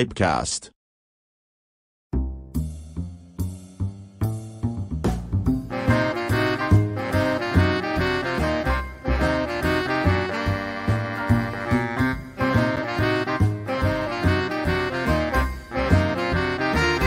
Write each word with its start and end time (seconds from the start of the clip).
Pipecast. 0.00 0.70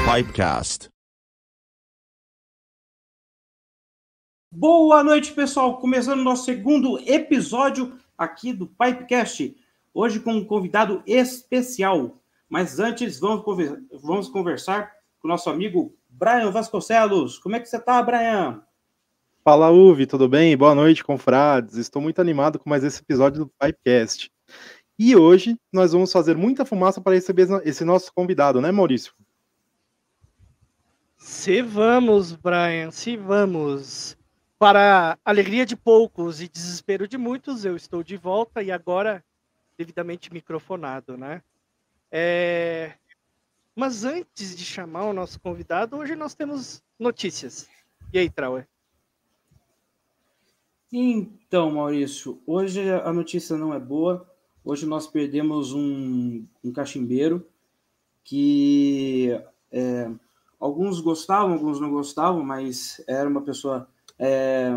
Pipecast. 0.06 0.90
Boa 4.52 5.04
noite, 5.04 5.34
pessoal. 5.34 5.80
Começando 5.80 6.22
nosso 6.22 6.46
segundo 6.46 7.00
episódio 7.10 8.00
aqui 8.16 8.54
do 8.54 8.68
Pipecast. 8.68 9.58
Hoje 9.92 10.20
com 10.20 10.34
um 10.34 10.46
convidado 10.46 11.02
especial. 11.08 12.23
Mas 12.54 12.80
antes, 12.80 13.20
vamos, 13.20 13.44
conver- 13.44 13.82
vamos 14.00 14.30
conversar 14.30 14.94
com 15.20 15.28
o 15.28 15.32
nosso 15.32 15.50
amigo 15.50 15.98
Brian 16.08 16.52
Vasconcelos. 16.52 17.40
Como 17.40 17.56
é 17.56 17.60
que 17.60 17.66
você 17.66 17.80
tá, 17.80 18.00
Brian? 18.04 18.62
Fala, 19.44 19.72
Uvi, 19.72 20.06
tudo 20.06 20.30
bem? 20.30 20.56
Boa 20.56 20.76
noite, 20.76 21.04
confrades. 21.04 21.78
Estou 21.78 22.00
muito 22.00 22.22
animado 22.22 22.60
com 22.60 22.70
mais 22.70 22.84
esse 22.84 23.02
episódio 23.02 23.46
do 23.46 23.52
Pipecast. 23.60 24.32
E 25.00 25.16
hoje 25.16 25.60
nós 25.72 25.94
vamos 25.94 26.12
fazer 26.12 26.38
muita 26.38 26.64
fumaça 26.64 27.02
para 27.02 27.16
receber 27.16 27.48
esse 27.66 27.84
nosso 27.84 28.14
convidado, 28.14 28.62
né, 28.62 28.72
Maurício? 28.72 29.14
Se 31.18 31.60
vamos, 31.64 32.34
Brian, 32.34 32.92
se 32.92 33.18
vamos. 33.18 34.16
Para 34.60 35.18
alegria 35.26 35.66
de 35.66 35.76
poucos 35.76 36.40
e 36.40 36.48
desespero 36.48 37.08
de 37.08 37.18
muitos, 37.18 37.66
eu 37.66 37.76
estou 37.76 38.04
de 38.04 38.16
volta 38.16 38.62
e 38.62 38.72
agora 38.72 39.26
devidamente 39.76 40.32
microfonado, 40.32 41.18
né? 41.18 41.42
É, 42.16 42.94
Mas 43.76 44.06
antes 44.06 44.56
de 44.56 44.64
chamar 44.64 45.06
o 45.06 45.14
nosso 45.14 45.40
convidado, 45.40 45.98
hoje 45.98 46.16
nós 46.16 46.36
temos 46.36 46.84
notícias. 47.00 47.68
E 48.14 48.20
aí, 48.20 48.30
Trauer? 48.30 48.68
Então, 50.92 51.72
Maurício, 51.72 52.40
hoje 52.46 52.88
a 52.88 53.12
notícia 53.12 53.58
não 53.58 53.74
é 53.74 53.80
boa. 53.80 54.30
Hoje 54.64 54.86
nós 54.86 55.08
perdemos 55.08 55.74
um, 55.74 56.46
um 56.64 56.72
cachimbeiro 56.72 57.50
que 58.24 59.32
é, 59.72 60.08
alguns 60.60 61.02
gostavam, 61.02 61.54
alguns 61.54 61.80
não 61.80 61.90
gostavam, 61.90 62.44
mas 62.44 63.04
era 63.08 63.28
uma 63.28 63.42
pessoa 63.42 63.90
é, 64.20 64.70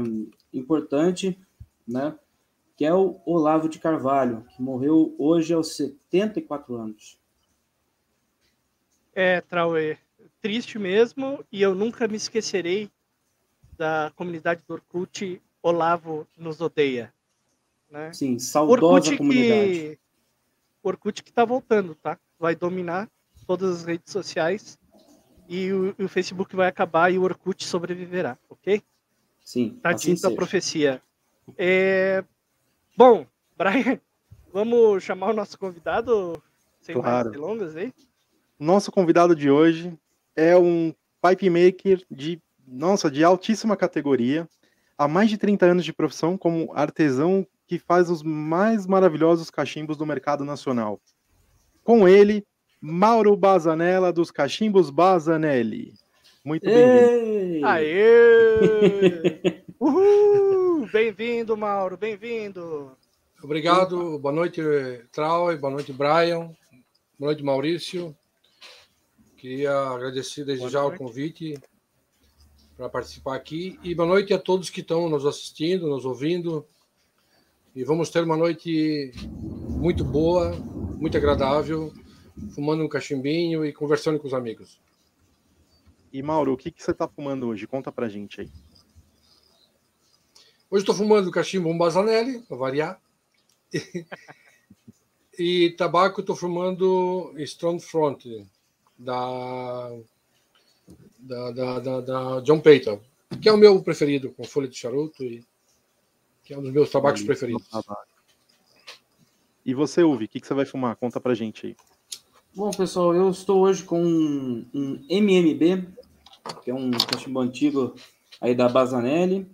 importante, 0.55 1.39
né? 1.87 2.19
Que 2.79 2.87
é 2.87 2.95
o 2.95 3.21
Olavo 3.27 3.69
de 3.69 3.79
Carvalho, 3.79 4.47
que 4.57 4.63
morreu 4.63 5.15
hoje 5.19 5.53
aos 5.53 5.77
74 5.77 6.75
anos. 6.77 7.26
É, 9.19 9.41
Trauer, 9.41 9.99
triste 10.43 10.79
mesmo, 10.79 11.43
e 11.51 11.63
eu 11.63 11.75
nunca 11.75 12.07
me 12.07 12.19
esquecerei 12.19 12.91
da 13.79 14.13
comunidade 14.15 14.63
do 14.69 14.75
Orkut 14.75 15.41
Olavo 15.63 16.29
nos 16.37 16.61
odeia. 16.61 17.15
Né? 17.91 18.13
Sim, 18.13 18.39
saudosa 18.39 19.17
comunidade. 19.17 19.71
que 19.71 19.99
Orkut 20.83 21.25
que 21.25 21.33
tá 21.33 21.47
voltando, 21.47 21.95
tá? 21.95 22.19
Vai 22.39 22.55
dominar 22.55 23.09
todas 23.47 23.79
as 23.79 23.85
redes 23.87 24.13
sociais 24.13 24.79
e 25.49 25.73
o, 25.73 25.95
e 25.99 26.05
o 26.05 26.09
Facebook 26.11 26.55
vai 26.55 26.69
acabar 26.69 27.11
e 27.11 27.17
o 27.17 27.23
Orkut 27.23 27.65
sobreviverá, 27.65 28.37
ok? 28.51 28.83
Sim, 29.41 29.79
Tá 29.83 29.93
assim 29.93 30.13
dito 30.13 30.27
a 30.27 30.31
profecia. 30.31 31.01
É... 31.57 32.23
Bom, 32.95 33.27
Brian, 33.57 33.99
vamos 34.53 35.03
chamar 35.03 35.31
o 35.31 35.35
nosso 35.35 35.59
convidado 35.59 36.43
sem 36.83 36.95
Claro. 36.95 37.31
mais 37.31 37.33
delongas 37.33 37.77
aí? 37.77 37.95
Nosso 38.59 38.91
convidado 38.91 39.37
de 39.37 39.51
hoje 39.51 39.93
é 40.35 40.57
um 40.57 40.95
pipe 41.21 41.51
maker 41.51 42.03
de, 42.11 42.41
nossa, 42.67 43.11
de 43.11 43.23
altíssima 43.23 43.77
categoria, 43.77 44.49
há 44.97 45.07
mais 45.07 45.29
de 45.29 45.37
30 45.37 45.67
anos 45.67 45.85
de 45.85 45.93
profissão 45.93 46.39
como 46.39 46.73
artesão 46.75 47.47
que 47.67 47.79
faz 47.79 48.09
os 48.09 48.23
mais 48.23 48.87
maravilhosos 48.87 49.51
cachimbos 49.51 49.99
do 49.99 50.07
mercado 50.07 50.43
nacional. 50.43 50.99
Com 51.85 52.09
ele, 52.09 52.47
Mauro 52.81 53.37
Bazanella 53.37 54.11
dos 54.11 54.31
Cachimbos 54.31 54.89
Bazanelli. 54.89 55.93
Muito 56.43 56.65
bem-vindo. 56.65 57.67
Aê! 57.67 59.63
Uhul! 59.79 60.89
Bem-vindo, 60.91 61.55
Mauro, 61.59 61.99
bem-vindo! 61.99 62.97
Obrigado, 63.43 64.19
boa 64.19 64.33
noite, 64.33 64.63
Trau, 65.13 65.55
boa 65.59 65.73
noite, 65.75 65.93
Brian, 65.93 66.51
boa 67.19 67.33
noite, 67.33 67.43
Maurício. 67.43 68.17
Queria 69.47 69.71
agradecer 69.71 70.45
desde 70.45 70.63
Boa 70.63 70.71
já 70.73 70.83
noite. 70.83 70.97
o 70.97 70.99
convite 70.99 71.59
para 72.77 72.89
participar 72.89 73.37
aqui 73.37 73.79
e 73.81 73.95
boa 73.95 74.09
noite 74.09 74.35
a 74.35 74.41
todos 74.41 74.71
que 74.71 74.81
estão 74.81 75.09
nos 75.09 75.25
assistindo, 75.25 75.87
nos 75.87 76.05
ouvindo. 76.05 76.67
E 77.73 77.85
vamos 77.85 78.11
ter 78.11 78.25
uma 78.25 78.37
noite 78.37 79.13
muito 79.71 80.05
boa, 80.05 80.51
muito 80.99 81.17
agradável, 81.17 81.95
fumando 82.57 82.83
um 82.83 82.89
cachimbinho 82.89 83.65
e 83.65 83.73
conversando 83.73 84.19
com 84.19 84.27
os 84.27 84.35
amigos. 84.35 84.81
E 86.13 86.21
Mauro, 86.25 86.53
o 86.53 86.57
que, 86.57 86.73
que 86.73 86.83
você 86.83 86.91
está 86.91 87.07
fumando 87.07 87.47
hoje? 87.47 87.69
Conta 87.69 87.93
pra 87.93 88.09
gente 88.09 88.41
aí. 88.41 88.51
Hoje 90.69 90.83
estou 90.83 90.93
fumando 90.93 91.31
cachimbo 91.31 91.69
um 91.69 91.79
Bazanelli, 91.79 92.43
para 92.43 92.57
variar. 92.57 93.01
e 95.39 95.71
tabaco 95.79 96.21
estou 96.21 96.35
fumando 96.35 97.33
Strong 97.39 97.81
Front, 97.81 98.27
da, 98.99 99.91
da, 101.19 101.51
da, 101.51 101.81
da, 101.81 102.01
da 102.01 102.41
John 102.41 102.61
Payton, 102.61 103.01
que 103.41 103.49
é 103.49 103.53
o 103.53 103.57
meu 103.57 103.83
preferido, 103.83 104.31
com 104.31 104.45
folha 104.45 104.69
de 104.69 104.77
charuto, 104.77 105.23
e 105.25 105.45
que 106.45 106.55
é 106.55 106.59
um 106.59 106.63
dos 106.63 106.73
meus 106.73 106.91
tabacos 106.91 107.21
Aí, 107.21 107.27
preferidos. 107.27 107.69
tabaco. 107.69 108.07
E 109.65 109.75
você, 109.75 110.03
Uvi, 110.05 110.27
o 110.27 110.29
que, 110.29 110.41
que 110.41 110.47
você 110.47 110.55
vai 110.55 110.65
fumar? 110.65 110.95
Conta 110.97 111.21
pra 111.21 111.35
gente 111.35 111.67
aí. 111.67 111.77
Bom, 112.55 112.71
pessoal, 112.71 113.15
eu 113.15 113.29
estou 113.29 113.63
hoje 113.63 113.83
com 113.83 114.01
um, 114.01 114.65
um 114.73 115.05
MMB, 115.11 115.89
que 116.63 116.71
é 116.71 116.75
um 116.75 116.91
cachimbo 116.93 117.41
antigo 117.41 117.95
aí 118.41 118.55
da 118.55 118.69
Bazanelli, 118.69 119.51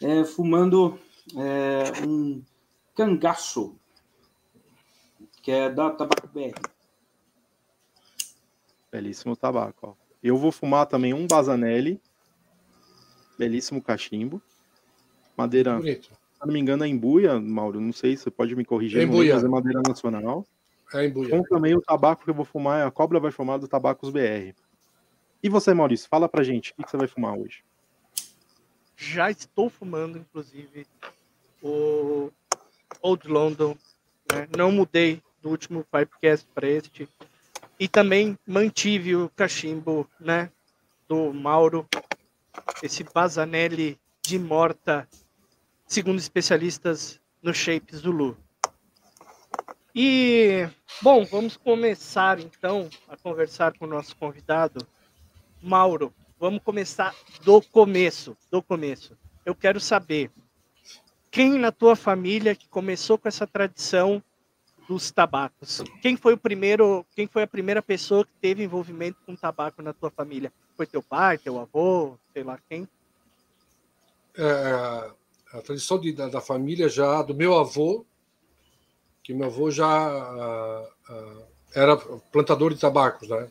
é, 0.00 0.22
fumando 0.24 0.98
é, 1.36 2.06
um 2.06 2.42
cangaço, 2.94 3.74
que 5.42 5.50
é 5.50 5.70
da 5.70 5.90
Tabaco 5.90 6.28
BR. 6.28 6.52
Belíssimo 8.92 9.34
tabaco, 9.34 9.88
ó. 9.88 9.94
Eu 10.22 10.36
vou 10.36 10.52
fumar 10.52 10.86
também 10.86 11.14
um 11.14 11.26
Bazanelli. 11.26 11.98
Belíssimo 13.38 13.82
cachimbo. 13.82 14.40
Madeira, 15.36 15.76
Bonito. 15.76 16.10
se 16.10 16.46
não 16.46 16.52
me 16.52 16.60
engano, 16.60 16.84
é 16.84 16.88
embuia, 16.88 17.40
Mauro. 17.40 17.80
Não 17.80 17.92
sei, 17.92 18.16
você 18.16 18.30
pode 18.30 18.54
me 18.54 18.64
corrigir. 18.64 19.00
É 19.00 19.04
embuia. 19.04 19.34
mas 19.34 19.42
é 19.44 19.48
madeira 19.48 19.80
nacional. 19.88 20.46
É 20.94 21.06
em 21.06 21.10
buia. 21.10 21.30
Com 21.30 21.42
também 21.42 21.74
o 21.74 21.80
tabaco 21.80 22.22
que 22.22 22.30
eu 22.30 22.34
vou 22.34 22.44
fumar, 22.44 22.80
é 22.80 22.84
a 22.84 22.90
cobra 22.90 23.18
vai 23.18 23.32
fumar 23.32 23.58
do 23.58 23.66
Tabacos 23.66 24.10
BR. 24.10 24.54
E 25.42 25.48
você, 25.48 25.72
Maurício, 25.72 26.08
fala 26.08 26.28
pra 26.28 26.44
gente, 26.44 26.70
o 26.70 26.74
que, 26.76 26.84
que 26.84 26.90
você 26.90 26.96
vai 26.98 27.08
fumar 27.08 27.36
hoje? 27.36 27.64
Já 28.96 29.30
estou 29.30 29.70
fumando, 29.70 30.18
inclusive, 30.18 30.86
o 31.62 32.30
Old 33.00 33.26
London. 33.26 33.76
né? 34.30 34.46
Não 34.56 34.70
mudei 34.70 35.20
do 35.42 35.48
último 35.48 35.84
Pipecast 35.84 36.46
para 36.54 36.68
este. 36.68 37.08
E 37.78 37.88
também 37.88 38.38
mantive 38.46 39.16
o 39.16 39.28
cachimbo 39.30 40.08
né, 40.20 40.50
do 41.08 41.32
Mauro, 41.32 41.88
esse 42.82 43.02
Bazanelli 43.04 43.98
de 44.22 44.38
morta, 44.38 45.08
segundo 45.86 46.18
especialistas 46.18 47.20
no 47.42 47.52
Shape 47.52 47.96
Zulu. 47.96 48.36
E, 49.94 50.66
bom, 51.02 51.24
vamos 51.24 51.56
começar 51.56 52.38
então 52.40 52.88
a 53.08 53.16
conversar 53.16 53.76
com 53.76 53.84
o 53.84 53.88
nosso 53.88 54.16
convidado, 54.16 54.86
Mauro. 55.60 56.14
Vamos 56.40 56.62
começar 56.62 57.14
do 57.44 57.60
começo, 57.60 58.36
do 58.50 58.62
começo. 58.62 59.16
Eu 59.44 59.54
quero 59.54 59.78
saber 59.78 60.30
quem 61.30 61.58
na 61.58 61.70
tua 61.70 61.94
família 61.94 62.54
que 62.54 62.68
começou 62.68 63.18
com 63.18 63.28
essa 63.28 63.46
tradição 63.46 64.22
dos 64.88 65.10
tabacos? 65.10 65.82
Quem 66.00 66.16
foi 66.16 66.34
o 66.34 66.38
primeiro, 66.38 67.04
quem 67.14 67.26
foi 67.26 67.42
a 67.42 67.46
primeira 67.46 67.82
pessoa 67.82 68.24
que 68.24 68.32
teve 68.40 68.64
envolvimento 68.64 69.18
com 69.26 69.34
tabaco 69.36 69.82
na 69.82 69.92
tua 69.92 70.10
família? 70.10 70.52
Foi 70.76 70.86
teu 70.86 71.02
pai, 71.02 71.38
teu 71.38 71.58
avô, 71.58 72.16
sei 72.32 72.42
lá 72.42 72.58
quem? 72.68 72.88
É, 74.36 75.10
a 75.52 75.60
tradição 75.62 75.98
de- 75.98 76.12
da, 76.12 76.28
da 76.28 76.40
família 76.40 76.88
já, 76.88 77.22
do 77.22 77.34
meu 77.34 77.58
avô, 77.58 78.04
que 79.22 79.32
meu 79.34 79.46
avô 79.46 79.70
já 79.70 79.86
ah, 79.88 80.88
ah, 81.08 81.42
era 81.74 81.96
plantador 81.96 82.74
de 82.74 82.80
tabacos, 82.80 83.28
né? 83.28 83.48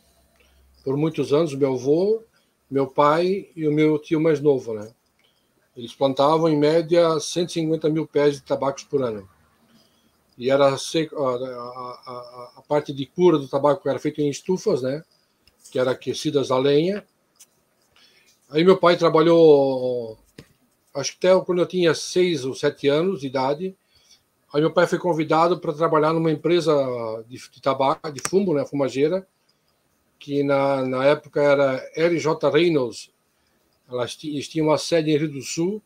Por 0.84 0.98
muitos 0.98 1.32
anos, 1.32 1.54
meu 1.54 1.74
avô, 1.74 2.24
meu 2.70 2.88
pai 2.88 3.50
e 3.56 3.68
o 3.68 3.72
meu 3.72 3.98
tio 4.00 4.20
mais 4.20 4.40
novo, 4.40 4.74
né? 4.74 4.92
Eles 5.76 5.94
plantavam, 5.94 6.50
em 6.50 6.58
média, 6.58 7.20
150 7.20 7.90
mil 7.90 8.06
pés 8.06 8.36
de 8.36 8.42
tabacos 8.42 8.84
por 8.84 9.02
ano. 9.02 9.28
E 10.42 10.50
era 10.50 10.76
seco, 10.76 11.24
a, 11.24 11.36
a, 11.36 12.52
a, 12.58 12.62
parte 12.68 12.92
de 12.92 13.06
cura 13.06 13.38
do 13.38 13.48
tabaco 13.48 13.88
era 13.88 14.00
feita 14.00 14.24
em 14.24 14.30
estufas, 14.30 14.82
né? 14.82 15.04
Que 15.72 15.78
eram 15.78 15.92
aquecidas 15.92 16.50
a 16.50 16.58
lenha. 16.58 17.06
Aí 18.50 18.64
meu 18.64 18.76
pai 18.76 18.98
trabalhou, 18.98 20.18
acho 20.96 21.12
que 21.12 21.28
até 21.28 21.46
quando 21.46 21.60
eu 21.60 21.68
tinha 21.68 21.94
seis 21.94 22.44
ou 22.44 22.56
sete 22.56 22.88
anos 22.88 23.22
de 23.22 23.28
idade. 23.28 23.78
Aí 24.52 24.60
meu 24.60 24.74
pai 24.74 24.88
foi 24.88 24.98
convidado 24.98 25.60
para 25.60 25.74
trabalhar 25.74 26.12
numa 26.12 26.32
empresa 26.32 26.74
de, 27.30 27.38
de 27.38 27.62
tabaco, 27.62 28.12
de 28.12 28.20
fumo, 28.28 28.56
né? 28.56 28.66
Fumageira, 28.66 29.28
que 30.18 30.42
na, 30.42 30.84
na 30.88 31.06
época 31.06 31.40
era 31.40 31.78
RJ 31.96 32.50
Reynolds. 32.52 33.12
Elas, 33.88 34.18
eles 34.24 34.48
tinham 34.48 34.70
uma 34.70 34.80
sede 34.80 35.12
em 35.12 35.18
Rio 35.18 35.32
do 35.32 35.42
Sul. 35.44 35.84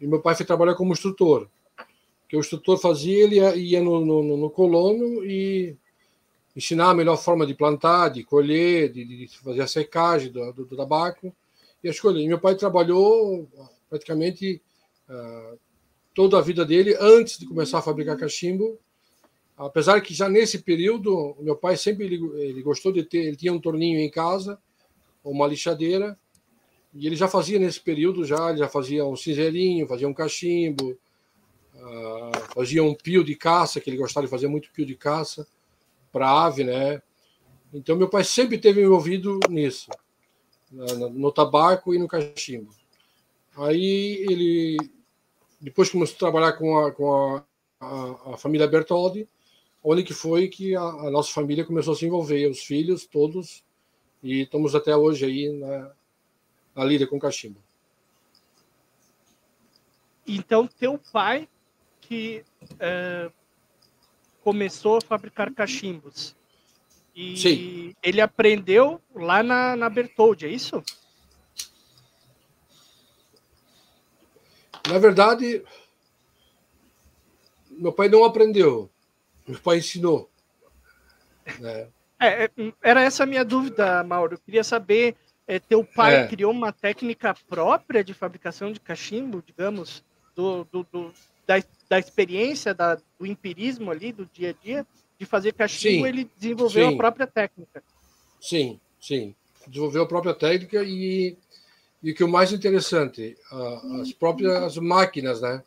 E 0.00 0.06
meu 0.06 0.22
pai 0.22 0.34
foi 0.34 0.46
trabalhar 0.46 0.76
como 0.76 0.94
instrutor 0.94 1.46
que 2.32 2.36
o 2.38 2.40
instrutor 2.40 2.78
fazia, 2.78 3.24
ele 3.24 3.36
ia, 3.36 3.54
ia 3.54 3.82
no, 3.82 4.02
no, 4.02 4.38
no, 4.38 4.48
colono 4.48 5.22
e 5.22 5.76
ensinar 6.56 6.88
a 6.88 6.94
melhor 6.94 7.18
forma 7.18 7.46
de 7.46 7.52
plantar, 7.52 8.08
de 8.08 8.24
colher, 8.24 8.90
de, 8.90 9.04
de 9.04 9.28
fazer 9.36 9.60
a 9.60 9.66
secagem 9.66 10.32
do, 10.32 10.50
do, 10.50 10.64
do, 10.64 10.74
tabaco 10.74 11.30
e 11.84 11.88
a 11.88 11.90
escolher. 11.90 12.22
E 12.22 12.28
meu 12.28 12.40
pai 12.40 12.54
trabalhou 12.54 13.46
praticamente 13.90 14.62
uh, 15.10 15.58
toda 16.14 16.38
a 16.38 16.40
vida 16.40 16.64
dele 16.64 16.96
antes 16.98 17.38
de 17.38 17.44
começar 17.44 17.80
a 17.80 17.82
fabricar 17.82 18.16
cachimbo, 18.16 18.78
apesar 19.54 20.00
que 20.00 20.14
já 20.14 20.26
nesse 20.26 20.60
período 20.60 21.36
meu 21.38 21.54
pai 21.54 21.76
sempre 21.76 22.06
ele, 22.06 22.16
ele 22.40 22.62
gostou 22.62 22.92
de 22.92 23.02
ter, 23.02 23.26
ele 23.26 23.36
tinha 23.36 23.52
um 23.52 23.60
torninho 23.60 24.00
em 24.00 24.10
casa, 24.10 24.58
uma 25.22 25.46
lixadeira 25.46 26.18
e 26.94 27.06
ele 27.06 27.14
já 27.14 27.28
fazia 27.28 27.58
nesse 27.58 27.80
período 27.80 28.24
já, 28.24 28.48
ele 28.48 28.60
já 28.60 28.70
fazia 28.70 29.04
um 29.04 29.16
cinzeirinho, 29.16 29.86
fazia 29.86 30.08
um 30.08 30.14
cachimbo, 30.14 30.98
Uh, 31.82 32.54
fazia 32.54 32.84
um 32.84 32.94
pio 32.94 33.24
de 33.24 33.34
caça, 33.34 33.80
que 33.80 33.90
ele 33.90 33.96
gostava 33.96 34.24
de 34.24 34.30
fazer 34.30 34.46
muito 34.46 34.70
pio 34.70 34.86
de 34.86 34.94
caça 34.94 35.44
para 36.12 36.44
ave, 36.44 36.62
né? 36.62 37.02
Então 37.74 37.96
meu 37.96 38.08
pai 38.08 38.22
sempre 38.22 38.54
esteve 38.54 38.82
envolvido 38.82 39.40
nisso, 39.50 39.90
no, 40.70 41.32
tabaco 41.32 41.92
e 41.92 41.98
no 41.98 42.06
cachimbo. 42.06 42.72
Aí 43.56 44.24
ele, 44.28 44.76
depois 45.60 45.90
começou 45.90 46.14
a 46.14 46.18
trabalhar 46.18 46.52
com 46.52 46.78
a, 46.78 46.92
com 46.92 47.14
a, 47.14 47.44
a, 47.80 48.34
a 48.34 48.36
família 48.36 48.68
Bertoldi, 48.68 49.26
onde 49.82 50.04
que 50.04 50.14
foi 50.14 50.46
que 50.46 50.76
a, 50.76 50.82
a, 50.82 51.10
nossa 51.10 51.32
família 51.32 51.64
começou 51.64 51.94
a 51.94 51.96
se 51.96 52.06
envolver, 52.06 52.48
os 52.48 52.60
filhos 52.60 53.06
todos, 53.06 53.64
e 54.22 54.42
estamos 54.42 54.76
até 54.76 54.96
hoje 54.96 55.24
aí 55.24 55.48
na, 55.48 55.90
na 56.76 56.84
lida 56.84 57.08
com 57.08 57.18
cachimbo. 57.18 57.60
Então, 60.24 60.68
teu 60.68 61.00
pai 61.12 61.48
que 62.12 62.44
é, 62.78 63.30
começou 64.44 64.98
a 64.98 65.00
fabricar 65.00 65.50
cachimbos. 65.54 66.36
E 67.16 67.36
Sim. 67.38 67.94
ele 68.02 68.20
aprendeu 68.20 69.00
lá 69.14 69.42
na, 69.42 69.74
na 69.76 69.88
Bertoldi, 69.88 70.44
é 70.44 70.50
isso? 70.50 70.82
Na 74.86 74.98
verdade, 74.98 75.64
meu 77.70 77.92
pai 77.92 78.10
não 78.10 78.24
aprendeu, 78.24 78.90
meu 79.46 79.58
pai 79.58 79.78
ensinou. 79.78 80.30
Né? 81.58 81.88
É, 82.20 82.44
é 82.44 82.50
era 82.82 83.02
essa 83.02 83.22
a 83.22 83.26
minha 83.26 83.44
dúvida, 83.44 84.04
Mauro. 84.04 84.34
Eu 84.34 84.38
queria 84.38 84.64
saber, 84.64 85.16
é, 85.46 85.58
teu 85.58 85.82
pai 85.82 86.16
é. 86.16 86.28
criou 86.28 86.52
uma 86.52 86.72
técnica 86.72 87.34
própria 87.48 88.04
de 88.04 88.12
fabricação 88.12 88.70
de 88.70 88.80
cachimbo, 88.80 89.42
digamos, 89.46 90.04
do, 90.34 90.64
do, 90.64 90.86
do 90.90 91.14
da, 91.46 91.62
da 91.88 91.98
experiência, 91.98 92.74
da, 92.74 92.94
do 93.18 93.26
empirismo 93.26 93.90
ali, 93.90 94.12
do 94.12 94.26
dia 94.26 94.50
a 94.50 94.64
dia, 94.64 94.86
de 95.18 95.26
fazer 95.26 95.52
cachimbo, 95.52 96.04
sim, 96.04 96.08
ele 96.08 96.30
desenvolveu 96.36 96.88
sim. 96.88 96.94
a 96.94 96.96
própria 96.96 97.26
técnica. 97.26 97.82
Sim, 98.40 98.80
sim. 99.00 99.34
Desenvolveu 99.66 100.02
a 100.02 100.08
própria 100.08 100.34
técnica 100.34 100.82
e, 100.82 101.36
e 102.02 102.10
o 102.10 102.14
que 102.14 102.22
é 102.22 102.26
o 102.26 102.28
mais 102.28 102.52
interessante, 102.52 103.36
as 104.00 104.12
próprias 104.12 104.76
máquinas, 104.78 105.40
né? 105.40 105.62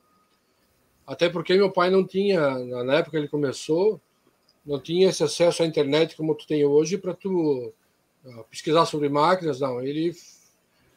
Até 1.07 1.29
porque 1.29 1.53
meu 1.53 1.71
pai 1.71 1.89
não 1.89 2.05
tinha, 2.05 2.57
na 2.83 2.95
época 2.95 3.17
ele 3.17 3.27
começou, 3.27 4.01
não 4.65 4.79
tinha 4.79 5.09
esse 5.09 5.23
acesso 5.23 5.63
à 5.63 5.65
internet 5.65 6.17
como 6.17 6.35
tu 6.35 6.47
tem 6.47 6.65
hoje 6.65 6.97
para 6.97 7.13
tu 7.13 7.71
pesquisar 8.49 8.85
sobre 8.85 9.07
máquinas, 9.07 9.59
não. 9.59 9.81
Ele, 9.81 10.13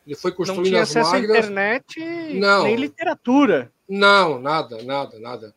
ele 0.06 0.16
foi 0.16 0.32
construindo 0.32 0.64
não 0.64 0.70
tinha 0.70 0.82
as 0.82 0.90
acesso 0.90 1.11
máquinas. 1.12 1.37
À 1.37 1.38
internet, 1.38 2.00
não. 2.35 2.64
nem 2.64 2.76
literatura. 2.76 3.70
Não, 3.88 4.38
nada, 4.38 4.83
nada, 4.83 5.18
nada. 5.18 5.54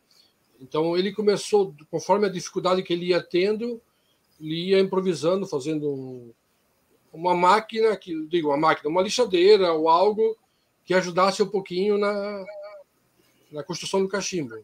Então 0.60 0.96
ele 0.96 1.12
começou, 1.12 1.76
conforme 1.90 2.28
a 2.28 2.32
dificuldade 2.32 2.84
que 2.84 2.94
ele 2.94 3.08
ia 3.08 3.22
tendo, 3.22 3.82
ele 4.40 4.70
ia 4.70 4.80
improvisando, 4.80 5.48
fazendo 5.48 5.90
um, 5.90 6.32
uma 7.12 7.36
máquina, 7.36 7.96
que 7.98 8.26
digo, 8.28 8.50
uma 8.50 8.58
máquina, 8.58 8.90
uma 8.90 9.02
lixadeira 9.02 9.74
ou 9.74 9.90
algo 9.90 10.38
que 10.86 10.94
ajudasse 10.94 11.44
um 11.44 11.48
pouquinho 11.48 11.98
na, 11.98 12.46
na 13.52 13.64
construção 13.64 14.02
do 14.02 14.08
cachimbo. 14.08 14.56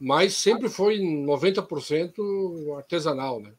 Mas 0.00 0.34
sempre 0.34 0.68
foi 0.68 0.98
90% 0.98 2.76
artesanal, 2.76 3.40
né? 3.40 3.52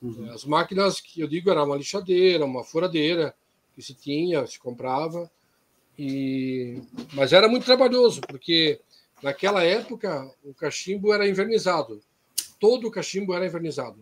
Uhum. 0.00 0.30
As 0.32 0.44
máquinas 0.44 1.00
que 1.00 1.20
eu 1.20 1.26
digo 1.26 1.50
era 1.50 1.64
uma 1.64 1.76
lixadeira, 1.76 2.44
uma 2.44 2.62
furadeira 2.62 3.34
que 3.74 3.82
se 3.82 3.94
tinha, 3.94 4.46
se 4.46 4.58
comprava. 4.58 5.30
E... 5.98 6.80
Mas 7.12 7.32
era 7.32 7.48
muito 7.48 7.64
trabalhoso, 7.64 8.20
porque 8.22 8.80
naquela 9.22 9.62
época 9.62 10.30
o 10.42 10.52
cachimbo 10.54 11.12
era 11.12 11.28
invernizado. 11.28 12.00
Todo 12.58 12.88
o 12.88 12.90
cachimbo 12.90 13.34
era 13.34 13.46
invernizado. 13.46 13.98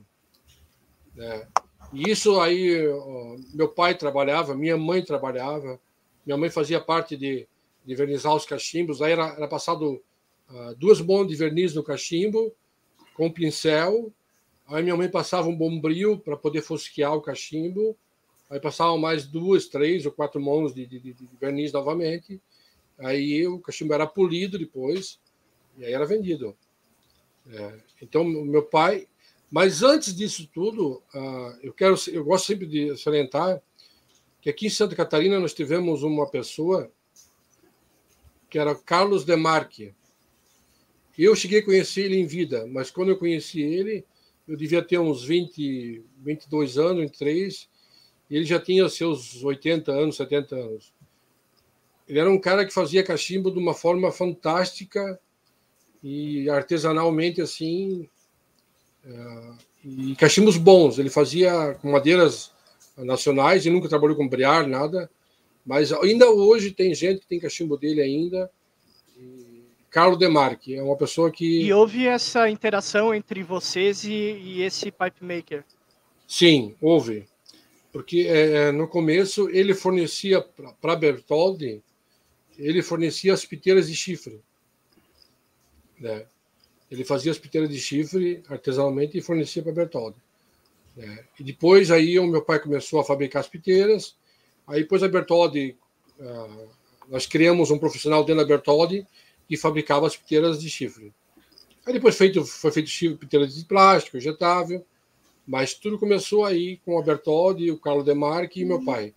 Né? 1.15 1.47
E 1.93 2.11
isso 2.11 2.41
aí, 2.41 2.87
meu 3.53 3.69
pai 3.69 3.95
trabalhava, 3.95 4.55
minha 4.55 4.77
mãe 4.77 5.05
trabalhava, 5.05 5.79
minha 6.25 6.39
mãe 6.39 6.49
fazia 6.49 6.81
parte 6.81 7.17
de, 7.17 7.47
de 7.85 7.95
vernizar 7.95 8.35
os 8.35 8.47
cachimbos. 8.47 9.03
Aí 9.03 9.13
era, 9.13 9.27
era 9.35 9.49
passado 9.49 10.03
uh, 10.51 10.75
duas 10.77 11.01
mãos 11.01 11.27
de 11.27 11.37
verniz 11.37 11.75
no 11.75 11.83
cachimbo, 11.83 12.55
com 13.15 13.31
pincel. 13.31 14.11
Aí 14.67 14.83
minha 14.83 14.97
mãe 14.97 15.11
passava 15.11 15.49
um 15.49 15.57
bombril 15.57 16.19
para 16.19 16.37
poder 16.37 16.63
fosquear 16.63 17.15
o 17.15 17.21
cachimbo. 17.21 17.97
Aí 18.53 18.61
passavam 18.61 18.99
mais 18.99 19.27
duas, 19.27 19.67
três 19.67 20.05
ou 20.05 20.13
quatro 20.13 20.39
mãos 20.39 20.75
de, 20.75 20.87
de, 20.87 21.01
de 21.01 21.17
verniz 21.41 21.73
novamente. 21.73 22.39
Aí 22.99 23.47
o 23.47 23.59
cachimbo 23.59 23.95
era 23.95 24.07
polido 24.07 24.59
depois 24.59 25.19
e 25.79 25.87
aí 25.87 25.95
era 25.95 26.05
vendido. 26.05 26.55
É, 27.51 27.81
então, 28.03 28.23
meu 28.23 28.63
pai. 28.63 29.09
Mas 29.51 29.83
antes 29.83 30.15
disso 30.15 30.47
tudo, 30.53 31.03
uh, 31.15 31.59
eu 31.63 31.73
quero, 31.73 31.95
eu 32.09 32.23
gosto 32.23 32.47
sempre 32.47 32.67
de 32.67 32.95
salientar 32.99 33.63
que 34.39 34.51
aqui 34.51 34.67
em 34.67 34.71
Santa 34.71 34.95
Catarina 34.95 35.41
nós 35.41 35.55
tivemos 35.55 36.03
uma 36.03 36.29
pessoa 36.29 36.93
que 38.51 38.59
era 38.59 38.75
Carlos 38.75 39.25
Demarque. 39.25 39.95
Eu 41.17 41.35
cheguei 41.35 41.61
a 41.61 41.65
conhecer 41.65 42.03
ele 42.03 42.19
em 42.19 42.27
vida, 42.27 42.67
mas 42.67 42.91
quando 42.91 43.09
eu 43.09 43.19
conheci 43.19 43.63
ele, 43.63 44.05
eu 44.47 44.59
devia 44.59 44.83
ter 44.83 44.99
uns 44.99 45.25
20, 45.25 46.05
22 46.19 46.77
anos, 46.77 47.01
23, 47.01 47.72
ele 48.37 48.45
já 48.45 48.59
tinha 48.59 48.89
seus 48.89 49.45
80 49.45 49.93
anos, 49.93 50.17
70 50.17 50.57
anos. 50.57 50.93
Ele 52.09 52.19
era 52.19 52.31
um 52.31 52.39
cara 52.39 52.65
que 52.65 52.73
fazia 52.73 53.05
cachimbo 53.05 53.51
de 53.51 53.59
uma 53.59 53.75
forma 53.75 54.11
fantástica 54.11 55.21
e 56.03 56.49
artesanalmente 56.49 57.41
assim, 57.41 58.09
uh, 59.05 59.57
e 59.85 60.17
cachimbos 60.17 60.57
bons. 60.57 60.99
Ele 60.99 61.11
fazia 61.11 61.75
com 61.81 61.93
madeiras 61.93 62.53
nacionais 62.97 63.67
e 63.67 63.71
nunca 63.71 63.89
trabalhou 63.89 64.17
com 64.17 64.29
briar, 64.29 64.67
nada. 64.67 65.11
Mas 65.65 65.93
ainda 65.93 66.31
hoje 66.31 66.73
tem 66.73 66.95
gente 66.95 67.21
que 67.21 67.27
tem 67.27 67.39
cachimbo 67.39 67.77
dele 67.77 68.01
ainda. 68.01 68.51
E 69.17 69.63
Carlo 69.91 70.17
Demarque 70.17 70.75
é 70.75 70.83
uma 70.83 70.97
pessoa 70.97 71.31
que. 71.31 71.63
E 71.63 71.73
houve 71.73 72.07
essa 72.07 72.49
interação 72.49 73.15
entre 73.15 73.43
vocês 73.43 74.05
e, 74.05 74.11
e 74.11 74.63
esse 74.63 74.91
pipe 74.91 75.23
maker? 75.23 75.65
Sim, 76.27 76.75
houve 76.81 77.27
porque 77.93 78.27
é, 78.27 78.53
é, 78.53 78.73
no 78.73 78.89
começo 78.89 79.51
ele 79.51 79.75
fornecia 79.75 80.41
para 80.41 80.97
Bertoldi, 80.97 81.83
ele 82.59 82.83
fornecia 82.83 83.35
as 83.35 83.45
piteiras 83.45 83.87
de 83.89 83.95
chifre. 83.95 84.41
Né? 86.01 86.25
Ele 86.91 87.05
fazia 87.05 87.31
as 87.31 87.39
piteiras 87.39 87.69
de 87.69 87.79
chifre 87.79 88.43
artesanalmente 88.49 89.17
e 89.17 89.21
fornecia 89.21 89.63
para 89.63 89.73
Bertoldi. 89.73 90.17
Né? 90.97 91.25
E 91.39 91.45
depois 91.45 91.91
aí 91.91 92.19
o 92.19 92.27
meu 92.27 92.43
pai 92.43 92.59
começou 92.59 92.99
a 92.99 93.05
fabricar 93.05 93.41
as 93.41 93.49
piteiras, 93.49 94.17
aí 94.67 94.83
depois 94.83 95.03
a 95.03 95.09
Bertoldi, 95.09 95.77
uh, 96.19 96.69
nós 97.09 97.27
criamos 97.27 97.71
um 97.71 97.79
profissional 97.79 98.25
dentro 98.25 98.43
da 98.43 98.49
Bertoldi 98.49 99.07
que 99.47 99.57
fabricava 99.57 100.07
as 100.07 100.17
piteiras 100.17 100.59
de 100.61 100.71
chifre. 100.71 101.13
Aí 101.85 101.93
depois 101.93 102.17
feito, 102.17 102.45
foi 102.45 102.71
feito 102.71 102.89
chifre, 102.89 103.19
piteiras 103.19 103.55
de 103.55 103.65
plástico, 103.67 104.17
injetável, 104.17 104.85
mas 105.47 105.75
tudo 105.75 105.99
começou 105.99 106.45
aí 106.45 106.79
com 106.85 106.97
o 106.97 107.03
Bertoldi, 107.03 107.71
o 107.71 107.79
Carlo 107.79 108.05
Demarque 108.05 108.61
e 108.61 108.65
meu 108.65 108.79
uhum. 108.79 108.85
pai. 108.85 109.15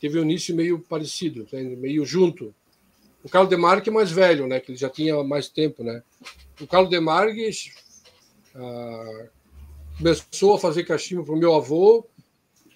Teve 0.00 0.18
um 0.18 0.22
início 0.22 0.54
meio 0.54 0.78
parecido, 0.78 1.46
meio 1.52 2.04
junto. 2.04 2.54
O 3.22 3.28
Carlo 3.28 3.48
Demarque 3.48 3.88
é 3.88 3.92
mais 3.92 4.10
velho, 4.10 4.46
né? 4.46 4.60
Que 4.60 4.72
ele 4.72 4.78
já 4.78 4.90
tinha 4.90 5.22
mais 5.24 5.48
tempo, 5.48 5.82
né? 5.82 6.02
O 6.60 6.66
Carlo 6.66 6.88
Demarque 6.88 7.50
ah, 8.54 9.26
começou 9.96 10.54
a 10.54 10.58
fazer 10.58 10.84
cachimbo 10.84 11.24
para 11.24 11.34
o 11.34 11.38
meu 11.38 11.54
avô, 11.54 12.06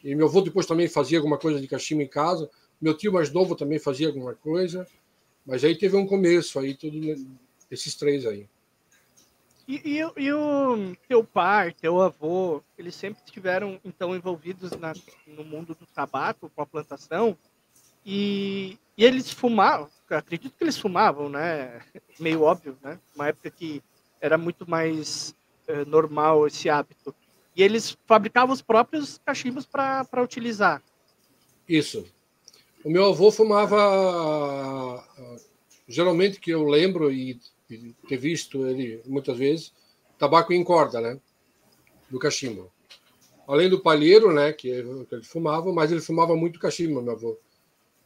e 0.02 0.14
meu 0.14 0.26
avô 0.26 0.40
depois 0.40 0.64
também 0.64 0.88
fazia 0.88 1.18
alguma 1.18 1.36
coisa 1.36 1.60
de 1.60 1.68
cachimbo 1.68 2.00
em 2.00 2.08
casa. 2.08 2.50
Meu 2.80 2.94
tio 2.94 3.12
mais 3.12 3.30
novo 3.30 3.54
também 3.54 3.78
fazia 3.78 4.06
alguma 4.06 4.34
coisa. 4.34 4.86
Mas 5.44 5.64
aí 5.64 5.76
teve 5.76 5.96
um 5.96 6.06
começo 6.06 6.58
aí, 6.58 6.74
tudo 6.74 6.98
esses 7.70 7.94
três 7.94 8.24
aí. 8.24 8.46
E, 9.68 9.82
e, 9.84 10.24
e, 10.24 10.32
o 10.32 10.96
teu 11.06 11.22
pai, 11.22 11.74
teu 11.78 12.00
avô, 12.00 12.62
eles 12.78 12.94
sempre 12.94 13.22
estiveram 13.22 13.78
então 13.84 14.16
envolvidos 14.16 14.70
na, 14.70 14.94
no 15.26 15.44
mundo 15.44 15.76
do 15.78 15.84
tabaco, 15.84 16.50
com 16.56 16.62
a 16.62 16.66
plantação, 16.66 17.36
e, 18.04 18.78
e 18.96 19.04
eles 19.04 19.30
fumavam, 19.30 19.90
acredito 20.08 20.56
que 20.56 20.64
eles 20.64 20.78
fumavam, 20.78 21.28
né? 21.28 21.82
Meio 22.18 22.44
óbvio, 22.44 22.78
né? 22.82 22.98
Uma 23.14 23.28
época 23.28 23.50
que 23.50 23.82
era 24.22 24.38
muito 24.38 24.68
mais 24.68 25.36
é, 25.66 25.84
normal 25.84 26.46
esse 26.46 26.70
hábito. 26.70 27.14
E 27.54 27.62
eles 27.62 27.94
fabricavam 28.06 28.54
os 28.54 28.62
próprios 28.62 29.20
cachimbos 29.22 29.66
para 29.66 30.22
utilizar. 30.22 30.82
Isso. 31.68 32.06
O 32.82 32.88
meu 32.88 33.04
avô 33.04 33.30
fumava, 33.30 35.04
geralmente 35.86 36.40
que 36.40 36.52
eu 36.52 36.64
lembro 36.64 37.12
e 37.12 37.38
ter 38.08 38.16
visto 38.16 38.66
ele 38.66 39.02
muitas 39.06 39.36
vezes, 39.36 39.72
tabaco 40.18 40.52
em 40.52 40.64
corda, 40.64 41.00
né? 41.00 41.20
Do 42.10 42.18
cachimbo. 42.18 42.70
Além 43.46 43.68
do 43.68 43.80
palheiro, 43.80 44.32
né, 44.32 44.52
que 44.52 44.68
ele 44.68 45.06
fumava, 45.22 45.72
mas 45.72 45.90
ele 45.90 46.00
fumava 46.00 46.36
muito 46.36 46.58
cachimbo, 46.58 47.00
meu 47.00 47.12
avô. 47.12 47.38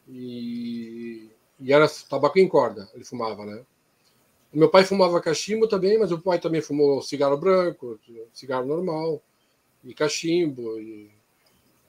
E, 0.08 1.30
e 1.58 1.72
era 1.72 1.88
tabaco 2.08 2.38
em 2.38 2.48
corda, 2.48 2.88
ele 2.94 3.04
fumava, 3.04 3.44
né? 3.44 3.64
O 4.52 4.58
meu 4.58 4.68
pai 4.68 4.84
fumava 4.84 5.20
cachimbo 5.20 5.66
também, 5.66 5.98
mas 5.98 6.12
o 6.12 6.20
pai 6.20 6.38
também 6.38 6.60
fumou 6.60 7.00
cigarro 7.00 7.38
branco, 7.38 7.98
cigarro 8.32 8.66
normal, 8.66 9.22
e 9.82 9.94
cachimbo. 9.94 10.78
E... 10.78 11.10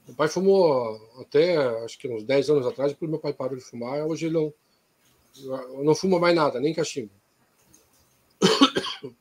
Meu 0.06 0.16
pai 0.16 0.28
fumou 0.28 1.00
até, 1.20 1.56
acho 1.84 1.98
que 1.98 2.08
uns 2.08 2.24
10 2.24 2.50
anos 2.50 2.66
atrás, 2.66 2.92
depois 2.92 3.10
meu 3.10 3.20
pai 3.20 3.32
parou 3.32 3.56
de 3.56 3.62
fumar, 3.62 4.06
hoje 4.06 4.26
ele 4.26 4.34
não, 4.34 4.54
não 5.84 5.94
fuma 5.94 6.18
mais 6.18 6.34
nada, 6.34 6.58
nem 6.58 6.74
cachimbo. 6.74 7.10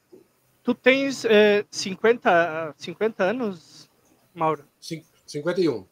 Tu 0.63 0.73
tens 0.73 1.25
é, 1.25 1.65
50, 1.69 2.75
50 2.77 3.21
anos, 3.21 3.89
Mauro? 4.33 4.63
51. 5.27 5.85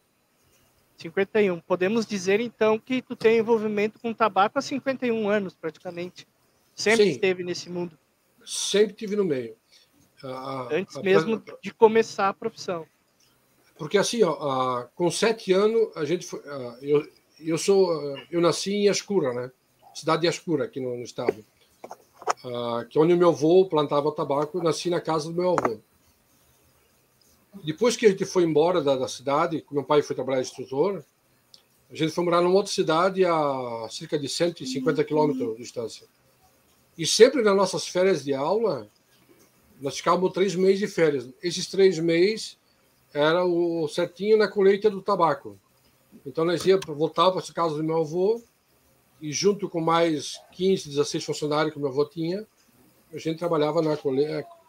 51. 0.98 1.60
Podemos 1.60 2.06
dizer, 2.06 2.40
então, 2.40 2.80
que 2.80 3.02
tu 3.02 3.14
tem 3.14 3.40
envolvimento 3.40 4.00
com 4.00 4.14
tabaco 4.14 4.58
há 4.58 4.62
51 4.62 5.28
anos, 5.28 5.54
praticamente. 5.56 6.26
Sempre 6.74 7.04
Sim. 7.04 7.10
esteve 7.12 7.44
nesse 7.44 7.70
mundo. 7.70 7.98
Sempre 8.46 8.92
estive 8.92 9.18
no 9.18 9.26
meio. 9.26 9.56
Antes 10.72 10.96
mesmo 11.02 11.44
de 11.62 11.74
começar 11.74 12.30
a 12.30 12.34
profissão. 12.34 12.86
Porque 13.78 13.98
assim, 13.98 14.24
ó, 14.24 14.84
com 14.96 15.10
sete 15.10 15.52
anos, 15.52 15.90
a 15.98 16.06
gente 16.06 16.26
foi, 16.26 16.40
eu, 16.82 17.06
eu 17.40 17.58
sou, 17.58 18.16
eu 18.30 18.40
nasci 18.40 18.72
em 18.72 18.90
Ascura, 18.90 19.34
né? 19.34 19.52
Cidade 19.94 20.22
de 20.22 20.28
Ascura, 20.28 20.66
aqui 20.66 20.80
no, 20.80 20.96
no 20.96 21.04
estado. 21.04 21.44
Que 22.90 22.98
é 22.98 23.02
onde 23.02 23.14
o 23.14 23.18
meu 23.18 23.30
avô 23.30 23.66
plantava 23.66 24.12
tabaco, 24.12 24.58
eu 24.58 24.64
nasci 24.64 24.90
na 24.90 25.00
casa 25.00 25.30
do 25.30 25.36
meu 25.36 25.52
avô. 25.52 25.80
Depois 27.64 27.96
que 27.96 28.06
a 28.06 28.10
gente 28.10 28.26
foi 28.26 28.44
embora 28.44 28.82
da, 28.82 28.96
da 28.96 29.08
cidade, 29.08 29.64
meu 29.72 29.84
pai 29.84 30.02
foi 30.02 30.16
trabalhar 30.16 30.42
instrutor, 30.42 31.04
a 31.90 31.96
gente 31.96 32.14
foi 32.14 32.24
morar 32.24 32.42
numa 32.42 32.56
outra 32.56 32.72
cidade 32.72 33.26
a 33.26 33.88
cerca 33.90 34.18
de 34.18 34.30
150 34.30 35.04
quilômetros 35.04 35.56
de 35.56 35.62
distância. 35.62 36.08
E 36.98 37.06
sempre 37.06 37.42
nas 37.42 37.56
nossas 37.56 37.88
férias 37.88 38.24
de 38.24 38.34
aula, 38.34 38.88
nós 39.82 39.98
ficávamos 39.98 40.32
três 40.32 40.56
meses 40.56 40.80
de 40.80 40.88
férias. 40.88 41.28
Esses 41.44 41.68
três 41.68 42.00
meses 42.00 42.58
era 43.14 43.44
o 43.44 43.88
certinho 43.90 44.38
na 44.38 44.48
colheita 44.48 44.90
do 44.90 45.02
tabaco. 45.02 45.58
Então 46.26 46.46
nós 46.46 46.66
ia 46.66 46.80
voltar 46.88 47.32
para 47.32 47.42
casa 47.54 47.76
do 47.76 47.84
meu 47.84 48.02
avô 48.02 48.42
e 49.22 49.32
junto 49.32 49.70
com 49.70 49.80
mais 49.80 50.42
15, 50.54 50.90
16 50.90 51.24
funcionários 51.24 51.72
que 51.72 51.78
o 51.78 51.82
meu 51.82 51.92
avô 51.92 52.06
tinha, 52.06 52.46
a 53.14 53.18
gente 53.18 53.38
trabalhava 53.38 53.82
na 53.82 53.96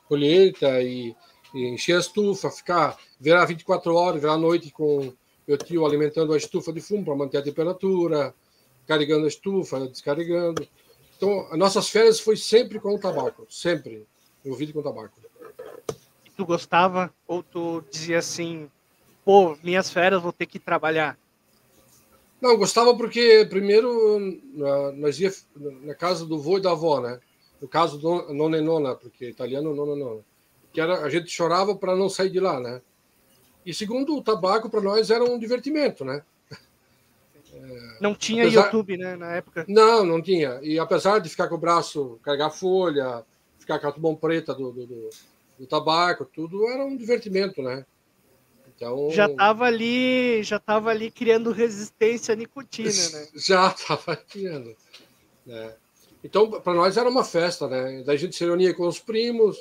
colheita 0.07 0.83
e, 0.83 1.15
e 1.55 1.69
encher 1.69 1.97
a 1.97 2.01
estufa, 2.01 2.51
ficar, 2.51 2.99
virar 3.19 3.47
24 3.47 3.95
horas, 3.95 4.21
virar 4.21 4.35
a 4.35 4.39
noite 4.39 4.71
com 4.71 5.13
meu 5.47 5.57
tio 5.57 5.87
alimentando 5.87 6.33
a 6.33 6.37
estufa 6.37 6.73
de 6.73 6.81
fumo 6.81 7.05
para 7.05 7.17
manter 7.17 7.39
a 7.39 7.43
temperatura, 7.43 8.35
carregando 8.87 9.25
a 9.25 9.29
estufa, 9.29 9.81
descarregando. 9.89 10.67
Então, 11.17 11.47
as 11.51 11.59
nossas 11.59 11.89
férias 11.89 12.21
foi 12.21 12.37
sempre 12.37 12.79
com 12.79 12.95
o 12.95 12.99
tabaco, 12.99 13.47
sempre 13.49 14.07
envolvido 14.45 14.73
com 14.73 14.83
tabaco. 14.83 15.19
E 16.25 16.31
tu 16.31 16.45
gostava 16.45 17.13
ou 17.27 17.43
tu 17.43 17.83
dizia 17.91 18.19
assim, 18.19 18.69
pô, 19.25 19.57
minhas 19.63 19.91
férias 19.91 20.23
vou 20.23 20.33
ter 20.33 20.47
que 20.47 20.59
trabalhar? 20.59 21.17
Não, 22.43 22.57
gostava 22.57 22.93
porque 22.97 23.47
primeiro 23.49 24.19
nós 24.97 25.21
ia 25.21 25.33
na 25.83 25.95
casa 25.95 26.27
do 26.27 26.41
vô 26.41 26.59
e 26.59 26.61
da 26.61 26.73
avó, 26.73 27.01
né? 27.01 27.21
No 27.61 27.69
caso 27.69 27.97
do 27.97 28.35
nona 28.35 28.59
e 28.59 28.61
nona, 28.61 28.97
porque 28.97 29.29
italiano 29.29 29.73
nona 29.73 29.93
e 29.93 29.99
nona. 30.01 30.21
Que 30.73 30.81
era, 30.81 31.05
a 31.05 31.09
gente 31.09 31.31
chorava 31.31 31.77
para 31.77 31.95
não 31.95 32.09
sair 32.09 32.31
de 32.31 32.41
lá, 32.41 32.59
né? 32.59 32.83
E 33.65 33.73
segundo, 33.73 34.17
o 34.17 34.23
tabaco 34.23 34.69
para 34.69 34.81
nós 34.81 35.09
era 35.09 35.23
um 35.23 35.39
divertimento, 35.39 36.05
né? 36.05 36.25
Não 38.01 38.13
tinha 38.13 38.43
apesar... 38.43 38.65
YouTube, 38.65 38.97
né, 38.97 39.15
na 39.15 39.35
época? 39.35 39.65
Não, 39.69 40.05
não 40.05 40.21
tinha. 40.21 40.59
E 40.65 40.81
apesar 40.81 41.21
de 41.21 41.29
ficar 41.29 41.47
com 41.47 41.55
o 41.55 41.59
braço, 41.59 42.19
carregar 42.25 42.51
folha, 42.51 43.25
ficar 43.57 43.79
com 43.79 43.87
a 43.87 43.93
tubão 43.93 44.17
preta 44.17 44.53
do, 44.53 44.73
do, 44.73 44.85
do, 44.85 45.11
do 45.61 45.67
tabaco, 45.69 46.25
tudo 46.25 46.67
era 46.69 46.85
um 46.85 46.97
divertimento, 46.97 47.63
né? 47.63 47.87
Então, 48.75 49.11
já 49.11 49.27
estava 49.27 49.65
ali, 49.65 50.43
já 50.43 50.57
estava 50.57 50.91
ali 50.91 51.11
criando 51.11 51.53
resistência 51.53 52.33
à 52.33 52.37
nicotina, 52.37 52.91
né? 52.91 53.29
Já 53.37 53.69
estava 53.69 54.17
criando. 54.17 54.75
Né? 55.47 55.75
Então, 56.25 56.51
para 56.51 56.75
nós 56.75 56.97
era 56.97 57.09
uma 57.09 57.25
festa, 57.25 57.69
né? 57.69 58.03
Da 58.03 58.17
gente 58.17 58.35
se 58.35 58.45
reunia 58.45 58.75
com 58.75 58.87
os 58.87 58.99
primos, 58.99 59.57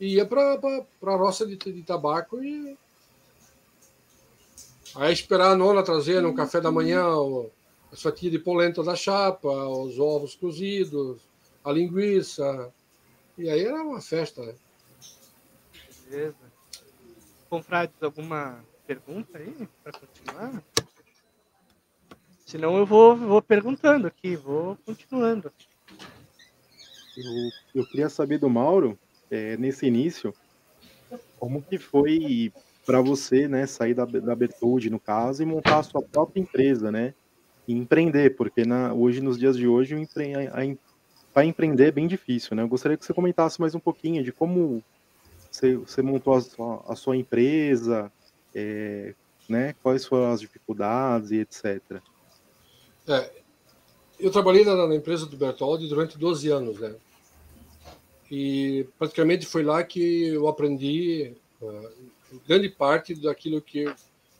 ia 0.00 0.26
para 0.26 0.58
a 1.02 1.16
roça 1.16 1.46
de, 1.46 1.56
de 1.56 1.82
tabaco 1.82 2.42
e 2.42 2.76
Aí 4.94 5.12
esperar 5.12 5.50
a 5.50 5.56
nona 5.56 5.82
trazer 5.82 6.22
no 6.22 6.34
café 6.34 6.60
da 6.60 6.70
manhã 6.70 7.04
as 7.92 8.00
fatias 8.00 8.30
de 8.30 8.38
polenta 8.38 8.82
da 8.82 8.94
chapa, 8.94 9.48
os 9.48 9.98
ovos 9.98 10.36
cozidos, 10.36 11.20
a 11.64 11.72
linguiça. 11.72 12.72
E 13.36 13.50
aí 13.50 13.64
era 13.64 13.82
uma 13.82 14.00
festa, 14.00 14.44
né? 14.44 14.54
Beleza. 16.08 16.43
Confrades, 17.48 18.02
alguma 18.02 18.64
pergunta 18.86 19.38
aí 19.38 19.68
para 19.82 19.92
continuar? 19.92 20.62
Senão 22.44 22.76
eu 22.76 22.86
vou, 22.86 23.16
vou 23.16 23.42
perguntando 23.42 24.06
aqui, 24.06 24.36
vou 24.36 24.76
continuando. 24.84 25.50
Eu, 27.16 27.50
eu 27.74 27.86
queria 27.86 28.08
saber 28.08 28.38
do 28.38 28.50
Mauro, 28.50 28.98
é, 29.30 29.56
nesse 29.56 29.86
início, 29.86 30.34
como 31.38 31.62
que 31.62 31.78
foi 31.78 32.52
para 32.84 33.00
você, 33.00 33.48
né, 33.48 33.66
sair 33.66 33.94
da, 33.94 34.04
da 34.04 34.34
Bertoldi, 34.34 34.90
no 34.90 35.00
caso, 35.00 35.42
e 35.42 35.46
montar 35.46 35.78
a 35.78 35.82
sua 35.82 36.02
própria 36.02 36.40
empresa, 36.40 36.92
né, 36.92 37.14
e 37.66 37.72
empreender, 37.72 38.36
porque 38.36 38.64
na, 38.64 38.92
hoje, 38.92 39.20
nos 39.20 39.38
dias 39.38 39.56
de 39.56 39.66
hoje, 39.66 39.96
para 41.32 41.44
empreender 41.44 41.88
é 41.88 41.92
bem 41.92 42.06
difícil, 42.06 42.54
né, 42.54 42.62
eu 42.62 42.68
gostaria 42.68 42.96
que 42.96 43.04
você 43.04 43.14
comentasse 43.14 43.60
mais 43.60 43.74
um 43.74 43.80
pouquinho 43.80 44.22
de 44.22 44.32
como 44.32 44.82
você, 45.54 45.76
você 45.76 46.02
montou 46.02 46.34
a 46.34 46.92
a 46.92 46.96
sua 46.96 47.16
empresa, 47.16 48.10
é, 48.52 49.14
né, 49.48 49.74
quais 49.82 50.04
foram 50.04 50.32
as 50.32 50.40
dificuldades 50.40 51.30
e 51.30 51.36
etc. 51.36 51.80
É, 53.06 53.30
eu 54.18 54.30
trabalhei 54.32 54.64
na, 54.64 54.88
na, 54.88 54.94
empresa 54.94 55.26
do 55.26 55.36
Bertoldi 55.36 55.86
durante 55.86 56.18
12 56.18 56.48
anos, 56.50 56.80
né, 56.80 56.94
e 58.30 58.88
praticamente 58.98 59.46
foi 59.46 59.62
lá 59.62 59.84
que 59.84 60.26
eu 60.26 60.48
aprendi 60.48 61.34
uh, 61.62 61.90
grande 62.48 62.68
parte 62.68 63.14
daquilo 63.14 63.60
que 63.60 63.84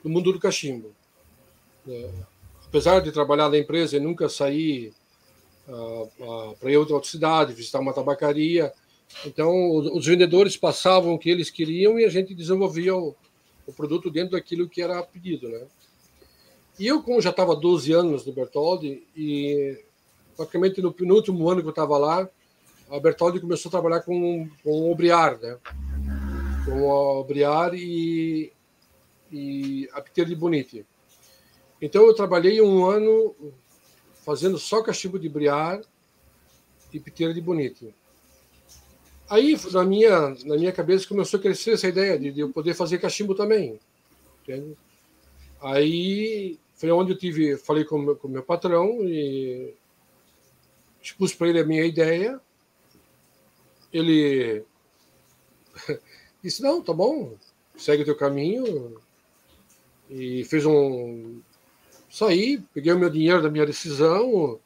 do 0.03 0.11
mundo 0.11 0.33
do 0.33 0.41
cachimbo. 0.41 0.93
É, 1.89 2.11
apesar 2.67 3.01
de 3.01 3.13
trabalhar 3.13 3.49
na 3.49 3.59
empresa 3.59 3.97
e 3.97 4.01
nunca 4.01 4.29
sair 4.29 4.93
uh, 5.69 6.11
uh, 6.19 6.57
para 6.57 6.73
ir 6.73 6.75
a 6.75 6.81
outra 6.81 7.03
cidade, 7.05 7.53
visitar 7.53 7.79
uma 7.79 7.93
tabacaria, 7.93 8.73
então 9.25 9.71
os, 9.77 10.07
vendedores 10.07 10.57
passavam 10.57 11.15
o 11.15 11.19
que 11.19 11.31
eles 11.31 11.51
queriam 11.51 11.99
e 11.99 12.05
a 12.05 12.09
gente 12.09 12.35
desenvolvia 12.35 12.95
o, 12.95 13.15
o 13.67 13.73
produto 13.73 14.11
dentro 14.11 14.33
daquilo 14.33 14.69
que 14.69 14.83
era 14.83 15.03
pedido, 15.03 15.49
né? 15.49 15.67
E 16.79 16.87
eu, 16.87 17.03
como 17.03 17.21
já 17.21 17.31
estava 17.31 17.55
12 17.55 17.93
anos 17.93 18.27
no 18.27 18.33
Bertoldi, 18.33 19.07
e 19.17 19.79
praticamente 20.37 20.83
no, 20.83 20.95
no 20.99 21.15
último 21.15 21.49
ano 21.49 21.61
que 21.61 21.69
eu 21.69 21.71
estava 21.71 21.97
lá, 21.97 22.29
a 22.91 22.99
Bertoldi 22.99 23.41
começou 23.41 23.69
a 23.69 23.71
trabalhar 23.71 24.01
com, 24.01 24.49
com 24.63 24.91
o 24.91 24.95
Briar, 24.95 25.39
né? 25.39 25.57
com 26.65 26.83
o 26.83 27.25
Briar 27.25 27.75
e, 27.75 28.53
e 29.31 29.89
a 29.93 30.01
Peter 30.01 30.25
de 30.25 30.35
Bonite. 30.35 30.85
Então 31.81 32.05
eu 32.07 32.15
trabalhei 32.15 32.61
um 32.61 32.85
ano 32.87 33.35
fazendo 34.25 34.59
só 34.59 34.83
cachimbo 34.83 35.19
de 35.19 35.29
Briar 35.29 35.81
e 36.93 36.99
Piteira 36.99 37.35
de 37.35 37.41
Bonito. 37.41 37.93
Aí, 39.35 39.59
na 39.73 39.85
minha, 39.85 40.29
na 40.45 40.57
minha 40.57 40.71
cabeça, 40.71 41.09
começou 41.09 41.41
a 41.41 41.43
crescer 41.43 41.73
essa 41.73 41.89
ideia 41.89 42.17
de, 42.17 42.31
de 42.31 42.39
eu 42.39 42.51
poder 42.51 42.73
fazer 42.73 42.99
cachimbo 42.99 43.35
também. 43.35 43.81
Entende? 44.41 44.77
Aí 45.61 46.57
foi 46.77 46.93
onde 46.93 47.15
eu 47.15 47.19
tive, 47.19 47.57
falei 47.57 47.85
com 47.85 47.97
o 47.97 48.29
meu, 48.29 48.45
patrão 48.45 49.01
e 49.03 49.75
expus 51.03 51.35
para 51.35 51.49
ele 51.49 51.59
a 51.59 51.67
minha 51.67 51.85
ideia. 51.85 52.41
Ele 53.93 54.65
disse: 56.41 56.63
Não, 56.63 56.81
tá 56.81 56.93
bom, 56.93 57.35
segue 57.77 58.03
o 58.03 58.07
teu 58.07 58.17
caminho. 58.17 59.03
E 60.09 60.45
fez 60.45 60.65
um. 60.65 61.41
Saí, 62.09 62.63
peguei 62.73 62.93
o 62.93 62.99
meu 63.01 63.11
dinheiro 63.11 63.43
da 63.43 63.51
minha 63.51 63.67
decisão, 63.67 64.61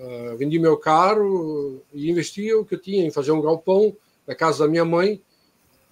uh, 0.00 0.36
vendi 0.36 0.58
meu 0.58 0.76
carro 0.76 1.82
e 1.92 2.10
investi 2.10 2.52
o 2.54 2.64
que 2.64 2.74
eu 2.74 2.80
tinha 2.80 3.04
em 3.04 3.10
fazer 3.10 3.32
um 3.32 3.40
galpão 3.40 3.94
na 4.26 4.34
casa 4.34 4.64
da 4.64 4.70
minha 4.70 4.84
mãe, 4.84 5.20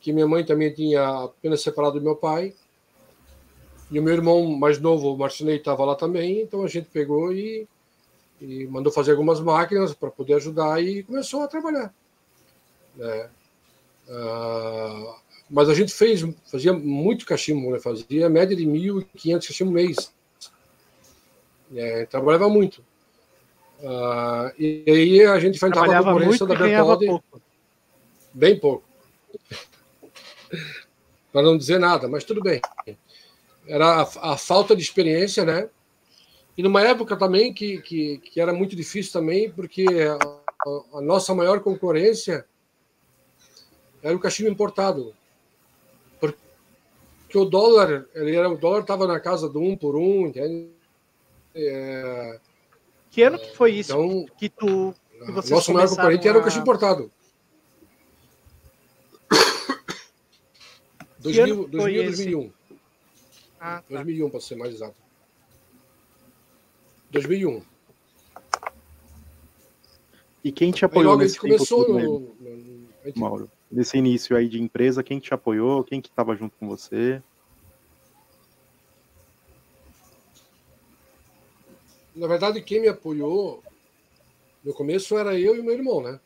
que 0.01 0.13
minha 0.13 0.27
mãe 0.27 0.45
também 0.45 0.73
tinha 0.73 1.25
apenas 1.25 1.61
separado 1.61 1.99
do 1.99 2.05
meu 2.05 2.17
pai. 2.17 2.55
E 3.91 3.99
o 3.99 4.03
meu 4.03 4.13
irmão 4.13 4.45
mais 4.57 4.79
novo, 4.79 5.13
o 5.13 5.19
Marcinei, 5.19 5.57
estava 5.57 5.85
lá 5.85 5.95
também, 5.95 6.43
então 6.43 6.63
a 6.63 6.69
gente 6.69 6.89
pegou 6.91 7.33
e, 7.33 7.67
e 8.41 8.67
mandou 8.67 8.93
fazer 8.93 9.13
algumas 9.13 9.41
máquinas 9.41 9.95
para 9.95 10.11
poder 10.11 10.35
ajudar 10.35 10.83
e 10.83 11.03
começou 11.03 11.43
a 11.43 11.49
trabalhar. 11.49 11.95
Né? 12.95 13.31
Uh, 14.09 15.15
mas 15.49 15.69
a 15.69 15.75
gente 15.75 15.93
fez, 15.93 16.23
fazia 16.51 16.73
muito 16.73 17.25
cachimbo, 17.25 17.71
né? 17.71 17.79
fazia 17.81 18.29
média 18.29 18.55
de 18.55 18.67
1.500 18.67 19.47
cachimbo 19.47 19.73
mês. 19.73 20.13
É, 21.75 22.07
trabalhava 22.07 22.49
muito. 22.49 22.83
Uh, 23.81 24.51
e 24.59 24.85
aí 24.89 25.25
a 25.25 25.39
gente 25.39 25.57
enfrentava 25.57 25.93
a 25.97 26.03
concorrência 26.03 26.47
da 26.47 26.55
Bertoldi. 26.55 27.07
Pouco. 27.07 27.43
Bem 28.35 28.59
pouco. 28.59 28.85
Para 31.33 31.43
não 31.43 31.57
dizer 31.57 31.79
nada, 31.79 32.09
mas 32.09 32.25
tudo 32.25 32.43
bem. 32.43 32.61
Era 33.67 34.03
a, 34.03 34.33
a, 34.33 34.37
falta 34.37 34.75
de 34.75 34.83
experiência, 34.83 35.45
né? 35.45 35.69
E 36.57 36.63
numa 36.63 36.83
época 36.83 37.17
também 37.17 37.53
que, 37.53 37.81
que, 37.83 38.19
que 38.19 38.41
era 38.41 38.53
muito 38.53 38.75
difícil 38.75 39.13
também, 39.13 39.51
porque 39.51 39.85
a, 39.85 40.97
a, 40.97 41.01
nossa 41.01 41.35
maior 41.35 41.61
concorrência 41.61 42.45
era 44.03 44.17
o 44.17 44.19
cachimbo 44.19 44.51
importado. 44.51 45.15
Porque 46.19 47.39
o 47.39 47.45
dólar, 47.45 48.07
ele 48.15 48.35
era, 48.35 48.49
o 48.49 48.57
dólar 48.57 48.81
estava 48.81 49.07
na 49.07 49.21
casa 49.21 49.49
do 49.49 49.61
um 49.61 49.77
por 49.77 49.95
um, 49.95 50.27
entende? 50.27 50.71
É, 51.55 52.41
que 53.11 53.23
ano 53.23 53.39
que 53.39 53.57
foi 53.57 53.73
isso 53.73 53.93
então, 53.93 54.27
que 54.37 54.49
tu 54.49 54.95
que 55.19 55.33
vocês 55.33 55.51
Nosso 55.51 55.73
maior 55.73 55.89
concorrente 55.89 56.27
a... 56.27 56.31
era 56.31 56.39
o 56.39 56.43
cachimbo 56.43 56.63
importado. 56.63 57.11
2000, 61.19 61.69
2000 61.69 62.05
2001. 62.05 62.53
Ah, 63.61 63.83
tá. 63.83 63.85
2001, 63.89 64.31
para 64.31 64.41
ser 64.41 64.55
mais 64.57 64.73
exato. 64.73 64.95
2001. 67.11 67.63
E 70.45 70.53
quem 70.53 70.71
te 70.71 70.85
apoiou 70.85 71.15
aí, 71.15 71.19
nesse 71.19 71.39
começou 71.39 71.89
no, 71.89 72.21
no, 72.21 72.35
Mauro? 73.17 73.51
nesse 73.71 73.99
início 73.99 74.37
aí 74.37 74.49
de 74.49 74.63
empresa, 74.63 75.03
quem 75.03 75.19
te 75.19 75.35
apoiou, 75.35 75.83
quem 75.83 76.01
que 76.01 76.09
estava 76.09 76.37
junto 76.37 76.57
com 76.57 76.69
você? 76.69 77.21
Na 82.19 82.27
verdade, 82.27 82.61
quem 82.61 82.81
me 82.81 82.89
apoiou 82.89 83.63
no 84.65 84.75
começo 84.75 85.17
era 85.17 85.39
eu 85.39 85.57
e 85.57 85.63
meu 85.63 85.73
irmão, 85.73 86.03
né? 86.03 86.19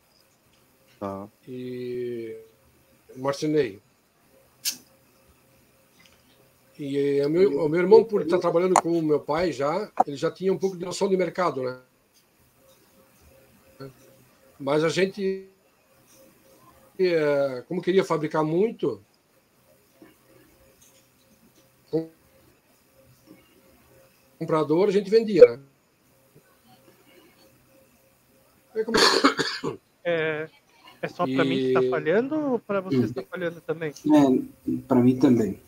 Tá. 0.99 1.27
E 1.47 2.35
Marcinei. 3.15 3.79
E 6.79 7.21
o 7.23 7.29
meu, 7.29 7.65
o 7.65 7.69
meu 7.69 7.79
irmão, 7.79 8.03
por 8.03 8.23
estar 8.23 8.39
trabalhando 8.39 8.73
com 8.81 8.97
o 8.97 9.03
meu 9.03 9.19
pai 9.19 9.51
já, 9.51 9.91
ele 10.07 10.17
já 10.17 10.31
tinha 10.31 10.51
um 10.51 10.57
pouco 10.57 10.75
de 10.75 10.83
noção 10.83 11.07
de 11.07 11.15
mercado, 11.15 11.61
né? 11.61 11.79
Mas 14.59 14.83
a 14.83 14.89
gente 14.89 15.47
é, 16.97 17.63
como 17.67 17.81
queria 17.81 18.03
fabricar 18.03 18.43
muito, 18.43 18.99
comprador, 24.39 24.89
a 24.89 24.91
gente 24.91 25.09
vendia. 25.09 25.45
Né? 25.45 25.59
É, 30.05 30.49
é 31.01 31.07
só 31.07 31.23
para 31.25 31.45
e... 31.45 31.47
mim 31.47 31.55
que 31.55 31.67
está 31.67 31.81
falhando 31.89 32.35
ou 32.35 32.59
para 32.59 32.81
você 32.81 32.97
está 32.97 33.21
hum. 33.21 33.25
falhando 33.29 33.61
também? 33.61 33.91
É, 33.91 34.77
para 34.87 34.99
mim 34.99 35.17
também. 35.17 35.59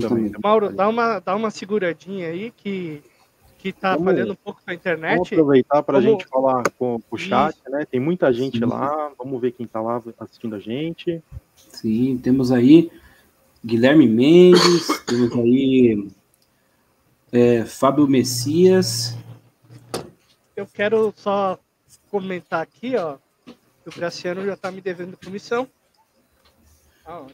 também. 0.00 0.32
Mauro, 0.42 0.72
dá 0.72 0.88
uma, 0.88 1.18
dá 1.18 1.34
uma 1.34 1.50
seguradinha 1.50 2.28
aí 2.28 2.52
que 2.52 3.02
que 3.58 3.72
tá 3.72 3.96
vamos, 3.96 4.04
falhando 4.04 4.32
um 4.32 4.36
pouco 4.36 4.60
com 4.64 4.70
a 4.70 4.74
internet. 4.74 5.16
Vamos 5.16 5.32
aproveitar 5.32 5.82
para 5.82 5.98
a 5.98 6.00
gente 6.00 6.26
falar 6.26 6.62
com, 6.78 7.00
com 7.00 7.16
o 7.16 7.18
chat, 7.18 7.56
Isso. 7.56 7.70
né? 7.70 7.84
Tem 7.84 7.98
muita 7.98 8.32
gente 8.32 8.58
Sim. 8.58 8.64
lá, 8.64 9.10
vamos 9.18 9.40
ver 9.40 9.52
quem 9.52 9.66
está 9.66 9.80
lá 9.80 10.00
assistindo 10.20 10.54
a 10.54 10.60
gente. 10.60 11.22
Sim, 11.54 12.18
temos 12.18 12.52
aí 12.52 12.90
Guilherme 13.64 14.06
Mendes, 14.06 14.86
temos 15.04 15.32
aí 15.36 16.08
é, 17.32 17.64
Fábio 17.64 18.06
Messias. 18.06 19.16
Eu 20.54 20.66
quero 20.66 21.12
só 21.16 21.58
comentar 22.16 22.62
aqui, 22.62 22.96
ó, 22.96 23.18
que 23.44 23.88
o 23.88 23.94
Graciano 23.94 24.44
já 24.44 24.54
está 24.54 24.70
me 24.70 24.80
devendo 24.80 25.18
comissão. 25.18 25.68
Ah, 27.04 27.26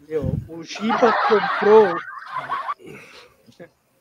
o 0.49 0.63
Giba 0.65 1.15
comprou 1.29 1.97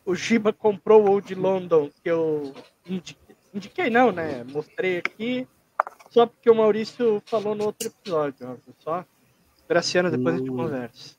o 0.04 0.16
Giba 0.16 0.52
comprou 0.52 1.04
o 1.04 1.12
Old 1.12 1.36
London, 1.36 1.92
que 2.04 2.10
eu 2.10 2.54
indiquei, 2.86 3.36
indiquei 3.54 3.90
não, 3.92 4.12
né? 4.12 4.44
Mostrei 4.44 4.98
aqui, 4.98 5.48
só 6.10 6.26
porque 6.26 6.50
o 6.50 6.56
Maurício 6.56 7.22
falou 7.28 7.54
no 7.54 7.66
outro 7.66 7.88
episódio, 7.88 8.50
ó, 8.50 8.72
só. 8.80 9.06
Graciano, 9.70 10.10
depois 10.10 10.36
a 10.36 10.38
gente 10.40 10.50
hum. 10.50 10.58
conversa. 10.58 11.16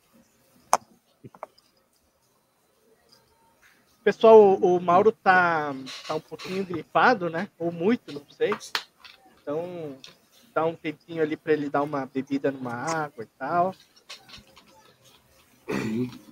Pessoal, 4.02 4.36
o, 4.40 4.76
o 4.76 4.80
Mauro 4.80 5.12
tá, 5.12 5.72
tá 6.08 6.16
um 6.16 6.20
pouquinho 6.20 6.64
gripado, 6.64 7.30
né? 7.30 7.48
Ou 7.56 7.70
muito, 7.70 8.12
não 8.12 8.22
sei. 8.28 8.52
Então, 9.42 9.96
dá 10.54 10.64
um 10.64 10.74
tempinho 10.74 11.22
ali 11.22 11.36
para 11.36 11.52
ele 11.52 11.68
dar 11.68 11.82
uma 11.82 12.06
bebida 12.06 12.50
numa 12.50 12.72
água 12.72 13.24
e 13.24 13.28
tal. 13.38 13.74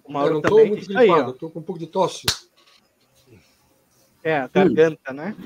O 0.05 0.13
Mauro 0.13 0.29
eu 0.29 0.35
não 0.35 0.41
também. 0.41 0.65
Tô 0.65 0.69
muito 0.69 0.87
gripado, 0.87 1.13
aí, 1.13 1.21
ó. 1.21 1.33
tô 1.33 1.51
com 1.51 1.59
um 1.59 1.63
pouco 1.63 1.79
de 1.79 1.87
tosse. 1.87 2.27
É, 4.23 4.37
a 4.37 4.49
garganta, 4.49 5.11
Sim. 5.11 5.17
né? 5.17 5.37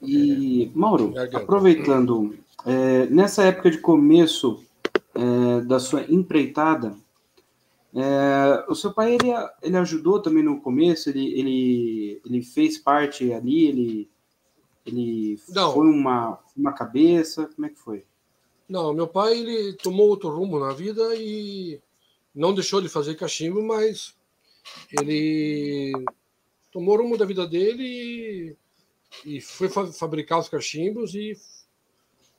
E, 0.00 0.70
Mauro, 0.74 1.10
garganta. 1.10 1.44
aproveitando, 1.44 2.36
é, 2.66 3.06
nessa 3.06 3.44
época 3.44 3.70
de 3.70 3.78
começo 3.78 4.64
é, 5.14 5.60
da 5.62 5.78
sua 5.78 6.02
empreitada, 6.10 6.96
é, 7.94 8.64
o 8.68 8.74
seu 8.74 8.92
pai 8.92 9.14
ele, 9.14 9.28
ele 9.62 9.76
ajudou 9.76 10.20
também 10.20 10.42
no 10.42 10.60
começo, 10.60 11.10
ele, 11.10 11.38
ele, 11.38 12.22
ele 12.24 12.42
fez 12.42 12.78
parte 12.78 13.32
ali, 13.32 13.66
ele, 13.66 14.10
ele 14.84 15.38
Não. 15.48 15.72
foi 15.72 15.86
uma, 15.86 16.38
uma 16.56 16.72
cabeça, 16.72 17.46
como 17.46 17.66
é 17.66 17.70
que 17.70 17.78
foi? 17.78 18.04
Não, 18.68 18.92
meu 18.92 19.06
pai 19.06 19.38
ele 19.38 19.74
tomou 19.74 20.08
outro 20.08 20.30
rumo 20.30 20.58
na 20.58 20.72
vida 20.72 21.14
e 21.14 21.80
não 22.34 22.54
deixou 22.54 22.80
de 22.80 22.88
fazer 22.88 23.14
cachimbo, 23.16 23.62
mas 23.62 24.14
ele 24.98 25.92
tomou 26.70 26.96
rumo 26.96 27.18
da 27.18 27.24
vida 27.24 27.46
dele 27.46 28.56
e, 29.24 29.36
e 29.36 29.40
foi 29.40 29.68
fa 29.68 29.86
fabricar 29.92 30.38
os 30.38 30.48
cachimbos 30.48 31.14
e 31.14 31.36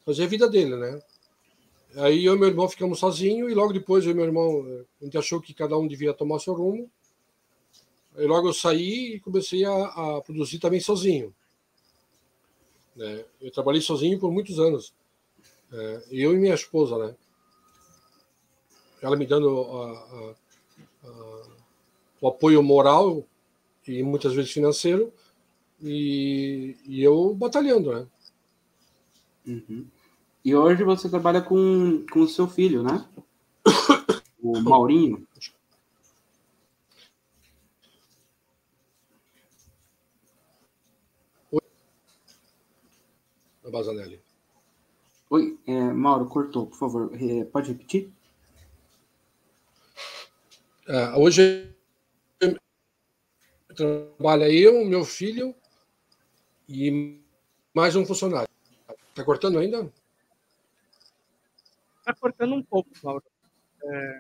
fazer 0.06 0.24
a 0.24 0.28
vida 0.28 0.50
dele, 0.50 0.76
né? 0.76 1.00
Aí 1.96 2.26
eu 2.26 2.36
e 2.36 2.40
meu 2.40 2.48
irmão 2.48 2.68
ficamos 2.68 2.98
sozinhos 3.00 3.52
e 3.52 3.54
logo 3.54 3.72
depois 3.72 4.04
eu 4.04 4.12
e 4.12 4.16
meu 4.16 4.26
irmão, 4.26 4.66
a 5.00 5.06
gente 5.06 5.18
achou 5.18 5.40
que 5.40 5.54
cada 5.54 5.78
um 5.78 5.88
devia 5.88 6.14
tomar 6.14 6.40
seu 6.40 6.54
rumo. 6.54 6.90
Aí 8.16 8.26
logo 8.26 8.48
eu 8.48 8.54
saí 8.54 9.16
e 9.16 9.20
comecei 9.20 9.64
a, 9.64 9.86
a 9.86 10.22
produzir 10.22 10.58
também 10.58 10.80
sozinho. 10.80 11.34
Né? 12.96 13.26
Eu 13.42 13.52
trabalhei 13.52 13.82
sozinho 13.82 14.20
por 14.20 14.32
muitos 14.32 14.60
anos. 14.60 14.94
É, 15.72 16.04
eu 16.12 16.34
e 16.34 16.38
minha 16.38 16.54
esposa, 16.54 16.98
né? 16.98 17.16
Ela 19.02 19.18
me 19.18 19.26
dando 19.26 19.60
a, 19.62 20.36
a, 21.04 21.44
o 22.22 22.28
apoio 22.28 22.64
moral 22.64 23.26
e 23.88 24.02
muitas 24.02 24.34
vezes 24.34 24.52
financeiro, 24.52 25.12
e, 25.82 26.78
e 26.86 27.04
eu 27.04 27.34
batalhando, 27.36 27.92
né? 27.92 28.08
Uhum. 29.46 29.86
E 30.46 30.56
hoje 30.56 30.84
você 30.84 31.10
trabalha 31.10 31.42
com, 31.42 32.06
com 32.12 32.22
o 32.22 32.28
seu 32.28 32.48
filho, 32.48 32.82
né? 32.82 33.06
o 34.42 34.62
Maurinho. 34.62 35.28
Bazanelli. 43.74 44.22
Oi, 45.32 45.60
é, 45.66 45.82
Mauro, 45.92 46.28
cortou, 46.28 46.68
por 46.68 46.78
favor. 46.78 47.12
É, 47.16 47.44
pode 47.46 47.72
repetir? 47.72 48.14
Uh, 50.88 51.20
hoje 51.20 51.74
trabalha 53.76 54.48
eu, 54.54 54.86
meu 54.86 55.04
filho 55.04 55.56
e 56.70 57.20
mais 57.74 57.96
um 57.96 58.06
funcionário. 58.06 58.48
Está 59.10 59.26
cortando 59.26 59.58
ainda? 59.58 59.92
Está 61.98 62.14
cortando 62.14 62.54
um 62.54 62.62
pouco, 62.62 62.92
Mauro. 63.02 63.24
É, 63.84 64.20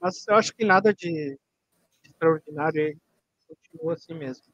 mas 0.00 0.26
eu 0.26 0.36
acho 0.36 0.54
que 0.54 0.64
nada 0.64 0.94
de 0.94 1.38
extraordinário 2.02 2.98
continua 3.46 3.92
assim 3.92 4.14
mesmo. 4.14 4.46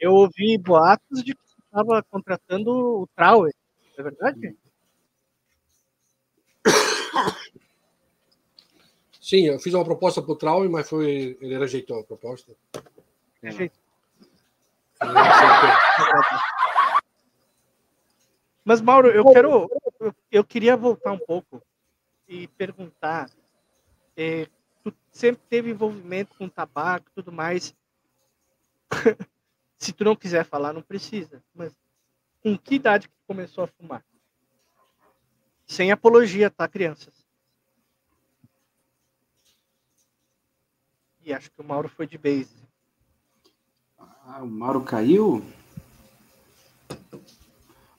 Eu 0.00 0.12
ouvi 0.12 0.58
boatos 0.58 1.22
de 1.22 1.34
que 1.34 1.47
estava 1.68 2.02
contratando 2.02 2.70
o 2.70 3.06
Trauer, 3.14 3.54
é 3.96 4.02
verdade? 4.02 4.56
Sim, 9.20 9.46
eu 9.46 9.58
fiz 9.58 9.74
uma 9.74 9.84
proposta 9.84 10.22
para 10.22 10.32
o 10.32 10.36
Trauer, 10.36 10.70
mas 10.70 10.88
foi, 10.88 11.36
ele 11.40 11.58
rejeitou 11.58 12.00
a 12.00 12.04
proposta. 12.04 12.56
Rejeitou. 13.42 13.78
Mas, 18.64 18.80
Mauro, 18.80 19.08
eu 19.08 19.24
quero. 19.30 19.68
Eu 20.30 20.44
queria 20.44 20.76
voltar 20.76 21.12
um 21.12 21.18
pouco 21.18 21.62
e 22.26 22.48
perguntar. 22.48 23.30
É, 24.16 24.46
tu 24.82 24.92
sempre 25.12 25.42
teve 25.48 25.70
envolvimento 25.70 26.34
com 26.36 26.48
tabaco 26.48 27.06
e 27.10 27.14
tudo 27.14 27.30
mais. 27.30 27.74
Se 29.78 29.92
tu 29.92 30.04
não 30.04 30.16
quiser 30.16 30.44
falar, 30.44 30.72
não 30.72 30.82
precisa. 30.82 31.42
Mas 31.54 31.72
com 32.42 32.58
que 32.58 32.74
idade 32.74 33.08
que 33.08 33.14
tu 33.14 33.22
começou 33.26 33.64
a 33.64 33.68
fumar? 33.68 34.04
Sem 35.66 35.92
apologia, 35.92 36.50
tá, 36.50 36.66
crianças? 36.66 37.14
E 41.22 41.32
acho 41.32 41.50
que 41.50 41.60
o 41.60 41.64
Mauro 41.64 41.88
foi 41.88 42.06
de 42.06 42.18
base. 42.18 42.66
Ah, 43.98 44.42
o 44.42 44.46
Mauro 44.46 44.82
caiu? 44.82 45.44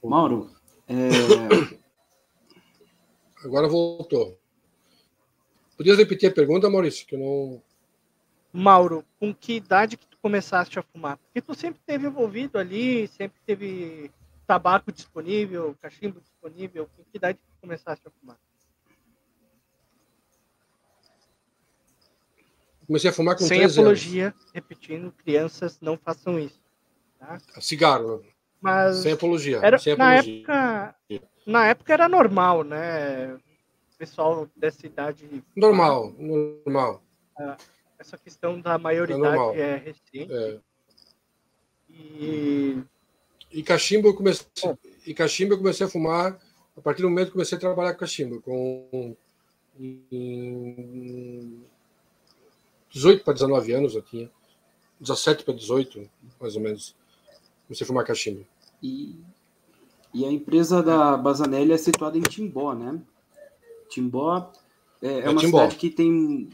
Mauro, 0.10 0.50
é... 0.88 0.96
Agora 3.46 3.68
voltou. 3.68 4.40
Podia 5.78 5.96
repetir 5.96 6.30
a 6.30 6.34
pergunta, 6.34 6.70
Maurício, 6.70 7.06
que 7.06 7.16
eu 7.16 7.20
não. 7.20 7.62
Mauro, 8.52 9.06
com 9.20 9.34
que 9.34 9.54
idade 9.54 9.96
que 9.98 10.08
tu 10.08 10.18
começaste 10.22 10.80
a 10.80 10.84
fumar? 10.84 11.18
Porque 11.18 11.42
tu 11.42 11.54
sempre 11.54 11.80
esteve 11.80 12.08
envolvido 12.08 12.58
ali, 12.58 13.08
sempre 13.08 13.40
teve 13.46 14.12
tabaco 14.48 14.92
disponível, 14.92 15.76
cachimbo 15.82 16.20
disponível. 16.20 16.90
Com 16.96 17.04
que 17.04 17.18
idade 17.18 17.38
que 17.38 17.46
tu 17.46 17.62
começaste 17.62 18.08
a 18.08 18.12
fumar? 18.12 18.38
Comecei 22.88 23.12
a 23.12 23.14
fumar 23.14 23.36
com 23.38 23.44
Sem 23.44 23.64
apologia, 23.64 24.30
anos. 24.30 24.52
repetindo, 24.52 25.12
crianças 25.12 25.80
não 25.80 25.96
façam 25.96 26.40
isso. 26.40 26.60
Tá? 27.20 27.38
Cigarro. 27.62 28.26
Mas 28.60 28.98
sem 28.98 29.12
apologia. 29.14 29.60
Era, 29.62 29.78
sem 29.78 29.96
na 29.96 30.18
apologia. 30.18 30.40
época, 30.40 30.96
na 31.46 31.68
época 31.68 31.94
era 31.94 32.10
normal, 32.10 32.64
né? 32.64 33.36
O 33.36 33.98
pessoal 34.00 34.50
dessa 34.56 34.88
idade. 34.88 35.44
Normal, 35.56 36.12
normal. 36.18 37.04
Essa 38.00 38.18
questão 38.18 38.60
da 38.60 38.78
maioridade 38.78 39.60
é, 39.60 39.62
é 39.62 39.76
recente. 39.76 40.34
É. 40.34 40.60
E 41.90 42.84
e 43.52 43.64
cachimbo 43.64 44.10
eu 44.10 44.14
comecei, 44.14 44.46
e 45.06 45.14
cachimbo 45.14 45.54
eu 45.54 45.58
comecei 45.58 45.86
a 45.86 45.90
fumar 45.90 46.40
a 46.78 46.82
partir 46.82 47.02
do 47.02 47.10
momento 47.10 47.28
que 47.28 47.34
comecei 47.34 47.58
a 47.58 47.62
trabalhar 47.62 47.94
com 47.94 48.00
cachimbo, 48.00 48.42
com 48.42 49.16
em 49.80 51.64
18 52.92 53.24
para 53.24 53.34
19 53.34 53.74
anos 53.74 53.96
eu 53.96 54.02
tinha, 54.02 54.30
17 55.00 55.44
para 55.44 55.54
18, 55.54 56.10
mais 56.40 56.56
ou 56.56 56.62
menos. 56.62 56.96
Comecei 57.68 57.86
a 57.86 57.88
fumar 57.88 58.06
cachimbo. 58.06 58.46
E, 58.82 59.16
e 60.14 60.26
a 60.26 60.32
empresa 60.32 60.84
da 60.84 61.18
Bazanelli 61.18 61.72
é 61.72 61.78
situada 61.78 62.18
em 62.18 62.22
Timbó, 62.22 62.74
né? 62.74 63.00
Timbó 63.90 64.52
é, 65.02 65.08
é, 65.08 65.20
é 65.22 65.30
uma 65.30 65.40
Timbó. 65.40 65.60
cidade 65.60 65.76
que 65.76 65.90
tem, 65.90 66.50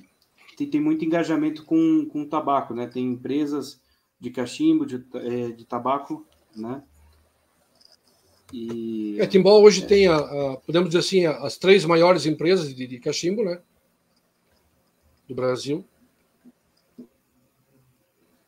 tem, 0.56 0.70
tem, 0.70 0.82
muito 0.82 1.04
engajamento 1.04 1.63
com, 1.65 2.06
com 2.06 2.28
tabaco, 2.28 2.74
né? 2.74 2.88
Tem 2.88 3.06
empresas 3.06 3.82
de 4.20 4.30
cachimbo, 4.30 4.86
de, 4.86 5.04
é, 5.15 5.50
de 5.52 5.65
tabaco, 5.65 6.26
né? 6.56 6.84
E, 8.54 9.20
é, 9.20 9.28
Timbó 9.28 9.60
hoje 9.60 9.84
é. 9.84 9.88
tem, 9.88 10.08
a, 10.08 10.18
a, 10.18 10.58
podemos 10.58 10.89
dizer 10.89 11.00
assim, 11.00 11.26
as 11.26 11.58
três 11.58 11.84
maiores 11.84 12.26
empresas 12.26 12.74
de, 12.74 12.88
de 12.88 13.00
cachimbo, 13.00 13.44
né? 13.44 13.62
Do 15.28 15.36
Brasil. 15.36 15.84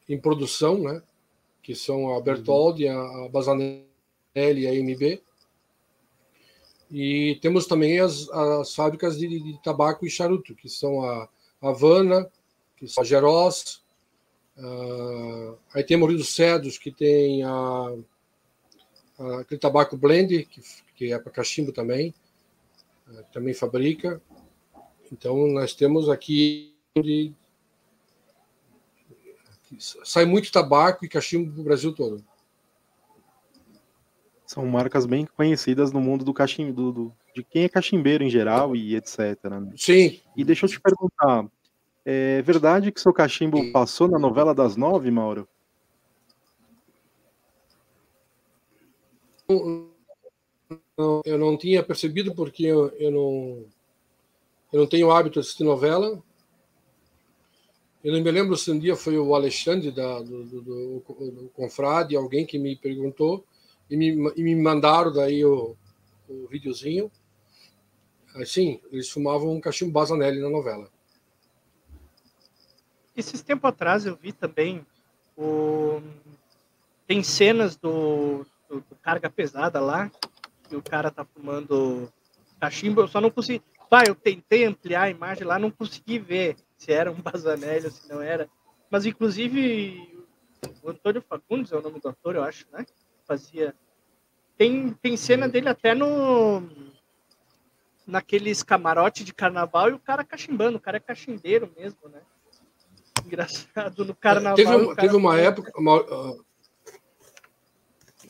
Em 0.08 0.20
produção, 0.20 0.78
né? 0.78 1.02
Que 1.62 1.76
são 1.76 2.16
a 2.16 2.22
Bertoldi, 2.22 2.88
a, 2.88 3.00
a 3.00 3.30
Bazanelli 3.30 3.86
e 4.36 4.68
a 4.68 4.74
MB. 4.74 5.22
E 6.90 7.38
temos 7.42 7.66
também 7.66 8.00
as, 8.00 8.30
as 8.30 8.74
fábricas 8.74 9.18
de, 9.18 9.28
de, 9.28 9.62
tabaco 9.62 10.06
e 10.06 10.10
charuto, 10.10 10.56
que 10.56 10.70
são 10.70 11.04
a 11.04 11.28
Havana, 11.62 12.30
que 12.76 12.88
são 12.88 13.04
a 13.04 13.06
Geroz, 13.06 13.84
uh, 14.58 15.58
aí 15.74 15.84
tem 15.84 15.98
Murilo 15.98 16.24
Cedos, 16.24 16.78
que 16.78 16.92
tem 16.92 17.44
a, 17.44 17.96
a, 19.20 19.40
aquele 19.40 19.60
tabaco 19.60 19.98
blend, 19.98 20.46
que, 20.46 20.62
que 20.96 21.12
é 21.12 21.20
para 21.20 21.32
cachimbo 21.32 21.72
também, 21.72 22.14
uh, 23.08 23.24
também 23.34 23.54
fabrica. 23.54 24.22
Então, 25.12 25.48
nós 25.48 25.74
temos 25.74 26.10
aqui 26.10 26.76
de, 26.96 27.34
sai 29.80 30.26
muito 30.26 30.52
tabaco 30.52 31.06
e 31.06 31.10
cachimbo 31.10 31.52
para 31.52 31.62
o 31.62 31.64
Brasil 31.64 31.94
todo. 31.94 32.24
São 34.46 34.66
marcas 34.66 35.06
bem 35.06 35.26
conhecidas 35.26 35.92
no 35.92 36.00
mundo 36.00 36.24
do 36.24 36.34
cachimbo, 36.34 36.72
do, 36.72 36.92
do, 36.92 37.16
de 37.38 37.44
quem 37.44 37.66
é 37.66 37.70
cachimbeiro 37.70 38.24
em 38.24 38.30
geral 38.30 38.76
e 38.76 38.96
etc. 38.96 39.44
Né? 39.44 39.72
Sim. 39.76 40.20
E 40.36 40.44
deixa 40.44 40.66
eu 40.66 40.70
te 40.70 40.82
perguntar, 40.82 41.48
é 42.04 42.42
verdade 42.42 42.92
que 42.92 43.00
seu 43.00 43.14
cachimbo 43.14 43.72
passou 43.72 44.08
na 44.08 44.18
novela 44.18 44.56
das 44.56 44.76
nove, 44.76 45.12
Mauro? 45.12 45.48
Eu 51.26 51.38
não 51.38 51.56
tinha 51.56 51.84
percebido 51.84 52.34
porque 52.34 52.66
eu, 52.66 52.88
eu 52.98 53.12
não 53.12 53.66
eu 54.74 54.80
não 54.80 54.88
tenho 54.88 55.12
hábito 55.12 55.36
de 55.36 55.40
assistir 55.40 55.64
novela. 55.64 56.22
Eu 58.04 58.14
não 58.14 58.22
me 58.22 58.32
lembro 58.32 58.58
se 58.58 58.72
um 58.72 58.80
dia 58.80 58.96
foi 58.96 59.18
o 59.18 59.36
Alexandre 59.36 59.92
da, 59.92 60.22
do, 60.22 60.44
do, 60.44 60.62
do, 60.62 61.02
do 61.32 61.50
Confrade, 61.54 62.16
alguém 62.16 62.46
que 62.46 62.58
me 62.58 62.76
perguntou 62.76 63.46
e 63.90 63.96
me, 63.96 64.34
e 64.36 64.44
me 64.44 64.56
mandaram 64.56 65.14
daí 65.14 65.46
o, 65.46 65.76
o 66.28 66.48
videozinho. 66.48 67.12
Assim, 68.42 68.80
eles 68.92 69.10
fumavam 69.10 69.56
um 69.56 69.62
cachimbo 69.62 69.92
Bazanelli 69.92 70.40
na 70.40 70.50
novela. 70.50 70.90
Esses 73.16 73.42
tempos 73.42 73.70
atrás 73.70 74.06
eu 74.06 74.16
vi 74.16 74.32
também 74.32 74.86
o... 75.36 76.02
tem 77.08 77.24
cenas 77.24 77.76
do, 77.76 78.46
do, 78.70 78.82
do, 78.82 78.96
carga 79.02 79.30
pesada 79.30 79.80
lá, 79.80 80.12
que 80.70 80.76
o 80.76 80.84
cara 80.84 81.10
tá 81.10 81.26
fumando 81.26 82.12
cachimbo, 82.60 83.02
eu 83.02 83.08
só 83.08 83.20
não 83.20 83.32
consegui. 83.32 83.64
Vai, 83.90 84.04
eu 84.08 84.16
tentei 84.16 84.66
ampliar 84.66 85.04
a 85.04 85.10
imagem 85.10 85.46
lá, 85.46 85.58
não 85.58 85.72
consegui 85.72 86.20
ver 86.20 86.56
se 86.78 86.92
era 86.92 87.12
um 87.12 87.16
Bazanelli 87.22 87.86
ou 87.86 87.92
se 87.92 88.08
não 88.08 88.22
era. 88.22 88.48
Mas 88.90 89.06
inclusive 89.06 90.26
o 90.84 90.90
Antônio 90.90 91.24
Fagundes 91.28 91.72
é 91.72 91.78
o 91.78 91.82
nome 91.82 92.00
do 92.00 92.10
ator, 92.10 92.36
eu 92.36 92.44
acho, 92.44 92.68
né? 92.72 92.86
fazia. 93.28 93.76
Tem, 94.58 94.92
tem 94.94 95.18
cena 95.18 95.48
dele 95.48 95.70
até 95.70 95.94
no. 95.94 96.64
Naqueles 98.08 98.64
camarote 98.64 99.24
de 99.24 99.34
carnaval 99.34 99.90
e 99.90 99.94
o 99.94 100.00
cara 100.00 100.24
cachimbando, 100.24 100.78
o 100.78 100.82
cara 100.82 100.98
é 100.98 101.00
cachimbeiro 101.00 101.70
mesmo, 101.78 102.08
né? 102.08 102.22
Engraçado, 103.26 104.06
no 104.06 104.16
carnaval. 104.16 104.56
Teve, 104.56 104.96
teve 104.96 105.16
uma 105.16 105.38
época. 105.38 105.74
Uma, 105.78 105.98
uh, 105.98 106.46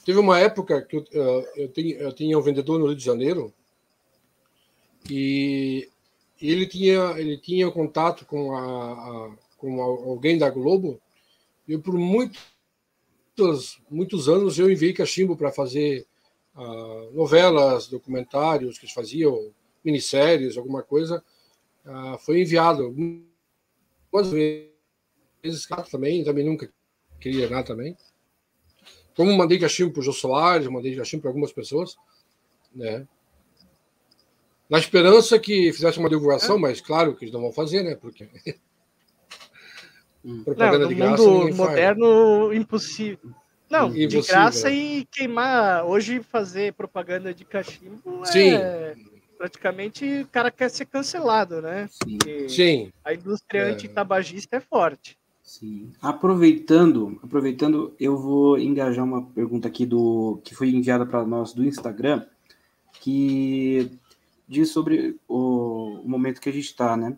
teve 0.04 0.18
uma 0.18 0.40
época 0.40 0.82
que 0.82 0.98
eu, 0.98 1.02
uh, 1.02 1.48
eu, 1.56 1.72
tinha, 1.72 1.96
eu 1.98 2.14
tinha 2.14 2.38
um 2.38 2.42
vendedor 2.42 2.80
no 2.80 2.88
Rio 2.88 2.96
de 2.96 3.06
Janeiro 3.06 3.54
e 5.10 5.88
ele 6.42 6.66
tinha 6.66 7.14
ele 7.18 7.38
tinha 7.38 7.70
contato 7.72 8.26
com 8.26 8.56
a, 8.56 8.94
a 8.94 9.32
com 9.58 9.82
alguém 9.82 10.38
da 10.38 10.50
Globo 10.50 11.00
e 11.68 11.78
por 11.78 11.94
muito 11.94 12.40
muitos, 13.38 13.80
muitos 13.90 14.28
anos 14.28 14.58
eu 14.58 14.70
enviei 14.70 14.94
cachimbo 14.94 15.38
para 15.38 15.52
fazer 15.52 16.06
uh, 16.56 17.12
novelas, 17.14 17.88
documentários 17.88 18.80
que 18.80 18.86
eles 18.86 18.94
faziam, 18.94 19.54
minisséries, 19.88 20.58
alguma 20.58 20.84
coisa. 20.84 21.24
Uh, 21.86 22.18
foi 22.20 22.42
enviado 22.42 22.84
algumas 22.84 24.32
vezes 24.32 25.66
também, 25.90 26.24
também 26.26 26.46
nunca 26.46 26.70
queria 27.20 27.50
nada 27.50 27.64
também. 27.64 27.98
Como 29.16 29.36
mandei 29.36 29.58
cachimbo 29.58 29.94
para 29.94 30.02
o 30.02 30.04
Jô 30.04 30.12
Soares, 30.12 30.68
mandei 30.68 30.96
cachimbo 30.96 31.22
para 31.22 31.30
algumas 31.32 31.54
pessoas, 31.54 31.96
né? 32.76 33.08
Na 34.70 34.78
esperança 34.78 35.40
que 35.40 35.72
fizesse 35.72 35.98
uma 35.98 36.10
divulgação, 36.10 36.58
é. 36.58 36.60
mas 36.60 36.82
claro 36.82 37.16
que 37.16 37.24
eles 37.24 37.34
não 37.34 37.40
vão 37.40 37.54
fazer, 37.54 37.84
né? 37.84 37.96
Porque 37.96 38.28
propaganda 40.44 40.80
Não, 40.80 40.88
de 40.90 40.96
graça. 40.96 41.24
mundo 41.24 41.56
faz. 41.56 41.58
moderno, 41.58 42.54
impossível. 42.54 43.32
Não, 43.70 43.92
de 43.92 44.04
Impossível. 44.04 44.36
graça 44.36 44.70
e 44.70 45.06
queimar. 45.06 45.86
Hoje 45.86 46.22
fazer 46.22 46.74
propaganda 46.74 47.34
de 47.34 47.44
cachimbo 47.44 48.26
Sim. 48.26 48.54
é 48.56 48.96
praticamente 49.38 50.22
o 50.22 50.28
cara 50.28 50.50
quer 50.52 50.70
ser 50.70 50.86
cancelado, 50.86 51.62
né? 51.62 51.88
Sim. 51.92 52.18
Porque 52.18 52.50
Sim, 52.50 52.92
a 53.04 53.14
indústria 53.14 53.62
É. 53.62 53.72
antitabagista 53.72 54.58
é 54.58 54.60
forte. 54.60 55.18
Sim. 55.44 55.94
Aproveitando, 56.02 57.20
aproveitando, 57.24 57.94
eu 58.00 58.18
vou 58.18 58.58
engajar 58.60 59.06
uma 59.06 59.24
pergunta 59.24 59.68
aqui 59.68 59.86
do 59.86 60.42
que 60.44 60.54
foi 60.54 60.70
enviada 60.70 61.06
para 61.06 61.26
nós 61.26 61.54
do 61.54 61.64
Instagram, 61.64 62.26
que 63.00 63.90
diz 64.48 64.70
sobre 64.72 65.18
o, 65.28 66.02
o 66.04 66.10
momento 66.10 66.42
que 66.42 66.50
a 66.50 66.52
gente 66.52 66.66
está, 66.66 66.98
né? 66.98 67.18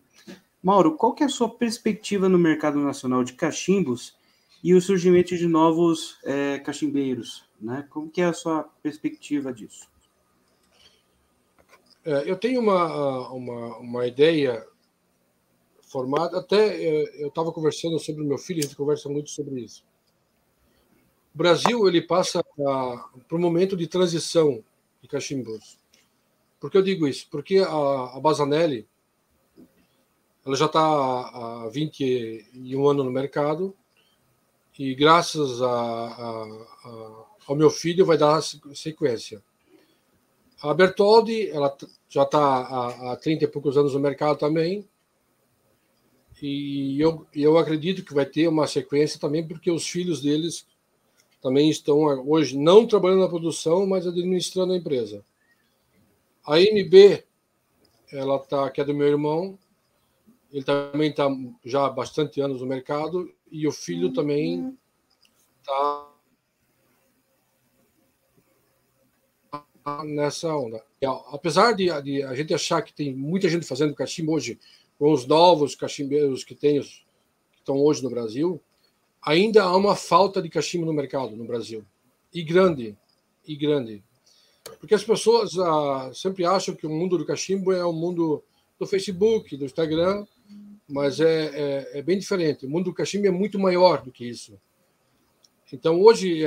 Mauro, 0.61 0.95
qual 0.95 1.13
que 1.13 1.23
é 1.23 1.25
a 1.25 1.29
sua 1.29 1.49
perspectiva 1.49 2.27
no 2.27 2.37
mercado 2.37 2.77
nacional 2.79 3.23
de 3.23 3.33
cachimbos 3.33 4.15
e 4.63 4.73
o 4.73 4.81
surgimento 4.81 5.35
de 5.37 5.47
novos 5.47 6.17
eh, 6.23 6.59
cachimbeiros, 6.59 7.45
né? 7.59 7.85
Como 7.89 8.09
que 8.09 8.21
é 8.21 8.25
a 8.25 8.33
sua 8.33 8.63
perspectiva 8.83 9.53
disso? 9.53 9.87
É, 12.05 12.29
eu 12.29 12.37
tenho 12.37 12.61
uma, 12.61 13.29
uma, 13.31 13.77
uma 13.77 14.07
ideia 14.07 14.65
formada, 15.81 16.39
até 16.39 16.83
é, 16.83 17.23
eu 17.23 17.29
estava 17.29 17.51
conversando 17.51 17.99
sobre 17.99 18.23
o 18.23 18.25
meu 18.25 18.37
filho, 18.37 18.59
a 18.59 18.63
gente 18.63 18.75
conversa 18.75 19.09
muito 19.09 19.29
sobre 19.29 19.61
isso. 19.61 19.83
O 21.33 21.37
Brasil 21.37 21.87
ele 21.87 22.01
passa 22.01 22.43
por 22.43 23.37
um 23.37 23.41
momento 23.41 23.75
de 23.75 23.87
transição 23.87 24.63
de 25.01 25.07
cachimbos. 25.07 25.77
Por 26.59 26.69
que 26.69 26.77
eu 26.77 26.81
digo 26.81 27.07
isso? 27.07 27.27
Porque 27.29 27.59
a, 27.59 28.15
a 28.15 28.19
Bazanelli 28.19 28.87
ela 30.45 30.55
já 30.55 30.65
está 30.65 30.81
há 30.81 31.69
21 31.69 32.87
anos 32.87 33.05
no 33.05 33.11
mercado 33.11 33.75
e 34.77 34.95
graças 34.95 35.61
a, 35.61 35.67
a, 35.67 36.65
a, 36.85 37.25
ao 37.47 37.55
meu 37.55 37.69
filho 37.69 38.05
vai 38.05 38.17
dar 38.17 38.41
sequência. 38.73 39.43
A 40.61 40.73
Bertoldi 40.73 41.49
ela 41.49 41.75
já 42.09 42.23
está 42.23 42.39
há, 42.39 43.11
há 43.11 43.15
30 43.15 43.45
e 43.45 43.47
poucos 43.47 43.77
anos 43.77 43.93
no 43.93 43.99
mercado 43.99 44.37
também. 44.37 44.87
E 46.41 46.99
eu, 46.99 47.25
eu 47.33 47.57
acredito 47.57 48.03
que 48.03 48.13
vai 48.13 48.25
ter 48.25 48.47
uma 48.47 48.67
sequência 48.67 49.19
também, 49.19 49.45
porque 49.45 49.71
os 49.71 49.87
filhos 49.87 50.21
deles 50.21 50.65
também 51.41 51.69
estão 51.69 51.99
hoje 52.27 52.57
não 52.57 52.85
trabalhando 52.85 53.21
na 53.21 53.29
produção, 53.29 53.85
mas 53.85 54.05
administrando 54.05 54.73
a 54.73 54.77
empresa. 54.77 55.23
A 56.45 56.59
MB, 56.59 57.23
ela 58.11 58.39
tá, 58.39 58.69
que 58.69 58.81
é 58.81 58.85
do 58.85 58.93
meu 58.93 59.07
irmão, 59.07 59.57
ele 60.51 60.63
também 60.63 61.09
está 61.09 61.27
já 61.63 61.85
há 61.85 61.89
bastante 61.89 62.41
anos 62.41 62.61
no 62.61 62.67
mercado, 62.67 63.31
e 63.51 63.67
o 63.67 63.71
filho 63.71 64.11
também 64.11 64.77
está 65.59 66.08
nessa 70.03 70.55
onda. 70.55 70.83
Apesar 71.31 71.73
de, 71.73 71.89
de, 72.01 72.23
a 72.23 72.35
gente 72.35 72.53
achar 72.53 72.81
que 72.81 72.93
tem 72.93 73.13
muita 73.13 73.49
gente 73.49 73.65
fazendo 73.65 73.95
cachimbo 73.95 74.33
hoje, 74.33 74.59
com 74.97 75.11
os 75.11 75.25
novos 75.25 75.75
cachimbeiros 75.75 76.43
que 76.43 76.55
tem, 76.55 76.81
que 76.81 77.57
estão 77.57 77.77
hoje 77.77 78.03
no 78.03 78.09
Brasil, 78.09 78.61
ainda 79.21 79.63
há 79.63 79.75
uma 79.75 79.95
falta 79.95 80.41
de 80.41 80.49
cachimbo 80.49 80.85
no 80.85 80.93
mercado 80.93 81.35
no 81.35 81.45
Brasil. 81.45 81.85
E 82.33 82.43
grande, 82.43 82.97
e 83.47 83.55
grande. 83.55 84.03
Porque 84.79 84.93
as 84.93 85.03
pessoas 85.03 85.57
ah, 85.57 86.11
sempre 86.13 86.45
acham 86.45 86.75
que 86.75 86.85
o 86.85 86.89
mundo 86.89 87.17
do 87.17 87.25
cachimbo 87.25 87.71
é 87.71 87.83
o 87.83 87.93
mundo 87.93 88.43
do 88.79 88.85
Facebook, 88.85 89.57
do 89.57 89.65
Instagram, 89.65 90.25
mas 90.87 91.19
é, 91.19 91.45
é, 91.93 91.99
é 91.99 92.01
bem 92.01 92.17
diferente. 92.17 92.65
O 92.65 92.69
mundo 92.69 92.85
do 92.85 92.93
cachimbo 92.93 93.27
é 93.27 93.31
muito 93.31 93.59
maior 93.59 94.01
do 94.01 94.11
que 94.11 94.27
isso. 94.27 94.59
Então, 95.71 96.01
hoje, 96.01 96.43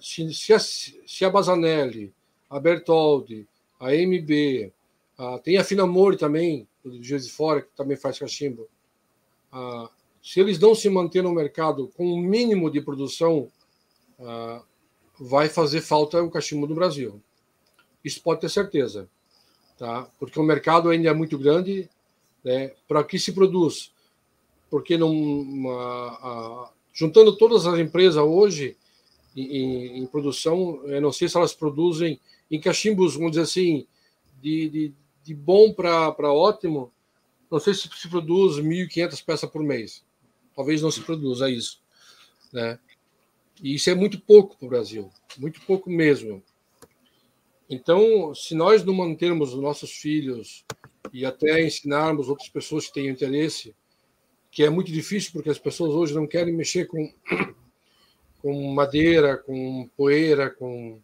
se, 0.00 0.32
se, 0.32 0.54
a, 0.54 0.58
se 0.58 1.24
a 1.24 1.30
Bazanelli, 1.30 2.14
a 2.48 2.58
Bertoldi, 2.58 3.46
a 3.78 3.92
MB, 3.92 4.72
a, 5.16 5.38
tem 5.38 5.56
a 5.56 5.64
Finamori 5.64 6.16
também, 6.16 6.66
do 6.84 7.02
Juiz 7.02 7.26
de 7.26 7.32
Fora, 7.32 7.62
que 7.62 7.68
também 7.76 7.96
faz 7.96 8.18
cachimbo. 8.18 8.68
Se 10.22 10.40
eles 10.40 10.58
não 10.58 10.74
se 10.74 10.88
manter 10.88 11.22
no 11.22 11.32
mercado 11.32 11.88
com 11.96 12.06
o 12.06 12.16
um 12.16 12.20
mínimo 12.20 12.70
de 12.70 12.80
produção, 12.80 13.50
vai 15.18 15.48
fazer 15.48 15.80
falta 15.80 16.22
o 16.22 16.30
cachimbo 16.30 16.66
no 16.66 16.74
Brasil. 16.74 17.20
Isso 18.04 18.22
pode 18.22 18.40
ter 18.40 18.48
certeza, 18.48 19.08
tá? 19.76 20.08
Porque 20.18 20.38
o 20.38 20.42
mercado 20.42 20.88
ainda 20.88 21.08
é 21.08 21.14
muito 21.14 21.38
grande, 21.38 21.88
né? 22.44 22.72
Para 22.86 23.02
que 23.04 23.18
se 23.18 23.32
produz? 23.32 23.92
Porque 24.70 24.96
não, 24.96 25.14
juntando 26.92 27.36
todas 27.36 27.66
as 27.66 27.78
empresas 27.78 28.22
hoje 28.22 28.76
em, 29.36 29.98
em, 29.98 30.06
produção, 30.06 30.80
eu 30.84 31.00
não 31.00 31.12
sei 31.12 31.28
se 31.28 31.36
elas 31.36 31.54
produzem 31.54 32.20
em 32.50 32.60
cachimbos, 32.60 33.14
vamos 33.14 33.32
dizer 33.32 33.42
assim, 33.42 33.86
de, 34.40 34.68
de 34.68 34.94
de 35.28 35.34
bom 35.34 35.74
para 35.74 36.32
ótimo, 36.32 36.90
não 37.50 37.60
sei 37.60 37.74
se 37.74 37.86
se 37.86 38.08
produz 38.08 38.56
1.500 38.56 39.22
peças 39.22 39.50
por 39.50 39.62
mês. 39.62 40.02
Talvez 40.56 40.80
não 40.80 40.90
se 40.90 41.02
produza 41.02 41.50
isso. 41.50 41.82
Né? 42.50 42.78
E 43.62 43.74
isso 43.74 43.90
é 43.90 43.94
muito 43.94 44.18
pouco 44.18 44.56
para 44.56 44.64
o 44.64 44.70
Brasil, 44.70 45.10
muito 45.36 45.60
pouco 45.66 45.90
mesmo. 45.90 46.42
Então, 47.68 48.34
se 48.34 48.54
nós 48.54 48.82
não 48.82 48.94
mantermos 48.94 49.52
os 49.52 49.60
nossos 49.60 49.90
filhos 49.90 50.64
e 51.12 51.26
até 51.26 51.62
ensinarmos 51.62 52.30
outras 52.30 52.48
pessoas 52.48 52.86
que 52.86 52.94
têm 52.94 53.08
interesse, 53.08 53.76
que 54.50 54.64
é 54.64 54.70
muito 54.70 54.90
difícil 54.90 55.32
porque 55.34 55.50
as 55.50 55.58
pessoas 55.58 55.92
hoje 55.92 56.14
não 56.14 56.26
querem 56.26 56.54
mexer 56.54 56.86
com, 56.86 57.12
com 58.40 58.72
madeira, 58.72 59.36
com 59.36 59.90
poeira, 59.94 60.48
com. 60.48 61.02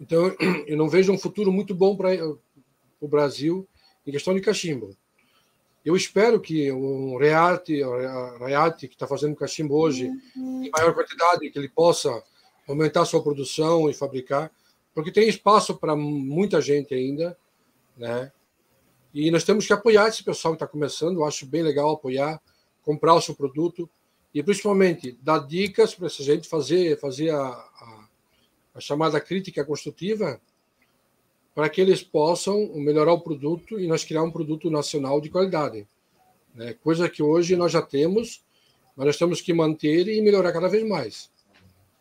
Então, 0.00 0.34
eu 0.66 0.76
não 0.76 0.88
vejo 0.88 1.12
um 1.12 1.18
futuro 1.18 1.52
muito 1.52 1.74
bom 1.74 1.96
para 1.96 2.10
o 3.00 3.08
Brasil 3.08 3.68
em 4.06 4.12
questão 4.12 4.34
de 4.34 4.40
cachimbo. 4.40 4.96
Eu 5.84 5.96
espero 5.96 6.40
que 6.40 6.70
um 6.70 7.16
Reate, 7.16 7.80
Reate 8.40 8.88
que 8.88 8.94
está 8.94 9.06
fazendo 9.06 9.36
cachimbo 9.36 9.74
hoje 9.74 10.10
em 10.36 10.70
maior 10.70 10.94
quantidade, 10.94 11.48
que 11.50 11.58
ele 11.58 11.68
possa 11.68 12.22
aumentar 12.66 13.04
sua 13.04 13.22
produção 13.22 13.88
e 13.88 13.94
fabricar, 13.94 14.50
porque 14.94 15.10
tem 15.10 15.28
espaço 15.28 15.76
para 15.76 15.96
muita 15.96 16.60
gente 16.60 16.94
ainda, 16.94 17.38
né? 17.96 18.30
E 19.14 19.30
nós 19.30 19.44
temos 19.44 19.66
que 19.66 19.72
apoiar 19.72 20.08
esse 20.08 20.22
pessoal 20.22 20.52
que 20.52 20.56
está 20.56 20.66
começando. 20.66 21.16
Eu 21.16 21.24
acho 21.24 21.46
bem 21.46 21.62
legal 21.62 21.90
apoiar, 21.90 22.40
comprar 22.82 23.14
o 23.14 23.20
seu 23.22 23.34
produto 23.34 23.88
e 24.34 24.42
principalmente 24.42 25.18
dar 25.22 25.38
dicas 25.38 25.94
para 25.94 26.06
essa 26.06 26.22
gente 26.22 26.46
fazer 26.46 26.98
fazer 27.00 27.30
a, 27.30 27.46
a, 27.46 27.97
a 28.74 28.80
chamada 28.80 29.20
crítica 29.20 29.64
construtiva 29.64 30.40
para 31.54 31.68
que 31.68 31.80
eles 31.80 32.02
possam 32.02 32.72
melhorar 32.74 33.12
o 33.12 33.20
produto 33.20 33.80
e 33.80 33.86
nós 33.88 34.04
criar 34.04 34.22
um 34.22 34.30
produto 34.30 34.70
nacional 34.70 35.20
de 35.20 35.28
qualidade. 35.28 35.88
Né? 36.54 36.74
Coisa 36.74 37.08
que 37.08 37.22
hoje 37.22 37.56
nós 37.56 37.72
já 37.72 37.82
temos, 37.82 38.44
mas 38.96 39.06
nós 39.06 39.16
temos 39.16 39.40
que 39.40 39.52
manter 39.52 40.06
e 40.06 40.22
melhorar 40.22 40.52
cada 40.52 40.68
vez 40.68 40.88
mais. 40.88 41.30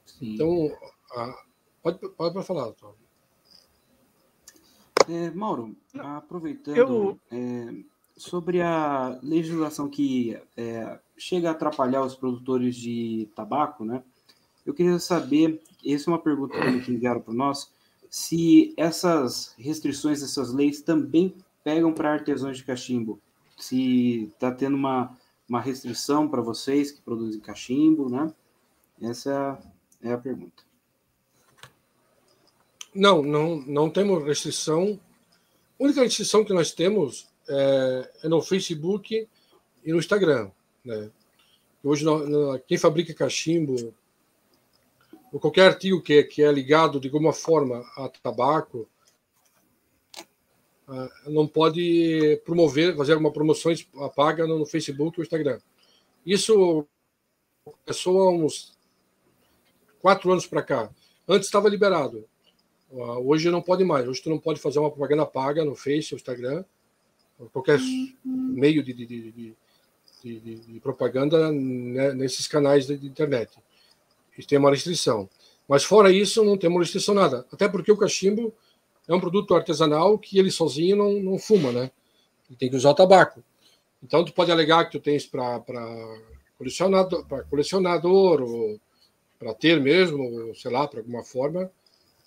Sim. 0.06 0.34
Então, 0.34 0.71
a, 1.12 1.43
pode, 1.82 2.10
pode 2.10 2.43
falar, 2.45 2.71
Tom. 2.73 2.93
É, 5.09 5.32
Mauro, 5.32 5.76
aproveitando 5.97 6.78
Eu... 6.78 7.20
é, 7.32 7.74
sobre 8.15 8.61
a 8.61 9.20
legislação 9.24 9.89
que 9.89 10.38
é, 10.55 10.99
chega 11.18 11.49
a 11.49 11.51
atrapalhar 11.53 12.03
os 12.03 12.15
produtores 12.15 12.76
de 12.76 13.30
tabaco, 13.36 13.86
né? 13.86 14.03
Eu 14.68 14.74
queria 14.74 14.99
saber, 14.99 15.61
essa 15.86 16.09
é 16.09 16.13
uma 16.13 16.22
pergunta 16.22 16.53
que 16.84 16.91
enviaram 16.91 17.22
para 17.22 17.34
nós, 17.34 17.72
se 18.09 18.74
essas 18.76 19.55
restrições, 19.57 20.22
essas 20.22 20.53
leis 20.53 20.82
também 20.82 21.34
pegam 21.63 21.93
para 21.93 22.11
artesãos 22.11 22.57
de 22.57 22.65
cachimbo. 22.65 23.18
Se 23.57 24.26
está 24.26 24.51
tendo 24.51 24.76
uma, 24.76 25.18
uma 25.47 25.61
restrição 25.61 26.28
para 26.28 26.41
vocês 26.41 26.91
que 26.91 27.01
produzem 27.01 27.39
cachimbo, 27.39 28.09
né? 28.09 28.34
Essa 29.01 29.57
é 30.01 30.11
a 30.11 30.18
pergunta. 30.18 30.63
Não, 32.93 33.24
não, 33.24 33.61
não 33.61 33.89
temos 33.89 34.22
restrição. 34.26 34.99
A 35.80 35.84
única 35.84 36.03
restrição 36.03 36.43
que 36.43 36.51
nós 36.51 36.74
temos 36.74 37.30
é, 37.47 38.11
é 38.24 38.28
no 38.28 38.41
Facebook 38.41 39.28
e 39.86 39.91
no 39.93 39.99
Instagram. 39.99 40.51
Né? 40.84 41.09
Hoje, 41.82 42.03
quem 42.68 42.78
fabrica 42.78 43.13
cachimbo, 43.13 43.93
ou 45.32 45.39
qualquer 45.39 45.67
artigo 45.67 46.01
que, 46.01 46.23
que 46.23 46.43
é 46.43 46.51
ligado 46.51 46.99
de 46.99 47.07
alguma 47.07 47.34
forma 47.34 47.84
a 47.97 48.09
tabaco, 48.09 48.88
não 51.25 51.45
pode 51.45 52.41
promover, 52.45 52.95
fazer 52.95 53.15
uma 53.15 53.32
promoção 53.32 53.73
paga 54.15 54.47
no 54.47 54.65
Facebook 54.65 55.19
ou 55.19 55.23
Instagram. 55.23 55.59
Isso 56.25 56.88
começou 57.86 58.21
há 58.21 58.32
uns 58.32 58.78
quatro 60.01 60.32
anos 60.32 60.47
para 60.47 60.63
cá. 60.63 60.89
Antes 61.28 61.47
estava 61.47 61.67
liberado. 61.67 62.25
Hoje 62.89 63.49
não 63.51 63.61
pode 63.61 63.84
mais. 63.84 64.07
Hoje 64.07 64.21
tu 64.21 64.30
não 64.30 64.39
pode 64.39 64.61
fazer 64.61 64.80
uma 64.80 64.89
propaganda 64.89 65.25
paga 65.25 65.65
no 65.65 65.75
Face 65.75 66.13
ou 66.13 66.17
Instagram, 66.17 66.63
qualquer 67.51 67.80
meio 68.23 68.82
de, 68.82 68.93
de, 68.93 69.05
de, 69.05 69.55
de, 70.23 70.80
propaganda 70.80 71.51
né, 71.51 72.13
nesses 72.13 72.47
canais 72.47 72.88
de 72.88 73.05
internet. 73.05 73.51
Isso 74.38 74.47
tem 74.47 74.57
uma 74.57 74.71
restrição. 74.71 75.29
Mas 75.67 75.83
fora 75.83 76.11
isso, 76.11 76.43
não 76.43 76.57
tem 76.57 76.69
uma 76.69 76.79
restrição 76.79 77.13
nada. 77.13 77.45
Até 77.51 77.67
porque 77.67 77.91
o 77.91 77.97
cachimbo 77.97 78.53
é 79.07 79.13
um 79.13 79.19
produto 79.19 79.55
artesanal 79.55 80.17
que 80.17 80.38
ele 80.38 80.51
sozinho 80.51 80.95
não, 80.95 81.13
não 81.21 81.38
fuma, 81.38 81.71
né? 81.71 81.91
Ele 82.49 82.57
tem 82.57 82.69
que 82.69 82.75
usar 82.75 82.93
tabaco. 82.93 83.43
Então, 84.01 84.23
tu 84.23 84.33
pode 84.33 84.51
alegar 84.51 84.85
que 84.85 84.91
tu 84.91 84.99
tens 84.99 85.25
para 85.25 85.61
colecionador, 86.57 87.25
para 87.25 87.43
colecionador 87.43 88.41
ou 88.41 88.79
para 89.39 89.53
ter 89.53 89.81
mesmo, 89.81 90.53
sei 90.55 90.71
lá, 90.71 90.88
para 90.88 90.99
alguma 90.99 91.23
forma. 91.23 91.71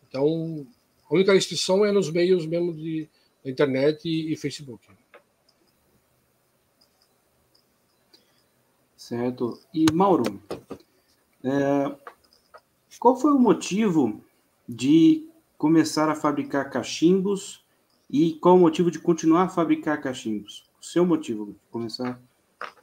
Então, 0.08 0.66
a 1.08 1.14
única 1.14 1.32
restrição 1.32 1.84
é 1.84 1.92
nos 1.92 2.10
meios 2.10 2.44
mesmo 2.46 2.74
de 2.74 3.08
da 3.44 3.50
internet 3.50 4.06
e, 4.06 4.32
e 4.32 4.36
Facebook. 4.36 4.86
Certo. 8.96 9.58
E 9.74 9.86
Mauro, 9.92 10.40
é, 11.44 11.96
qual 12.98 13.16
foi 13.16 13.32
o 13.32 13.38
motivo 13.38 14.22
de 14.68 15.28
começar 15.56 16.08
a 16.08 16.14
fabricar 16.14 16.70
cachimbos 16.70 17.64
e 18.08 18.34
qual 18.34 18.56
o 18.56 18.60
motivo 18.60 18.90
de 18.90 18.98
continuar 18.98 19.44
a 19.44 19.48
fabricar 19.48 20.00
cachimbos? 20.00 20.64
O 20.80 20.84
seu 20.84 21.04
motivo 21.04 21.46
de 21.46 21.58
começar 21.70 22.20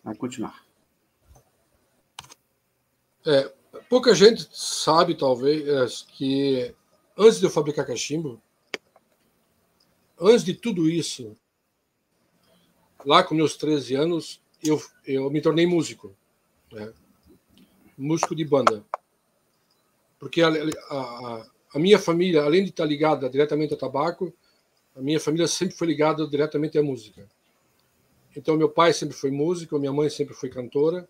a 0.04 0.16
continuar? 0.16 0.66
É, 3.26 3.54
pouca 3.90 4.16
gente 4.16 4.48
sabe, 4.52 5.16
talvez, 5.16 5.68
é, 5.68 6.14
que 6.14 6.74
antes 7.18 7.40
de 7.40 7.46
eu 7.46 7.50
fabricar 7.50 7.86
cachimbo, 7.86 8.42
antes 10.20 10.46
de 10.46 10.54
tudo 10.54 10.90
isso, 10.90 11.36
lá 13.06 13.24
com 13.24 13.36
meus 13.36 13.58
13 13.58 13.96
anos, 13.96 14.42
eu, 14.64 14.82
eu 15.06 15.30
me 15.30 15.42
tornei 15.42 15.66
músico. 15.66 16.16
Né? 16.72 16.94
Músico 17.98 18.36
de 18.36 18.46
banda. 18.46 18.86
Porque 20.20 20.42
a, 20.42 20.50
a, 20.50 21.46
a, 21.74 21.80
minha 21.80 21.98
família, 21.98 22.44
além 22.44 22.64
de 22.64 22.70
estar 22.70 22.86
ligada 22.86 23.30
diretamente 23.30 23.74
ao 23.74 23.80
tabaco, 23.80 24.34
a 24.96 25.02
minha 25.02 25.20
família 25.20 25.48
sempre 25.48 25.76
foi 25.76 25.88
ligada 25.88 26.28
diretamente 26.28 26.78
à 26.78 26.84
música. 26.84 27.28
Então, 28.36 28.56
meu 28.56 28.70
pai 28.70 28.94
sempre 28.94 29.16
foi 29.16 29.32
músico, 29.32 29.80
minha 29.80 29.94
mãe 29.94 30.10
sempre 30.10 30.34
foi 30.34 30.50
cantora. 30.50 31.08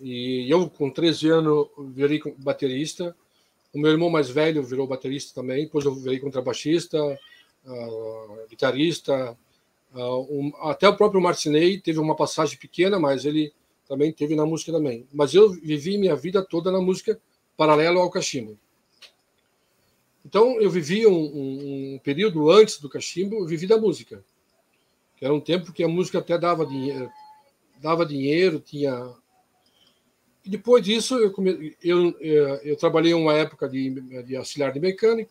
E 0.00 0.46
eu, 0.50 0.68
com 0.68 0.90
13 0.90 1.28
anos, 1.30 1.68
virei 1.94 2.20
baterista. 2.38 3.16
O 3.72 3.78
meu 3.78 3.90
irmão 3.90 4.10
mais 4.10 4.28
velho 4.28 4.62
virou 4.62 4.86
baterista 4.86 5.40
também. 5.40 5.64
Depois 5.64 5.84
eu 5.84 5.94
virei 5.94 6.18
contrabaixista, 6.18 7.02
uh, 7.02 8.46
guitarrista. 8.48 9.36
Uh, 9.94 10.20
um, 10.30 10.52
até 10.62 10.88
o 10.88 10.96
próprio 10.96 11.20
Marcinei 11.20 11.80
teve 11.80 11.98
uma 11.98 12.14
passagem 12.14 12.58
pequena, 12.58 12.98
mas 12.98 13.24
ele 13.24 13.52
também 13.88 14.12
teve 14.12 14.36
na 14.36 14.44
música 14.44 14.70
também. 14.70 15.06
Mas 15.12 15.34
eu 15.34 15.50
vivi 15.50 15.96
minha 15.96 16.14
vida 16.14 16.44
toda 16.44 16.70
na 16.70 16.80
música 16.80 17.20
paralelo 17.56 18.00
ao 18.00 18.10
cachimbo. 18.10 18.58
Então 20.24 20.60
eu 20.60 20.70
vivi 20.70 21.06
um, 21.06 21.12
um, 21.12 21.94
um 21.94 21.98
período 21.98 22.50
antes 22.50 22.78
do 22.78 22.88
cachimbo, 22.88 23.36
eu 23.36 23.46
vivi 23.46 23.66
da 23.66 23.78
música. 23.78 24.22
Era 25.20 25.32
um 25.32 25.40
tempo 25.40 25.72
que 25.72 25.82
a 25.82 25.88
música 25.88 26.18
até 26.18 26.38
dava 26.38 26.66
dinheiro, 26.66 27.10
dava 27.80 28.06
dinheiro, 28.06 28.60
tinha 28.60 29.14
e 30.48 30.50
depois 30.50 30.82
disso, 30.82 31.18
eu, 31.18 31.34
eu, 31.82 32.20
eu, 32.20 32.54
eu 32.64 32.76
trabalhei 32.76 33.12
uma 33.12 33.34
época 33.34 33.68
de, 33.68 34.00
de, 34.22 34.34
auxiliar 34.34 34.72
de 34.72 34.80
mecânico. 34.80 35.30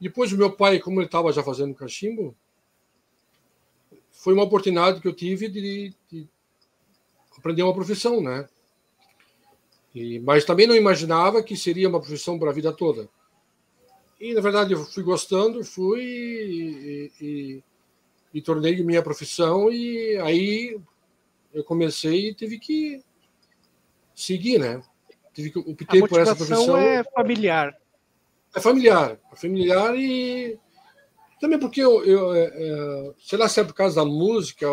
Depois, 0.00 0.32
o 0.32 0.36
meu 0.36 0.50
pai, 0.50 0.80
como 0.80 0.98
ele 0.98 1.06
estava 1.06 1.32
já 1.32 1.40
fazendo 1.40 1.72
cachimbo, 1.72 2.34
foi 4.10 4.34
uma 4.34 4.42
oportunidade 4.42 5.00
que 5.00 5.06
eu 5.06 5.12
tive 5.12 5.48
de, 5.48 5.94
de 6.10 6.28
aprender 7.44 7.62
uma 7.62 7.74
profissão, 7.74 8.22
né? 8.22 8.48
E, 9.94 10.18
mas 10.20 10.46
também 10.46 10.66
não 10.66 10.74
imaginava 10.74 11.42
que 11.42 11.54
seria 11.54 11.90
uma 11.90 12.00
profissão 12.00 12.38
para 12.38 12.48
a 12.48 12.54
vida 12.54 12.72
toda. 12.72 13.06
E, 14.18 14.32
na 14.32 14.40
verdade, 14.40 14.72
eu 14.72 14.82
fui 14.86 15.02
gostando, 15.02 15.62
fui 15.62 16.00
e, 16.02 17.12
e, 17.20 17.62
e 18.32 18.40
tornei 18.40 18.82
minha 18.82 19.02
profissão. 19.02 19.70
E 19.70 20.16
aí 20.22 20.80
eu 21.52 21.62
comecei 21.62 22.30
e 22.30 22.34
tive 22.34 22.58
que 22.58 23.04
seguir, 24.14 24.58
né? 24.58 24.82
Tive 25.34 25.50
que 25.50 25.58
optei 25.58 26.00
por 26.00 26.18
essa 26.18 26.34
profissão. 26.34 26.78
é 26.78 27.04
familiar. 27.04 27.76
É 28.54 28.60
familiar, 28.60 29.18
é 29.32 29.36
familiar 29.36 29.94
e 29.96 30.58
também 31.40 31.58
porque 31.58 31.80
eu, 31.82 32.04
eu 32.04 32.34
é, 32.34 32.44
é, 32.44 33.12
sei 33.18 33.36
lá 33.36 33.48
se 33.48 33.60
é 33.60 33.64
por 33.64 33.74
causa 33.74 33.96
da 33.96 34.04
música 34.04 34.66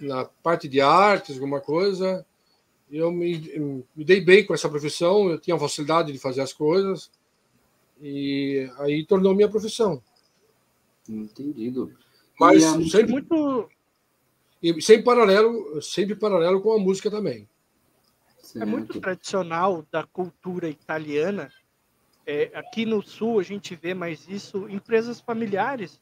na 0.00 0.24
parte 0.24 0.68
de 0.68 0.80
artes, 0.80 1.36
alguma 1.36 1.60
coisa, 1.60 2.24
eu 2.90 3.10
me, 3.12 3.84
me 3.94 4.04
dei 4.04 4.20
bem 4.20 4.44
com 4.44 4.54
essa 4.54 4.68
profissão, 4.68 5.30
eu 5.30 5.38
tinha 5.38 5.58
facilidade 5.58 6.12
de 6.12 6.18
fazer 6.18 6.40
as 6.40 6.52
coisas 6.52 7.10
e 8.00 8.68
aí 8.78 9.04
tornou 9.04 9.34
minha 9.34 9.48
profissão. 9.48 10.02
Entendido. 11.08 11.92
Mas 12.38 12.62
sempre 12.90 13.12
muito 13.12 13.68
e 14.62 14.80
sempre 14.82 15.04
paralelo, 15.04 15.80
sempre 15.80 16.14
paralelo 16.14 16.60
com 16.60 16.72
a 16.72 16.78
música 16.78 17.10
também. 17.10 17.48
Certo. 18.42 18.62
É 18.62 18.66
muito 18.66 19.00
tradicional 19.00 19.86
da 19.90 20.04
cultura 20.04 20.68
italiana. 20.68 21.50
É, 22.26 22.50
aqui 22.54 22.84
no 22.84 23.02
sul 23.02 23.40
a 23.40 23.42
gente 23.42 23.74
vê 23.74 23.94
mais 23.94 24.28
isso, 24.28 24.68
empresas 24.68 25.20
familiares, 25.20 26.00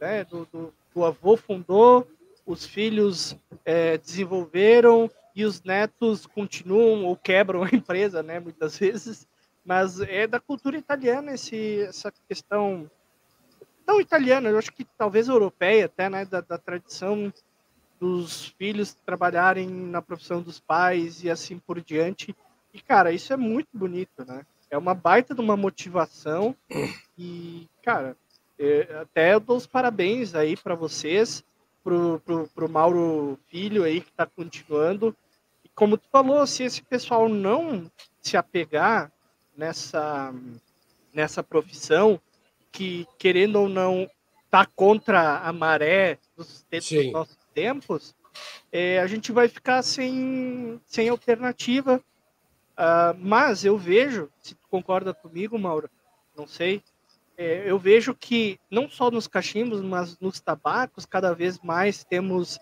né? 0.00 0.24
Do, 0.24 0.46
do, 0.52 0.72
do 0.94 1.04
avô 1.04 1.36
fundou, 1.36 2.06
os 2.46 2.64
filhos 2.64 3.36
é, 3.64 3.98
desenvolveram 3.98 5.10
e 5.34 5.44
os 5.44 5.62
netos 5.62 6.24
continuam 6.24 7.04
ou 7.04 7.16
quebram 7.16 7.64
a 7.64 7.68
empresa, 7.68 8.22
né? 8.22 8.40
Muitas 8.40 8.78
vezes. 8.78 9.26
Mas 9.64 10.00
é 10.00 10.26
da 10.26 10.38
cultura 10.38 10.78
italiana 10.78 11.34
esse, 11.34 11.80
essa 11.80 12.12
questão 12.28 12.88
não 13.86 14.00
italiana, 14.00 14.48
eu 14.48 14.58
acho 14.58 14.72
que 14.72 14.84
talvez 14.98 15.28
europeia 15.28 15.86
até, 15.86 16.08
né? 16.08 16.24
Da, 16.24 16.40
da 16.40 16.58
tradição 16.58 17.32
dos 18.00 18.48
filhos 18.58 18.94
trabalharem 19.06 19.68
na 19.68 20.02
profissão 20.02 20.42
dos 20.42 20.60
pais 20.60 21.22
e 21.22 21.30
assim 21.30 21.58
por 21.58 21.80
diante. 21.80 22.34
E, 22.72 22.80
cara, 22.80 23.12
isso 23.12 23.32
é 23.32 23.36
muito 23.36 23.68
bonito, 23.72 24.24
né? 24.24 24.44
É 24.70 24.76
uma 24.76 24.94
baita 24.94 25.34
de 25.34 25.40
uma 25.40 25.56
motivação. 25.56 26.54
E, 27.16 27.68
cara, 27.82 28.16
é, 28.58 28.98
até 29.00 29.34
eu 29.34 29.40
dou 29.40 29.56
os 29.56 29.66
parabéns 29.66 30.34
aí 30.34 30.56
para 30.56 30.74
vocês, 30.74 31.44
pro, 31.86 32.20
pro, 32.24 32.48
pro 32.48 32.68
Mauro 32.68 33.38
Filho 33.46 33.84
aí 33.84 34.00
que 34.00 34.10
está 34.10 34.26
continuando. 34.26 35.16
E 35.64 35.68
como 35.68 35.96
tu 35.96 36.08
falou, 36.10 36.44
se 36.44 36.64
esse 36.64 36.82
pessoal 36.82 37.28
não 37.28 37.88
se 38.20 38.36
apegar 38.36 39.12
nessa, 39.56 40.34
nessa 41.14 41.44
profissão, 41.44 42.20
que 42.72 43.06
querendo 43.16 43.60
ou 43.60 43.68
não 43.68 44.10
tá 44.50 44.66
contra 44.66 45.38
a 45.38 45.52
maré 45.52 46.18
dos, 46.36 46.66
dos 46.68 47.12
nossos 47.12 47.38
tempos, 47.54 48.16
é, 48.72 48.98
a 48.98 49.06
gente 49.06 49.30
vai 49.30 49.46
ficar 49.46 49.80
sem, 49.82 50.80
sem 50.86 51.08
alternativa. 51.08 52.02
Uh, 52.72 53.16
mas 53.18 53.64
eu 53.64 53.78
vejo, 53.78 54.28
se 54.40 54.56
tu 54.56 54.66
concorda 54.68 55.14
comigo, 55.14 55.56
Mauro, 55.56 55.88
não 56.36 56.48
sei, 56.48 56.82
é, 57.36 57.70
eu 57.70 57.78
vejo 57.78 58.14
que 58.14 58.58
não 58.70 58.88
só 58.88 59.10
nos 59.10 59.26
cachimbos, 59.26 59.82
mas 59.82 60.18
nos 60.18 60.40
tabacos, 60.40 61.04
cada 61.04 61.34
vez 61.34 61.58
mais 61.60 62.04
temos 62.04 62.58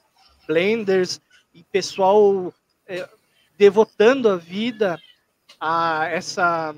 blenders 0.46 1.20
e 1.52 1.62
pessoal 1.62 2.52
é, 2.86 3.08
devotando 3.56 4.28
a 4.28 4.36
vida 4.36 4.98
a 5.60 6.06
essa 6.06 6.74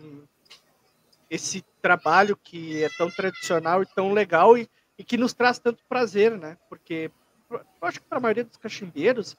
esse 1.28 1.64
trabalho 1.82 2.36
que 2.36 2.84
é 2.84 2.88
tão 2.96 3.10
tradicional 3.10 3.82
e 3.82 3.86
tão 3.86 4.12
legal 4.12 4.56
e, 4.56 4.68
e 4.96 5.02
que 5.02 5.16
nos 5.16 5.32
traz 5.32 5.58
tanto 5.58 5.82
prazer, 5.88 6.38
né? 6.38 6.56
Porque 6.68 7.10
eu 7.50 7.60
acho 7.82 8.00
que 8.00 8.06
para 8.06 8.18
a 8.18 8.20
maioria 8.20 8.44
dos 8.44 8.56
cachimbeiros, 8.56 9.36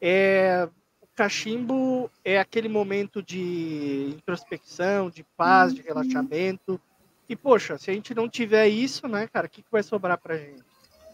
é, 0.00 0.68
o 1.00 1.06
cachimbo 1.14 2.10
é 2.24 2.38
aquele 2.38 2.68
momento 2.68 3.22
de 3.22 4.14
introspecção, 4.16 5.10
de 5.10 5.24
paz, 5.36 5.74
de 5.74 5.80
uhum. 5.80 5.86
relaxamento. 5.86 6.80
E, 7.28 7.36
poxa, 7.36 7.76
se 7.76 7.90
a 7.90 7.94
gente 7.94 8.14
não 8.14 8.28
tiver 8.28 8.68
isso, 8.68 9.06
né, 9.06 9.26
cara, 9.26 9.46
o 9.46 9.50
que, 9.50 9.62
que 9.62 9.70
vai 9.70 9.82
sobrar 9.82 10.18
pra 10.18 10.38
gente? 10.38 10.62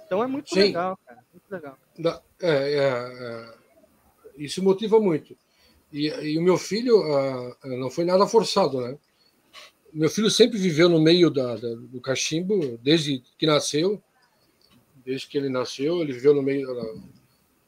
Então 0.06 0.22
é 0.22 0.26
muito 0.26 0.50
Sim. 0.50 0.60
legal, 0.60 0.98
cara. 1.06 1.24
Muito 1.32 1.50
legal. 1.50 1.78
É, 2.40 2.50
é, 2.50 2.78
é, 2.78 3.54
isso 4.36 4.62
motiva 4.62 5.00
muito. 5.00 5.36
E, 5.92 6.08
e 6.08 6.38
o 6.38 6.42
meu 6.42 6.56
filho 6.56 7.02
não 7.64 7.90
foi 7.90 8.04
nada 8.04 8.26
forçado, 8.26 8.80
né? 8.80 8.96
Meu 9.92 10.10
filho 10.10 10.30
sempre 10.30 10.58
viveu 10.58 10.88
no 10.88 11.00
meio 11.00 11.30
da, 11.30 11.54
da, 11.54 11.74
do 11.74 12.00
cachimbo, 12.00 12.78
desde 12.78 13.22
que 13.38 13.46
nasceu 13.46 14.02
desde 15.04 15.28
que 15.28 15.36
ele 15.36 15.48
nasceu, 15.48 16.00
ele 16.00 16.12
viveu 16.12 16.34
no 16.34 16.42
meio. 16.42 16.66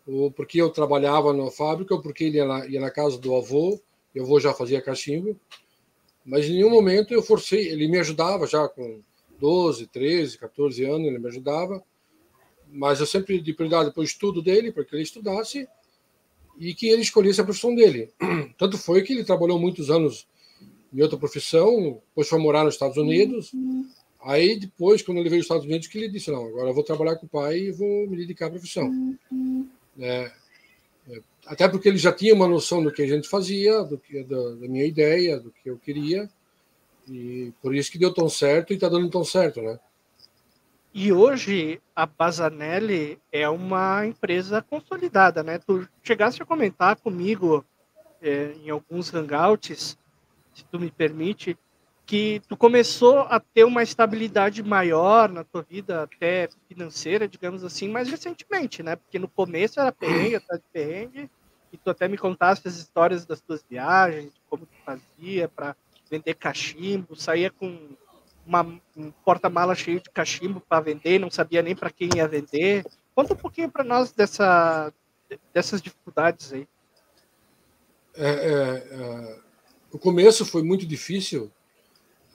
Ou 0.06 0.30
porque 0.30 0.60
eu 0.60 0.70
trabalhava 0.70 1.32
na 1.32 1.50
fábrica, 1.50 1.94
ou 1.94 2.00
porque 2.00 2.24
ele 2.24 2.38
ia 2.38 2.46
na, 2.46 2.66
ia 2.66 2.80
na 2.80 2.90
casa 2.90 3.18
do 3.18 3.34
avô, 3.34 3.80
e 4.14 4.20
o 4.20 4.24
avô 4.24 4.40
já 4.40 4.54
fazia 4.54 4.80
cachimbo. 4.80 5.38
Mas 6.26 6.46
em 6.46 6.54
nenhum 6.54 6.70
momento 6.70 7.14
eu 7.14 7.22
forcei, 7.22 7.68
ele 7.68 7.86
me 7.86 7.98
ajudava 7.98 8.46
já 8.46 8.68
com 8.68 9.00
12, 9.38 9.86
13, 9.86 10.36
14 10.36 10.84
anos, 10.84 11.06
ele 11.06 11.18
me 11.18 11.28
ajudava. 11.28 11.82
mas 12.68 12.98
eu 12.98 13.06
sempre 13.06 13.40
de 13.40 13.52
prioridade 13.54 13.92
para 13.92 14.00
o 14.00 14.04
estudo 14.04 14.42
dele, 14.42 14.72
para 14.72 14.84
que 14.84 14.94
ele 14.94 15.04
estudasse 15.04 15.68
e 16.58 16.74
que 16.74 16.88
ele 16.88 17.02
escolhesse 17.02 17.40
a 17.40 17.44
profissão 17.44 17.74
dele. 17.74 18.12
Tanto 18.58 18.76
foi 18.76 19.02
que 19.02 19.12
ele 19.12 19.24
trabalhou 19.24 19.58
muitos 19.58 19.88
anos 19.88 20.26
em 20.92 21.00
outra 21.00 21.16
profissão, 21.16 22.00
depois 22.08 22.28
foi 22.28 22.38
morar 22.40 22.64
nos 22.64 22.74
Estados 22.74 22.96
Unidos. 22.96 23.52
Aí 24.20 24.58
depois, 24.58 25.02
quando 25.02 25.18
ele 25.18 25.28
veio 25.28 25.40
aos 25.40 25.44
Estados 25.44 25.64
Unidos, 25.64 25.86
que 25.86 25.96
ele 25.96 26.08
disse, 26.08 26.30
não, 26.30 26.44
agora 26.44 26.70
eu 26.70 26.74
vou 26.74 26.82
trabalhar 26.82 27.16
com 27.16 27.26
o 27.26 27.28
pai 27.28 27.58
e 27.58 27.70
vou 27.70 28.08
me 28.08 28.16
dedicar 28.16 28.46
à 28.46 28.50
profissão. 28.50 28.90
É, 29.98 30.08
é, 30.08 30.32
até 31.46 31.68
porque 31.68 31.88
ele 31.88 31.98
já 31.98 32.12
tinha 32.12 32.34
uma 32.34 32.48
noção 32.48 32.82
do 32.82 32.92
que 32.92 33.02
a 33.02 33.06
gente 33.06 33.28
fazia, 33.28 33.82
do 33.82 33.98
que, 33.98 34.24
da, 34.24 34.36
da 34.36 34.68
minha 34.68 34.84
ideia, 34.84 35.38
do 35.38 35.50
que 35.50 35.70
eu 35.70 35.78
queria, 35.78 36.28
e 37.08 37.52
por 37.62 37.74
isso 37.74 37.90
que 37.90 37.98
deu 37.98 38.12
tão 38.12 38.28
certo 38.28 38.72
e 38.72 38.74
está 38.74 38.88
dando 38.88 39.08
tão 39.08 39.24
certo, 39.24 39.62
né? 39.62 39.78
E 40.92 41.12
hoje 41.12 41.80
a 41.94 42.06
Bazanelli 42.06 43.18
é 43.30 43.48
uma 43.48 44.06
empresa 44.06 44.62
consolidada, 44.62 45.42
né? 45.42 45.58
Tu 45.58 45.86
chegaste 46.02 46.42
a 46.42 46.46
comentar 46.46 46.96
comigo 46.96 47.64
é, 48.20 48.54
em 48.64 48.70
alguns 48.70 49.12
hangouts, 49.12 49.96
se 50.54 50.64
tu 50.64 50.80
me 50.80 50.90
permite, 50.90 51.56
que 52.06 52.40
tu 52.48 52.56
começou 52.56 53.18
a 53.18 53.38
ter 53.38 53.64
uma 53.64 53.82
estabilidade 53.82 54.62
maior 54.62 55.28
na 55.28 55.44
tua 55.44 55.62
vida, 55.62 56.04
até 56.04 56.48
financeira, 56.68 57.28
digamos 57.28 57.62
assim, 57.62 57.88
mais 57.88 58.08
recentemente, 58.08 58.82
né? 58.82 58.96
Porque 58.96 59.18
no 59.18 59.28
começo 59.28 59.78
era 59.78 59.92
perrengue, 59.92 60.36
atrás 60.36 60.62
de 60.62 60.68
perrengue, 60.72 61.30
e 61.76 61.78
tu 61.78 61.90
até 61.90 62.08
me 62.08 62.16
contaste 62.16 62.66
as 62.66 62.76
histórias 62.76 63.26
das 63.26 63.40
tuas 63.40 63.64
viagens, 63.68 64.32
como 64.48 64.66
tu 64.66 64.74
fazia 64.84 65.48
para 65.48 65.76
vender 66.10 66.34
cachimbo, 66.34 67.14
saía 67.14 67.50
com 67.50 67.78
uma, 68.46 68.62
um 68.96 69.10
porta-mala 69.24 69.74
cheio 69.74 70.00
de 70.00 70.10
cachimbo 70.10 70.60
para 70.60 70.80
vender, 70.80 71.18
não 71.18 71.30
sabia 71.30 71.62
nem 71.62 71.76
para 71.76 71.90
quem 71.90 72.08
ia 72.16 72.26
vender. 72.26 72.84
Conta 73.14 73.34
um 73.34 73.36
pouquinho 73.36 73.70
para 73.70 73.84
nós 73.84 74.12
dessa, 74.12 74.92
dessas 75.52 75.82
dificuldades 75.82 76.52
aí. 76.52 76.66
É, 78.14 78.28
é, 78.28 78.54
é, 78.90 79.40
o 79.92 79.98
começo 79.98 80.46
foi 80.46 80.62
muito 80.62 80.86
difícil, 80.86 81.52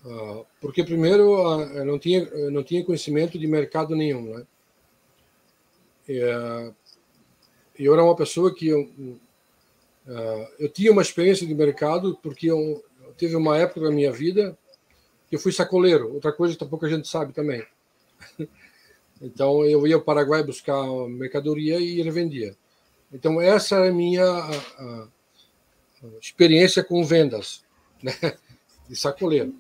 uh, 0.06 0.46
porque 0.60 0.84
primeiro 0.84 1.34
uh, 1.34 1.62
eu 1.74 1.86
não 1.86 1.98
tinha 1.98 2.20
eu 2.20 2.52
não 2.52 2.64
tinha 2.64 2.86
conhecimento 2.86 3.40
de 3.40 3.48
mercado 3.48 3.96
nenhum, 3.96 4.38
né? 4.38 4.46
É, 6.08 6.72
eu 7.80 7.94
era 7.94 8.04
uma 8.04 8.16
pessoa 8.16 8.54
que 8.54 8.68
eu, 8.68 8.92
eu 10.60 10.70
tinha 10.70 10.92
uma 10.92 11.02
experiência 11.02 11.46
de 11.46 11.54
mercado 11.54 12.18
porque 12.22 12.48
eu, 12.48 12.84
eu 13.04 13.14
teve 13.14 13.36
uma 13.36 13.58
época 13.58 13.82
da 13.82 13.92
minha 13.92 14.12
vida 14.12 14.58
eu 15.32 15.40
fui 15.40 15.54
sacoleiro, 15.54 16.14
outra 16.14 16.34
coisa 16.34 16.58
que 16.58 16.66
pouca 16.66 16.90
gente 16.90 17.08
sabe 17.08 17.34
também. 17.34 17.66
Então 19.24 19.64
eu 19.64 19.86
ia 19.86 19.94
ao 19.94 20.02
Paraguai 20.02 20.44
buscar 20.44 20.84
mercadoria 21.08 21.80
e 21.80 22.02
revendia. 22.02 22.58
Então 23.14 23.40
essa 23.40 23.76
é 23.76 23.90
a 23.90 23.94
minha 23.94 24.26
a, 24.26 24.52
a, 24.52 25.08
a 26.04 26.08
experiência 26.20 26.84
com 26.84 27.04
vendas, 27.04 27.64
né? 28.02 28.14
de 28.90 28.96
sacoleiro. 28.96 29.54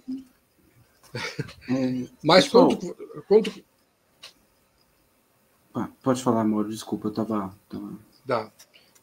É, 1.69 2.07
Mas 2.23 2.45
pessoal, 2.45 2.69
quanto, 2.69 3.23
quanto... 3.27 3.63
Ah, 5.75 5.89
pode 6.01 6.23
falar, 6.23 6.43
Mauro, 6.43 6.67
desculpa, 6.67 7.07
eu 7.07 7.11
estava. 7.11 7.55
Tava... 7.69 7.99
Dá. 8.25 8.51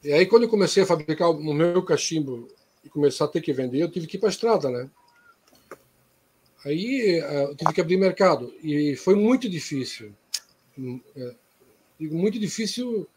E 0.02 0.12
aí, 0.12 0.26
quando 0.26 0.44
eu 0.44 0.48
comecei 0.48 0.82
a 0.82 0.86
fabricar 0.86 1.30
o 1.30 1.54
meu 1.54 1.82
cachimbo 1.82 2.48
e 2.84 2.88
começar 2.88 3.24
a 3.24 3.28
ter 3.28 3.40
que 3.40 3.52
vender, 3.52 3.82
eu 3.82 3.90
tive 3.90 4.06
que 4.06 4.16
ir 4.16 4.20
para 4.20 4.28
a 4.28 4.30
estrada, 4.30 4.70
né? 4.70 4.88
Aí 6.64 7.20
eh, 7.20 7.44
eu 7.44 7.56
tive 7.56 7.72
que 7.72 7.80
abrir 7.80 7.96
mercado 7.96 8.52
e 8.62 8.94
foi 8.96 9.14
muito 9.14 9.48
difícil. 9.48 10.12
Hum, 10.78 11.00
é, 11.16 11.34
muito 12.00 12.38
difícil 12.38 13.08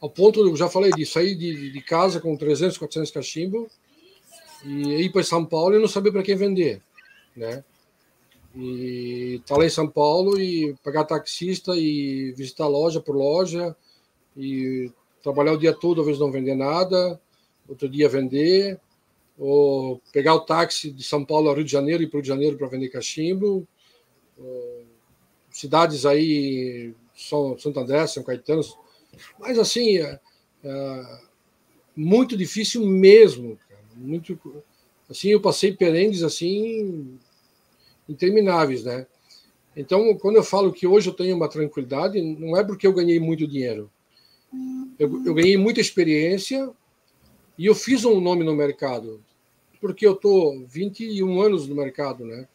ao 0.00 0.10
ponto, 0.10 0.40
eu 0.40 0.56
já 0.56 0.68
falei 0.68 0.90
disso, 0.90 1.12
sair 1.12 1.34
de, 1.34 1.70
de 1.70 1.80
casa 1.80 2.20
com 2.20 2.36
300, 2.36 2.76
400 2.76 3.10
cachimbo 3.10 3.68
e 4.64 5.04
ir 5.04 5.12
para 5.12 5.22
São 5.22 5.44
Paulo 5.44 5.76
e 5.76 5.80
não 5.80 5.88
saber 5.88 6.12
para 6.12 6.22
quem 6.22 6.36
vender, 6.36 6.82
né? 7.36 7.64
E 8.54 9.36
estar 9.36 9.54
tá 9.54 9.60
lá 9.60 9.66
em 9.66 9.70
São 9.70 9.88
Paulo 9.88 10.38
e 10.40 10.74
pagar 10.82 11.04
taxista 11.04 11.76
e 11.76 12.32
visitar 12.32 12.66
loja 12.66 13.00
por 13.00 13.16
loja 13.16 13.74
e 14.36 14.90
trabalhar 15.22 15.52
o 15.52 15.58
dia 15.58 15.72
todo, 15.72 16.00
às 16.00 16.06
vezes 16.06 16.20
não 16.20 16.30
vender 16.30 16.54
nada, 16.54 17.20
outro 17.68 17.88
dia 17.88 18.08
vender, 18.08 18.80
ou 19.38 20.00
pegar 20.12 20.34
o 20.34 20.40
táxi 20.40 20.90
de 20.90 21.02
São 21.02 21.24
Paulo 21.24 21.48
ao 21.48 21.54
Rio 21.54 21.64
de 21.64 21.72
Janeiro 21.72 22.02
e 22.02 22.06
para 22.06 22.16
o 22.16 22.18
Rio 22.18 22.22
de 22.22 22.28
Janeiro 22.28 22.58
para 22.58 22.68
vender 22.68 22.88
cachimbo. 22.88 23.66
Cidades 25.50 26.06
aí, 26.06 26.94
São, 27.14 27.58
Santo 27.58 27.78
André, 27.80 28.06
São 28.06 28.22
Caetano, 28.22 28.62
mas 29.38 29.58
assim, 29.58 29.98
é, 29.98 30.18
é 30.64 31.20
muito 31.94 32.36
difícil 32.36 32.86
mesmo. 32.86 33.58
Cara. 33.68 33.82
Muito, 33.96 34.38
assim, 35.08 35.28
eu 35.28 35.40
passei 35.40 35.72
perengues 35.72 36.22
assim 36.22 37.18
intermináveis, 38.08 38.84
né? 38.84 39.06
Então, 39.76 40.14
quando 40.18 40.36
eu 40.36 40.42
falo 40.42 40.72
que 40.72 40.86
hoje 40.86 41.08
eu 41.08 41.14
tenho 41.14 41.36
uma 41.36 41.48
tranquilidade, 41.48 42.20
não 42.20 42.56
é 42.56 42.64
porque 42.64 42.86
eu 42.86 42.92
ganhei 42.92 43.18
muito 43.18 43.46
dinheiro. 43.46 43.90
Eu, 44.98 45.24
eu 45.24 45.34
ganhei 45.34 45.56
muita 45.56 45.80
experiência, 45.80 46.70
e 47.58 47.66
eu 47.66 47.74
fiz 47.74 48.04
um 48.04 48.20
nome 48.20 48.44
no 48.44 48.54
mercado, 48.54 49.20
porque 49.80 50.06
eu 50.06 50.12
estou 50.12 50.64
21 50.66 51.40
anos 51.40 51.68
no 51.68 51.74
mercado, 51.74 52.24
né? 52.24 52.46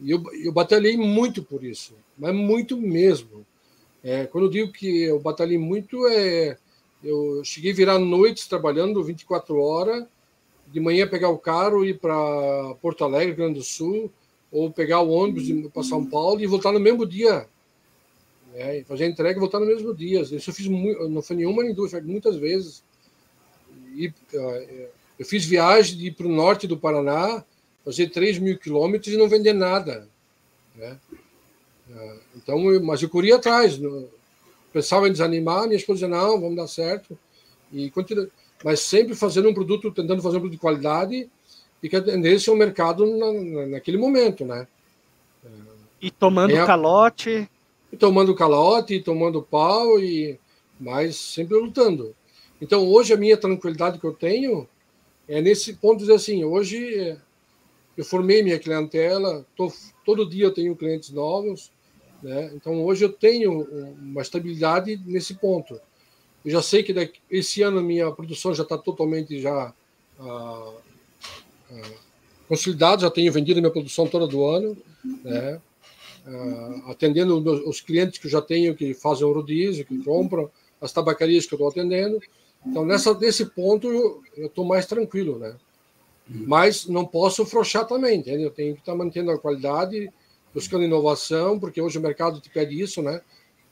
E 0.00 0.10
eu, 0.10 0.22
eu 0.42 0.52
batalhei 0.52 0.96
muito 0.96 1.42
por 1.42 1.62
isso, 1.62 1.94
mas 2.16 2.34
muito 2.34 2.76
mesmo. 2.76 3.46
É, 4.02 4.26
quando 4.26 4.44
eu 4.44 4.50
digo 4.50 4.72
que 4.72 5.02
eu 5.02 5.20
batalhei 5.20 5.58
muito, 5.58 6.06
é 6.08 6.56
eu 7.02 7.42
cheguei 7.42 7.72
a 7.72 7.74
virar 7.74 7.98
noites 7.98 8.46
trabalhando 8.46 9.02
24 9.02 9.58
horas, 9.58 10.06
de 10.66 10.78
manhã 10.78 11.08
pegar 11.08 11.30
o 11.30 11.38
carro 11.38 11.84
e 11.84 11.90
ir 11.90 11.98
para 11.98 12.74
Porto 12.80 13.04
Alegre, 13.04 13.34
Grande 13.34 13.54
do 13.54 13.64
Sul, 13.64 14.10
ou 14.52 14.70
pegar 14.70 15.00
o 15.00 15.10
ônibus 15.10 15.70
para 15.72 15.82
São 15.82 16.04
Paulo 16.04 16.40
e 16.40 16.46
voltar 16.46 16.72
no 16.72 16.80
mesmo 16.80 17.06
dia. 17.06 17.46
É, 18.54 18.82
fazer 18.86 19.04
a 19.04 19.08
entrega 19.08 19.38
e 19.38 19.40
voltar 19.40 19.60
no 19.60 19.66
mesmo 19.66 19.94
dia. 19.94 20.22
Isso 20.22 20.50
eu 20.50 20.54
fiz 20.54 20.66
muito, 20.66 21.08
não 21.08 21.22
foi 21.22 21.36
nenhuma 21.36 21.62
nem 21.62 21.72
duas, 21.72 21.92
muitas 22.02 22.36
vezes 22.36 22.82
ir, 23.94 24.14
eu 25.18 25.26
fiz 25.26 25.44
viagem 25.44 25.96
de 25.96 26.06
ir 26.06 26.12
para 26.12 26.26
o 26.26 26.32
norte 26.32 26.66
do 26.66 26.76
Paraná, 26.76 27.44
fazer 27.84 28.08
3 28.08 28.38
mil 28.38 28.58
quilômetros 28.58 29.12
e 29.12 29.16
não 29.16 29.28
vender 29.28 29.52
nada. 29.52 30.08
Né? 30.74 30.98
Ah, 31.92 32.16
então, 32.36 32.58
mas 32.82 33.02
eu 33.02 33.08
corria 33.08 33.36
atrás. 33.36 33.78
Pensava 34.72 35.08
em 35.08 35.12
desanimar, 35.12 35.64
minha 35.64 35.76
esposa 35.76 36.06
dizia, 36.06 36.08
não, 36.08 36.40
vamos 36.40 36.56
dar 36.56 36.68
certo. 36.68 37.18
E 37.72 37.90
continua, 37.90 38.28
mas 38.64 38.80
sempre 38.80 39.14
fazendo 39.14 39.48
um 39.48 39.54
produto, 39.54 39.90
tentando 39.90 40.22
fazer 40.22 40.36
um 40.36 40.40
produto 40.40 40.56
de 40.56 40.60
qualidade 40.60 41.28
e 41.82 41.88
que 41.88 41.96
atendesse 41.96 42.48
ao 42.50 42.56
mercado 42.56 43.06
na, 43.06 43.66
naquele 43.66 43.96
momento, 43.96 44.44
né? 44.44 44.66
E 46.00 46.10
tomando 46.10 46.56
é, 46.56 46.64
calote. 46.64 47.48
Tomando 47.98 48.34
calote, 48.34 48.94
e 48.94 49.02
tomando 49.02 49.42
pau, 49.42 49.98
e 49.98 50.38
mas 50.78 51.16
sempre 51.16 51.56
lutando. 51.56 52.14
Então, 52.60 52.88
hoje, 52.88 53.12
a 53.12 53.16
minha 53.16 53.36
tranquilidade 53.36 53.98
que 53.98 54.06
eu 54.06 54.12
tenho 54.12 54.68
é 55.28 55.40
nesse 55.40 55.74
ponto 55.74 55.98
de 55.98 56.04
dizer 56.04 56.14
assim: 56.14 56.44
hoje 56.44 57.16
eu 57.96 58.04
formei 58.04 58.42
minha 58.42 58.58
clientela, 58.58 59.46
tô, 59.56 59.72
todo 60.04 60.28
dia 60.28 60.44
eu 60.46 60.54
tenho 60.54 60.74
clientes 60.74 61.10
novos, 61.10 61.70
né? 62.22 62.50
então 62.54 62.84
hoje 62.84 63.04
eu 63.04 63.12
tenho 63.12 63.62
uma 64.00 64.22
estabilidade 64.22 65.00
nesse 65.06 65.34
ponto. 65.34 65.80
Eu 66.44 66.50
já 66.50 66.62
sei 66.62 66.82
que 66.82 66.92
daqui, 66.92 67.20
esse 67.30 67.62
ano 67.62 67.82
minha 67.82 68.10
produção 68.10 68.54
já 68.54 68.62
está 68.62 68.78
totalmente 68.78 69.38
já 69.40 69.74
ah, 70.18 70.72
ah, 71.70 71.90
consolidada, 72.48 73.02
já 73.02 73.10
tenho 73.10 73.32
vendido 73.32 73.60
minha 73.60 73.72
produção 73.72 74.06
toda 74.06 74.26
do 74.26 74.44
ano, 74.44 74.76
né? 75.22 75.60
Ah, 76.26 76.90
atendendo 76.90 77.38
os 77.68 77.80
clientes 77.80 78.18
que 78.18 78.26
eu 78.26 78.30
já 78.30 78.42
tenho 78.42 78.74
que 78.74 78.92
fazem 78.94 79.26
o 79.26 79.32
rodízio, 79.32 79.84
que 79.86 80.02
compram, 80.02 80.50
as 80.80 80.92
tabacarias 80.92 81.46
que 81.46 81.54
eu 81.54 81.56
estou 81.56 81.68
atendendo. 81.68 82.20
Então, 82.66 82.84
nessa, 82.84 83.14
nesse 83.14 83.46
ponto, 83.46 83.88
eu 84.36 84.46
estou 84.46 84.64
mais 84.64 84.86
tranquilo, 84.86 85.38
né? 85.38 85.56
Mas 86.28 86.86
não 86.86 87.04
posso 87.04 87.44
frouxar 87.44 87.86
também, 87.86 88.18
entende? 88.18 88.42
Eu 88.42 88.50
tenho 88.50 88.74
que 88.74 88.80
estar 88.80 88.92
tá 88.92 88.98
mantendo 88.98 89.30
a 89.30 89.38
qualidade, 89.38 90.12
buscando 90.54 90.84
inovação, 90.84 91.58
porque 91.58 91.80
hoje 91.80 91.98
o 91.98 92.02
mercado 92.02 92.40
te 92.40 92.50
pede 92.50 92.80
isso, 92.80 93.02
né? 93.02 93.20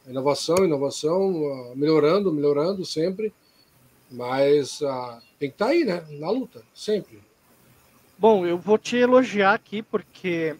Inovação, 0.07 0.65
inovação, 0.65 1.73
melhorando, 1.77 2.33
melhorando 2.33 2.85
sempre. 2.85 3.33
Mas 4.11 4.81
uh, 4.81 5.21
tem 5.39 5.51
que 5.51 5.55
estar 5.55 5.67
tá 5.67 5.71
aí, 5.71 5.85
né? 5.85 6.05
Na 6.13 6.31
luta, 6.31 6.63
sempre. 6.75 7.21
Bom, 8.19 8.47
eu 8.47 8.59
vou 8.59 8.79
te 8.79 8.97
elogiar 8.97 9.53
aqui, 9.53 9.83
porque 9.83 10.57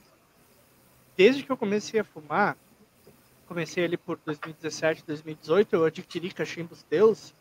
desde 1.19 1.43
que 1.43 1.51
eu 1.51 1.57
comecei 1.57 1.99
a 1.99 2.05
fumar, 2.05 2.57
comecei 3.49 3.85
ali 3.85 3.97
por 3.97 4.21
2017, 4.25 5.03
2018, 5.05 5.75
eu 5.75 5.85
adquiri 5.85 6.31
cachimbos 6.31 6.87
Deus 6.89 7.35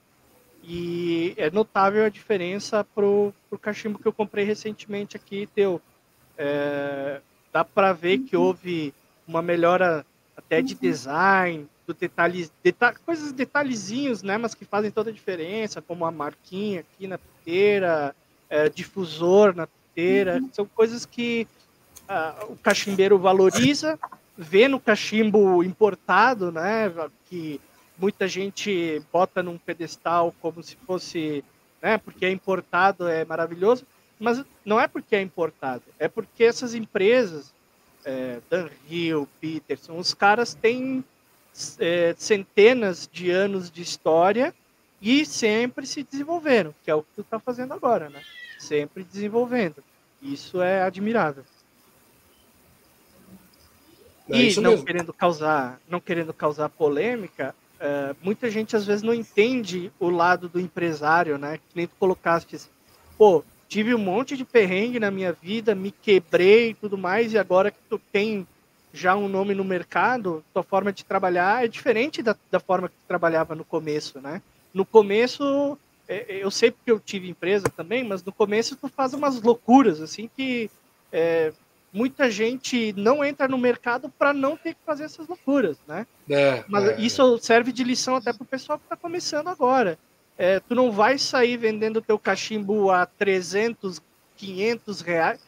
e 0.63 1.35
é 1.37 1.51
notável 1.51 2.03
a 2.03 2.09
diferença 2.09 2.83
pro, 2.83 3.31
pro 3.47 3.59
cachimbo 3.59 3.99
que 3.99 4.07
eu 4.07 4.11
comprei 4.11 4.43
recentemente 4.43 5.15
aqui, 5.15 5.47
teu. 5.53 5.79
É, 6.35 7.21
dá 7.53 7.63
para 7.63 7.93
ver 7.93 8.17
que 8.19 8.35
houve 8.35 8.95
uma 9.27 9.43
melhora 9.43 10.03
até 10.35 10.59
de 10.59 10.73
design, 10.73 11.69
do 11.85 11.95
deta 12.63 12.95
coisas 13.05 13.31
detalhezinhos, 13.31 14.23
né, 14.23 14.39
mas 14.39 14.55
que 14.55 14.65
fazem 14.65 14.89
toda 14.89 15.11
a 15.11 15.13
diferença, 15.13 15.83
como 15.83 16.03
a 16.03 16.11
marquinha 16.11 16.79
aqui 16.79 17.05
na 17.05 17.19
piteira, 17.19 18.15
é, 18.49 18.69
difusor 18.69 19.55
na 19.55 19.67
piteira, 19.67 20.41
são 20.51 20.65
coisas 20.65 21.05
que 21.05 21.47
uh, 22.09 22.51
o 22.51 22.57
cachimbeiro 22.57 23.17
valoriza, 23.17 23.99
vê 24.37 24.67
no 24.67 24.79
cachimbo 24.79 25.63
importado, 25.63 26.51
né, 26.51 26.91
que 27.29 27.59
muita 27.97 28.27
gente 28.27 29.01
bota 29.11 29.41
num 29.41 29.57
pedestal 29.57 30.33
como 30.41 30.61
se 30.61 30.75
fosse, 30.85 31.43
né, 31.81 31.97
porque 31.97 32.25
é 32.25 32.31
importado, 32.31 33.07
é 33.07 33.25
maravilhoso, 33.25 33.85
mas 34.19 34.43
não 34.65 34.79
é 34.79 34.87
porque 34.87 35.15
é 35.15 35.21
importado, 35.21 35.83
é 35.99 36.07
porque 36.07 36.43
essas 36.43 36.73
empresas, 36.73 37.53
é, 38.05 38.39
Dan 38.49 38.69
Hill, 38.89 39.27
Peterson, 39.39 39.97
os 39.97 40.13
caras 40.13 40.53
têm 40.53 41.03
é, 41.79 42.15
centenas 42.17 43.09
de 43.11 43.29
anos 43.31 43.69
de 43.69 43.81
história 43.81 44.53
e 45.01 45.25
sempre 45.25 45.85
se 45.85 46.03
desenvolveram, 46.03 46.73
que 46.83 46.89
é 46.89 46.95
o 46.95 47.03
que 47.03 47.09
tu 47.15 47.21
está 47.21 47.39
fazendo 47.39 47.73
agora, 47.73 48.09
né? 48.09 48.21
Sempre 48.57 49.03
desenvolvendo. 49.03 49.83
Isso 50.21 50.61
é 50.61 50.81
admirável. 50.81 51.43
É 54.29 54.37
e 54.37 54.59
não 54.59 54.71
mesmo. 54.71 54.85
querendo 54.85 55.13
causar, 55.13 55.79
não 55.89 55.99
querendo 55.99 56.33
causar 56.33 56.69
polêmica, 56.69 57.55
é, 57.79 58.15
muita 58.21 58.49
gente 58.49 58.75
às 58.75 58.85
vezes 58.85 59.03
não 59.03 59.13
entende 59.13 59.91
o 59.99 60.09
lado 60.09 60.49
do 60.49 60.59
empresário, 60.59 61.37
né? 61.37 61.57
Que 61.57 61.75
nem 61.75 61.87
tu 61.87 61.95
colocaste, 61.99 62.59
pô, 63.17 63.43
tive 63.67 63.93
um 63.93 63.99
monte 63.99 64.35
de 64.35 64.45
perrengue 64.45 64.99
na 64.99 65.11
minha 65.11 65.31
vida, 65.33 65.75
me 65.75 65.91
quebrei 65.91 66.71
e 66.71 66.73
tudo 66.73 66.97
mais, 66.97 67.33
e 67.33 67.37
agora 67.37 67.71
que 67.71 67.79
tu 67.89 67.99
tem 68.11 68.47
já 68.93 69.15
um 69.15 69.27
nome 69.27 69.53
no 69.53 69.63
mercado, 69.63 70.43
tua 70.53 70.63
forma 70.63 70.91
de 70.91 71.05
trabalhar 71.05 71.63
é 71.63 71.67
diferente 71.67 72.23
da, 72.23 72.35
da 72.49 72.59
forma 72.59 72.89
que 72.89 72.95
tu 72.95 73.07
trabalhava 73.07 73.53
no 73.53 73.63
começo, 73.63 74.19
né? 74.19 74.41
No 74.73 74.85
começo, 74.85 75.77
é, 76.07 76.37
é, 76.37 76.43
eu 76.43 76.49
sei 76.49 76.71
porque 76.71 76.91
eu 76.91 76.99
tive 76.99 77.29
empresa 77.29 77.69
também, 77.69 78.03
mas 78.03 78.23
no 78.23 78.31
começo 78.31 78.75
tu 78.75 78.87
faz 78.87 79.13
umas 79.13 79.41
loucuras, 79.41 80.01
assim, 80.01 80.29
que 80.35 80.69
é, 81.11 81.53
muita 81.93 82.29
gente 82.29 82.93
não 82.93 83.23
entra 83.23 83.47
no 83.47 83.57
mercado 83.57 84.09
para 84.09 84.33
não 84.33 84.55
ter 84.57 84.73
que 84.73 84.79
fazer 84.85 85.05
essas 85.05 85.27
loucuras, 85.27 85.77
né? 85.87 86.05
É, 86.29 86.63
mas 86.67 86.85
é. 86.85 87.01
isso 87.01 87.37
serve 87.39 87.71
de 87.71 87.83
lição 87.83 88.15
até 88.15 88.33
para 88.33 88.43
o 88.43 88.47
pessoal 88.47 88.77
que 88.77 88.85
está 88.85 88.95
começando 88.95 89.47
agora. 89.47 89.97
É, 90.37 90.59
tu 90.59 90.75
não 90.75 90.91
vai 90.91 91.17
sair 91.17 91.57
vendendo 91.57 92.01
teu 92.01 92.19
cachimbo 92.19 92.91
a 92.91 93.05
300, 93.05 94.01
500 94.35 95.01
reais. 95.01 95.39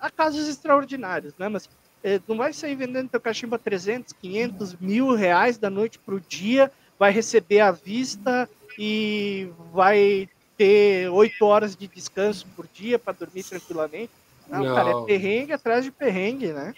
Há 0.00 0.10
casos 0.10 0.48
extraordinários, 0.48 1.32
né? 1.38 1.48
Mas 1.48 1.68
é, 2.02 2.20
não 2.28 2.36
vai 2.36 2.52
sair 2.52 2.74
vendendo 2.74 3.08
teu 3.08 3.20
cachimbo 3.20 3.54
a 3.54 3.58
300, 3.58 4.12
500, 4.12 4.74
mil 4.74 5.14
reais 5.14 5.56
da 5.56 5.70
noite 5.70 5.98
para 5.98 6.14
o 6.14 6.20
dia, 6.20 6.70
vai 6.98 7.10
receber 7.10 7.60
à 7.60 7.70
vista 7.70 8.48
e 8.78 9.48
vai 9.72 10.28
ter 10.56 11.08
oito 11.08 11.44
horas 11.44 11.74
de 11.74 11.88
descanso 11.88 12.46
por 12.54 12.68
dia 12.72 12.98
para 12.98 13.14
dormir 13.14 13.42
tranquilamente. 13.44 14.10
Não, 14.48 14.64
não, 14.64 14.74
cara, 14.74 14.90
é 14.90 15.04
perrengue 15.04 15.52
atrás 15.52 15.84
de 15.84 15.90
perrengue, 15.90 16.52
né? 16.52 16.74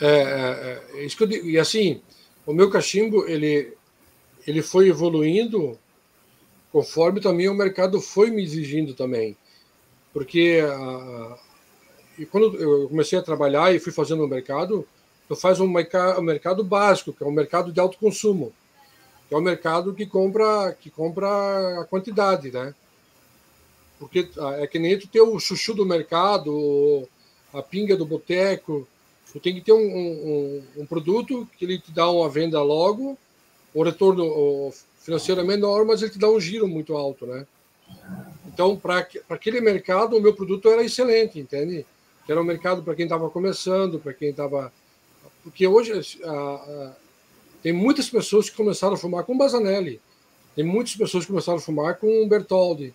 É, 0.00 0.06
é, 0.06 0.82
é 0.94 1.04
isso 1.04 1.16
que 1.16 1.22
eu 1.22 1.28
digo. 1.28 1.48
E 1.48 1.58
assim, 1.58 2.00
o 2.46 2.52
meu 2.52 2.70
cachimbo, 2.70 3.26
ele, 3.28 3.74
ele 4.46 4.62
foi 4.62 4.88
evoluindo 4.88 5.78
conforme 6.72 7.20
também 7.20 7.48
o 7.48 7.54
mercado 7.54 8.00
foi 8.00 8.30
me 8.30 8.42
exigindo 8.42 8.94
também. 8.94 9.36
Porque 10.12 10.60
a, 10.66 11.38
e 12.18 12.26
quando 12.26 12.56
eu 12.56 12.88
comecei 12.88 13.18
a 13.18 13.22
trabalhar 13.22 13.74
e 13.74 13.78
fui 13.78 13.92
fazendo 13.92 14.24
o 14.24 14.28
mercado, 14.28 14.86
eu 15.28 15.36
faço 15.36 15.64
um 15.64 15.68
mercado, 15.68 16.20
um 16.20 16.24
mercado 16.24 16.64
básico, 16.64 17.12
que 17.12 17.22
é 17.22 17.26
um 17.26 17.32
mercado 17.32 17.72
de 17.72 17.80
alto 17.80 17.98
consumo, 17.98 18.52
que 19.28 19.34
é 19.34 19.36
o 19.36 19.40
um 19.40 19.42
mercado 19.42 19.94
que 19.94 20.06
compra 20.06 20.76
que 20.78 20.90
compra 20.90 21.80
a 21.80 21.84
quantidade, 21.84 22.50
né? 22.50 22.74
Porque 24.02 24.28
ah, 24.36 24.56
é 24.58 24.66
que 24.66 24.80
nem 24.80 24.98
tu 24.98 25.06
ter 25.06 25.20
o 25.20 25.38
chuchu 25.38 25.74
do 25.74 25.86
mercado, 25.86 27.08
a 27.54 27.62
pinga 27.62 27.96
do 27.96 28.04
boteco, 28.04 28.86
tu 29.32 29.38
tem 29.38 29.54
que 29.54 29.60
ter 29.60 29.72
um, 29.72 29.78
um, 29.78 30.64
um, 30.78 30.86
produto 30.86 31.48
que 31.56 31.64
ele 31.64 31.78
te 31.78 31.92
dá 31.92 32.10
uma 32.10 32.28
venda 32.28 32.60
logo, 32.60 33.16
o 33.72 33.84
retorno 33.84 34.72
financeiro 34.98 35.40
é 35.40 35.44
menor, 35.44 35.84
mas 35.84 36.02
ele 36.02 36.10
te 36.10 36.18
dá 36.18 36.28
um 36.28 36.40
giro 36.40 36.66
muito 36.66 36.96
alto, 36.96 37.26
né? 37.26 37.46
Então, 38.48 38.76
para 38.76 39.06
aquele 39.30 39.60
mercado, 39.60 40.16
o 40.16 40.20
meu 40.20 40.34
produto 40.34 40.68
era 40.68 40.82
excelente, 40.82 41.38
entende? 41.38 41.86
era 42.28 42.40
um 42.40 42.44
mercado 42.44 42.82
para 42.82 42.96
quem 42.96 43.04
estava 43.04 43.30
começando, 43.30 44.00
para 44.00 44.12
quem 44.12 44.30
estava. 44.30 44.72
Porque 45.44 45.64
hoje 45.64 45.92
a, 46.24 46.30
a, 46.32 46.92
tem 47.62 47.72
muitas 47.72 48.10
pessoas 48.10 48.50
que 48.50 48.56
começaram 48.56 48.94
a 48.94 48.98
fumar 48.98 49.22
com 49.22 49.38
Bazanelli, 49.38 50.00
tem 50.56 50.64
muitas 50.64 50.96
pessoas 50.96 51.24
que 51.24 51.30
começaram 51.30 51.58
a 51.58 51.62
fumar 51.62 51.98
com 51.98 52.28
Bertoldi, 52.28 52.92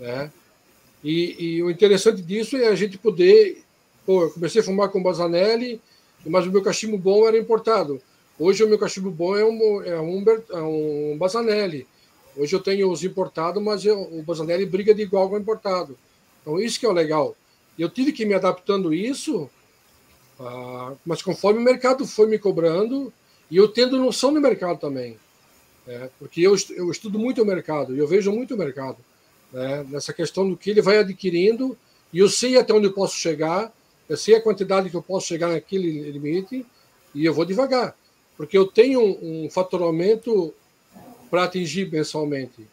né? 0.00 0.32
E, 1.02 1.36
e, 1.38 1.62
o 1.62 1.70
interessante 1.70 2.22
disso 2.22 2.56
é 2.56 2.68
a 2.68 2.74
gente 2.74 2.98
poder. 2.98 3.62
Pô, 4.04 4.28
comecei 4.30 4.60
a 4.60 4.64
fumar 4.64 4.88
com 4.88 5.02
Bazanelli, 5.02 5.80
mas 6.26 6.46
o 6.46 6.50
meu 6.50 6.62
cachimbo 6.62 6.98
bom 6.98 7.26
era 7.26 7.38
importado. 7.38 8.00
Hoje 8.38 8.62
o 8.64 8.68
meu 8.68 8.78
cachimbo 8.78 9.10
bom 9.10 9.36
é 9.36 9.44
um, 9.44 9.82
é 9.82 10.00
um, 10.00 10.24
é 10.50 10.62
um 10.62 11.16
Bazanelli. 11.18 11.86
Hoje 12.36 12.54
eu 12.54 12.60
tenho 12.60 12.90
os 12.90 13.02
importados, 13.02 13.62
mas 13.62 13.84
eu, 13.84 14.00
o 14.00 14.22
Bazanelli 14.22 14.64
briga 14.64 14.94
de 14.94 15.02
igual 15.02 15.28
com 15.28 15.34
o 15.34 15.38
importado. 15.38 15.98
Então 16.40 16.58
isso 16.58 16.78
que 16.78 16.86
é 16.86 16.88
o 16.88 16.92
legal. 16.92 17.36
Eu 17.78 17.88
tive 17.88 18.12
que 18.12 18.22
ir 18.22 18.26
me 18.26 18.34
adaptando 18.34 18.94
isso, 18.94 19.50
ah, 20.40 20.94
mas 21.04 21.20
conforme 21.20 21.60
o 21.60 21.64
mercado 21.64 22.06
foi 22.06 22.28
me 22.28 22.38
cobrando, 22.38 23.12
e 23.50 23.56
eu 23.56 23.68
tendo 23.68 23.98
noção 23.98 24.32
do 24.32 24.40
mercado 24.40 24.78
também. 24.78 25.18
Né? 25.86 26.10
Porque 26.18 26.40
eu, 26.40 26.54
eu 26.76 26.90
estudo 26.90 27.18
muito 27.18 27.42
o 27.42 27.46
mercado, 27.46 27.94
e 27.94 27.98
eu 27.98 28.06
vejo 28.06 28.32
muito 28.32 28.54
o 28.54 28.58
mercado. 28.58 28.98
Né? 29.52 29.84
Nessa 29.88 30.12
questão 30.12 30.48
do 30.48 30.56
que 30.56 30.70
ele 30.70 30.82
vai 30.82 30.98
adquirindo, 30.98 31.76
e 32.12 32.18
eu 32.18 32.28
sei 32.28 32.56
até 32.56 32.72
onde 32.72 32.86
eu 32.86 32.92
posso 32.92 33.16
chegar, 33.16 33.72
eu 34.08 34.16
sei 34.16 34.36
a 34.36 34.40
quantidade 34.40 34.90
que 34.90 34.96
eu 34.96 35.02
posso 35.02 35.26
chegar 35.26 35.48
naquele 35.48 36.10
limite, 36.10 36.64
e 37.14 37.24
eu 37.24 37.34
vou 37.34 37.44
devagar. 37.44 37.96
Porque 38.36 38.56
eu 38.56 38.66
tenho 38.66 39.00
um, 39.00 39.44
um 39.44 39.50
faturamento 39.50 40.54
para 41.30 41.44
atingir 41.44 41.90
mensalmente. 41.90 42.66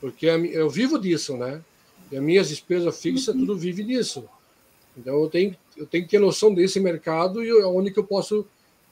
Porque 0.00 0.26
eu 0.26 0.68
vivo 0.68 0.98
disso, 0.98 1.36
né? 1.36 1.62
E 2.10 2.16
as 2.16 2.22
minhas 2.22 2.48
despesas 2.48 3.00
fixas, 3.00 3.34
tudo 3.34 3.56
vive 3.56 3.82
disso. 3.84 4.24
Então 4.96 5.20
eu 5.20 5.28
tenho, 5.28 5.56
eu 5.76 5.86
tenho 5.86 6.04
que 6.04 6.10
ter 6.10 6.18
noção 6.18 6.52
desse 6.52 6.78
mercado 6.80 7.42
e 7.42 7.52
onde 7.64 7.90
que 7.90 7.98
eu 7.98 8.04
posso 8.04 8.46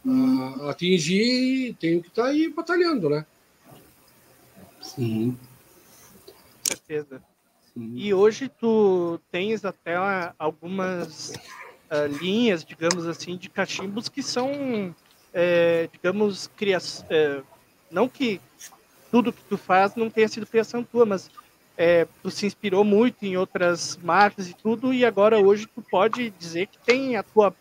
uh, 0.05 0.69
atingir, 0.69 1.77
tenho 1.79 2.01
que 2.01 2.09
estar 2.09 2.25
tá 2.25 2.29
aí 2.29 2.49
batalhando, 2.49 3.11
né? 3.11 3.27
Sim. 4.81 5.37
Certeza. 6.71 7.23
Sim. 7.75 7.93
E 7.97 8.15
hoje 8.15 8.49
tu 8.49 9.21
tens 9.31 9.65
até 9.65 9.95
algumas 10.39 11.31
uh, 11.31 12.07
linhas, 12.21 12.65
digamos 12.65 13.07
assim, 13.07 13.37
de 13.37 13.49
cachimbos 13.49 14.09
que 14.09 14.23
são, 14.23 14.95
é, 15.33 15.89
digamos, 15.93 16.49
criação. 16.57 17.07
É, 17.11 17.43
não 17.91 18.09
que 18.09 18.41
tudo 19.11 19.33
que 19.33 19.43
tu 19.45 19.57
faz 19.57 19.95
não 19.97 20.09
tenha 20.09 20.29
sido 20.29 20.47
criação 20.47 20.85
tua, 20.85 21.05
mas 21.05 21.31
é, 21.77 22.07
tu 22.23 22.31
se 22.31 22.47
inspirou 22.47 22.85
muito 22.85 23.25
em 23.25 23.37
outras 23.37 23.97
marcas 24.03 24.49
e 24.49 24.55
tudo, 24.55 24.93
e 24.93 25.05
agora 25.05 25.39
hoje 25.39 25.67
tu 25.67 25.83
pode 25.83 26.31
dizer 26.31 26.67
que 26.67 26.79
tem 26.79 27.17
a 27.17 27.23
tua, 27.23 27.55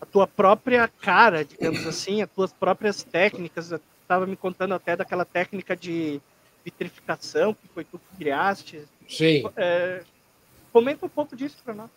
a 0.00 0.06
tua 0.06 0.26
própria 0.26 0.88
cara, 0.88 1.44
digamos 1.44 1.86
assim, 1.86 2.22
as 2.22 2.30
tuas 2.30 2.52
próprias 2.52 3.02
técnicas. 3.02 3.72
Estava 4.02 4.24
me 4.24 4.36
contando 4.36 4.72
até 4.72 4.94
daquela 4.94 5.24
técnica 5.24 5.74
de 5.74 6.20
vitrificação 6.66 7.54
que 7.54 7.68
foi 7.68 7.84
tu 7.84 7.98
que 7.98 8.16
criaste. 8.18 8.82
Sim. 9.08 9.44
É, 9.56 10.02
comenta 10.72 11.06
um 11.06 11.08
pouco 11.08 11.36
disso 11.36 11.56
para 11.64 11.74
nós. 11.74 11.90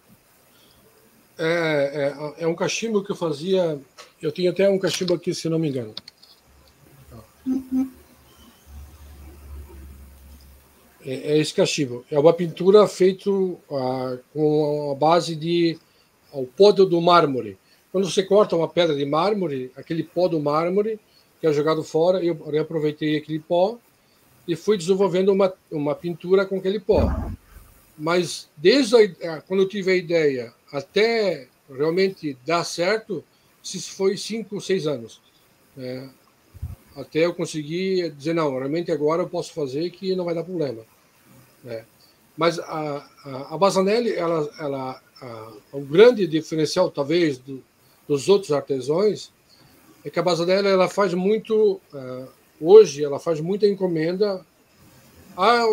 É, 1.40 2.36
é, 2.38 2.44
é, 2.44 2.48
um 2.48 2.54
cachimbo 2.54 3.04
que 3.04 3.12
eu 3.12 3.16
fazia. 3.16 3.82
Eu 4.22 4.32
tenho 4.32 4.52
até 4.52 4.70
um 4.70 4.78
cachimbo 4.78 5.16
aqui, 5.16 5.34
se 5.34 5.50
não 5.50 5.58
me 5.58 5.70
engano. 5.70 5.96
Uhum. 7.48 7.92
é, 11.04 11.14
é 11.32 11.38
esse 11.40 11.54
cachimbo. 11.54 12.06
É 12.12 12.20
uma 12.20 12.34
pintura 12.34 12.88
feita 12.88 13.32
ah, 13.72 14.18
com 14.32 14.92
a 14.92 14.96
base 14.96 15.36
de 15.36 15.80
o 16.32 16.46
pó 16.46 16.72
do 16.72 17.02
mármore. 17.02 17.58
Quando 17.92 18.08
você 18.08 18.22
corta 18.22 18.56
uma 18.56 18.68
pedra 18.68 18.96
de 18.96 19.06
mármore, 19.06 19.72
aquele 19.76 20.04
pó 20.04 20.28
do 20.28 20.40
mármore 20.40 21.00
que 21.42 21.48
é 21.48 21.54
jogado 21.54 21.84
fora, 21.84 22.24
eu 22.24 22.36
reaproveitei 22.52 23.18
aquele 23.18 23.40
pó 23.40 23.80
e 24.50 24.56
fui 24.56 24.78
desenvolvendo 24.78 25.30
uma, 25.30 25.54
uma 25.72 25.96
pintura 25.96 26.46
com 26.46 26.58
aquele 26.58 26.80
pó. 26.80 27.08
Mas 27.98 28.50
desde 28.58 28.96
a, 29.26 29.42
quando 29.42 29.62
eu 29.62 29.70
tive 29.70 29.92
a 29.92 29.96
ideia 29.96 30.54
até 30.72 31.48
realmente 31.70 32.38
dar 32.46 32.64
certo, 32.64 33.24
se 33.62 33.80
foi 33.82 34.18
cinco, 34.18 34.60
seis 34.60 34.88
anos. 34.88 35.22
Né? 35.78 36.10
até 36.96 37.26
eu 37.26 37.34
conseguir 37.34 38.12
dizer, 38.12 38.34
não, 38.34 38.58
realmente 38.58 38.92
agora 38.92 39.24
eu 39.24 39.30
posso 39.30 39.54
fazer 39.54 39.90
que 39.92 40.16
não 40.16 40.26
vai 40.26 40.36
dar 40.36 40.44
problema. 40.44 40.82
Né? 41.64 41.86
Mas 42.36 42.60
a, 42.60 43.10
a, 43.26 43.56
a 43.56 43.58
Bazanelli, 43.58 44.14
ela, 44.14 44.50
ela, 44.60 45.02
a, 45.22 45.54
o 45.72 45.82
grande 45.82 46.26
diferencial, 46.28 46.90
talvez, 46.90 47.38
do, 47.38 47.64
dos 48.08 48.28
outros 48.28 48.52
artesãos 48.52 49.32
é 50.04 50.10
que 50.10 50.20
a 50.20 50.24
Basanelli 50.24 50.68
ela 50.68 50.88
faz 50.88 51.14
muito, 51.14 51.80
uh, 51.94 52.28
hoje 52.60 53.04
ela 53.04 53.20
faz 53.20 53.40
muita 53.40 53.68
encomenda. 53.68 54.46
Ah, 55.38 55.64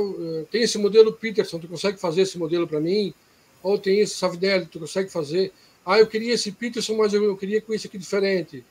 tem 0.50 0.62
esse 0.62 0.78
modelo 0.78 1.12
Peterson, 1.12 1.58
tu 1.58 1.68
consegue 1.68 1.98
fazer 1.98 2.22
esse 2.22 2.38
modelo 2.38 2.66
para 2.66 2.80
mim? 2.80 3.12
Ou 3.62 3.78
tem 3.78 4.00
esse 4.00 4.14
Savinelli, 4.16 4.66
tu 4.66 4.78
consegue 4.78 5.10
fazer? 5.10 5.52
Ah, 5.84 5.98
eu 5.98 6.06
queria 6.06 6.34
esse 6.34 6.52
Peterson, 6.52 6.96
mas 6.96 7.12
eu, 7.14 7.36
queria 7.36 7.60
com 7.60 7.72
isso 7.72 7.86
aqui 7.86 7.98
diferente. 7.98 8.64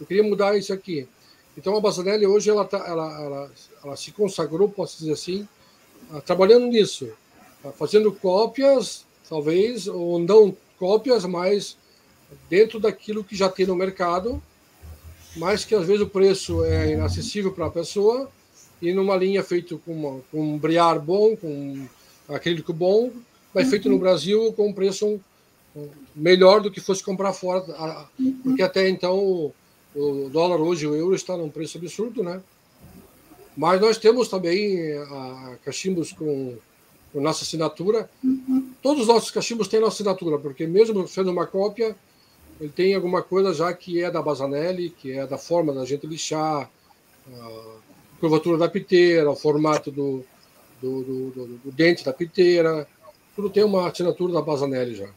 Eu 0.00 0.06
queria 0.06 0.22
mudar 0.22 0.56
isso 0.56 0.72
aqui. 0.72 1.06
Então 1.56 1.76
a 1.76 1.80
Basanelli 1.80 2.26
hoje 2.26 2.50
ela, 2.50 2.64
tá, 2.64 2.78
ela, 2.86 3.22
ela, 3.22 3.52
ela 3.84 3.96
se 3.96 4.10
consagrou, 4.10 4.68
posso 4.68 4.98
dizer 4.98 5.12
assim, 5.12 5.46
uh, 6.10 6.20
trabalhando 6.22 6.66
nisso, 6.66 7.10
uh, 7.62 7.72
fazendo 7.72 8.10
cópias, 8.10 9.04
talvez, 9.28 9.86
ou 9.86 10.18
não 10.18 10.56
cópias, 10.78 11.24
mas 11.26 11.76
dentro 12.48 12.80
daquilo 12.80 13.22
que 13.22 13.36
já 13.36 13.48
tem 13.48 13.66
no 13.66 13.76
mercado, 13.76 14.42
mas 15.36 15.64
que 15.64 15.74
às 15.74 15.86
vezes 15.86 16.02
o 16.02 16.08
preço 16.08 16.64
é 16.64 16.92
inacessível 16.92 17.52
para 17.52 17.66
a 17.66 17.70
pessoa, 17.70 18.30
e 18.80 18.92
numa 18.92 19.16
linha 19.16 19.42
feita 19.42 19.76
com, 19.76 19.92
uma, 19.92 20.20
com 20.30 20.54
um 20.54 20.58
briar 20.58 20.98
bom, 20.98 21.36
com 21.36 21.86
acrílico 22.28 22.72
bom, 22.72 23.10
mas 23.54 23.70
feito 23.70 23.88
no 23.88 23.98
Brasil 23.98 24.52
com 24.54 24.68
um 24.68 24.72
preço 24.72 25.20
melhor 26.14 26.60
do 26.60 26.70
que 26.70 26.80
fosse 26.80 27.02
comprar 27.02 27.32
fora, 27.32 27.64
porque 28.42 28.62
até 28.62 28.88
então 28.88 29.52
o 29.94 30.28
dólar 30.30 30.60
hoje, 30.60 30.86
o 30.86 30.94
euro 30.94 31.14
está 31.14 31.36
num 31.36 31.50
preço 31.50 31.78
absurdo, 31.78 32.22
né? 32.22 32.42
Mas 33.56 33.80
nós 33.80 33.98
temos 33.98 34.28
também 34.28 34.96
a, 34.96 35.56
cachimbos 35.64 36.12
com, 36.12 36.56
com 37.12 37.20
nossa 37.20 37.44
assinatura. 37.44 38.10
Todos 38.80 39.02
os 39.02 39.08
nossos 39.08 39.30
cachimbos 39.30 39.68
têm 39.68 39.80
nossa 39.80 39.96
assinatura, 39.96 40.38
porque 40.38 40.66
mesmo 40.66 41.06
sendo 41.06 41.30
uma 41.30 41.46
cópia, 41.46 41.94
ele 42.62 42.70
tem 42.70 42.94
alguma 42.94 43.20
coisa 43.24 43.52
já 43.52 43.74
que 43.74 44.00
é 44.00 44.08
da 44.08 44.22
Basanelli, 44.22 44.90
que 44.90 45.10
é 45.10 45.26
da 45.26 45.36
forma 45.36 45.74
da 45.74 45.84
gente 45.84 46.06
lixar, 46.06 46.70
a 47.28 47.76
curvatura 48.20 48.56
da 48.56 48.68
piteira, 48.68 49.28
o 49.28 49.34
formato 49.34 49.90
do, 49.90 50.24
do, 50.80 51.02
do, 51.02 51.30
do, 51.30 51.46
do 51.58 51.72
dente 51.72 52.04
da 52.04 52.12
piteira. 52.12 52.86
Tudo 53.34 53.50
tem 53.50 53.64
uma 53.64 53.88
assinatura 53.88 54.34
da 54.34 54.40
Basanelli 54.40 54.94
já. 54.94 55.08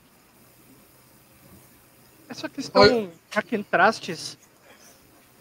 Essa 2.28 2.50
questão, 2.50 3.12
já 3.32 3.43
que 3.43 3.56
entrastes, 3.56 4.39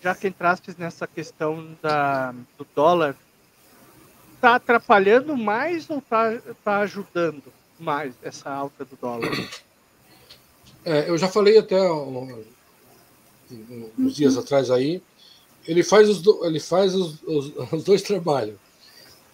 já 0.02 0.14
que 0.14 0.28
entrastes 0.28 0.76
nessa 0.76 1.06
questão 1.06 1.74
da, 1.80 2.32
do 2.58 2.66
dólar, 2.74 3.16
está 4.34 4.56
atrapalhando 4.56 5.34
mais 5.38 5.88
ou 5.88 6.00
está 6.00 6.38
tá 6.62 6.80
ajudando 6.80 7.44
mais 7.80 8.14
essa 8.22 8.50
alta 8.50 8.84
do 8.84 8.94
dólar? 8.94 9.30
É, 10.84 11.08
eu 11.08 11.16
já 11.16 11.28
falei 11.28 11.56
até 11.58 11.80
uns 13.98 14.14
dias 14.14 14.36
atrás 14.36 14.70
aí, 14.70 15.02
ele 15.66 15.82
faz 15.82 16.08
os, 16.08 16.22
ele 16.44 16.60
faz 16.60 16.94
os, 16.94 17.22
os, 17.22 17.52
os, 17.72 17.84
dois 17.84 18.02
trabalhos. 18.02 18.56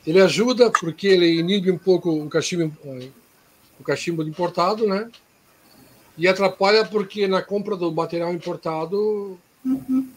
Ele 0.06 0.20
ajuda 0.20 0.70
porque 0.70 1.08
ele 1.08 1.38
inibe 1.38 1.70
um 1.70 1.78
pouco 1.78 2.10
o 2.10 2.28
cachimbo, 2.28 2.74
o 3.78 3.82
cachimbo 3.82 4.22
importado, 4.22 4.86
né? 4.86 5.10
E 6.16 6.28
atrapalha 6.28 6.84
porque 6.84 7.26
na 7.26 7.42
compra 7.42 7.76
do 7.76 7.90
material 7.92 8.32
importado 8.32 9.38
uhum. 9.64 10.08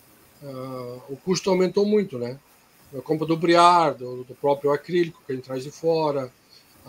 uh, 0.41 1.01
o 1.09 1.17
custo 1.23 1.49
aumentou 1.49 1.85
muito, 1.85 2.17
né? 2.17 2.37
A 2.95 3.01
compra 3.01 3.25
do 3.25 3.35
briar, 3.35 3.95
do, 3.95 4.23
do, 4.23 4.35
próprio 4.35 4.71
acrílico 4.71 5.21
que 5.25 5.31
a 5.31 5.35
gente 5.35 5.45
traz 5.45 5.63
de 5.63 5.71
fora, 5.71 6.31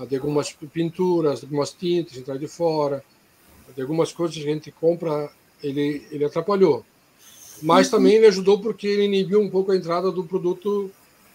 de 0.09 0.17
algumas 0.17 0.53
pinturas, 0.53 1.41
de 1.41 1.47
algumas 1.47 1.71
tintas 1.73 2.13
que 2.13 2.17
a 2.17 2.19
gente 2.19 2.27
traz 2.27 2.41
de 2.41 2.49
fora 2.49 3.03
de 3.75 3.83
algumas 3.83 4.13
coisas 4.13 4.37
que 4.37 4.43
a 4.43 4.53
gente 4.53 4.71
compra, 4.71 5.31
ele, 5.63 6.07
ele 6.11 6.25
atrapalhou. 6.25 6.85
Mas 7.63 7.87
uhum. 7.87 7.99
também 7.99 8.15
ele 8.15 8.27
ajudou 8.27 8.61
porque 8.61 8.87
ele 8.87 9.05
inibiu 9.05 9.41
um 9.41 9.49
pouco 9.49 9.73
a 9.73 9.77
entrada 9.77 10.11
do 10.11 10.25
produto 10.25 10.91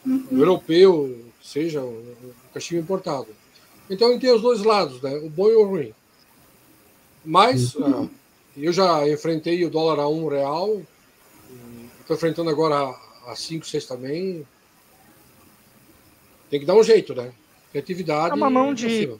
uhum. 0.05 0.27
europeu, 0.31 1.25
seja 1.41 1.81
o, 1.81 2.15
cachimbo 2.53 2.81
importado. 2.81 3.27
Então 3.89 4.09
ele 4.09 4.19
tem 4.19 4.31
os 4.31 4.41
dois 4.41 4.63
lados, 4.63 5.01
né? 5.01 5.15
o 5.17 5.29
bom 5.29 5.49
e 5.49 5.55
o 5.55 5.65
ruim. 5.65 5.93
Mas 7.25 7.75
uhum. 7.75 8.03
uh, 8.03 8.09
eu 8.57 8.71
já 8.71 9.07
enfrentei 9.09 9.63
o 9.65 9.69
dólar 9.69 9.99
a 9.99 10.07
um 10.07 10.27
real, 10.27 10.81
estou 11.99 12.15
enfrentando 12.15 12.49
agora 12.49 12.75
a, 12.75 13.31
a 13.31 13.35
cinco, 13.35 13.65
seis 13.65 13.85
também. 13.85 14.45
Tem 16.49 16.59
que 16.59 16.65
dar 16.65 16.75
um 16.75 16.83
jeito, 16.83 17.13
né? 17.13 17.31
Criatividade. 17.71 18.31
É 18.31 18.33
uma 18.33 18.49
mão 18.49 18.73
de. 18.73 19.11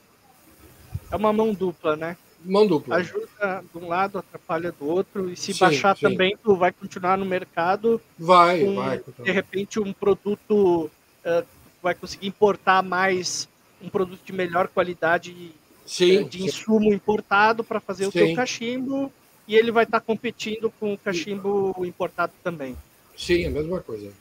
É 1.12 1.16
uma 1.16 1.32
mão 1.32 1.54
dupla, 1.54 1.96
né? 1.96 2.18
Mão 2.44 2.66
dupla. 2.66 2.98
Ajuda 2.98 3.64
de 3.74 3.78
um 3.84 3.88
lado, 3.88 4.18
atrapalha 4.18 4.72
do 4.72 4.88
outro. 4.88 5.30
E 5.30 5.36
se 5.36 5.54
sim, 5.54 5.60
baixar 5.60 5.96
sim. 5.96 6.02
também, 6.02 6.38
tu 6.42 6.56
vai 6.56 6.72
continuar 6.72 7.18
no 7.18 7.26
mercado. 7.26 8.02
Vai, 8.18 8.64
com, 8.64 8.76
vai. 8.76 9.02
De 9.24 9.32
repente, 9.32 9.80
um 9.80 9.92
produto. 9.92 10.90
Uh, 11.26 11.46
vai 11.82 11.96
conseguir 11.96 12.28
importar 12.28 12.84
mais 12.84 13.48
um 13.82 13.90
produto 13.90 14.22
de 14.24 14.34
melhor 14.34 14.68
qualidade 14.68 15.54
sim, 15.86 16.20
uh, 16.20 16.30
de 16.30 16.44
insumo 16.44 16.94
importado 16.94 17.64
para 17.64 17.80
fazer 17.80 18.08
o 18.08 18.12
teu 18.12 18.34
cachimbo. 18.34 19.12
E 19.48 19.56
ele 19.56 19.72
vai 19.72 19.84
estar 19.84 20.00
tá 20.00 20.06
competindo 20.06 20.72
com 20.80 20.94
o 20.94 20.98
cachimbo 20.98 21.76
importado 21.86 22.34
também. 22.44 22.76
Sim, 23.18 23.48
a 23.48 23.50
mesma 23.50 23.80
coisa. 23.82 24.12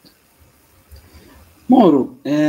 Moro, 1.68 2.18
é... 2.24 2.40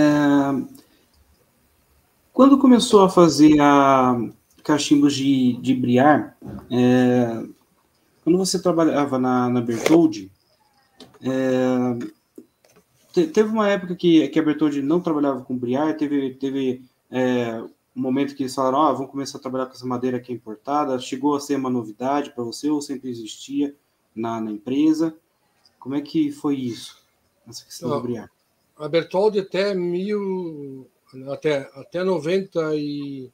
quando 2.31 2.57
começou 2.57 3.03
a 3.03 3.09
fazer 3.09 3.59
a, 3.59 4.17
cachimbos 4.63 5.13
de, 5.13 5.53
de 5.61 5.73
briar, 5.73 6.37
é, 6.69 7.43
quando 8.23 8.37
você 8.37 8.61
trabalhava 8.61 9.17
na, 9.17 9.49
na 9.49 9.61
Bertoldi, 9.61 10.31
é, 11.21 12.07
te, 13.11 13.27
teve 13.27 13.49
uma 13.49 13.67
época 13.67 13.95
que, 13.95 14.27
que 14.27 14.39
a 14.39 14.43
Bertoldi 14.43 14.81
não 14.81 15.01
trabalhava 15.01 15.41
com 15.41 15.57
briar, 15.57 15.97
teve, 15.97 16.35
teve 16.35 16.83
é, 17.09 17.59
um 17.95 18.01
momento 18.01 18.35
que 18.35 18.43
eles 18.43 18.53
falaram, 18.53 18.81
ah, 18.81 18.93
vamos 18.93 19.11
começar 19.11 19.37
a 19.37 19.41
trabalhar 19.41 19.65
com 19.65 19.73
essa 19.73 19.85
madeira 19.85 20.17
aqui 20.17 20.31
importada, 20.31 20.99
chegou 20.99 21.35
a 21.35 21.39
ser 21.39 21.55
uma 21.55 21.69
novidade 21.69 22.31
para 22.31 22.43
você 22.43 22.69
ou 22.69 22.81
sempre 22.81 23.09
existia 23.09 23.75
na, 24.15 24.39
na, 24.39 24.51
empresa? 24.51 25.15
Como 25.79 25.95
é 25.95 26.01
que 26.01 26.31
foi 26.31 26.55
isso, 26.55 27.01
essa 27.47 27.65
questão 27.65 27.89
do 27.89 28.01
briar? 28.01 28.29
A 28.77 28.87
Bertoldi 28.87 29.39
até 29.39 29.73
mil, 29.73 30.87
até, 31.31 31.69
até 31.73 32.03
90 32.03 32.75
e 32.75 33.31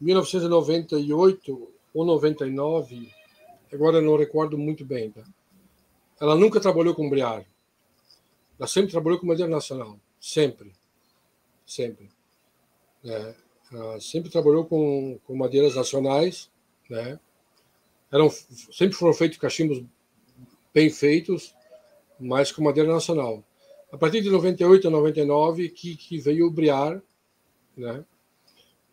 1998 0.00 1.72
ou 1.94 2.04
99, 2.04 3.12
agora 3.72 4.00
não 4.00 4.16
recordo 4.16 4.56
muito 4.56 4.84
bem. 4.84 5.10
Tá? 5.10 5.22
Ela 6.20 6.34
nunca 6.34 6.60
trabalhou 6.60 6.94
com 6.94 7.08
Briar. 7.08 7.44
Ela 8.58 8.66
sempre 8.66 8.90
trabalhou 8.90 9.18
com 9.18 9.26
madeira 9.26 9.50
nacional. 9.50 9.98
Sempre. 10.20 10.72
Sempre. 11.64 12.08
É, 13.04 13.34
ela 13.72 14.00
sempre 14.00 14.30
trabalhou 14.30 14.64
com, 14.64 15.18
com 15.24 15.36
madeiras 15.36 15.74
nacionais. 15.76 16.50
Né? 16.88 17.18
Eram, 18.10 18.30
sempre 18.30 18.96
foram 18.96 19.12
feitos 19.12 19.38
cachimbos 19.38 19.84
bem 20.72 20.90
feitos, 20.90 21.54
mas 22.18 22.50
com 22.50 22.62
madeira 22.62 22.92
nacional. 22.92 23.44
A 23.92 23.96
partir 23.96 24.20
de 24.20 24.30
98 24.30 24.88
a 24.88 24.90
99 24.90 25.68
que, 25.70 25.96
que 25.96 26.18
veio 26.18 26.46
o 26.46 26.50
Briar, 26.50 27.00
né? 27.76 28.04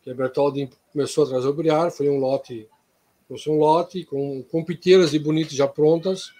que 0.02 0.10
a 0.10 0.14
Bertoldi 0.14 0.70
começou 0.96 1.24
a 1.24 1.28
trazer 1.28 1.46
o 1.46 1.52
Briar, 1.52 1.90
foi 1.90 2.08
um 2.08 2.16
lote, 2.16 2.66
foi 3.28 3.52
um 3.52 3.58
lote 3.58 4.02
com, 4.06 4.42
com 4.44 4.64
piteiras 4.64 5.12
e 5.12 5.18
bonitas 5.18 5.52
já 5.52 5.68
prontas, 5.68 6.32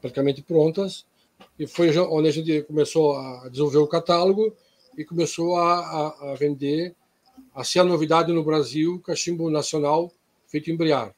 praticamente 0.00 0.40
prontas, 0.42 1.04
e 1.58 1.66
foi 1.66 1.98
onde 1.98 2.28
a 2.28 2.30
gente 2.30 2.62
começou 2.62 3.16
a 3.16 3.48
desenvolver 3.48 3.78
o 3.78 3.88
catálogo 3.88 4.54
e 4.96 5.04
começou 5.04 5.56
a, 5.56 5.80
a, 5.80 6.30
a 6.30 6.34
vender, 6.36 6.94
a 7.52 7.64
ser 7.64 7.80
a 7.80 7.84
novidade 7.84 8.32
no 8.32 8.44
Brasil, 8.44 9.00
cachimbo 9.00 9.50
nacional 9.50 10.12
feito 10.46 10.70
em 10.70 10.76
Briar. 10.76 11.12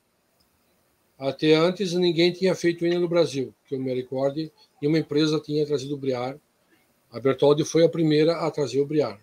Até 1.18 1.52
antes 1.52 1.92
ninguém 1.92 2.32
tinha 2.32 2.54
feito 2.54 2.86
ainda 2.86 3.00
no 3.00 3.08
Brasil, 3.08 3.54
que 3.66 3.74
eu 3.74 3.78
me 3.78 3.94
recorde, 3.94 4.50
nenhuma 4.80 4.98
empresa 4.98 5.38
tinha 5.38 5.66
trazido 5.66 5.92
o 5.92 5.98
Briar. 5.98 6.38
A 7.10 7.20
Bertoldi 7.20 7.66
foi 7.66 7.84
a 7.84 7.88
primeira 7.88 8.38
a 8.38 8.50
trazer 8.50 8.80
o 8.80 8.86
Briar. 8.86 9.20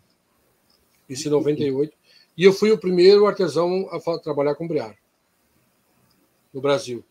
Isso 1.10 1.28
em 1.28 1.32
98. 1.32 1.99
E 2.40 2.46
eu 2.46 2.54
fui 2.54 2.72
o 2.72 2.78
primeiro 2.78 3.28
artesão 3.28 3.90
a 3.92 4.18
trabalhar 4.18 4.56
com 4.56 4.66
briar 4.66 4.96
no 6.54 6.62
Brasil. 6.62 7.04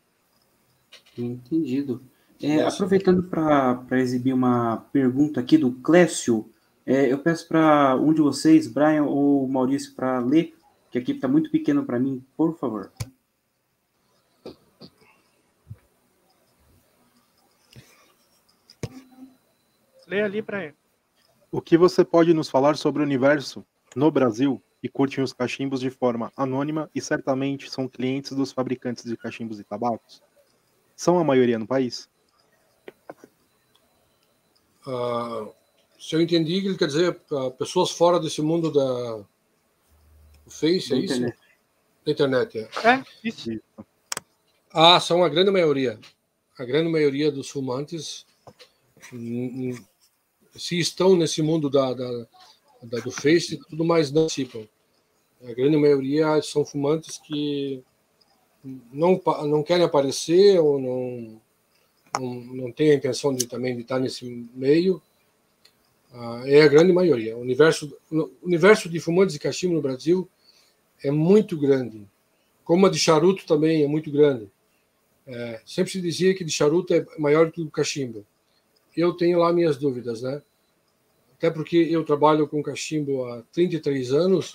Entendido. 1.18 2.02
É, 2.42 2.62
aproveitando 2.62 3.24
para 3.24 4.00
exibir 4.00 4.32
uma 4.32 4.78
pergunta 4.90 5.38
aqui 5.38 5.58
do 5.58 5.70
Clécio, 5.70 6.50
é, 6.86 7.12
eu 7.12 7.18
peço 7.18 7.46
para 7.46 7.94
um 7.96 8.14
de 8.14 8.22
vocês, 8.22 8.66
Brian 8.66 9.04
ou 9.04 9.46
Maurício, 9.46 9.94
para 9.94 10.18
ler, 10.18 10.56
que 10.90 10.96
aqui 10.96 11.12
está 11.12 11.28
muito 11.28 11.50
pequeno 11.50 11.84
para 11.84 11.98
mim, 11.98 12.24
por 12.34 12.56
favor. 12.56 12.90
Lê 20.06 20.22
ali, 20.22 20.40
Brian. 20.40 20.72
O 21.52 21.60
que 21.60 21.76
você 21.76 22.02
pode 22.02 22.32
nos 22.32 22.48
falar 22.48 22.78
sobre 22.78 23.02
o 23.02 23.04
universo 23.04 23.62
no 23.94 24.10
Brasil 24.10 24.62
e 24.82 24.88
curtem 24.88 25.22
os 25.22 25.32
cachimbos 25.32 25.80
de 25.80 25.90
forma 25.90 26.32
anônima 26.36 26.90
e 26.94 27.00
certamente 27.00 27.70
são 27.70 27.88
clientes 27.88 28.32
dos 28.32 28.52
fabricantes 28.52 29.04
de 29.04 29.16
cachimbos 29.16 29.58
e 29.58 29.64
tabacos? 29.64 30.22
São 30.94 31.18
a 31.18 31.24
maioria 31.24 31.58
no 31.58 31.66
país? 31.66 32.08
uh, 34.88 35.52
se 35.98 36.14
eu 36.14 36.20
entendi, 36.20 36.54
ele 36.54 36.76
quer 36.76 36.86
dizer 36.86 37.20
uh, 37.30 37.50
pessoas 37.52 37.90
fora 37.90 38.18
desse 38.18 38.40
mundo 38.40 38.72
da 38.72 39.24
do 40.44 40.50
Face, 40.50 40.90
da 40.90 40.96
é 40.96 40.98
internet. 41.00 41.34
isso? 41.34 41.42
Da 42.04 42.12
internet, 42.12 42.58
é. 42.58 42.88
É, 42.88 43.04
isso. 43.22 43.60
Ah, 44.72 44.98
são 45.00 45.22
a 45.22 45.28
grande 45.28 45.50
maioria. 45.50 45.98
A 46.58 46.64
grande 46.64 46.90
maioria 46.90 47.30
dos 47.30 47.50
fumantes 47.50 48.26
se 50.56 50.78
estão 50.78 51.16
nesse 51.16 51.40
mundo 51.42 51.70
da, 51.70 51.94
da, 51.94 52.26
da 52.82 53.00
do 53.00 53.10
Face, 53.10 53.58
tudo 53.68 53.84
mais 53.84 54.10
não 54.10 54.22
participam. 54.22 54.66
A 55.42 55.52
grande 55.52 55.76
maioria 55.76 56.40
são 56.42 56.64
fumantes 56.64 57.18
que 57.18 57.82
não, 58.92 59.20
não 59.46 59.62
querem 59.62 59.84
aparecer 59.84 60.58
ou 60.60 60.80
não, 60.80 61.40
não, 62.18 62.34
não 62.34 62.72
têm 62.72 62.90
a 62.90 62.94
intenção 62.94 63.34
de 63.34 63.46
também 63.46 63.74
de 63.74 63.82
estar 63.82 63.98
nesse 63.98 64.24
meio. 64.54 65.00
Ah, 66.12 66.42
é 66.46 66.62
a 66.62 66.68
grande 66.68 66.92
maioria. 66.92 67.36
O 67.36 67.40
universo, 67.40 67.96
o 68.10 68.30
universo 68.42 68.88
de 68.88 68.98
fumantes 68.98 69.34
de 69.34 69.38
cachimbo 69.38 69.74
no 69.74 69.82
Brasil 69.82 70.28
é 71.02 71.10
muito 71.10 71.56
grande. 71.56 72.06
Como 72.64 72.86
a 72.86 72.90
de 72.90 72.98
charuto 72.98 73.46
também 73.46 73.84
é 73.84 73.86
muito 73.86 74.10
grande. 74.10 74.50
É, 75.26 75.60
sempre 75.64 75.92
se 75.92 76.00
dizia 76.00 76.34
que 76.34 76.44
de 76.44 76.50
charuto 76.50 76.92
é 76.94 77.04
maior 77.18 77.46
do 77.46 77.52
que 77.52 77.60
o 77.60 77.70
cachimbo. 77.70 78.26
Eu 78.96 79.12
tenho 79.12 79.38
lá 79.38 79.52
minhas 79.52 79.76
dúvidas, 79.76 80.22
né? 80.22 80.42
Até 81.38 81.50
porque 81.50 81.76
eu 81.76 82.04
trabalho 82.04 82.48
com 82.48 82.60
cachimbo 82.60 83.24
há 83.24 83.42
33 83.52 84.12
anos 84.12 84.54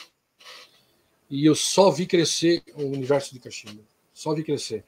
e 1.29 1.45
eu 1.45 1.55
só 1.55 1.89
vi 1.89 2.05
crescer 2.05 2.61
o 2.75 2.83
universo 2.83 3.33
de 3.33 3.39
cachimbo. 3.39 3.81
Só 4.13 4.35
vi 4.35 4.43
crescer. 4.43 4.83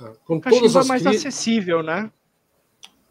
Ah, 0.00 0.14
com 0.24 0.36
o 0.36 0.40
cachimbo 0.40 0.62
todas 0.62 0.76
é 0.76 0.78
as 0.78 0.86
é 0.86 0.88
mais 0.88 1.02
cri... 1.02 1.16
acessível, 1.16 1.82
né? 1.82 2.10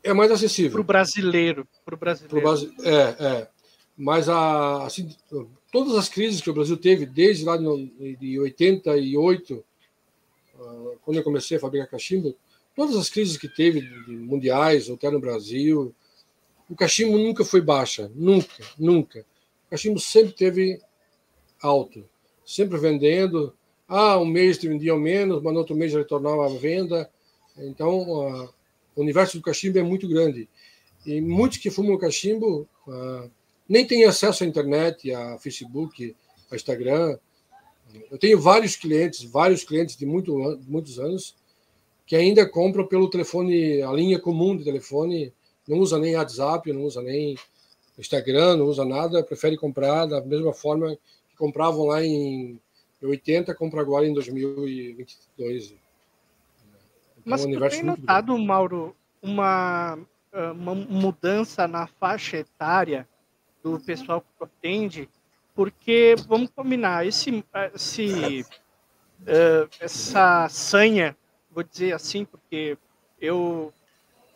É 0.03 0.11
mais 0.11 0.31
acessível. 0.31 0.71
Para 0.71 0.81
o 0.81 0.83
brasileiro. 0.83 1.67
Para 1.85 1.93
o 1.93 1.97
brasileiro. 1.97 2.41
Pro 2.41 2.83
É, 2.83 3.15
é. 3.19 3.47
Mas 3.95 4.27
a, 4.27 4.87
assim, 4.87 5.15
todas 5.71 5.95
as 5.95 6.09
crises 6.09 6.41
que 6.41 6.49
o 6.49 6.53
Brasil 6.53 6.75
teve, 6.75 7.05
desde 7.05 7.45
lá 7.45 7.57
de, 7.57 8.17
de 8.17 8.39
88, 8.39 9.63
ah, 10.59 10.91
quando 11.03 11.17
eu 11.17 11.23
comecei 11.23 11.57
a 11.57 11.59
fabricar 11.59 11.87
cachimbo, 11.87 12.35
todas 12.75 12.95
as 12.95 13.07
crises 13.07 13.37
que 13.37 13.47
teve 13.47 13.81
mundiais, 14.07 14.89
até 14.89 15.11
no 15.11 15.19
Brasil, 15.19 15.93
o 16.73 16.75
cachimbo 16.75 17.19
nunca 17.19 17.45
foi 17.45 17.61
baixa, 17.61 18.11
nunca, 18.15 18.65
nunca. 18.79 19.19
O 19.67 19.69
cachimbo 19.69 19.99
sempre 19.99 20.33
teve 20.33 20.81
alto, 21.61 22.03
sempre 22.43 22.79
vendendo. 22.79 23.53
Ah, 23.87 24.17
um 24.17 24.25
mês 24.25 24.57
vendia 24.57 24.95
menos, 24.97 25.43
mas 25.43 25.53
no 25.53 25.59
outro 25.59 25.75
mês 25.75 25.93
retornava 25.93 26.47
a 26.47 26.57
venda. 26.57 27.07
Então, 27.55 28.49
o 28.95 29.01
universo 29.01 29.37
do 29.37 29.43
cachimbo 29.43 29.77
é 29.77 29.83
muito 29.83 30.07
grande. 30.07 30.49
E 31.05 31.21
muitos 31.21 31.59
que 31.59 31.69
fumam 31.69 31.95
cachimbo 31.95 32.67
nem 33.69 33.85
têm 33.85 34.05
acesso 34.05 34.43
à 34.43 34.47
internet, 34.47 35.13
a 35.13 35.37
Facebook, 35.37 36.15
a 36.49 36.55
Instagram. 36.55 37.19
Eu 38.09 38.17
tenho 38.17 38.41
vários 38.41 38.75
clientes, 38.75 39.23
vários 39.23 39.63
clientes 39.63 39.95
de 39.95 40.07
muito, 40.07 40.35
muitos 40.67 40.97
anos, 40.97 41.35
que 42.07 42.15
ainda 42.15 42.49
compram 42.49 42.87
pelo 42.87 43.11
telefone, 43.11 43.79
a 43.83 43.91
linha 43.91 44.17
comum 44.17 44.57
de 44.57 44.63
telefone, 44.63 45.31
não 45.67 45.79
usa 45.79 45.97
nem 45.97 46.15
WhatsApp, 46.15 46.71
não 46.71 46.83
usa 46.83 47.01
nem 47.01 47.37
Instagram, 47.97 48.57
não 48.57 48.65
usa 48.65 48.85
nada, 48.85 49.23
prefere 49.23 49.57
comprar 49.57 50.05
da 50.05 50.21
mesma 50.21 50.53
forma 50.53 50.95
que 51.29 51.37
compravam 51.37 51.85
lá 51.85 52.03
em 52.03 52.59
80, 53.01 53.53
compra 53.55 53.81
agora 53.81 54.07
em 54.07 54.13
2022. 54.13 55.65
Então, 55.65 55.77
Mas 57.25 57.45
é 57.45 57.47
um 57.47 57.69
tem 57.69 57.83
notado, 57.83 58.37
Mauro, 58.37 58.95
uma, 59.21 59.97
uma 60.31 60.75
mudança 60.75 61.67
na 61.67 61.87
faixa 61.87 62.37
etária 62.37 63.07
do 63.61 63.79
pessoal 63.79 64.21
que 64.21 64.43
atende? 64.43 65.09
Porque, 65.55 66.15
vamos 66.27 66.49
combinar, 66.49 67.05
esse, 67.05 67.43
esse, 67.75 68.41
uh, 68.41 69.69
essa 69.79 70.49
sanha, 70.49 71.15
vou 71.51 71.63
dizer 71.63 71.93
assim, 71.93 72.25
porque 72.25 72.77
eu 73.21 73.71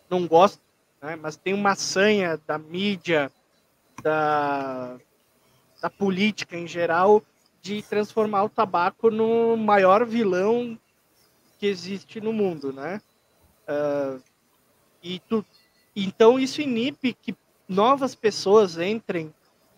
não 0.10 0.28
gosto 0.28 0.62
né? 1.02 1.16
mas 1.16 1.36
tem 1.36 1.54
uma 1.54 1.76
sanha 1.76 2.40
da 2.46 2.58
mídia, 2.58 3.32
da, 4.02 4.98
da 5.82 5.90
política 5.90 6.58
em 6.58 6.68
geral, 6.68 7.24
de 7.62 7.82
transformar 7.82 8.44
o 8.44 8.50
tabaco 8.50 9.10
no 9.10 9.58
maior 9.58 10.06
vilão 10.06 10.80
que 11.58 11.66
existe 11.66 12.22
no 12.22 12.32
mundo, 12.32 12.72
né? 12.72 13.02
Uh, 13.68 14.22
e 15.04 15.20
tu, 15.20 15.46
então 15.96 16.40
isso 16.40 16.62
inibe 16.62 17.14
que 17.14 17.36
novas 17.68 18.16
pessoas 18.16 18.78
entrem 18.78 19.34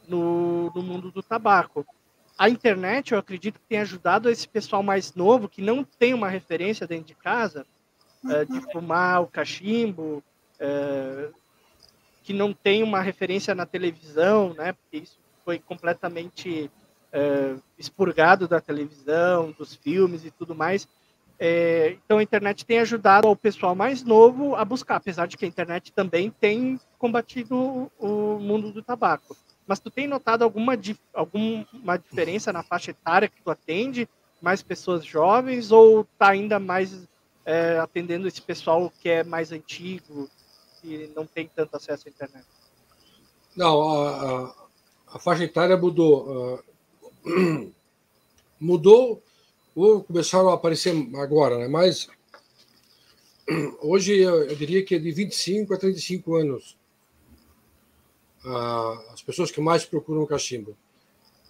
no, 0.08 0.72
no 0.76 0.84
mundo 0.84 1.12
do 1.12 1.24
tabaco. 1.24 1.86
A 2.38 2.50
internet, 2.50 3.12
eu 3.12 3.20
acredito 3.20 3.60
que 3.60 3.68
tem 3.68 3.80
ajudado 3.80 4.30
esse 4.30 4.48
pessoal 4.48 4.84
mais 4.84 5.14
novo 5.14 5.50
que 5.50 5.62
não 5.62 5.84
tem 5.84 6.14
uma 6.14 6.30
referência 6.30 6.88
dentro 6.88 7.06
de 7.06 7.16
casa 7.16 7.66
uh, 8.24 8.46
de 8.46 8.62
fumar 8.72 9.24
o 9.24 9.28
cachimbo, 9.28 10.24
é, 10.60 11.30
que 12.24 12.34
não 12.34 12.54
tem 12.54 12.84
uma 12.84 13.02
referência 13.02 13.56
na 13.56 13.66
televisão, 13.66 14.54
né? 14.54 14.74
Porque 14.74 14.98
isso 14.98 15.18
foi 15.44 15.60
completamente 15.60 16.70
é, 17.12 17.56
expurgado 17.78 18.48
da 18.48 18.62
televisão, 18.62 19.52
dos 19.58 19.76
filmes 19.76 20.26
e 20.26 20.32
tudo 20.32 20.54
mais. 20.54 20.88
É, 21.40 21.98
então 22.06 22.18
a 22.18 22.24
internet 22.24 22.66
tem 22.66 22.80
ajudado 22.80 23.30
o 23.30 23.36
pessoal 23.36 23.74
mais 23.74 24.04
novo 24.04 24.56
a 24.56 24.66
buscar, 24.66 24.98
apesar 24.98 25.26
de 25.26 25.38
que 25.38 25.46
a 25.46 25.48
internet 25.48 25.92
também 25.94 26.30
tem 26.30 26.80
combatido 26.98 27.90
o 27.98 28.40
mundo 28.40 28.72
do 28.72 28.84
tabaco. 28.84 29.38
Mas 29.66 29.80
tu 29.80 29.90
tem 29.90 30.06
notado 30.06 30.44
alguma, 30.44 30.78
alguma 31.14 31.98
diferença 31.98 32.52
na 32.52 32.62
faixa 32.62 32.92
etária 32.92 33.30
que 33.30 33.42
tu 33.42 33.50
atende? 33.50 34.10
Mais 34.42 34.62
pessoas 34.62 35.06
jovens 35.06 35.72
ou 35.72 36.04
tá 36.18 36.30
ainda 36.30 36.60
mais 36.60 37.08
é, 37.46 37.80
atendendo 37.80 38.28
esse 38.28 38.42
pessoal 38.42 38.92
que 39.00 39.08
é 39.08 39.24
mais 39.24 39.52
antigo, 39.52 40.30
que 40.82 41.12
não 41.16 41.26
tem 41.26 41.50
tanto 41.56 41.76
acesso 41.76 42.08
à 42.08 42.12
internet? 42.12 42.46
Não, 43.56 43.82
a, 43.82 44.46
a, 44.46 44.56
a 45.16 45.20
faixa 45.20 45.44
etária 45.44 45.78
mudou. 45.78 46.62
Uh, 47.26 47.74
mudou, 48.60 49.24
ou 49.76 50.04
começaram 50.04 50.50
a 50.50 50.54
aparecer 50.54 50.94
agora, 51.16 51.58
né? 51.58 51.68
mas 51.68 52.10
hoje 53.82 54.18
eu, 54.18 54.44
eu, 54.44 54.56
diria 54.56 54.84
que 54.84 54.96
é 54.96 55.00
de 55.00 55.12
25 55.12 55.74
a 55.74 55.78
35 55.78 56.36
anos 56.36 56.78
uh, 58.46 59.14
as 59.14 59.22
pessoas 59.22 59.52
que 59.52 59.62
mais 59.62 59.86
procuram 59.86 60.26
cachimbo. 60.26 60.76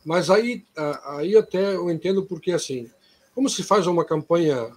Mas 0.06 0.30
aí, 0.30 0.66
uh, 0.78 1.18
aí 1.18 1.36
até 1.36 1.76
eu 1.76 1.90
entendo 1.90 2.26
porque, 2.26 2.52
assim, 2.52 2.90
como 3.34 3.50
se 3.50 3.64
faz 3.64 3.88
uma 3.88 4.06
campanha 4.06 4.72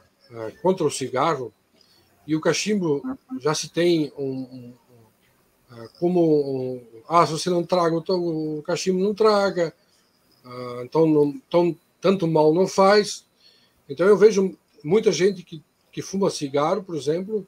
contra 0.62 0.86
o 0.86 0.90
cigarro, 0.90 1.52
e 2.26 2.36
o 2.36 2.40
cachimbo 2.40 3.02
já 3.40 3.54
se 3.54 3.68
tem 3.68 4.12
um, 4.16 4.24
um, 4.24 4.74
um 5.70 5.88
como 5.98 6.74
um, 6.74 6.86
ah 7.08 7.26
se 7.26 7.32
você 7.32 7.50
não 7.50 7.64
traga 7.64 7.96
então, 7.96 8.18
o 8.58 8.62
cachimbo 8.62 9.00
não 9.00 9.14
traga 9.14 9.74
ah, 10.44 10.82
então, 10.84 11.06
não, 11.06 11.28
então 11.28 11.76
tanto 12.00 12.26
mal 12.26 12.52
não 12.52 12.66
faz. 12.66 13.24
Então 13.88 14.06
eu 14.06 14.16
vejo 14.16 14.56
muita 14.82 15.12
gente 15.12 15.42
que, 15.42 15.62
que 15.90 16.02
fuma 16.02 16.30
cigarro 16.30 16.82
por 16.82 16.96
exemplo 16.96 17.46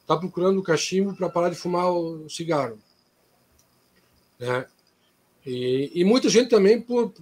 está 0.00 0.16
procurando 0.16 0.58
o 0.58 0.62
cachimbo 0.62 1.14
para 1.16 1.30
parar 1.30 1.48
de 1.48 1.56
fumar 1.56 1.90
o 1.90 2.28
cigarro 2.28 2.78
né? 4.38 4.66
E, 5.46 5.90
e 5.94 6.04
muita 6.04 6.28
gente 6.28 6.50
também 6.50 6.80
por 6.80 7.12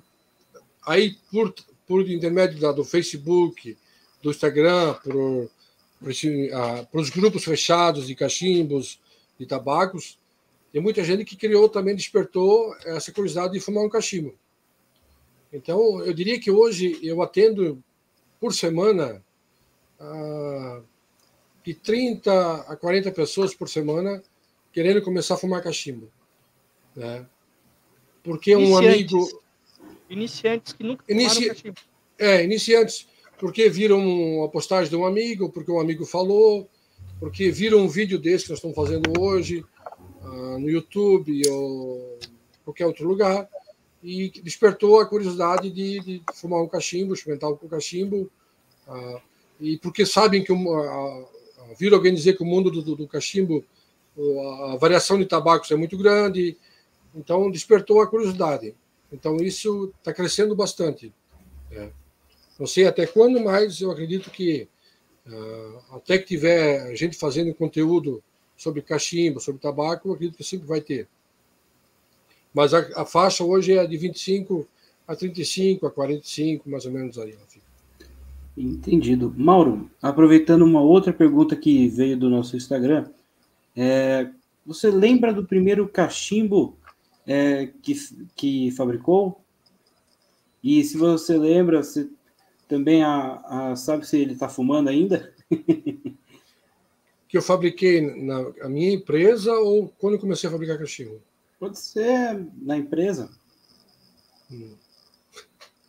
aí 0.85 1.17
por 1.31 1.55
por 1.87 2.09
intermédio 2.09 2.61
da, 2.61 2.73
do 2.73 2.85
Facebook 2.85 3.77
do 4.23 4.31
Instagram 4.31 4.95
por 4.95 5.51
para 6.03 7.01
os 7.01 7.11
grupos 7.11 7.45
fechados 7.45 8.07
de 8.07 8.15
cachimbos, 8.15 9.01
de 9.39 9.47
tabacos, 9.47 10.19
tem 10.73 10.81
muita 10.81 11.05
gente 11.05 11.25
que 11.25 11.37
criou 11.37 11.69
também, 11.69 11.95
despertou 11.95 12.75
essa 12.85 13.13
curiosidade 13.13 13.53
de 13.53 13.61
fumar 13.61 13.85
um 13.85 13.91
cachimbo. 13.91 14.35
Então, 15.53 16.03
eu 16.03 16.15
diria 16.15 16.41
que 16.41 16.51
hoje 16.51 16.99
eu 17.03 17.21
atendo 17.21 17.83
por 18.41 18.55
semana 18.55 19.23
uh, 20.01 20.83
de 21.63 21.75
30 21.75 22.55
a 22.63 22.75
40 22.75 23.13
pessoas 23.13 23.55
por 23.55 23.69
semana 23.69 24.23
querendo 24.73 25.03
começar 25.03 25.35
a 25.35 25.37
fumar 25.39 25.63
cachimbo. 25.63 26.11
Né? 26.97 27.27
Porque 28.23 28.57
um 28.57 28.77
amigo. 28.77 29.29
Iniciantes 30.09 30.73
que 30.73 30.83
nunca 30.83 31.05
Inici... 31.07 31.49
cachimbo. 31.49 31.81
É, 32.19 32.43
iniciantes 32.45 33.07
porque 33.43 33.69
viram 33.69 33.99
uma 33.99 34.49
postagem 34.49 34.89
de 34.89 34.95
um 34.95 35.05
amigo, 35.05 35.51
porque 35.51 35.69
um 35.69 35.81
amigo 35.81 36.07
falou, 36.07 36.71
porque 37.19 37.51
viram 37.51 37.79
um 37.81 37.89
vídeo 37.89 38.17
desse 38.17 38.45
que 38.45 38.51
nós 38.51 38.59
estamos 38.59 38.77
fazendo 38.77 39.21
hoje 39.21 39.65
uh, 40.23 40.61
no 40.61 40.71
YouTube 40.71 41.43
ou 41.51 42.21
qualquer 42.65 42.87
outro 42.87 43.05
lugar 43.05 43.49
e 44.01 44.31
despertou 44.45 45.01
a 45.01 45.07
curiosidade 45.07 45.73
de, 45.73 45.99
de 45.99 46.23
fumar 46.35 46.63
um 46.63 46.69
cachimbo, 46.69 47.15
experimentar 47.15 47.51
um 47.51 47.57
cachimbo, 47.57 48.31
uh, 48.87 49.21
e 49.61 49.77
porque 49.79 50.07
sabem 50.07 50.45
que 50.45 50.53
uh, 50.53 51.29
viram 51.77 51.97
alguém 51.97 52.15
dizer 52.15 52.37
que 52.37 52.45
o 52.45 52.47
mundo 52.47 52.71
do, 52.71 52.95
do, 52.95 53.09
cachimbo 53.09 53.65
a 54.71 54.77
variação 54.77 55.19
de 55.19 55.27
tabacos 55.27 55.69
é 55.73 55.75
muito 55.75 55.99
grande, 55.99 56.57
então 57.13 57.51
despertou 57.51 58.01
a 58.01 58.07
curiosidade. 58.07 58.73
Então 59.13 59.39
isso 59.39 59.93
está 59.99 60.13
crescendo 60.13 60.55
bastante. 60.55 61.13
É. 61.73 61.91
Não 62.59 62.67
sei 62.67 62.87
até 62.87 63.07
quando, 63.07 63.41
mas 63.41 63.81
eu 63.81 63.91
acredito 63.91 64.31
que 64.31 64.69
uh, 65.27 65.97
até 65.97 66.19
que 66.19 66.27
tiver 66.27 66.95
gente 66.95 67.17
fazendo 67.17 67.55
conteúdo 67.55 68.23
sobre 68.57 68.83
cachimbo, 68.83 69.41
sobre 69.41 69.61
tabaco, 69.61 70.09
eu 70.09 70.15
acredito 70.15 70.37
que 70.37 70.45
sempre 70.45 70.67
vai 70.67 70.81
ter. 70.81 71.09
Mas 72.55 72.75
a, 72.75 72.81
a 72.97 73.05
faixa 73.05 73.43
hoje 73.43 73.77
é 73.77 73.87
de 73.87 73.97
25 73.97 74.67
a 75.07 75.17
35, 75.17 75.87
a 75.87 75.91
45, 75.91 76.69
mais 76.71 76.87
ou 76.87 76.93
menos 76.93 77.19
aí. 77.19 77.35
Entendido. 78.57 79.35
Mauro, 79.37 79.91
aproveitando 80.01 80.63
uma 80.63 80.81
outra 80.81 81.13
pergunta 81.13 81.57
que 81.57 81.89
veio 81.89 82.17
do 82.17 82.29
nosso 82.29 82.57
Instagram, 82.57 83.07
é, 83.75 84.29
você 84.65 84.91
lembra 84.91 85.33
do 85.33 85.45
primeiro 85.45 85.89
cachimbo 85.89 86.77
é, 87.27 87.69
que, 87.83 87.95
que 88.37 88.71
fabricou? 88.73 89.41
E 90.63 90.85
se 90.85 90.97
você 90.97 91.37
lembra, 91.37 91.83
você 91.83 92.09
também 92.73 93.03
a, 93.03 93.35
a 93.73 93.77
sabe 93.77 94.07
se 94.07 94.19
ele 94.19 94.33
está 94.33 94.49
fumando 94.49 94.89
ainda? 94.89 95.35
que 97.29 97.37
eu 97.37 97.43
fabriquei 97.43 98.01
na 98.01 98.39
a 98.63 98.69
minha 98.69 98.91
empresa 98.91 99.53
ou 99.53 99.89
quando 99.99 100.15
eu 100.15 100.21
comecei 100.21 100.49
a 100.49 100.51
fabricar 100.51 100.79
cachimbo? 100.79 101.21
Pode 101.61 101.79
ser 101.79 102.47
na 102.63 102.79
empresa. 102.79 103.31
Hum. 104.51 104.75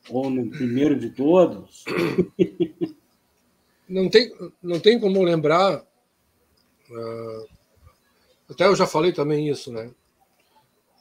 Ou 0.10 0.30
no 0.30 0.50
primeiro 0.50 1.00
de 1.00 1.10
todos. 1.12 1.86
não, 3.88 4.10
tem, 4.10 4.30
não 4.62 4.82
tem 4.82 5.00
como 5.00 5.24
lembrar. 5.24 5.86
Uh, 6.92 7.48
até 8.50 8.68
eu 8.68 8.76
já 8.76 8.86
falei 8.86 9.14
também 9.14 9.50
isso, 9.50 9.72
né? 9.72 9.90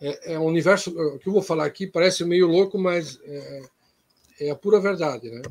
É, 0.01 0.35
é 0.35 0.39
um 0.39 0.45
universo. 0.45 0.97
O 0.97 1.19
que 1.19 1.29
eu 1.29 1.33
vou 1.33 1.43
falar 1.43 1.67
aqui 1.67 1.89
parece 1.89 2.25
meio 2.25 2.47
louco, 2.47 2.79
mas 2.79 3.19
é, 3.25 3.63
é 4.43 4.51
a 4.51 4.57
pura 4.57 4.79
verdade, 4.79 5.29
né? 5.29 5.43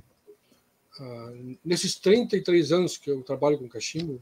Uh, 0.99 1.57
nesses 1.63 1.95
33 1.95 2.71
anos 2.71 2.97
que 2.97 3.09
eu 3.09 3.23
trabalho 3.23 3.57
com 3.57 3.69
cachimbo, 3.69 4.19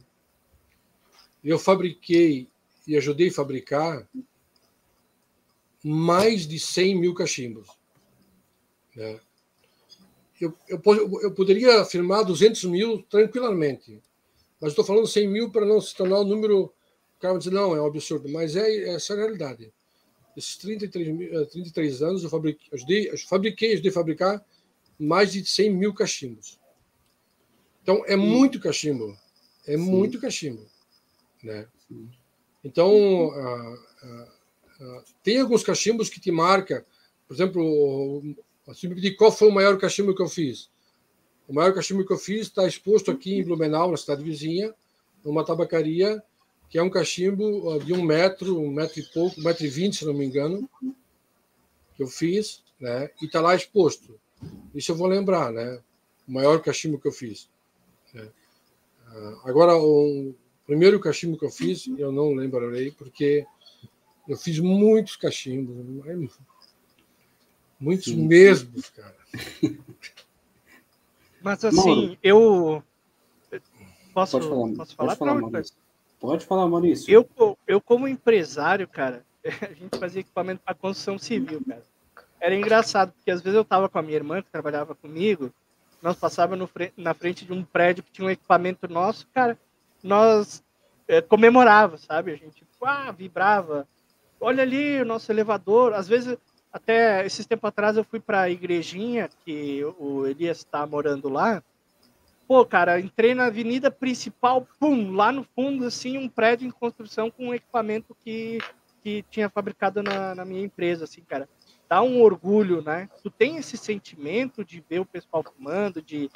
eu 1.44 1.58
fabriquei 1.58 2.48
e 2.88 2.96
ajudei 2.96 3.30
a 3.30 3.34
fabricar 3.34 4.08
mais 5.84 6.48
de 6.48 6.60
100 6.60 7.00
mil 7.00 7.14
cachimbos. 7.14 7.68
Né? 8.96 9.20
Eu, 10.40 10.54
eu, 10.68 10.82
eu, 11.22 11.32
poderia 11.34 11.82
afirmar 11.82 12.24
200 12.24 12.64
mil 12.66 13.02
tranquilamente, 13.04 14.02
mas 14.60 14.72
estou 14.72 14.86
falando 14.86 15.08
100 15.08 15.28
mil 15.28 15.52
para 15.52 15.66
não 15.66 15.82
se 15.82 15.96
tornar 15.96 16.20
um 16.22 16.26
número. 16.26 16.66
O 16.66 17.20
cara 17.20 17.38
dizer, 17.38 17.52
não, 17.52 17.76
é 17.76 17.82
um 17.82 17.86
absurdo, 17.86 18.30
mas 18.30 18.56
é 18.56 18.90
essa 18.90 19.14
é 19.14 19.16
a 19.18 19.20
realidade. 19.20 19.74
Esses 20.38 20.56
33, 20.58 21.50
33 21.52 22.02
eh, 22.02 22.06
anos 22.06 22.24
eu 22.24 22.30
fabriquei, 22.30 22.68
ajudei, 22.72 23.18
fabriquei, 23.18 23.74
ajudei 23.74 23.92
a 23.92 23.94
fabricar 23.94 24.46
mais 25.00 25.32
de 25.32 25.45
100 25.45 25.70
mil 25.72 25.93
cachimbos. 25.93 26.60
Então, 27.82 28.04
é 28.06 28.16
muito 28.16 28.60
cachimbo. 28.60 29.18
É 29.66 29.78
Sim. 29.78 29.84
muito 29.84 30.20
cachimbo. 30.20 30.66
Né? 31.43 31.68
Então, 32.64 33.32
tem 35.24 35.39
alguns 35.39 35.64
cachimbos 35.64 36.10
que 36.10 36.20
te 36.20 36.32
marca. 36.32 36.86
Por 37.28 37.34
exemplo, 37.34 38.24
se 38.74 38.88
me 38.88 38.95
pedir 38.95 39.16
qual 39.16 39.32
foi 39.32 39.47
o 39.47 39.54
maior 39.54 39.78
cachimbo 39.78 40.16
que 40.16 40.22
eu 40.22 40.28
fiz. 40.28 40.70
O 41.47 41.54
maior 41.54 41.74
cachimbo 41.74 42.06
que 42.06 42.14
eu 42.14 42.18
fiz 42.18 42.41
está 42.41 42.68
exposto 42.68 43.10
aqui 43.10 43.36
em 43.36 43.43
Blumenau, 43.43 43.89
na 43.89 43.97
cidade 43.97 44.24
vizinha, 44.24 44.74
numa 45.24 45.43
tabacaria, 45.43 46.22
que 46.70 46.78
é 46.78 46.84
um 46.84 46.89
cachimbo 46.89 47.80
de 47.80 47.93
um 47.93 48.04
metro, 48.04 48.60
um 48.60 48.72
metro 48.72 49.00
e 49.00 49.04
pouco, 49.04 49.39
um 49.39 49.43
metro 49.43 49.66
e 49.66 49.70
vinte, 49.70 49.97
se 49.97 50.06
não 50.06 50.14
me 50.14 50.26
engano, 50.26 50.70
que 51.95 52.04
eu 52.04 52.08
fiz, 52.08 52.64
né? 52.80 53.10
E 53.22 53.26
está 53.26 53.41
lá 53.41 53.56
exposto. 53.56 54.20
Isso 54.74 54.92
eu 54.92 54.96
vou 54.96 55.08
lembrar, 55.08 55.52
né? 55.52 55.82
O 56.28 56.32
maior 56.32 56.62
cachimbo 56.62 57.00
que 57.00 57.08
eu 57.08 57.12
fiz. 57.12 57.50
Né? 58.14 58.30
Agora, 59.44 59.76
o 59.76 60.36
primeiro 60.66 61.00
cachimbo 61.00 61.38
que 61.38 61.46
eu 61.46 61.50
fiz, 61.50 61.88
eu 61.98 62.12
não 62.12 62.34
lembrarei, 62.34 62.92
porque 62.92 63.46
eu 64.28 64.38
fiz 64.38 64.60
muitos 64.60 65.16
cachimbos, 65.16 65.76
muitos 67.80 68.06
Sim. 68.06 68.28
mesmos, 68.28 68.90
cara. 68.90 69.18
Mas 71.42 71.64
assim, 71.64 71.78
Mauro, 71.78 72.18
eu. 72.22 72.84
Posso, 74.14 74.38
pode 74.38 74.50
falar, 74.50 74.74
posso 74.76 74.96
falar? 74.96 75.08
Pode 75.08 75.20
falar, 75.20 75.42
Maurício. 75.42 75.76
Pode 76.20 76.46
falar, 76.46 76.68
Maurício. 76.68 77.12
Eu, 77.12 77.58
eu, 77.66 77.80
como 77.80 78.08
empresário, 78.08 78.88
cara, 78.88 79.26
a 79.44 79.74
gente 79.74 79.98
fazia 79.98 80.22
equipamento 80.22 80.62
para 80.64 80.76
construção 80.76 81.18
civil, 81.18 81.64
cara. 81.66 81.84
Era 82.40 82.56
engraçado, 82.56 83.12
porque 83.12 83.32
às 83.32 83.42
vezes 83.42 83.58
eu 83.58 83.66
tava 83.66 83.90
com 83.90 84.00
a 84.00 84.02
minha 84.02 84.16
irmã, 84.16 84.42
que 84.42 84.50
trabalhava 84.50 84.96
comigo, 84.96 85.52
nós 86.02 86.16
passávamos 86.16 86.70
na 86.96 87.14
frente 87.14 87.46
de 87.46 87.52
um 87.52 87.64
prédio 87.64 88.04
que 88.04 88.12
tinha 88.12 88.28
um 88.28 88.32
equipamento 88.32 88.88
nosso, 88.88 89.28
cara, 89.34 89.58
nós 90.02 90.64
é, 91.08 91.22
comemorava, 91.22 91.98
sabe? 91.98 92.32
A 92.32 92.36
gente 92.36 92.66
ah, 92.82 93.12
vibrava. 93.12 93.88
Olha 94.40 94.64
ali 94.64 95.02
o 95.02 95.06
nosso 95.06 95.32
elevador. 95.32 95.94
Às 95.94 96.08
vezes, 96.08 96.38
até 96.72 97.26
esses 97.26 97.46
tempos 97.46 97.68
atrás, 97.68 97.98
eu 97.98 98.04
fui 98.04 98.20
para 98.20 98.42
a 98.42 98.50
igrejinha, 98.50 99.30
que 99.44 99.84
o 99.98 100.26
Elias 100.26 100.60
está 100.60 100.86
morando 100.86 101.28
lá. 101.28 101.62
Pô, 102.48 102.66
cara, 102.66 103.00
entrei 103.00 103.36
na 103.36 103.46
avenida 103.46 103.92
principal, 103.92 104.68
pum, 104.80 105.12
lá 105.12 105.32
no 105.32 105.44
fundo, 105.44 105.86
assim, 105.86 106.18
um 106.18 106.30
prédio 106.30 106.68
em 106.68 106.72
construção 106.72 107.30
com 107.30 107.50
um 107.50 107.54
equipamento 107.54 108.16
que, 108.24 108.60
que 109.04 109.24
tinha 109.30 109.50
fabricado 109.50 110.02
na, 110.02 110.34
na 110.34 110.46
minha 110.46 110.64
empresa, 110.64 111.04
assim, 111.04 111.22
cara. 111.22 111.48
Dá 111.90 112.04
um 112.04 112.22
orgulho, 112.22 112.84
né? 112.84 113.10
Tu 113.24 113.32
tem 113.32 113.58
esse 113.58 113.76
sentimento 113.76 114.64
de 114.64 114.84
ver 114.88 115.00
o 115.00 115.06
pessoal 115.06 115.44
fumando, 115.44 116.04
de, 116.04 116.30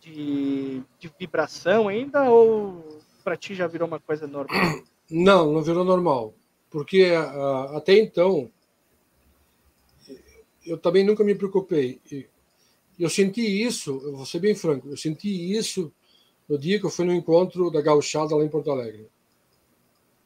de, 0.00 0.82
de 0.98 1.12
vibração 1.16 1.86
ainda, 1.86 2.28
ou 2.28 3.00
para 3.22 3.36
ti 3.36 3.54
já 3.54 3.68
virou 3.68 3.86
uma 3.86 4.00
coisa 4.00 4.26
normal? 4.26 4.82
Não, 5.08 5.52
não 5.52 5.62
virou 5.62 5.84
normal. 5.84 6.34
Porque 6.68 7.12
uh, 7.12 7.76
até 7.76 7.96
então, 7.96 8.50
eu 10.66 10.76
também 10.76 11.04
nunca 11.04 11.22
me 11.22 11.34
preocupei. 11.34 12.00
Eu 12.98 13.08
senti 13.08 13.40
isso, 13.40 14.00
eu 14.04 14.16
vou 14.16 14.26
ser 14.26 14.40
bem 14.40 14.54
franco, 14.54 14.88
eu 14.88 14.96
senti 14.96 15.28
isso 15.56 15.92
no 16.48 16.58
dia 16.58 16.80
que 16.80 16.86
eu 16.86 16.90
fui 16.90 17.04
no 17.04 17.12
encontro 17.12 17.70
da 17.70 17.80
gauchada 17.80 18.34
lá 18.34 18.44
em 18.44 18.48
Porto 18.48 18.70
Alegre. 18.72 19.06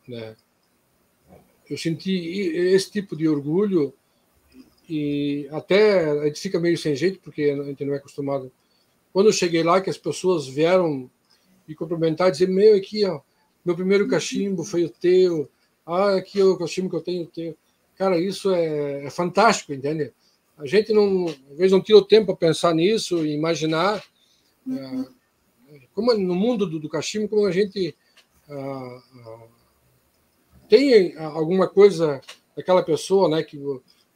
Né? 0.08 0.34
Eu 1.68 1.76
senti 1.76 2.10
esse 2.10 2.90
tipo 2.90 3.14
de 3.14 3.28
orgulho 3.28 3.94
e 4.90 5.48
até 5.52 6.10
a 6.10 6.26
gente 6.26 6.40
fica 6.40 6.58
meio 6.58 6.76
sem 6.76 6.96
jeito, 6.96 7.20
porque 7.20 7.42
a 7.42 7.62
gente 7.62 7.84
não 7.84 7.94
é 7.94 7.98
acostumado. 7.98 8.50
Quando 9.12 9.26
eu 9.26 9.32
cheguei 9.32 9.62
lá, 9.62 9.80
que 9.80 9.88
as 9.88 9.96
pessoas 9.96 10.48
vieram 10.48 11.08
e 11.68 11.74
cumprimentar 11.74 12.30
dizer: 12.30 12.48
Meu, 12.48 12.76
aqui, 12.76 13.04
ó, 13.04 13.20
meu 13.64 13.76
primeiro 13.76 14.08
cachimbo 14.08 14.64
foi 14.64 14.84
o 14.84 14.90
teu. 14.90 15.48
Ah, 15.86 16.16
aqui 16.16 16.40
é 16.40 16.44
o 16.44 16.58
cachimbo 16.58 16.90
que 16.90 16.96
eu 16.96 17.00
tenho, 17.00 17.22
o 17.22 17.26
teu. 17.26 17.56
Cara, 17.96 18.18
isso 18.18 18.50
é, 18.50 19.04
é 19.04 19.10
fantástico, 19.10 19.72
entende? 19.72 20.12
A 20.58 20.66
gente 20.66 20.92
não, 20.92 21.26
às 21.26 21.56
vezes 21.56 21.72
não 21.72 21.80
tira 21.80 21.98
o 21.98 22.04
tempo 22.04 22.26
para 22.26 22.48
pensar 22.48 22.74
nisso 22.74 23.24
e 23.24 23.32
imaginar 23.32 24.02
uhum. 24.66 25.06
como 25.94 26.12
no 26.14 26.34
mundo 26.34 26.66
do, 26.66 26.80
do 26.80 26.88
cachimbo, 26.88 27.28
como 27.28 27.46
a 27.46 27.52
gente 27.52 27.94
ah, 28.48 29.02
ah, 29.14 29.46
tem 30.68 31.16
alguma 31.16 31.68
coisa 31.68 32.20
daquela 32.56 32.82
pessoa, 32.82 33.28
né, 33.28 33.42
que, 33.42 33.58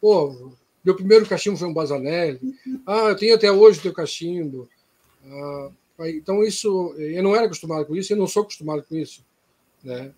pô, 0.00 0.52
meu 0.84 0.94
primeiro 0.94 1.26
cachimbo 1.26 1.56
foi 1.56 1.68
um 1.68 1.74
Bazanelli. 1.74 2.40
Ah, 2.86 3.08
eu 3.08 3.16
tenho 3.16 3.34
até 3.34 3.50
hoje 3.50 3.78
o 3.78 3.82
teu 3.82 3.92
cachimbo. 3.92 4.68
Ah, 5.26 5.70
então, 6.00 6.42
isso, 6.42 6.94
eu 6.98 7.22
não 7.22 7.34
era 7.34 7.46
acostumado 7.46 7.86
com 7.86 7.96
isso, 7.96 8.12
eu 8.12 8.16
não 8.16 8.26
sou 8.26 8.42
acostumado 8.42 8.82
com 8.82 8.96
isso. 8.96 9.24
Né? 9.82 10.12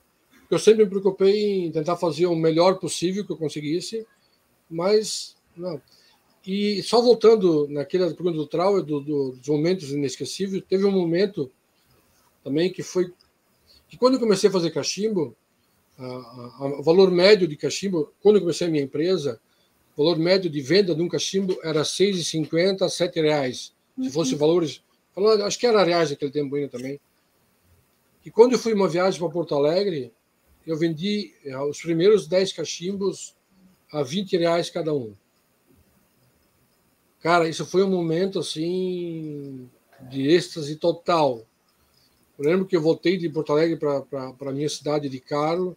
Eu 0.50 0.58
sempre 0.58 0.84
me 0.84 0.90
preocupei 0.90 1.66
em 1.66 1.72
tentar 1.72 1.96
fazer 1.96 2.26
o 2.26 2.34
melhor 2.34 2.78
possível 2.78 3.24
que 3.24 3.32
eu 3.32 3.36
conseguisse, 3.36 4.06
mas 4.70 5.36
não. 5.56 5.80
E 6.46 6.82
só 6.82 7.02
voltando 7.02 7.66
naquela 7.68 8.06
pergunta 8.14 8.36
do 8.36 8.46
Trau, 8.46 8.80
do, 8.80 9.00
do, 9.00 9.32
dos 9.32 9.48
momentos 9.48 9.90
inesquecíveis, 9.90 10.62
teve 10.68 10.84
um 10.84 10.92
momento 10.92 11.50
também 12.44 12.72
que 12.72 12.82
foi 12.82 13.12
que 13.88 13.96
quando 13.96 14.14
eu 14.14 14.20
comecei 14.20 14.48
a 14.48 14.52
fazer 14.52 14.70
cachimbo, 14.70 15.36
o 15.98 16.82
valor 16.82 17.10
médio 17.10 17.48
de 17.48 17.56
cachimbo, 17.56 18.12
quando 18.20 18.36
eu 18.36 18.42
comecei 18.42 18.66
a 18.66 18.70
minha 18.70 18.84
empresa, 18.84 19.40
o 19.96 20.04
valor 20.04 20.18
médio 20.18 20.50
de 20.50 20.60
venda 20.60 20.94
de 20.94 21.00
um 21.00 21.08
cachimbo 21.08 21.58
era 21.62 21.80
R$ 21.80 21.86
6,50 21.86 22.82
a 22.82 23.04
R$ 23.04 23.22
reais. 23.22 23.72
Se 24.00 24.10
fosse 24.10 24.34
uhum. 24.34 24.38
valores 24.38 24.82
Falando, 25.14 25.44
acho 25.44 25.58
que 25.58 25.66
era 25.66 25.82
reais 25.82 26.12
aquele 26.12 26.30
tempo 26.30 26.54
ainda 26.54 26.68
também. 26.68 27.00
E 28.22 28.30
quando 28.30 28.52
eu 28.52 28.58
fui 28.58 28.74
uma 28.74 28.86
viagem 28.86 29.18
para 29.18 29.30
Porto 29.30 29.54
Alegre, 29.54 30.12
eu 30.66 30.76
vendi 30.76 31.32
eh, 31.42 31.58
os 31.58 31.80
primeiros 31.80 32.26
10 32.26 32.52
cachimbos 32.52 33.34
a 33.90 34.02
20 34.02 34.36
reais 34.36 34.68
cada 34.68 34.92
um. 34.92 35.14
Cara, 37.22 37.48
isso 37.48 37.64
foi 37.64 37.82
um 37.82 37.88
momento 37.88 38.40
assim 38.40 39.70
de 40.10 40.28
êxtase 40.28 40.76
total. 40.76 41.46
Eu 42.38 42.44
lembro 42.44 42.66
que 42.66 42.76
eu 42.76 42.82
voltei 42.82 43.16
de 43.16 43.30
Porto 43.30 43.52
Alegre 43.52 43.78
para 43.78 44.34
a 44.38 44.52
minha 44.52 44.68
cidade 44.68 45.08
de 45.08 45.18
carro 45.18 45.74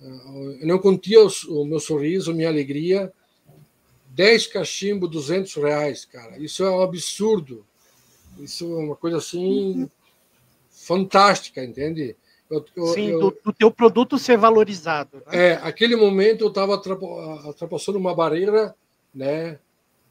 eu 0.00 0.66
não 0.66 0.78
contia 0.78 1.20
o, 1.22 1.30
o 1.50 1.64
meu 1.64 1.78
sorriso, 1.78 2.34
minha 2.34 2.48
alegria. 2.48 3.12
10 4.10 4.46
cachimbo, 4.48 5.08
200 5.08 5.54
reais, 5.56 6.04
cara. 6.04 6.38
Isso 6.38 6.64
é 6.64 6.70
um 6.70 6.82
absurdo. 6.82 7.64
Isso 8.38 8.64
é 8.64 8.76
uma 8.76 8.96
coisa 8.96 9.18
assim 9.18 9.88
fantástica, 10.70 11.62
entende? 11.62 12.16
Eu, 12.50 12.64
Sim, 12.94 13.10
eu, 13.10 13.20
do, 13.20 13.38
do, 13.44 13.52
teu 13.52 13.70
produto 13.70 14.18
ser 14.18 14.36
valorizado. 14.36 15.18
Né? 15.26 15.50
É, 15.50 15.52
aquele 15.62 15.94
momento 15.94 16.42
eu 16.42 16.48
estava 16.48 16.72
ultrapassando 16.74 17.96
uma 17.96 18.14
barreira, 18.14 18.74
né? 19.14 19.58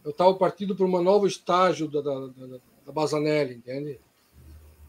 Eu 0.06 0.12
estava 0.12 0.34
partindo 0.36 0.74
para 0.74 0.86
um 0.86 1.04
novo 1.04 1.28
estágio 1.28 1.90
da, 1.90 2.00
da, 2.00 2.28
da, 2.28 2.58
da 2.86 2.92
Bazanelli, 2.94 3.56
entende? 3.56 4.00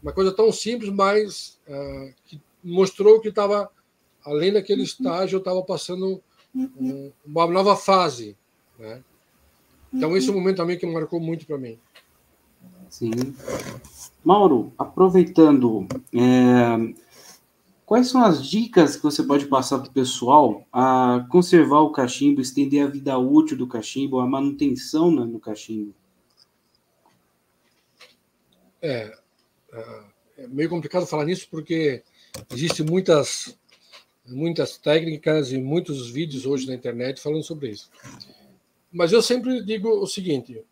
Uma 0.01 0.13
coisa 0.13 0.31
tão 0.31 0.49
simples, 0.51 0.89
mas 0.89 1.59
uh, 1.67 2.13
que 2.25 2.41
mostrou 2.63 3.19
que 3.19 3.27
estava, 3.27 3.69
além 4.23 4.53
daquele 4.53 4.83
estágio, 4.83 5.35
eu 5.35 5.39
estava 5.39 5.61
passando 5.61 6.23
um, 6.55 7.11
uma 7.25 7.47
nova 7.47 7.75
fase, 7.75 8.37
né? 8.81 9.03
Então, 9.93 10.15
esse 10.17 10.29
é 10.29 10.31
um 10.31 10.35
momento 10.35 10.57
também 10.57 10.77
que 10.77 10.85
marcou 10.85 11.19
muito 11.19 11.45
para 11.45 11.57
mim. 11.57 11.77
Sim. 12.89 13.11
Mauro, 14.23 14.73
aproveitando, 14.77 15.87
é, 16.13 16.93
quais 17.85 18.09
são 18.09 18.23
as 18.23 18.45
dicas 18.45 18.95
que 18.95 19.03
você 19.03 19.23
pode 19.23 19.45
passar 19.45 19.79
para 19.79 19.89
o 19.89 19.93
pessoal 19.93 20.65
a 20.71 21.25
conservar 21.29 21.81
o 21.81 21.91
cachimbo, 21.91 22.41
estender 22.41 22.85
a 22.85 22.89
vida 22.89 23.17
útil 23.17 23.57
do 23.57 23.67
cachimbo, 23.67 24.19
a 24.19 24.27
manutenção 24.27 25.11
né, 25.11 25.25
no 25.25 25.39
cachimbo? 25.39 25.93
É, 28.81 29.15
é 30.37 30.47
meio 30.47 30.69
complicado 30.69 31.05
falar 31.05 31.25
nisso 31.25 31.47
porque 31.51 32.03
existem 32.51 32.85
muitas, 32.85 33.57
muitas 34.27 34.77
técnicas 34.77 35.51
e 35.51 35.57
muitos 35.57 36.09
vídeos 36.09 36.45
hoje 36.45 36.67
na 36.67 36.73
internet 36.73 37.21
falando 37.21 37.43
sobre 37.43 37.69
isso. 37.69 37.89
Mas 38.91 39.11
eu 39.11 39.21
sempre 39.21 39.63
digo 39.63 39.89
o 39.89 40.07
seguinte: 40.07 40.63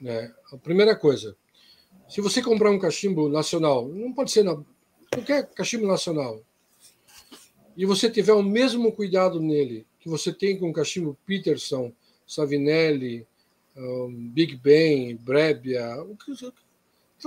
né, 0.00 0.34
a 0.52 0.56
primeira 0.56 0.96
coisa, 0.96 1.36
se 2.08 2.20
você 2.20 2.42
comprar 2.42 2.70
um 2.70 2.78
cachimbo 2.78 3.28
nacional, 3.28 3.88
não 3.88 4.12
pode 4.12 4.30
ser 4.30 4.42
na, 4.42 4.60
qualquer 5.12 5.48
cachimbo 5.50 5.86
nacional, 5.86 6.42
e 7.76 7.86
você 7.86 8.10
tiver 8.10 8.32
o 8.32 8.42
mesmo 8.42 8.92
cuidado 8.92 9.40
nele 9.40 9.86
que 10.00 10.08
você 10.08 10.32
tem 10.32 10.58
com 10.58 10.70
o 10.70 10.72
cachimbo 10.72 11.16
Peterson, 11.26 11.92
Savinelli, 12.26 13.26
um, 13.76 14.30
Big 14.32 14.56
Ben, 14.56 15.16
Brebbia, 15.16 16.02
o 16.02 16.16
que 16.16 16.34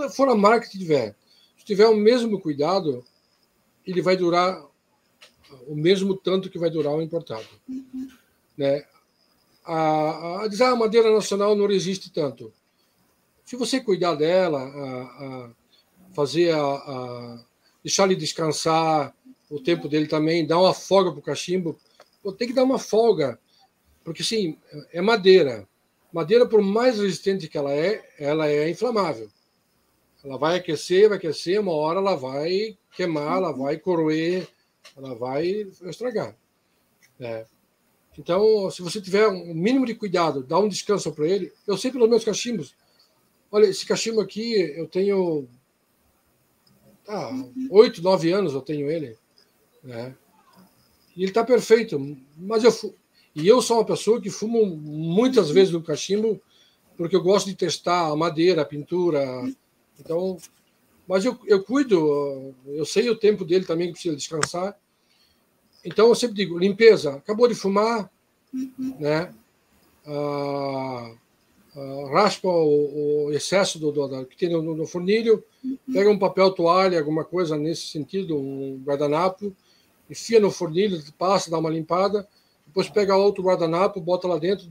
for 0.09 0.29
a 0.29 0.35
marca 0.35 0.67
que 0.67 0.77
tiver, 0.77 1.15
se 1.57 1.65
tiver 1.65 1.87
o 1.87 1.95
mesmo 1.95 2.39
cuidado, 2.39 3.05
ele 3.85 4.01
vai 4.01 4.17
durar 4.17 4.65
o 5.67 5.75
mesmo 5.75 6.15
tanto 6.15 6.49
que 6.49 6.59
vai 6.59 6.69
durar 6.69 6.93
o 6.93 7.01
importado. 7.01 7.47
Uhum. 7.67 8.09
Né? 8.57 8.85
A, 9.63 10.43
a, 10.43 10.47
dizer, 10.47 10.63
ah, 10.63 10.71
a 10.71 10.75
madeira 10.75 11.13
nacional 11.13 11.55
não 11.55 11.67
resiste 11.67 12.11
tanto. 12.11 12.51
Se 13.45 13.55
você 13.55 13.79
cuidar 13.79 14.15
dela, 14.15 14.61
a, 14.61 15.01
a 15.01 15.49
fazer 16.13 16.53
a, 16.53 17.43
deixar 17.83 18.05
ele 18.05 18.15
descansar, 18.15 19.13
o 19.49 19.59
tempo 19.59 19.89
dele 19.89 20.07
também, 20.07 20.47
dar 20.47 20.59
uma 20.59 20.73
folga 20.73 21.11
para 21.11 21.19
o 21.19 21.23
cachimbo, 21.23 21.77
tem 22.37 22.47
que 22.47 22.53
dar 22.53 22.63
uma 22.63 22.79
folga, 22.79 23.37
porque 24.03 24.23
sim, 24.23 24.57
é 24.93 25.01
madeira. 25.01 25.67
Madeira, 26.13 26.45
por 26.45 26.61
mais 26.61 26.97
resistente 26.97 27.47
que 27.47 27.57
ela 27.57 27.71
é, 27.71 28.03
ela 28.17 28.47
é 28.47 28.69
inflamável. 28.69 29.29
Ela 30.23 30.37
vai 30.37 30.57
aquecer, 30.57 31.09
vai 31.09 31.17
aquecer, 31.17 31.59
uma 31.59 31.73
hora 31.73 31.99
ela 31.99 32.15
vai 32.15 32.77
queimar, 32.95 33.37
ela 33.37 33.51
vai 33.51 33.77
corroer, 33.77 34.47
ela 34.95 35.15
vai 35.15 35.65
estragar. 35.83 36.35
É. 37.19 37.45
Então, 38.17 38.69
se 38.69 38.81
você 38.81 39.01
tiver 39.01 39.27
um 39.27 39.53
mínimo 39.53 39.85
de 39.85 39.95
cuidado, 39.95 40.43
dá 40.43 40.59
um 40.59 40.67
descanso 40.67 41.11
para 41.11 41.27
ele. 41.27 41.51
Eu 41.65 41.77
sei 41.77 41.91
pelos 41.91 42.09
meus 42.09 42.23
cachimbos, 42.23 42.75
Olha, 43.51 43.65
esse 43.65 43.85
cachimbo 43.85 44.21
aqui, 44.21 44.53
eu 44.77 44.87
tenho. 44.87 45.45
Ah, 47.05 47.31
oito, 47.69 48.01
nove 48.01 48.31
anos 48.31 48.53
eu 48.53 48.61
tenho 48.61 48.89
ele. 48.89 49.17
Né? 49.83 50.15
E 51.15 51.23
ele 51.23 51.31
está 51.31 51.43
perfeito. 51.43 51.99
Mas 52.37 52.63
eu. 52.63 52.95
E 53.35 53.45
eu 53.47 53.61
sou 53.61 53.77
uma 53.77 53.85
pessoa 53.85 54.21
que 54.21 54.29
fumo 54.29 54.65
muitas 54.65 55.49
vezes 55.49 55.73
no 55.73 55.83
cachimbo, 55.83 56.41
porque 56.97 57.15
eu 57.15 57.21
gosto 57.21 57.47
de 57.47 57.55
testar 57.55 58.07
a 58.07 58.15
madeira, 58.15 58.61
a 58.61 58.65
pintura. 58.65 59.25
Então. 59.99 60.37
Mas 61.05 61.25
eu, 61.25 61.37
eu 61.45 61.61
cuido, 61.61 62.55
eu 62.67 62.85
sei 62.85 63.09
o 63.09 63.17
tempo 63.17 63.43
dele 63.43 63.65
também 63.65 63.87
que 63.87 63.93
precisa 63.93 64.15
descansar. 64.15 64.79
Então 65.83 66.07
eu 66.07 66.15
sempre 66.15 66.35
digo: 66.35 66.57
limpeza, 66.57 67.15
acabou 67.15 67.47
de 67.47 67.55
fumar, 67.55 68.09
uhum. 68.53 68.95
né? 68.99 69.33
Ah, 70.05 71.13
uh, 71.75 72.05
raspa 72.07 72.47
o, 72.47 73.27
o, 73.27 73.31
excesso 73.31 73.79
do, 73.79 73.91
do, 73.91 74.07
do 74.07 74.25
que 74.25 74.37
tem 74.37 74.49
no, 74.49 74.61
no, 74.75 74.85
fornilho, 74.85 75.43
pega 75.91 76.09
um 76.09 76.19
papel 76.19 76.51
toalha, 76.51 76.99
alguma 76.99 77.23
coisa 77.23 77.57
nesse 77.57 77.87
sentido, 77.87 78.37
um 78.37 78.81
guardanapo, 78.83 79.55
enfia 80.09 80.39
no 80.39 80.51
fornilho, 80.51 81.01
passa, 81.17 81.51
dá 81.51 81.57
uma 81.57 81.69
limpada, 81.69 82.27
depois 82.65 82.89
pega 82.89 83.15
outro 83.15 83.43
guardanapo, 83.43 84.01
bota 84.01 84.27
lá 84.27 84.37
dentro 84.37 84.67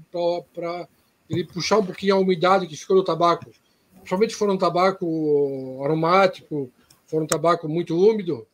para 0.52 0.88
ele 1.28 1.44
puxar 1.44 1.78
um 1.78 1.86
pouquinho 1.86 2.16
a 2.16 2.18
umidade 2.18 2.66
que 2.66 2.76
ficou 2.76 2.96
no 2.96 3.04
tabaco. 3.04 3.50
Principalmente 3.96 4.32
se 4.32 4.38
for 4.38 4.50
um 4.50 4.58
tabaco 4.58 5.80
aromático, 5.84 6.70
for 7.06 7.22
um 7.22 7.26
tabaco 7.26 7.68
muito 7.68 7.96
úmido, 7.96 8.46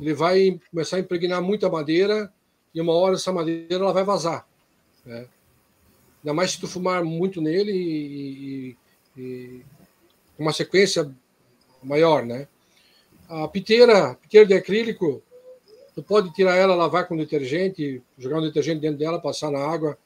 ele 0.00 0.14
vai 0.14 0.60
começar 0.70 0.96
a 0.96 1.00
impregnar 1.00 1.42
muita 1.42 1.68
madeira 1.68 2.32
e 2.74 2.80
uma 2.80 2.92
hora 2.92 3.14
essa 3.14 3.32
madeira 3.32 3.74
ela 3.74 3.92
vai 3.92 4.04
vazar. 4.04 4.46
Né? 5.04 5.26
Ainda 6.22 6.34
mais 6.34 6.52
se 6.52 6.60
tu 6.60 6.68
fumar 6.68 7.04
muito 7.04 7.40
nele 7.40 7.72
e, 7.72 8.76
e, 9.16 9.62
uma 10.38 10.52
sequência 10.52 11.12
maior, 11.82 12.24
né? 12.24 12.46
A 13.28 13.48
piteira, 13.48 14.14
piteira 14.14 14.46
de 14.46 14.54
acrílico, 14.54 15.22
tu 15.94 16.02
pode 16.02 16.32
tirar 16.32 16.56
ela, 16.56 16.74
lavar 16.74 17.06
com 17.06 17.16
detergente, 17.16 18.02
jogar 18.18 18.38
um 18.38 18.42
detergente 18.42 18.80
dentro 18.80 18.98
dela, 18.98 19.20
passar 19.20 19.50
na 19.50 19.58
água, 19.58 19.98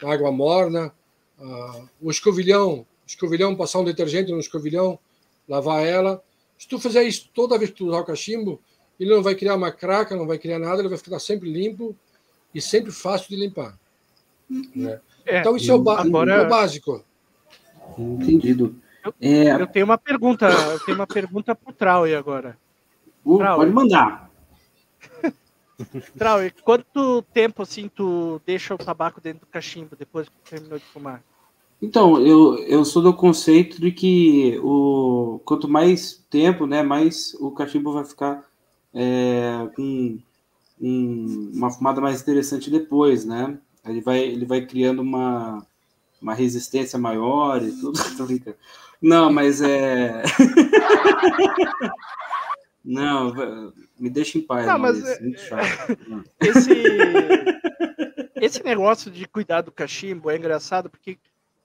na 0.00 0.12
água 0.12 0.30
morna. 0.30 0.92
Uh, 1.38 1.88
o 2.00 2.10
escovilhão, 2.10 2.86
escovilhão, 3.06 3.56
passar 3.56 3.80
um 3.80 3.84
detergente 3.84 4.30
no 4.30 4.38
escovilhão, 4.38 4.98
lavar 5.48 5.84
ela. 5.86 6.22
Se 6.58 6.68
tu 6.68 6.78
fizer 6.78 7.02
isso 7.02 7.30
toda 7.34 7.58
vez 7.58 7.70
que 7.70 7.76
tu 7.78 7.88
usar 7.88 8.00
o 8.00 8.04
cachimbo, 8.04 8.60
ele 8.98 9.14
não 9.14 9.22
vai 9.22 9.34
criar 9.34 9.54
uma 9.54 9.72
craca, 9.72 10.16
não 10.16 10.26
vai 10.26 10.38
criar 10.38 10.58
nada, 10.58 10.80
ele 10.80 10.88
vai 10.88 10.98
ficar 10.98 11.18
sempre 11.18 11.50
limpo 11.50 11.96
e 12.54 12.60
sempre 12.60 12.92
fácil 12.92 13.28
de 13.28 13.36
limpar. 13.36 13.78
Uhum. 14.48 14.70
Né? 14.74 15.00
É, 15.24 15.40
então, 15.40 15.56
isso 15.56 15.70
é 15.70 15.74
o, 15.74 15.90
agora... 15.90 16.34
é 16.34 16.46
o 16.46 16.48
básico. 16.48 17.04
Entendido. 17.98 18.76
Eu, 19.04 19.14
é... 19.20 19.60
eu, 19.60 19.66
tenho 19.66 19.84
uma 19.84 19.98
pergunta, 19.98 20.48
eu 20.48 20.80
tenho 20.80 20.96
uma 20.96 21.06
pergunta 21.06 21.54
para 21.54 21.70
o 21.70 21.74
Trauer 21.74 22.16
agora. 22.16 22.56
Uh, 23.24 23.38
pode 23.38 23.70
mandar. 23.72 24.30
Trauer, 26.16 26.54
quanto 26.62 27.22
tempo 27.32 27.62
assim 27.62 27.88
tu 27.88 28.40
deixa 28.46 28.74
o 28.74 28.78
tabaco 28.78 29.20
dentro 29.20 29.40
do 29.40 29.46
cachimbo 29.46 29.96
depois 29.96 30.28
que 30.28 30.50
terminou 30.50 30.78
de 30.78 30.84
fumar? 30.84 31.22
Então, 31.80 32.24
eu, 32.24 32.58
eu 32.58 32.84
sou 32.84 33.02
do 33.02 33.12
conceito 33.12 33.80
de 33.80 33.90
que 33.90 34.56
o, 34.62 35.40
quanto 35.44 35.68
mais 35.68 36.24
tempo, 36.30 36.64
né, 36.64 36.80
mais 36.80 37.34
o 37.40 37.50
cachimbo 37.50 37.92
vai 37.92 38.04
ficar 38.04 38.44
é, 38.94 39.68
com 39.74 40.18
um, 40.80 41.50
uma 41.54 41.70
fumada 41.70 42.00
mais 42.00 42.20
interessante 42.20 42.70
depois, 42.70 43.24
né? 43.24 43.58
Ele 43.84 44.00
vai, 44.00 44.20
ele 44.20 44.44
vai 44.44 44.64
criando 44.64 45.02
uma, 45.02 45.66
uma 46.20 46.34
resistência 46.34 46.98
maior 46.98 47.62
e 47.62 47.72
tudo. 47.72 47.98
Não, 49.00 49.32
mas 49.32 49.60
é. 49.60 50.22
Não, 52.84 53.32
me 53.98 54.10
deixa 54.10 54.38
em 54.38 54.42
paz. 54.42 54.66
Não, 54.66 54.78
mas 54.78 55.02
é... 55.04 55.18
esse, 56.40 56.70
esse 58.40 58.62
negócio 58.62 59.10
de 59.10 59.26
cuidar 59.26 59.62
do 59.62 59.72
cachimbo 59.72 60.30
é 60.30 60.36
engraçado 60.36 60.88
porque, 60.88 61.18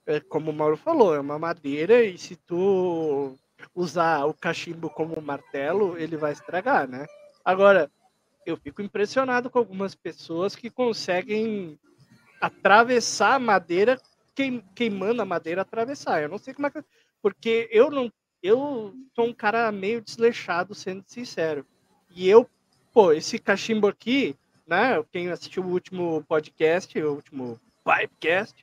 é, 0.06 0.20
como 0.20 0.52
o 0.52 0.54
Mauro 0.54 0.78
falou, 0.78 1.16
é 1.16 1.20
uma 1.20 1.38
madeira 1.38 2.04
e 2.04 2.18
se 2.18 2.36
tu 2.36 3.36
usar 3.74 4.26
o 4.26 4.34
cachimbo 4.34 4.90
como 4.90 5.22
martelo, 5.22 5.98
ele 5.98 6.18
vai 6.18 6.32
estragar, 6.32 6.88
né? 6.88 7.06
Agora, 7.48 7.90
eu 8.45 8.57
fico 8.57 8.82
impressionado 8.82 9.49
com 9.49 9.57
algumas 9.57 9.95
pessoas 9.95 10.53
que 10.53 10.69
conseguem 10.69 11.80
atravessar 12.41 13.36
a 13.36 13.40
madeira, 13.40 13.98
queim, 14.36 14.61
queimando 14.76 15.22
a 15.22 15.26
madeira, 15.26 15.61
atravessar. 15.61 16.22
Eu 16.22 16.28
não 16.28 16.38
sei 16.38 16.53
como 16.53 16.68
é 16.68 16.72
que. 16.72 16.84
Porque 17.22 17.69
eu 17.72 17.90
não. 17.90 18.11
Eu 18.44 18.94
sou 19.15 19.28
um 19.28 19.34
cara 19.34 19.72
meio 19.72 20.02
desleixado, 20.02 20.76
sendo 20.76 21.06
sincero. 21.07 21.65
E 22.14 22.28
eu, 22.28 22.49
pô, 22.94 23.14
esse 23.14 23.40
cachimbo 23.40 23.88
aqui, 23.88 24.36
né? 24.68 25.02
Quem 25.10 25.30
assistiu 25.30 25.64
o 25.64 25.72
último 25.72 26.26
podcast, 26.28 27.02
o 27.02 27.14
último 27.14 27.57
Pipecast, 27.82 28.61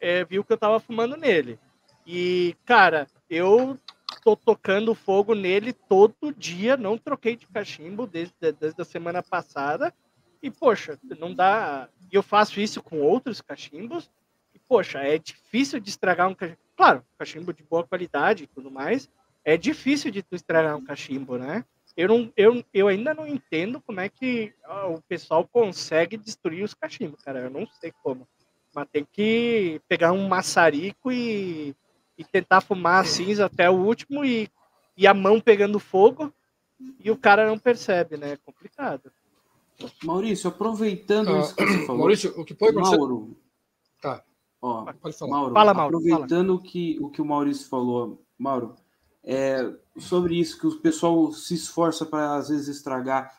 é, 0.00 0.24
viu 0.24 0.42
que 0.42 0.54
eu 0.54 0.58
tava 0.58 0.80
fumando 0.80 1.18
nele. 1.18 1.58
E, 2.06 2.56
cara, 2.64 3.06
eu 3.28 3.78
tô 4.22 4.36
tocando 4.36 4.94
fogo 4.94 5.34
nele 5.34 5.72
todo 5.72 6.32
dia, 6.32 6.76
não 6.76 6.96
troquei 6.96 7.34
de 7.34 7.46
cachimbo 7.48 8.06
desde, 8.06 8.52
desde 8.52 8.80
a 8.80 8.84
semana 8.84 9.22
passada. 9.22 9.92
E, 10.40 10.50
poxa, 10.50 10.98
não 11.18 11.34
dá. 11.34 11.88
E 12.10 12.14
eu 12.14 12.22
faço 12.22 12.60
isso 12.60 12.82
com 12.82 13.00
outros 13.00 13.40
cachimbos. 13.40 14.10
E, 14.54 14.58
poxa, 14.60 15.00
é 15.00 15.18
difícil 15.18 15.80
de 15.80 15.90
estragar 15.90 16.28
um 16.28 16.34
cachimbo. 16.34 16.58
Claro, 16.76 17.04
cachimbo 17.18 17.52
de 17.52 17.62
boa 17.64 17.86
qualidade 17.86 18.44
e 18.44 18.46
tudo 18.46 18.70
mais. 18.70 19.10
É 19.44 19.56
difícil 19.56 20.10
de 20.10 20.22
tu 20.22 20.36
estragar 20.36 20.76
um 20.76 20.84
cachimbo, 20.84 21.36
né? 21.36 21.64
Eu, 21.96 22.08
não, 22.08 22.32
eu, 22.36 22.64
eu 22.72 22.88
ainda 22.88 23.12
não 23.12 23.26
entendo 23.26 23.80
como 23.80 24.00
é 24.00 24.08
que 24.08 24.54
o 24.88 25.02
pessoal 25.02 25.46
consegue 25.46 26.16
destruir 26.16 26.64
os 26.64 26.74
cachimbos, 26.74 27.22
cara. 27.22 27.40
Eu 27.40 27.50
não 27.50 27.66
sei 27.80 27.92
como. 28.02 28.26
Mas 28.74 28.88
tem 28.90 29.04
que 29.04 29.80
pegar 29.86 30.12
um 30.12 30.26
maçarico 30.26 31.12
e, 31.12 31.74
e 32.22 32.30
tentar 32.30 32.60
fumar 32.60 33.02
a 33.02 33.04
cinza 33.04 33.46
até 33.46 33.68
o 33.68 33.74
último 33.74 34.24
e, 34.24 34.48
e 34.96 35.06
a 35.06 35.12
mão 35.12 35.40
pegando 35.40 35.78
fogo 35.78 36.32
e 37.00 37.10
o 37.10 37.16
cara 37.16 37.46
não 37.46 37.58
percebe, 37.58 38.16
né? 38.16 38.32
É 38.32 38.36
complicado. 38.36 39.12
Maurício, 40.04 40.48
aproveitando 40.48 41.34
ah, 41.34 41.40
isso 41.40 41.54
que 41.54 41.64
você 41.64 41.86
falou. 41.86 41.98
Maurício, 41.98 42.40
o 42.40 42.44
que 42.44 42.54
pode 42.54 42.72
acontecer. 42.72 42.96
Mauro. 42.96 43.36
Tá. 44.00 44.22
Ó, 44.60 44.92
pode 44.92 45.16
falar. 45.16 45.30
Mauro, 45.30 45.54
Fala, 45.54 45.74
Mauro, 45.74 45.96
aproveitando 45.96 46.56
fala. 46.56 46.68
Que, 46.68 46.98
o 47.00 47.10
que 47.10 47.22
o 47.22 47.24
Maurício 47.24 47.68
falou, 47.68 48.22
Mauro, 48.38 48.76
é, 49.24 49.72
sobre 49.98 50.38
isso 50.38 50.58
que 50.58 50.66
o 50.66 50.80
pessoal 50.80 51.32
se 51.32 51.54
esforça 51.54 52.06
para 52.06 52.36
às 52.36 52.48
vezes 52.48 52.68
estragar. 52.68 53.32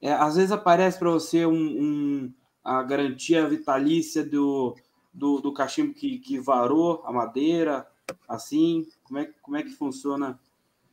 É, 0.00 0.12
às 0.12 0.36
vezes 0.36 0.52
aparece 0.52 0.98
para 0.98 1.10
você 1.10 1.44
um, 1.44 1.52
um, 1.52 2.34
a 2.62 2.82
garantia 2.82 3.48
vitalícia 3.48 4.24
do, 4.24 4.76
do, 5.12 5.40
do 5.40 5.52
cachimbo 5.52 5.92
que, 5.92 6.18
que 6.18 6.38
varou 6.38 7.02
a 7.04 7.12
madeira, 7.12 7.86
assim. 8.28 8.86
Como 9.04 9.18
é, 9.18 9.32
como 9.42 9.56
é 9.56 9.62
que 9.62 9.70
funciona 9.70 10.38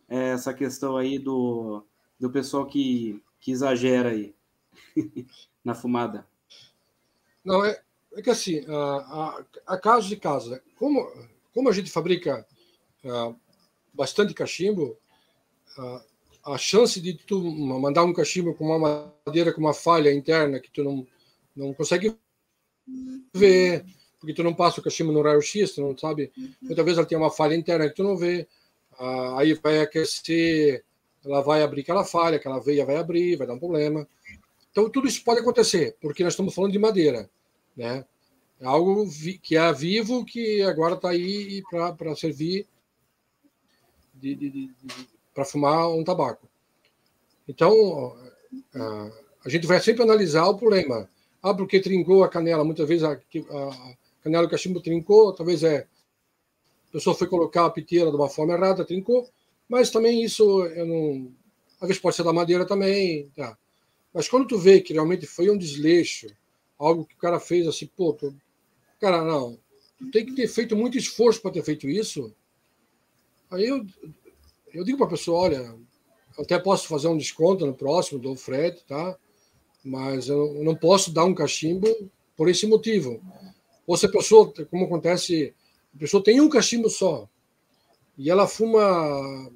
é, 0.08 0.30
essa 0.30 0.54
questão 0.54 0.98
aí 0.98 1.20
do, 1.20 1.84
do 2.20 2.30
pessoal 2.30 2.66
que, 2.66 3.22
que 3.40 3.52
exagera 3.52 4.10
aí 4.10 4.36
na 5.64 5.76
fumada? 5.76 6.28
Não, 7.44 7.64
é, 7.64 7.80
é 8.14 8.22
que 8.22 8.30
assim, 8.30 8.66
a, 8.68 8.76
a, 8.76 9.46
a 9.76 9.78
caso 9.78 10.08
de 10.08 10.16
casa, 10.16 10.64
como, 10.78 11.08
como 11.54 11.70
a 11.70 11.72
gente 11.72 11.92
fabrica 11.92 12.46
uh, 13.04 13.36
bastante 13.94 14.34
cachimbo, 14.34 14.98
uh, 15.78 16.02
a 16.46 16.58
chance 16.58 17.02
de 17.02 17.14
tu 17.14 17.42
mandar 17.44 18.04
um 18.04 18.14
cachimbo 18.14 18.54
com 18.54 18.66
uma 18.66 19.12
madeira 19.26 19.52
com 19.52 19.62
uma 19.62 19.74
falha 19.74 20.14
interna 20.14 20.60
que 20.60 20.70
tu 20.70 20.84
não, 20.84 21.08
não 21.56 21.74
consegue 21.74 22.16
ver, 23.34 23.86
porque 24.26 24.34
tu 24.34 24.44
não 24.44 24.56
passa 24.56 24.80
o 24.80 24.84
cachimbo 24.84 25.12
no 25.12 25.22
raio-x, 25.22 25.74
tu 25.74 25.82
não 25.82 25.96
sabe, 25.96 26.32
muitas 26.60 26.84
vezes 26.84 26.98
ela 26.98 27.08
tem 27.08 27.16
uma 27.16 27.30
falha 27.30 27.54
interna 27.54 27.88
que 27.88 27.96
tu 27.96 28.04
não 28.04 28.18
vê, 28.18 28.48
uh, 29.00 29.38
aí 29.38 29.54
vai 29.54 29.82
aquecer, 29.82 30.84
ela 31.24 31.42
vai 31.42 31.62
abrir 31.62 31.82
aquela 31.82 32.04
falha, 32.04 32.38
aquela 32.38 32.60
veia 32.60 32.84
vai 32.84 32.98
abrir, 32.98 33.36
vai 33.36 33.46
dar 33.46 33.54
um 33.54 33.60
problema. 33.60 34.08
Então, 34.72 34.90
tudo 34.90 35.08
isso 35.08 35.24
pode 35.24 35.42
acontecer, 35.42 35.96
porque 36.02 36.24
nós 36.24 36.34
estamos 36.34 36.56
falando 36.56 36.72
de 36.72 36.80
madeira, 36.80 37.30
né? 37.78 38.04
É 38.60 38.66
algo 38.66 39.08
que 39.44 39.56
é 39.56 39.72
vivo, 39.72 40.26
que 40.26 40.64
agora 40.64 40.96
está 40.96 41.10
aí 41.10 41.62
para 41.70 42.16
servir 42.16 42.66
para 45.34 45.46
fumar 45.46 45.90
um 45.90 46.04
tabaco. 46.04 46.48
Então, 47.48 48.16
a 49.44 49.50
gente 49.50 49.68
vai 49.68 49.80
sempre 49.82 50.04
analisar 50.04 50.48
o 50.48 50.58
problema. 50.58 51.08
Ah, 51.44 51.54
porque 51.54 51.82
trincou 51.82 52.24
a 52.24 52.30
canela. 52.30 52.64
Muitas 52.64 52.88
vezes 52.88 53.04
a, 53.04 53.12
a 53.12 53.96
canela 54.26 54.48
do 54.48 54.50
cachimbo 54.50 54.82
trincou, 54.82 55.34
talvez 55.34 55.64
é. 55.64 55.88
A 56.90 56.92
pessoa 56.92 57.16
foi 57.16 57.28
colocar 57.28 57.66
a 57.66 57.70
piteira 57.70 58.10
de 58.10 58.16
uma 58.16 58.30
forma 58.30 58.54
errada, 58.54 58.86
trincou. 58.86 59.30
Mas 59.70 59.90
também 59.90 60.24
isso, 60.24 60.66
eu 60.66 60.86
não. 60.86 61.32
Às 61.80 61.88
vezes 61.88 62.02
pode 62.02 62.16
ser 62.16 62.24
da 62.24 62.34
madeira 62.34 62.66
também. 62.66 63.30
Tá. 63.36 63.58
Mas 64.14 64.28
quando 64.28 64.48
tu 64.48 64.58
vê 64.58 64.82
que 64.82 64.94
realmente 64.94 65.26
foi 65.26 65.50
um 65.50 65.58
desleixo, 65.58 66.28
algo 66.78 67.06
que 67.06 67.16
o 67.16 67.18
cara 67.18 67.40
fez 67.40 67.68
assim, 67.68 67.88
pô, 67.88 68.14
tu... 68.14 68.36
cara, 69.00 69.24
não. 69.24 69.58
Tu 69.98 70.12
tem 70.12 70.26
que 70.26 70.34
ter 70.34 70.48
feito 70.48 70.76
muito 70.76 70.98
esforço 70.98 71.42
para 71.42 71.52
ter 71.52 71.64
feito 71.64 71.88
isso 71.90 72.34
Aí 73.52 73.68
eu, 73.68 73.86
eu 74.74 74.84
digo 74.84 74.98
para 74.98 75.08
a 75.08 75.12
pessoa: 75.12 75.40
olha, 75.40 75.76
até 76.38 76.58
posso 76.60 76.88
fazer 76.88 77.08
um 77.08 77.18
desconto 77.18 77.66
no 77.66 77.74
próximo, 77.74 78.20
do 78.20 78.36
frete, 78.36 78.84
tá? 78.86 79.18
Mas 79.84 80.28
eu 80.28 80.64
não 80.64 80.76
posso 80.76 81.12
dar 81.12 81.26
um 81.26 81.34
cachimbo 81.34 81.88
por 82.36 82.50
esse 82.50 82.66
motivo. 82.66 83.22
Ou 83.86 83.96
se 83.96 84.06
a 84.06 84.12
pessoa, 84.12 84.52
como 84.70 84.86
acontece, 84.86 85.54
a 85.96 86.00
pessoa 86.00 86.24
tem 86.24 86.42
um 86.42 86.50
cachimbo 86.50 86.90
só 86.90 87.30
e 88.18 88.30
ela 88.30 88.48
fuma 88.48 89.52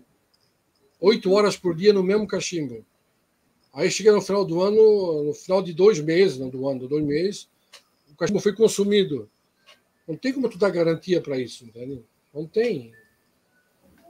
oito 0.99 1.31
horas 1.31 1.56
por 1.56 1.76
dia 1.76 1.93
no 1.93 2.03
mesmo 2.03 2.27
cachimbo. 2.27 2.85
Aí 3.73 3.89
chega 3.89 4.11
no 4.11 4.22
final 4.22 4.43
do 4.43 4.61
ano, 4.61 5.23
no 5.23 5.34
final 5.34 5.61
de 5.61 5.73
dois 5.73 5.99
meses, 5.99 6.38
não 6.38 6.49
do 6.49 6.68
ano, 6.68 6.88
dois 6.88 7.03
meses, 7.03 7.49
o 8.11 8.15
cachimbo 8.15 8.39
foi 8.39 8.53
consumido. 8.53 9.30
Não 10.07 10.15
tem 10.15 10.34
como 10.34 10.49
tu 10.49 10.57
dar 10.57 10.72
garantia 10.72 11.22
para 11.22 11.38
isso, 11.38 11.64
entende? 11.64 12.03
Não 12.34 12.45
tem. 12.45 12.91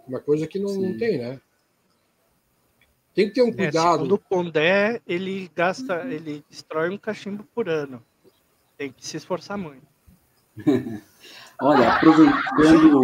Uma 0.07 0.19
coisa 0.19 0.47
que 0.47 0.57
não, 0.57 0.73
não 0.73 0.97
tem, 0.97 1.17
né? 1.17 1.41
Tem 3.13 3.27
que 3.27 3.33
ter 3.33 3.41
um 3.41 3.49
é, 3.49 3.53
cuidado. 3.53 4.09
É, 4.09 4.13
o 4.13 4.17
Pondé, 4.17 5.01
ele 5.05 5.51
gasta, 5.53 6.05
ele 6.09 6.43
destrói 6.49 6.89
um 6.89 6.97
cachimbo 6.97 7.43
por 7.53 7.67
ano. 7.67 8.03
Tem 8.77 8.91
que 8.91 9.05
se 9.05 9.17
esforçar 9.17 9.57
muito. 9.57 9.88
Olha, 11.61 11.93
aproveitando, 11.93 13.01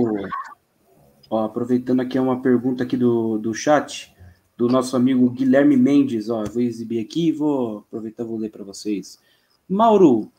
ó, 1.30 1.44
aproveitando 1.44 2.02
aqui 2.02 2.18
uma 2.18 2.42
pergunta 2.42 2.84
aqui 2.84 2.96
do, 2.96 3.38
do 3.38 3.54
chat, 3.54 4.16
do 4.56 4.68
nosso 4.68 4.96
amigo 4.96 5.30
Guilherme 5.30 5.76
Mendes, 5.76 6.30
ó, 6.30 6.44
vou 6.46 6.62
exibir 6.62 7.00
aqui 7.00 7.28
e 7.28 7.32
vou 7.32 7.80
aproveitar 7.80 8.24
vou 8.24 8.38
ler 8.38 8.50
para 8.50 8.64
vocês. 8.64 9.20
Mauro, 9.68 10.32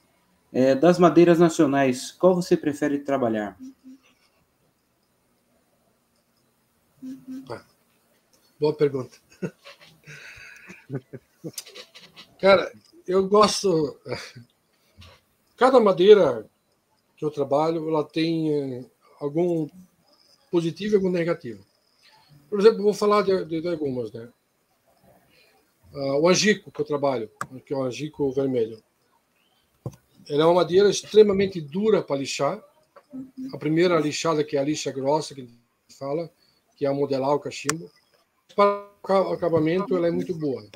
é, 0.53 0.75
das 0.75 0.99
madeiras 0.99 1.39
nacionais, 1.39 2.13
qual 2.13 2.35
você 2.35 2.57
prefere 2.57 3.01
trabalhar? 3.01 3.59
Ah, 7.51 7.65
boa 8.59 8.75
pergunta. 8.75 9.19
Cara, 12.41 12.73
eu 13.07 13.29
gosto. 13.29 13.99
Cada 15.57 15.79
madeira 15.81 16.49
que 17.17 17.25
eu 17.25 17.31
trabalho, 17.31 17.89
ela 17.89 18.05
tem 18.05 18.53
eh, 18.53 18.85
algum 19.21 19.69
positivo 20.51 20.95
e 20.95 20.97
algum 20.97 21.11
negativo. 21.11 21.65
Por 22.49 22.61
exemplo, 22.61 22.83
vou 22.83 22.95
falar 22.95 23.23
de, 23.23 23.45
de, 23.45 23.61
de 23.61 23.69
algumas, 23.69 24.13
né? 24.13 24.29
Uh, 25.93 26.21
o 26.21 26.29
angico 26.29 26.71
que 26.71 26.81
eu 26.81 26.85
trabalho, 26.85 27.31
que 27.65 27.73
é 27.73 27.77
o 27.77 27.83
angico 27.83 28.31
vermelho. 28.31 28.83
Ele 30.29 30.43
é 30.43 30.45
uma 30.45 30.55
madeira 30.55 30.91
extremamente 30.91 31.61
dura 31.61 32.03
para 32.03 32.17
lixar. 32.17 32.63
A 33.55 33.59
primeira 33.59 33.99
lixada, 33.99 34.45
que 34.45 34.57
é 34.57 34.61
a 34.61 34.65
lixa 34.65 34.91
grossa, 34.91 35.35
que 35.35 35.43
a 35.43 35.95
fala, 35.95 36.31
que 36.77 36.85
é 36.85 36.91
modelar 36.91 37.31
o 37.35 37.41
cachimbo. 37.41 37.91
Para 38.55 38.91
o 39.09 39.33
acabamento, 39.33 39.97
ela 39.97 40.09
é 40.09 40.11
muito 40.11 40.35
boa. 40.35 40.69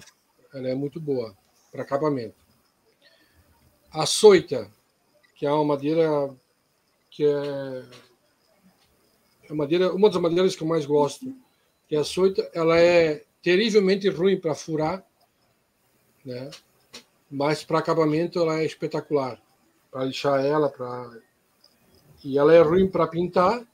Ela 0.54 0.68
é 0.68 0.74
muito 0.74 1.00
boa 1.00 1.36
para 1.70 1.82
acabamento. 1.82 2.36
A 3.92 4.06
soita, 4.06 4.70
que 5.40 5.46
é 5.46 5.50
uma 5.50 5.64
madeira 5.64 6.36
que 7.10 7.24
é, 7.24 7.84
é 9.48 9.54
madeira, 9.54 9.90
uma 9.90 10.10
das 10.10 10.20
madeiras 10.20 10.54
que 10.54 10.62
eu 10.62 10.66
mais 10.68 10.84
gosto, 10.84 11.34
que 11.88 11.96
é 11.96 11.98
a 11.98 12.04
soita, 12.04 12.50
ela 12.52 12.78
é 12.78 13.24
terrivelmente 13.42 14.06
ruim 14.10 14.38
para 14.38 14.54
furar, 14.54 15.02
né? 16.26 16.50
Mas 17.30 17.64
para 17.64 17.78
acabamento 17.78 18.38
ela 18.38 18.60
é 18.60 18.66
espetacular. 18.66 19.40
Para 19.90 20.04
lixar 20.04 20.44
ela, 20.44 20.68
para 20.68 21.10
e 22.22 22.36
ela 22.36 22.52
é 22.52 22.60
ruim 22.60 22.86
para 22.86 23.08
pintar 23.08 23.66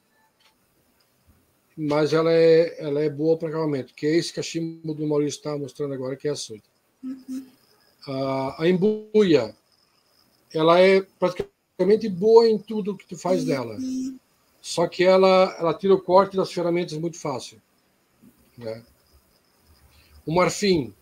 mas 1.77 2.13
ela 2.13 2.33
é, 2.33 2.81
ela 2.81 3.03
é 3.03 3.11
boa 3.11 3.37
para 3.37 3.49
acabamento, 3.49 3.93
que 3.93 4.07
é 4.07 4.17
esse 4.17 4.33
cachimbo 4.33 4.95
do 4.95 5.05
Maurício 5.05 5.37
está 5.39 5.59
mostrando 5.59 5.95
agora, 5.95 6.17
que 6.17 6.29
é 6.29 6.31
a 6.31 6.35
açúcar. 6.35 6.63
Uhum. 7.03 7.47
A, 8.07 8.63
a 8.63 8.69
embuia, 8.69 9.55
ela 10.55 10.81
é 10.81 11.03
praticamente 11.19 11.56
boa 12.11 12.49
em 12.49 12.59
tudo 12.59 12.97
que 12.97 13.07
tu 13.07 13.17
faz 13.17 13.45
dela. 13.45 13.77
Só 14.63 14.87
que 14.87 15.05
ela, 15.05 15.55
ela 15.59 15.75
tira 15.75 15.95
o 15.95 16.01
corte 16.01 16.37
das 16.37 16.53
ferramentas 16.53 16.97
muito 16.99 17.19
fácil. 17.19 17.61
Né? 18.57 18.83
O 20.25 20.33
marfim. 20.35 20.95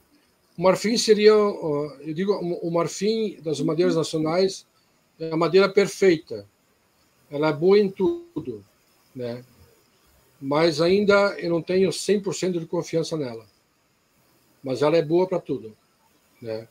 O 0.57 0.63
marfim 0.63 0.97
seria, 0.97 1.31
eu 1.31 2.15
digo, 2.15 2.33
o 2.33 2.71
marfim 2.71 3.41
das 3.43 3.61
madeiras 3.61 3.97
nacionais 3.97 4.67
é 5.19 5.31
a 5.31 5.37
madeira 5.37 5.69
perfeita. 5.69 6.47
Ela 7.31 7.49
é 7.49 7.53
boa 7.53 7.79
em 7.79 7.91
tudo. 7.91 8.65
Né? 9.15 9.45
mas 10.47 10.79
ainda 10.83 11.39
eu 11.39 11.49
não 11.49 11.63
tenho 11.63 11.89
100% 11.89 12.59
de 12.59 12.67
confiança 12.67 13.17
nela. 13.17 13.47
Mas 14.63 14.83
ela 14.83 14.95
é 14.95 15.01
boa 15.01 15.27
para 15.27 15.41
tudo. 15.41 15.75
Né? 16.41 16.69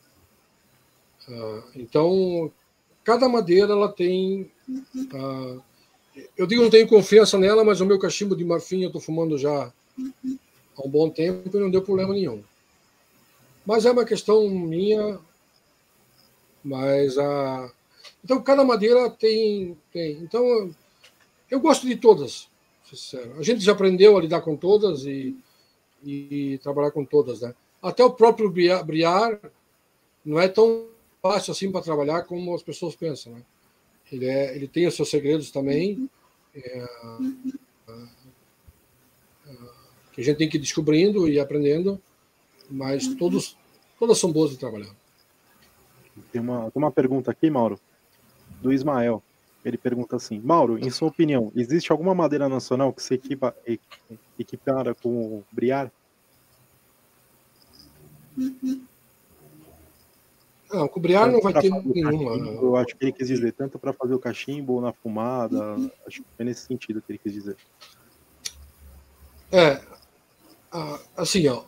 Uh, 1.28 1.62
então, 1.74 2.52
cada 3.04 3.28
madeira 3.28 3.72
ela 3.72 3.92
tem. 3.92 4.50
Uh, 4.68 5.62
eu 6.36 6.46
digo 6.46 6.62
não 6.62 6.70
tenho 6.70 6.88
confiança 6.88 7.38
nela, 7.38 7.64
mas 7.64 7.80
o 7.80 7.86
meu 7.86 7.98
cachimbo 7.98 8.34
de 8.34 8.44
marfim 8.44 8.82
eu 8.82 8.88
estou 8.88 9.00
fumando 9.00 9.36
já 9.36 9.72
há 10.76 10.82
um 10.84 10.88
bom 10.88 11.10
tempo 11.10 11.56
e 11.56 11.60
não 11.60 11.70
deu 11.70 11.82
problema 11.82 12.14
nenhum. 12.14 12.42
Mas 13.64 13.86
é 13.86 13.90
uma 13.90 14.04
questão 14.04 14.48
minha. 14.48 15.18
Mas 16.62 17.18
a. 17.18 17.70
Então, 18.24 18.42
cada 18.42 18.64
madeira 18.64 19.10
tem. 19.10 19.76
tem. 19.92 20.18
Então, 20.18 20.74
eu 21.50 21.60
gosto 21.60 21.86
de 21.86 21.96
todas. 21.96 22.48
Sincero. 22.84 23.38
A 23.38 23.42
gente 23.42 23.60
já 23.60 23.72
aprendeu 23.72 24.16
a 24.16 24.20
lidar 24.20 24.42
com 24.42 24.56
todas 24.56 25.04
e, 25.04 25.36
e, 26.02 26.58
trabalhar 26.62 26.90
com 26.90 27.04
todas, 27.04 27.40
né? 27.40 27.54
Até 27.82 28.04
o 28.04 28.12
próprio 28.12 28.50
briar 28.50 29.40
não 30.24 30.38
é 30.38 30.48
tão 30.48 30.86
fácil 31.24 31.52
assim 31.52 31.72
para 31.72 31.80
trabalhar 31.80 32.24
como 32.24 32.54
as 32.54 32.62
pessoas 32.62 32.94
pensam, 32.94 33.32
né? 33.32 33.42
Ele, 34.12 34.26
é, 34.26 34.54
ele 34.54 34.68
tem 34.68 34.86
os 34.86 34.94
seus 34.94 35.08
segredos 35.08 35.50
também, 35.50 36.10
é, 36.54 36.78
é, 36.78 38.06
que 40.12 40.20
a 40.20 40.24
gente 40.24 40.36
tem 40.36 40.50
que 40.50 40.58
ir 40.58 40.60
descobrindo 40.60 41.26
e 41.26 41.40
aprendendo, 41.40 41.98
mas 42.70 43.08
todos, 43.14 43.56
todas 43.98 44.18
são 44.18 44.30
boas 44.30 44.50
de 44.50 44.58
trabalhar. 44.58 44.94
Tem 46.30 46.42
uma, 46.42 46.70
tem 46.70 46.82
uma 46.82 46.92
pergunta 46.92 47.30
aqui, 47.30 47.48
Mauro, 47.48 47.80
do 48.60 48.70
Ismael. 48.70 49.22
Ele 49.64 49.78
pergunta 49.78 50.16
assim: 50.16 50.38
Mauro, 50.40 50.78
em 50.78 50.90
sua 50.90 51.08
opinião, 51.08 51.50
existe 51.56 51.90
alguma 51.90 52.14
madeira 52.14 52.50
nacional 52.50 52.92
que 52.92 53.02
se 53.02 53.14
equipa, 53.14 53.56
equipara 54.38 54.94
com 54.94 55.08
o 55.08 55.44
briar? 55.50 55.90
Não, 60.74 60.88
com 60.88 60.98
o 60.98 61.02
briar 61.02 61.30
não 61.30 61.40
vai 61.40 61.52
ter 61.52 61.70
nenhuma. 61.70 62.38
Cachimbo, 62.38 62.66
eu 62.66 62.76
acho 62.76 62.96
que 62.96 63.04
ele 63.04 63.12
quis 63.12 63.28
dizer, 63.28 63.52
tanto 63.52 63.78
para 63.78 63.92
fazer 63.92 64.14
o 64.14 64.18
cachimbo 64.18 64.74
ou 64.74 64.80
na 64.80 64.92
fumada. 64.92 65.74
Acho 66.06 66.22
que 66.22 66.28
foi 66.36 66.44
nesse 66.44 66.66
sentido 66.66 67.00
que 67.00 67.12
ele 67.12 67.18
quis 67.18 67.32
dizer. 67.32 67.56
É, 69.52 69.80
assim, 71.16 71.46
ó, 71.46 71.62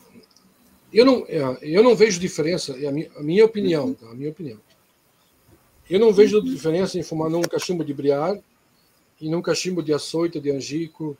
eu 0.92 1.04
não, 1.04 1.24
é, 1.28 1.58
eu 1.62 1.84
não 1.84 1.94
vejo 1.94 2.18
diferença, 2.18 2.76
é 2.76 2.88
a 2.88 2.92
minha, 2.92 3.10
a 3.16 3.22
minha 3.22 3.44
opinião, 3.44 3.94
tá? 3.94 4.06
a 4.06 4.14
minha 4.14 4.30
opinião. 4.30 4.58
Eu 5.88 6.00
não 6.00 6.12
vejo 6.12 6.42
diferença 6.42 6.98
em 6.98 7.02
fumar 7.04 7.30
num 7.30 7.42
cachimbo 7.42 7.84
de 7.84 7.94
briar 7.94 8.36
e 9.20 9.30
num 9.30 9.40
cachimbo 9.40 9.84
de 9.84 9.92
açoita, 9.92 10.40
de 10.40 10.50
angico, 10.50 11.16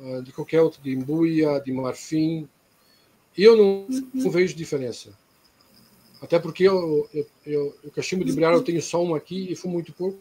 ah, 0.00 0.20
de 0.24 0.32
qualquer 0.32 0.60
outro, 0.60 0.82
de 0.82 0.92
embuia, 0.92 1.60
de 1.60 1.70
marfim. 1.70 2.48
Eu 3.36 3.56
não, 3.56 3.86
não 4.12 4.28
vejo 4.28 4.56
diferença. 4.56 5.16
Até 6.20 6.38
porque 6.38 6.64
eu, 6.64 7.08
eu, 7.14 7.26
eu, 7.46 7.74
o 7.84 7.90
cachimbo 7.90 8.24
de 8.24 8.32
briar 8.32 8.52
eu 8.52 8.62
tenho 8.62 8.82
só 8.82 9.02
um 9.02 9.14
aqui 9.14 9.50
e 9.50 9.54
fumo 9.54 9.74
muito 9.74 9.92
pouco, 9.92 10.18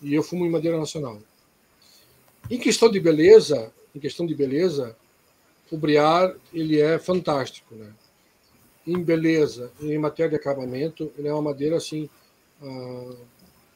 e 0.00 0.14
eu 0.14 0.22
fumo 0.22 0.46
em 0.46 0.50
madeira 0.50 0.78
nacional. 0.78 1.18
Em 2.50 2.58
questão 2.58 2.90
de 2.90 2.98
beleza, 3.00 3.72
em 3.94 4.00
questão 4.00 4.26
de 4.26 4.34
beleza, 4.34 4.96
o 5.70 5.76
briar 5.76 6.34
ele 6.52 6.80
é 6.80 6.98
fantástico, 6.98 7.74
né? 7.74 7.92
Em 8.86 9.02
beleza, 9.02 9.72
em 9.80 9.96
matéria 9.98 10.30
de 10.30 10.36
acabamento, 10.36 11.10
ele 11.16 11.28
é 11.28 11.32
uma 11.32 11.42
madeira 11.42 11.76
assim, 11.76 12.08
ah, 12.62 13.14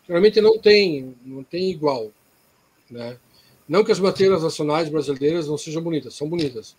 geralmente 0.07 0.41
não 0.41 0.59
tem, 0.59 1.15
não 1.25 1.43
tem 1.43 1.71
igual, 1.71 2.11
né? 2.91 3.19
Não 3.69 3.85
que 3.85 3.93
as 3.93 4.01
madeiras 4.01 4.43
nacionais 4.43 4.89
brasileiras 4.89 5.47
não 5.47 5.59
sejam 5.59 5.83
bonitas, 5.83 6.15
são 6.15 6.29
bonitas, 6.29 6.75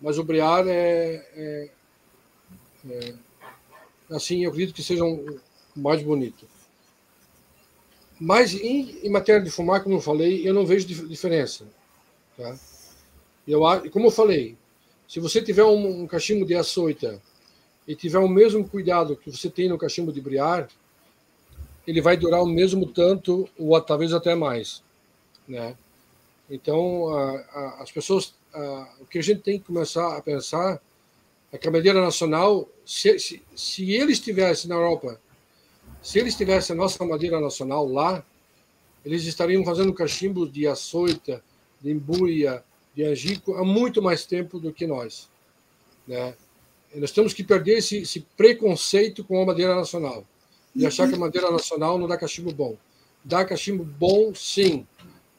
mas 0.00 0.18
o 0.18 0.24
briar 0.24 0.66
é, 0.66 1.26
é, 1.36 1.70
é 2.90 3.14
assim, 4.10 4.44
eu 4.44 4.50
acredito 4.50 4.74
que 4.74 4.82
seja 4.82 5.04
um, 5.04 5.38
mais 5.74 6.02
bonito. 6.02 6.46
Mas 8.18 8.54
em, 8.54 8.98
em, 9.02 9.10
matéria 9.10 9.42
de 9.42 9.50
fumar, 9.50 9.82
como 9.82 9.96
eu 9.96 10.00
falei, 10.00 10.46
eu 10.46 10.54
não 10.54 10.64
vejo 10.64 10.86
diferença. 10.86 11.66
Tá? 12.36 12.56
Eu, 13.46 13.60
como 13.90 14.06
eu 14.06 14.10
falei, 14.10 14.56
se 15.08 15.20
você 15.20 15.42
tiver 15.42 15.64
um, 15.64 16.02
um 16.02 16.06
cachimbo 16.06 16.46
de 16.46 16.54
açoita 16.54 17.20
e 17.86 17.94
tiver 17.94 18.18
o 18.18 18.28
mesmo 18.28 18.66
cuidado 18.68 19.16
que 19.16 19.30
você 19.30 19.50
tem 19.50 19.68
no 19.68 19.78
cachimbo 19.78 20.12
de 20.12 20.20
briar, 20.20 20.68
ele 21.86 22.00
vai 22.00 22.16
durar 22.16 22.42
o 22.42 22.46
mesmo 22.46 22.86
tanto, 22.86 23.48
ou 23.58 23.78
talvez 23.80 24.12
até 24.12 24.34
mais. 24.34 24.82
Né? 25.46 25.76
Então, 26.48 27.08
a, 27.08 27.30
a, 27.36 27.82
as 27.82 27.92
pessoas, 27.92 28.34
a, 28.52 28.88
o 29.00 29.06
que 29.06 29.18
a 29.18 29.22
gente 29.22 29.42
tem 29.42 29.58
que 29.58 29.66
começar 29.66 30.16
a 30.16 30.22
pensar 30.22 30.80
é 31.52 31.58
que 31.58 31.68
a 31.68 31.70
madeira 31.70 32.00
nacional, 32.00 32.68
se, 32.84 33.18
se, 33.18 33.42
se 33.54 33.92
ele 33.92 34.12
estivesse 34.12 34.68
na 34.68 34.74
Europa, 34.74 35.20
se 36.02 36.18
eles 36.18 36.36
tivessem 36.36 36.74
a 36.74 36.76
nossa 36.76 37.04
madeira 37.04 37.40
nacional 37.40 37.86
lá, 37.88 38.24
eles 39.04 39.24
estariam 39.24 39.64
fazendo 39.64 39.92
cachimbo 39.92 40.48
de 40.48 40.66
açoita, 40.66 41.42
de 41.80 41.90
embuia, 41.90 42.62
de 42.94 43.04
angico 43.04 43.54
há 43.54 43.64
muito 43.64 44.00
mais 44.00 44.24
tempo 44.24 44.58
do 44.58 44.72
que 44.72 44.86
nós. 44.86 45.28
Né? 46.06 46.34
E 46.94 47.00
nós 47.00 47.10
temos 47.10 47.32
que 47.32 47.42
perder 47.42 47.78
esse, 47.78 47.98
esse, 47.98 48.20
preconceito 48.36 49.24
com 49.24 49.42
a 49.42 49.46
madeira 49.46 49.74
nacional 49.74 50.24
e 50.74 50.86
achar 50.86 51.08
que 51.08 51.14
a 51.14 51.18
madeira 51.18 51.50
nacional 51.50 51.98
não 51.98 52.06
dá 52.06 52.16
cachimbo 52.16 52.52
bom. 52.52 52.76
Dá 53.24 53.44
cachimbo 53.44 53.84
bom, 53.84 54.34
sim, 54.34 54.86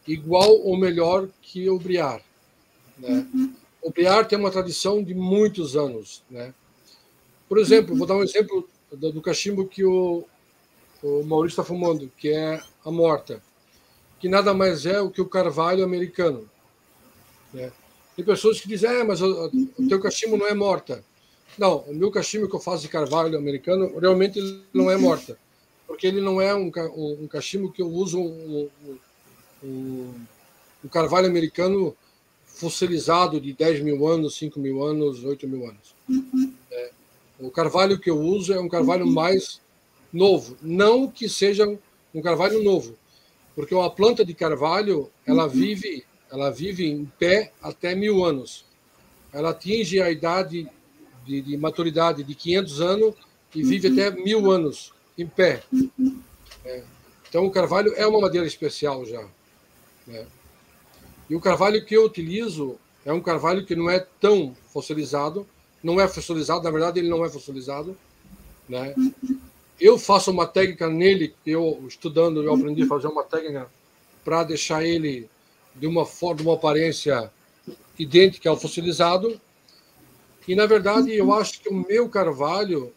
igual 0.07 0.51
ou 0.61 0.77
melhor 0.77 1.27
que 1.41 1.69
o 1.69 1.77
briar. 1.77 2.21
Né? 2.97 3.27
O 3.81 3.91
briar 3.91 4.27
tem 4.27 4.37
uma 4.37 4.51
tradição 4.51 5.03
de 5.03 5.13
muitos 5.13 5.75
anos. 5.75 6.23
Né? 6.29 6.53
Por 7.47 7.57
exemplo, 7.57 7.95
vou 7.95 8.07
dar 8.07 8.15
um 8.15 8.23
exemplo 8.23 8.67
do, 8.91 9.21
cachimbo 9.21 9.67
que 9.67 9.83
o, 9.83 10.23
o 11.03 11.23
Maurício 11.23 11.59
está 11.59 11.63
fumando, 11.63 12.11
que 12.17 12.29
é 12.29 12.61
a 12.83 12.91
morta, 12.91 13.41
que 14.19 14.27
nada 14.27 14.53
mais 14.53 14.85
é 14.85 14.99
o 14.99 15.09
que 15.09 15.21
o 15.21 15.27
carvalho 15.27 15.83
americano. 15.83 16.49
Né? 17.53 17.71
Tem 18.15 18.23
pessoas 18.25 18.59
que 18.59 18.67
dizem, 18.67 18.89
é, 18.89 19.03
mas 19.03 19.21
o, 19.21 19.51
o 19.77 19.87
teu 19.87 19.99
cachimbo 19.99 20.37
não 20.37 20.47
é 20.47 20.53
morta. 20.53 21.03
Não, 21.57 21.79
o 21.79 21.93
meu 21.93 22.11
cachimbo 22.11 22.49
que 22.49 22.55
eu 22.55 22.59
faço 22.59 22.81
de 22.81 22.89
carvalho 22.89 23.37
americano 23.37 23.97
realmente 23.99 24.39
não 24.73 24.89
é 24.91 24.97
morta, 24.97 25.37
porque 25.87 26.07
ele 26.07 26.19
não 26.19 26.41
é 26.41 26.53
um, 26.53 26.71
um 27.21 27.27
cachimbo 27.27 27.71
que 27.71 27.81
eu 27.81 27.87
uso 27.87 28.19
um, 28.19 28.69
um, 29.63 30.13
um, 30.83 30.87
carvalho 30.89 31.27
americano 31.27 31.95
fossilizado 32.45 33.39
de 33.39 33.53
10 33.53 33.81
mil 33.81 34.05
anos, 34.07 34.35
5 34.35 34.59
mil 34.59 34.83
anos, 34.83 35.23
8 35.23 35.47
mil 35.47 35.65
anos. 35.65 35.95
Uhum. 36.09 36.53
É, 36.71 36.91
o 37.39 37.51
carvalho 37.51 37.99
que 37.99 38.09
eu 38.09 38.19
uso 38.19 38.53
é 38.53 38.59
um 38.59 38.69
carvalho 38.69 39.05
mais 39.05 39.61
novo, 40.11 40.57
não 40.61 41.07
que 41.07 41.27
seja 41.27 41.67
um 42.13 42.21
carvalho 42.21 42.63
novo, 42.63 42.95
porque 43.55 43.75
uma 43.75 43.89
planta 43.89 44.23
de 44.23 44.33
carvalho 44.33 45.09
ela 45.25 45.47
vive 45.47 46.05
ela 46.31 46.49
vive 46.49 46.85
em 46.85 47.05
pé 47.17 47.51
até 47.61 47.95
mil 47.95 48.23
anos. 48.23 48.65
Ela 49.31 49.51
atinge 49.51 50.01
a 50.01 50.09
idade 50.09 50.67
de, 51.25 51.41
de 51.41 51.57
maturidade 51.57 52.23
de 52.23 52.35
500 52.35 52.81
anos 52.81 53.15
e 53.53 53.63
vive 53.63 53.87
até 53.87 54.11
mil 54.11 54.51
anos 54.51 54.93
em 55.17 55.25
pé. 55.25 55.63
É. 56.65 56.83
Então, 57.29 57.45
o 57.45 57.51
carvalho 57.51 57.93
é 57.95 58.05
uma 58.05 58.19
madeira 58.19 58.45
especial 58.45 59.05
já. 59.05 59.25
Né? 60.05 60.25
E 61.29 61.35
o 61.35 61.39
carvalho 61.39 61.83
que 61.85 61.95
eu 61.95 62.05
utilizo 62.05 62.77
é 63.05 63.13
um 63.13 63.21
carvalho 63.21 63.65
que 63.65 63.75
não 63.75 63.89
é 63.89 63.99
tão 64.19 64.55
fossilizado, 64.73 65.47
não 65.85 66.01
é 66.01 66.07
fossilizado, 66.07 66.63
na 66.63 66.71
verdade, 66.71 66.99
ele 66.99 67.09
não 67.09 67.23
é 67.23 67.29
fossilizado. 67.29 67.95
Né? 68.67 68.95
Eu 69.79 69.99
faço 69.99 70.31
uma 70.31 70.47
técnica 70.47 70.89
nele, 70.89 71.35
eu 71.45 71.85
estudando, 71.87 72.41
eu 72.41 72.51
aprendi 72.51 72.81
a 72.81 72.87
fazer 72.87 73.05
uma 73.07 73.23
técnica 73.23 73.69
para 74.23 74.43
deixar 74.43 74.83
ele 74.83 75.29
de 75.75 75.85
uma 75.85 76.03
forma, 76.03 76.41
uma 76.41 76.55
aparência 76.55 77.31
idêntica 77.99 78.49
ao 78.49 78.57
fossilizado. 78.57 79.39
E 80.47 80.55
na 80.55 80.65
verdade, 80.65 81.13
eu 81.13 81.31
acho 81.31 81.61
que 81.61 81.69
o 81.69 81.85
meu 81.87 82.09
carvalho, 82.09 82.91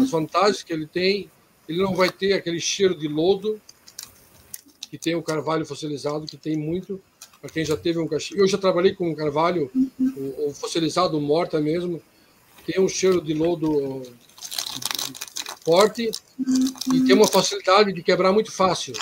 as 0.00 0.10
vantagens 0.10 0.62
que 0.62 0.72
ele 0.72 0.86
tem, 0.86 1.30
ele 1.68 1.82
não 1.82 1.94
vai 1.94 2.08
ter 2.08 2.32
aquele 2.32 2.60
cheiro 2.60 2.94
de 2.94 3.08
lodo 3.08 3.60
que 4.88 4.96
tem 4.96 5.14
o 5.14 5.22
carvalho 5.22 5.66
fossilizado, 5.66 6.24
que 6.24 6.38
tem 6.38 6.56
muito. 6.56 6.98
Para 7.42 7.50
quem 7.50 7.64
já 7.64 7.76
teve 7.76 7.98
um 7.98 8.06
cachimbo. 8.06 8.40
Eu 8.40 8.46
já 8.46 8.56
trabalhei 8.56 8.94
com 8.94 9.10
um 9.10 9.14
carvalho, 9.14 9.70
o, 9.98 10.48
o 10.48 10.54
fossilizado 10.54 11.20
morta 11.20 11.60
mesmo, 11.60 12.00
tem 12.66 12.80
um 12.80 12.88
cheiro 12.88 13.20
de 13.20 13.34
lodo 13.34 14.02
forte 15.64 16.10
e 16.92 17.00
tem 17.04 17.14
uma 17.14 17.26
facilidade 17.26 17.92
de 17.92 18.02
quebrar 18.02 18.32
muito 18.32 18.50
fácil 18.50 18.94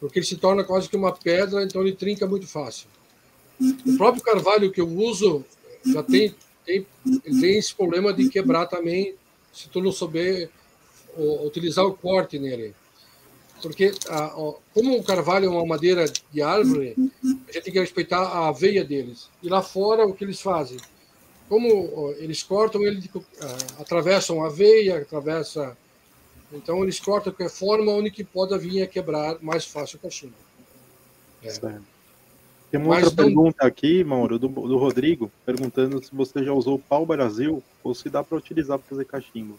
porque 0.00 0.18
ele 0.18 0.26
se 0.26 0.36
torna 0.36 0.64
quase 0.64 0.88
que 0.88 0.96
uma 0.96 1.12
pedra, 1.12 1.62
então 1.62 1.82
ele 1.82 1.92
trinca 1.92 2.26
muito 2.26 2.46
fácil. 2.46 2.88
O 3.60 3.96
próprio 3.96 4.22
carvalho 4.22 4.70
que 4.70 4.80
eu 4.80 4.88
uso 4.88 5.44
já 5.84 6.02
tem, 6.02 6.34
tem, 6.64 6.86
tem 7.40 7.58
esse 7.58 7.74
problema 7.74 8.12
de 8.12 8.28
quebrar 8.28 8.66
também, 8.66 9.14
se 9.52 9.68
tu 9.68 9.80
não 9.80 9.90
souber 9.90 10.50
utilizar 11.44 11.84
o 11.84 11.94
corte 11.94 12.38
nele. 12.38 12.74
Porque, 13.60 13.92
como 14.72 14.96
o 14.96 15.02
carvalho 15.02 15.46
é 15.46 15.48
uma 15.48 15.66
madeira 15.66 16.04
de 16.30 16.40
árvore, 16.40 16.94
a 17.48 17.52
gente 17.52 17.64
tem 17.64 17.72
que 17.72 17.80
respeitar 17.80 18.46
a 18.48 18.52
veia 18.52 18.84
deles. 18.84 19.28
E 19.42 19.48
lá 19.48 19.60
fora, 19.60 20.06
o 20.06 20.14
que 20.14 20.22
eles 20.22 20.40
fazem? 20.40 20.78
Como 21.48 22.14
eles 22.18 22.42
cortam, 22.42 22.84
eles 22.84 23.08
atravessam 23.78 24.44
a 24.44 24.48
veia, 24.48 24.98
atravessa 24.98 25.76
então 26.52 26.82
eles 26.82 26.98
cortam 26.98 27.30
de 27.30 27.36
qualquer 27.36 27.54
forma, 27.54 27.92
onde 27.92 28.10
que 28.10 28.24
pode 28.24 28.56
vir 28.58 28.82
a 28.82 28.86
quebrar 28.86 29.38
mais 29.42 29.66
fácil 29.66 29.98
o 29.98 30.02
cachimbo. 30.02 30.34
É. 31.42 31.50
Tem 32.70 32.80
uma 32.80 32.96
Mas 32.96 33.04
outra 33.04 33.22
não... 33.22 33.28
pergunta 33.30 33.66
aqui, 33.66 34.04
Mauro, 34.04 34.38
do, 34.38 34.48
do, 34.48 34.76
Rodrigo, 34.76 35.30
perguntando 35.44 36.02
se 36.02 36.14
você 36.14 36.44
já 36.44 36.52
usou 36.52 36.76
o 36.76 36.78
pau 36.78 37.06
Brasil 37.06 37.62
ou 37.82 37.94
se 37.94 38.08
dá 38.10 38.22
para 38.22 38.36
utilizar 38.36 38.78
para 38.78 38.88
fazer 38.88 39.04
cachimbo. 39.04 39.58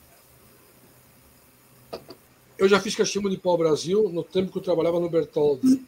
eu 2.58 2.68
já 2.68 2.80
fiz 2.80 2.94
cachimbo 2.94 3.30
de 3.30 3.38
pau 3.38 3.58
Brasil 3.58 4.10
no 4.10 4.24
tempo 4.24 4.52
que 4.52 4.58
eu 4.58 4.62
trabalhava 4.62 5.00
no 5.00 5.10
Bertoldi. 5.10 5.82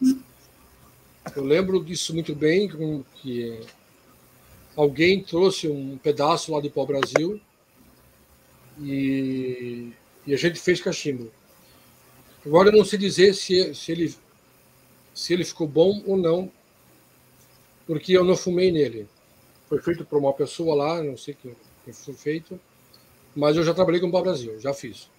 Eu 1.36 1.44
lembro 1.44 1.84
disso 1.84 2.14
muito 2.14 2.34
bem, 2.34 2.68
que 3.16 3.60
alguém 4.76 5.24
trouxe 5.24 5.68
um 5.68 5.98
pedaço 5.98 6.54
lá 6.54 6.62
de 6.62 6.70
pau 6.70 6.86
Brasil 6.86 7.40
e, 8.80 9.92
e 10.26 10.34
a 10.34 10.38
gente 10.38 10.60
fez 10.60 10.82
cachimbo. 10.82 11.32
Agora 12.46 12.70
eu 12.70 12.78
não 12.78 12.86
sei 12.86 12.98
dizer 12.98 13.34
se, 13.34 13.74
se, 13.76 13.92
ele, 13.92 14.16
se 15.14 15.34
ele 15.34 15.44
ficou 15.44 15.68
bom 15.68 16.02
ou 16.06 16.18
não, 16.18 16.52
porque 17.86 18.14
eu 18.14 18.24
não 18.24 18.36
fumei 18.36 18.72
nele. 18.72 19.08
Foi 19.68 19.82
feito 19.82 20.04
por 20.06 20.18
uma 20.18 20.34
pessoa 20.34 20.76
lá, 20.76 21.04
não 21.04 21.16
sei 21.16 21.36
quem 21.36 21.56
foi 21.94 22.14
feito, 22.14 22.60
mas 23.36 23.56
eu 23.56 23.64
já 23.64 23.74
trabalhei 23.74 24.02
com 24.02 24.12
Pau 24.12 24.22
Brasil, 24.22 24.60
já 24.60 24.74
fiz. 24.74 25.10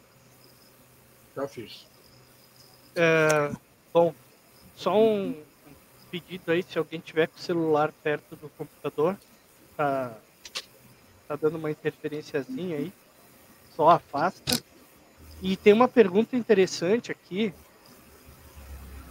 Já 1.35 1.49
fiz. 1.49 1.87
É, 2.95 3.53
bom, 3.93 4.15
só 4.75 4.99
um 4.99 5.35
pedido 6.11 6.51
aí, 6.53 6.63
se 6.63 6.77
alguém 6.77 7.01
tiver 7.01 7.29
com 7.29 7.39
o 7.39 7.41
celular 7.43 7.93
perto 8.03 8.37
do 8.37 8.49
computador, 8.51 9.17
tá, 9.77 10.17
tá 11.29 11.37
dando 11.37 11.57
uma 11.57 11.71
interferenciazinha 11.71 12.77
aí, 12.77 12.93
só 13.75 13.91
afasta. 13.91 14.63
E 15.41 15.57
tem 15.57 15.73
uma 15.73 15.89
pergunta 15.89 16.37
interessante 16.37 17.11
aqui, 17.11 17.53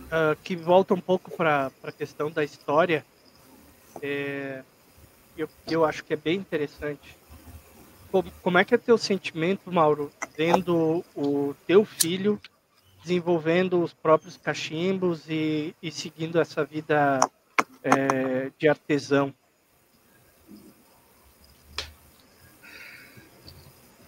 uh, 0.05 0.35
que 0.43 0.55
volta 0.55 0.93
um 0.93 1.01
pouco 1.01 1.31
para 1.31 1.71
a 1.83 1.91
questão 1.91 2.31
da 2.31 2.43
história, 2.43 3.05
é, 4.01 4.63
eu, 5.38 5.49
eu 5.69 5.83
acho 5.83 6.03
que 6.03 6.13
é 6.13 6.17
bem 6.17 6.38
interessante 6.38 7.21
como 8.41 8.57
é 8.57 8.65
que 8.65 8.75
é 8.75 8.77
teu 8.77 8.97
sentimento, 8.97 9.71
Mauro, 9.71 10.11
vendo 10.35 11.03
o 11.15 11.55
teu 11.65 11.85
filho 11.85 12.39
desenvolvendo 13.01 13.81
os 13.81 13.93
próprios 13.93 14.38
cachimbos 14.38 15.29
e, 15.29 15.73
e 15.81 15.89
seguindo 15.89 16.39
essa 16.39 16.65
vida 16.65 17.19
é, 17.81 18.51
de 18.59 18.67
artesão? 18.67 19.33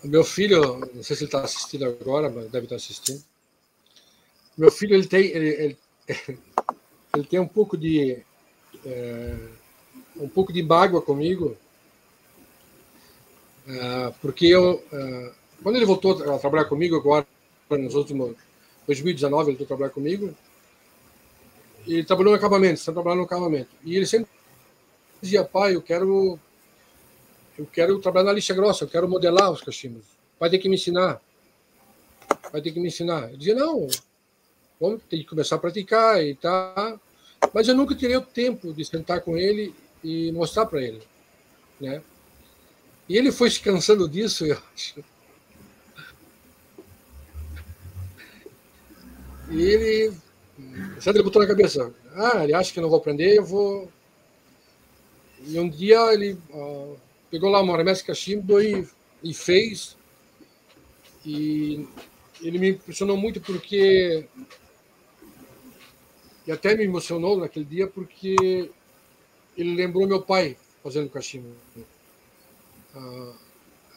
Meu 0.03 0.23
filho, 0.23 0.79
não 0.93 1.03
sei 1.03 1.15
se 1.15 1.23
ele 1.23 1.29
está 1.29 1.41
assistindo 1.41 1.85
agora, 1.85 2.29
mas 2.29 2.51
deve 2.51 2.65
estar 2.65 2.75
assistindo. 2.75 3.23
Meu 4.57 4.71
filho, 4.71 4.95
ele 4.95 5.07
tem, 5.07 5.25
ele, 5.27 5.49
ele, 5.49 5.77
ele 7.15 7.23
tem 7.25 7.39
um 7.39 7.47
pouco 7.47 7.77
de 7.77 8.21
é, 8.85 9.35
um 10.17 10.27
pouco 10.27 10.51
de 10.51 10.61
mágoa 10.61 11.01
comigo, 11.01 11.57
ah, 13.67 14.13
porque 14.21 14.47
eu, 14.47 14.83
ah, 14.91 15.31
quando 15.61 15.77
ele 15.77 15.85
voltou 15.85 16.21
a 16.33 16.37
trabalhar 16.37 16.65
comigo 16.65 16.95
agora, 16.95 17.25
nos 17.69 17.95
últimos 17.95 18.35
2019, 18.85 19.49
ele 19.49 19.57
voltou 19.57 19.65
a 19.65 19.67
trabalhar 19.67 19.93
comigo, 19.93 20.35
ele 21.87 22.03
trabalhou 22.03 22.31
no 22.31 22.37
acabamento, 22.37 22.75
está 22.75 22.91
trabalhando 22.91 23.19
no 23.19 23.25
acabamento. 23.25 23.69
E 23.83 23.95
ele 23.95 24.05
sempre 24.05 24.29
dizia, 25.21 25.43
pai, 25.43 25.75
eu 25.75 25.81
quero 25.81 26.39
eu 27.57 27.65
quero 27.65 27.99
trabalhar 27.99 28.25
na 28.25 28.33
lixa 28.33 28.53
grossa, 28.53 28.83
eu 28.83 28.89
quero 28.89 29.07
modelar 29.07 29.51
os 29.51 29.61
cachimbos. 29.61 30.05
Vai 30.39 30.49
ter 30.49 30.57
que 30.57 30.67
me 30.67 30.75
ensinar. 30.75 31.21
Vai 32.51 32.61
ter 32.61 32.71
que 32.71 32.79
me 32.79 32.87
ensinar. 32.87 33.31
Eu 33.31 33.37
dizia, 33.37 33.55
não, 33.55 33.87
vamos 34.79 35.01
ter 35.09 35.17
que 35.17 35.25
começar 35.25 35.55
a 35.55 35.59
praticar 35.59 36.23
e 36.23 36.35
tá. 36.35 36.99
Mas 37.53 37.67
eu 37.67 37.75
nunca 37.75 37.95
teria 37.95 38.19
o 38.19 38.25
tempo 38.25 38.73
de 38.73 38.83
sentar 38.83 39.21
com 39.21 39.37
ele 39.37 39.73
e 40.03 40.31
mostrar 40.31 40.65
para 40.65 40.81
ele, 40.81 41.01
né? 41.79 42.01
E 43.07 43.17
ele 43.17 43.31
foi 43.31 43.49
se 43.49 43.59
cansando 43.59 44.07
disso, 44.07 44.45
eu 44.47 44.57
acho. 44.73 45.03
E 49.49 49.61
ele. 49.61 50.13
Ele 51.05 51.23
botou 51.23 51.41
na 51.41 51.47
cabeça: 51.47 51.93
ah, 52.15 52.43
ele 52.43 52.53
acha 52.53 52.71
que 52.71 52.79
eu 52.79 52.83
não 52.83 52.89
vou 52.89 52.99
aprender, 52.99 53.37
eu 53.37 53.45
vou. 53.45 53.91
E 55.45 55.59
um 55.59 55.69
dia 55.69 56.13
ele 56.13 56.37
uh, 56.51 56.97
pegou 57.33 57.49
lá 57.49 57.59
uma 57.61 57.75
remessa 57.75 58.05
cachimbo 58.05 58.61
e, 58.61 58.87
e 59.23 59.33
fez. 59.33 59.97
E 61.25 61.87
ele 62.39 62.59
me 62.59 62.69
impressionou 62.69 63.17
muito 63.17 63.41
porque. 63.41 64.27
E 66.45 66.51
até 66.51 66.75
me 66.75 66.83
emocionou 66.83 67.39
naquele 67.39 67.65
dia 67.65 67.87
porque 67.87 68.35
ele 69.57 69.73
lembrou 69.73 70.07
meu 70.07 70.21
pai 70.21 70.57
fazendo 70.83 71.09
cachimbo 71.09 71.47
ah, 72.93 73.33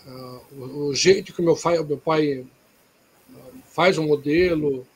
ah, 0.07 0.41
o, 0.53 0.87
o, 0.87 0.95
jeito 0.95 1.35
que 1.35 1.43
meu 1.43 1.57
pai, 1.57 1.83
meu 1.83 1.99
pai 1.99 2.47
ah, 3.35 3.51
faz 3.67 3.99
um 3.99 4.07
modelo, 4.07 4.87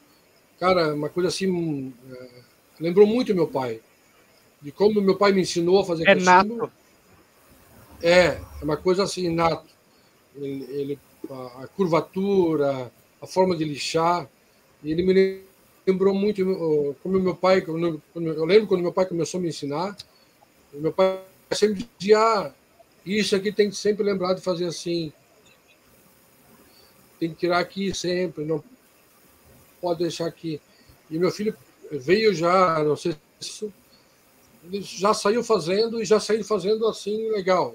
cara, 0.59 0.95
uma 0.95 1.11
coisa 1.11 1.29
assim, 1.29 1.93
é, 2.11 2.29
lembrou 2.79 3.07
muito 3.07 3.35
meu 3.35 3.49
pai, 3.49 3.83
de 4.63 4.71
como 4.71 5.03
meu 5.03 5.17
pai 5.17 5.33
me 5.33 5.43
ensinou 5.43 5.81
a 5.81 5.85
fazer 5.85 6.09
é 6.09 6.15
Nato. 6.15 6.71
É, 8.03 8.27
é 8.27 8.65
uma 8.65 8.77
coisa 8.77 9.03
assim, 9.03 9.29
nato. 9.29 9.69
Ele, 10.37 10.65
ele, 10.71 10.99
a, 11.31 11.65
a 11.65 11.69
curvatura, 11.69 12.91
a 13.21 13.27
forma 13.27 13.57
de 13.57 13.65
lixar, 13.65 14.29
ele 14.83 15.03
me 15.03 15.43
lembrou 15.87 16.15
muito 16.15 16.45
como 17.03 17.21
meu 17.21 17.35
pai, 17.35 17.63
eu 17.67 18.45
lembro 18.45 18.67
quando 18.67 18.83
meu 18.83 18.93
pai 18.93 19.07
começou 19.07 19.39
a 19.39 19.43
me 19.43 19.49
ensinar, 19.49 19.97
meu 20.73 20.93
pai 20.93 21.21
sempre 21.53 21.87
dizia, 21.99 22.19
ah, 22.19 22.53
isso 23.05 23.35
aqui 23.35 23.53
tem 23.53 23.69
que 23.71 23.77
sempre 23.77 24.05
lembrar 24.05 24.35
de 24.35 24.41
fazer 24.41 24.67
assim. 24.67 25.13
Tem 27.19 27.31
que 27.31 27.37
tirar 27.37 27.59
aqui 27.59 27.95
sempre, 27.95 28.45
não 28.45 28.63
pode 29.81 30.01
deixar 30.01 30.27
aqui. 30.27 30.61
E 31.11 31.19
meu 31.19 31.31
filho 31.31 31.55
veio 31.91 32.33
já, 32.33 32.83
não 32.85 32.97
sei 32.97 33.13
se 33.13 33.19
isso, 33.41 33.73
ele 34.65 34.81
já 34.83 35.13
saiu 35.13 35.43
fazendo 35.43 36.01
e 36.01 36.05
já 36.05 36.21
saiu 36.21 36.45
fazendo 36.45 36.87
assim 36.87 37.31
legal. 37.31 37.75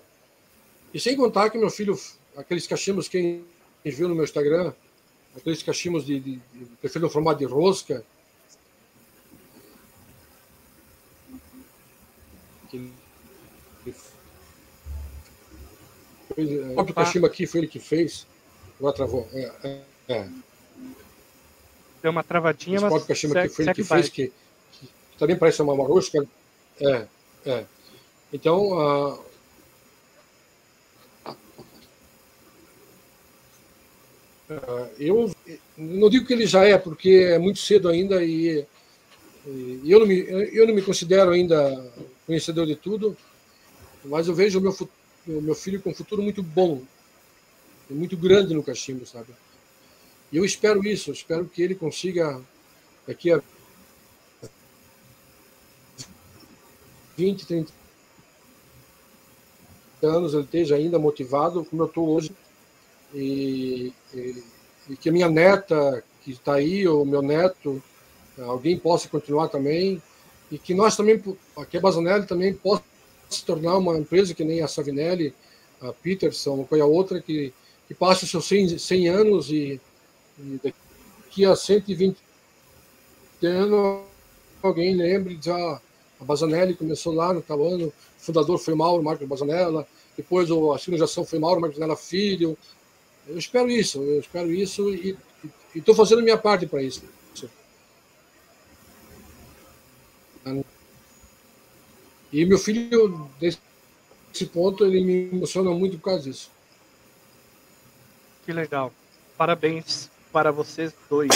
E 0.95 0.99
sem 0.99 1.13
contar 1.17 1.49
que 1.49 1.57
meu 1.57 1.69
filho, 1.69 1.99
aqueles 2.37 2.65
cachimbos, 2.65 3.09
quem 3.09 3.43
viu 3.83 4.07
no 4.07 4.15
meu 4.15 4.23
Instagram, 4.23 4.71
aqueles 5.35 5.61
cachimbos 5.61 6.05
de, 6.05 6.17
de, 6.21 6.35
de 6.53 6.65
prefiro 6.79 7.03
no 7.03 7.11
formato 7.11 7.39
de 7.39 7.45
rosca, 7.45 8.01
que 12.69 12.93
o 16.37 16.73
próprio 16.75 16.95
Kashima 16.95 17.27
aqui 17.27 17.45
foi 17.45 17.59
ele 17.59 17.67
que 17.67 17.79
fez. 17.79 18.25
Agora 18.79 18.95
travou. 18.95 19.27
É, 19.33 19.51
é, 19.63 19.81
é. 20.07 20.29
Deu 22.01 22.11
uma 22.11 22.23
travadinha, 22.23 22.79
mas. 22.79 23.03
O 23.03 23.05
Kashima 23.05 23.37
aqui 23.41 23.49
foi 23.49 23.65
ele 23.65 23.73
que 23.73 23.83
fez, 23.83 24.07
que, 24.07 24.31
que, 24.71 24.89
também 25.19 25.37
parece 25.37 25.61
uma 25.61 25.75
marosca. 25.75 26.25
É, 26.79 27.05
é. 27.45 27.65
Então. 28.31 28.69
Uh, 28.71 29.34
eu 34.99 35.31
não 35.77 36.09
digo 36.09 36.25
que 36.25 36.33
ele 36.33 36.45
já 36.45 36.63
é, 36.63 36.77
porque 36.77 37.09
é 37.09 37.39
muito 37.39 37.59
cedo 37.59 37.89
ainda 37.89 38.23
e, 38.23 38.65
e, 39.45 39.91
eu, 39.91 39.99
não 39.99 40.05
me, 40.05 40.19
eu 40.53 40.67
não 40.67 40.73
me 40.73 40.81
considero 40.81 41.31
ainda 41.31 41.91
conhecedor 42.25 42.65
de 42.65 42.75
tudo, 42.75 43.17
mas 44.03 44.27
eu 44.27 44.35
vejo 44.35 44.59
o 44.59 44.61
meu 44.61 44.71
o 45.27 45.41
meu 45.41 45.55
filho 45.55 45.81
com 45.81 45.89
um 45.89 45.93
futuro 45.93 46.21
muito 46.21 46.43
bom, 46.43 46.83
muito 47.89 48.15
grande 48.15 48.53
no 48.53 48.63
cachimbo, 48.63 49.05
sabe? 49.05 49.33
E 50.31 50.37
eu 50.37 50.45
espero 50.45 50.85
isso, 50.85 51.09
eu 51.09 51.13
espero 51.13 51.45
que 51.45 51.61
ele 51.61 51.75
consiga, 51.75 52.41
daqui 53.07 53.31
a 53.31 53.41
20, 57.17 57.47
30 57.47 57.71
anos, 60.03 60.33
ele 60.33 60.43
esteja 60.43 60.75
ainda 60.75 60.99
motivado, 60.99 61.65
como 61.65 61.83
eu 61.83 61.87
estou 61.87 62.09
hoje, 62.09 62.31
e, 63.13 63.93
e, 64.13 64.43
e, 64.89 64.97
que 64.97 65.09
a 65.09 65.11
minha 65.11 65.29
neta, 65.29 66.03
que 66.23 66.31
está 66.31 66.55
aí, 66.55 66.87
ou 66.87 67.05
meu 67.05 67.21
neto, 67.21 67.81
alguém 68.39 68.77
possa 68.77 69.07
continuar 69.07 69.47
também, 69.47 70.01
e 70.51 70.57
que 70.57 70.73
nós 70.73 70.95
também, 70.95 71.21
aqui 71.57 71.77
a 71.77 71.81
Bazanelli 71.81 72.25
também 72.25 72.53
possa 72.53 72.83
se 73.29 73.43
tornar 73.43 73.77
uma 73.77 73.97
empresa 73.97 74.33
que 74.33 74.43
nem 74.43 74.61
a 74.61 74.67
Savinelli, 74.67 75.33
a 75.81 75.91
Peterson, 75.91 76.51
ou 76.51 76.65
qualquer 76.65 76.85
outra, 76.85 77.21
que, 77.21 77.53
que 77.87 77.93
passe 77.93 78.23
os 78.23 78.31
seus 78.31 78.45
100, 78.47 78.77
100 78.77 79.09
anos 79.09 79.49
e, 79.49 79.79
e 80.39 80.59
daqui 80.63 81.45
a 81.45 81.55
120 81.55 82.17
anos 83.43 84.03
alguém 84.61 84.95
lembre 84.95 85.35
de 85.35 85.51
ah, 85.51 85.81
a 86.19 86.23
Bazanelli 86.23 86.75
começou 86.75 87.13
lá 87.13 87.33
no 87.33 87.41
tal 87.41 87.61
ano, 87.63 87.87
o 87.87 87.93
fundador 88.17 88.57
foi 88.57 88.73
Mauro 88.73 89.03
Marcos 89.03 89.27
Bazanella, 89.27 89.87
depois 90.15 90.49
a 90.49 90.77
segunda 90.77 90.97
geração 90.97 91.25
foi 91.25 91.39
Mauro 91.39 91.59
Marcos 91.59 91.77
Bazanella 91.77 91.97
Filho. 91.97 92.57
Eu 93.27 93.37
espero 93.37 93.69
isso, 93.69 94.01
eu 94.03 94.19
espero 94.19 94.51
isso 94.51 94.93
e 94.93 95.17
estou 95.73 95.95
fazendo 95.95 96.21
minha 96.21 96.37
parte 96.37 96.65
para 96.67 96.81
isso. 96.83 97.03
E 102.31 102.45
meu 102.45 102.57
filho, 102.57 103.29
nesse 103.41 104.45
ponto, 104.51 104.85
ele 104.85 105.01
me 105.01 105.35
emociona 105.35 105.71
muito 105.71 105.97
por 105.97 106.05
causa 106.05 106.23
disso. 106.23 106.51
Que 108.45 108.51
legal. 108.51 108.91
Parabéns 109.37 110.11
para 110.31 110.51
vocês 110.51 110.93
dois. 111.09 111.29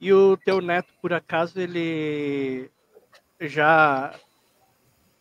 E 0.00 0.12
o 0.12 0.36
teu 0.36 0.60
neto, 0.60 0.92
por 1.00 1.12
acaso, 1.12 1.58
ele 1.58 2.68
já 3.40 4.12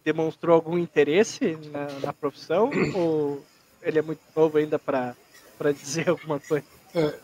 demonstrou 0.03 0.55
algum 0.55 0.77
interesse 0.77 1.55
na, 1.71 1.87
na 1.99 2.13
profissão? 2.13 2.71
ou 2.95 3.45
ele 3.87 3.99
é 3.99 4.01
muito 4.01 4.19
novo 4.35 4.57
ainda 4.57 4.77
para 4.77 5.15
dizer 5.73 6.09
alguma 6.09 6.39
coisa? 6.39 6.65
É, 6.93 7.19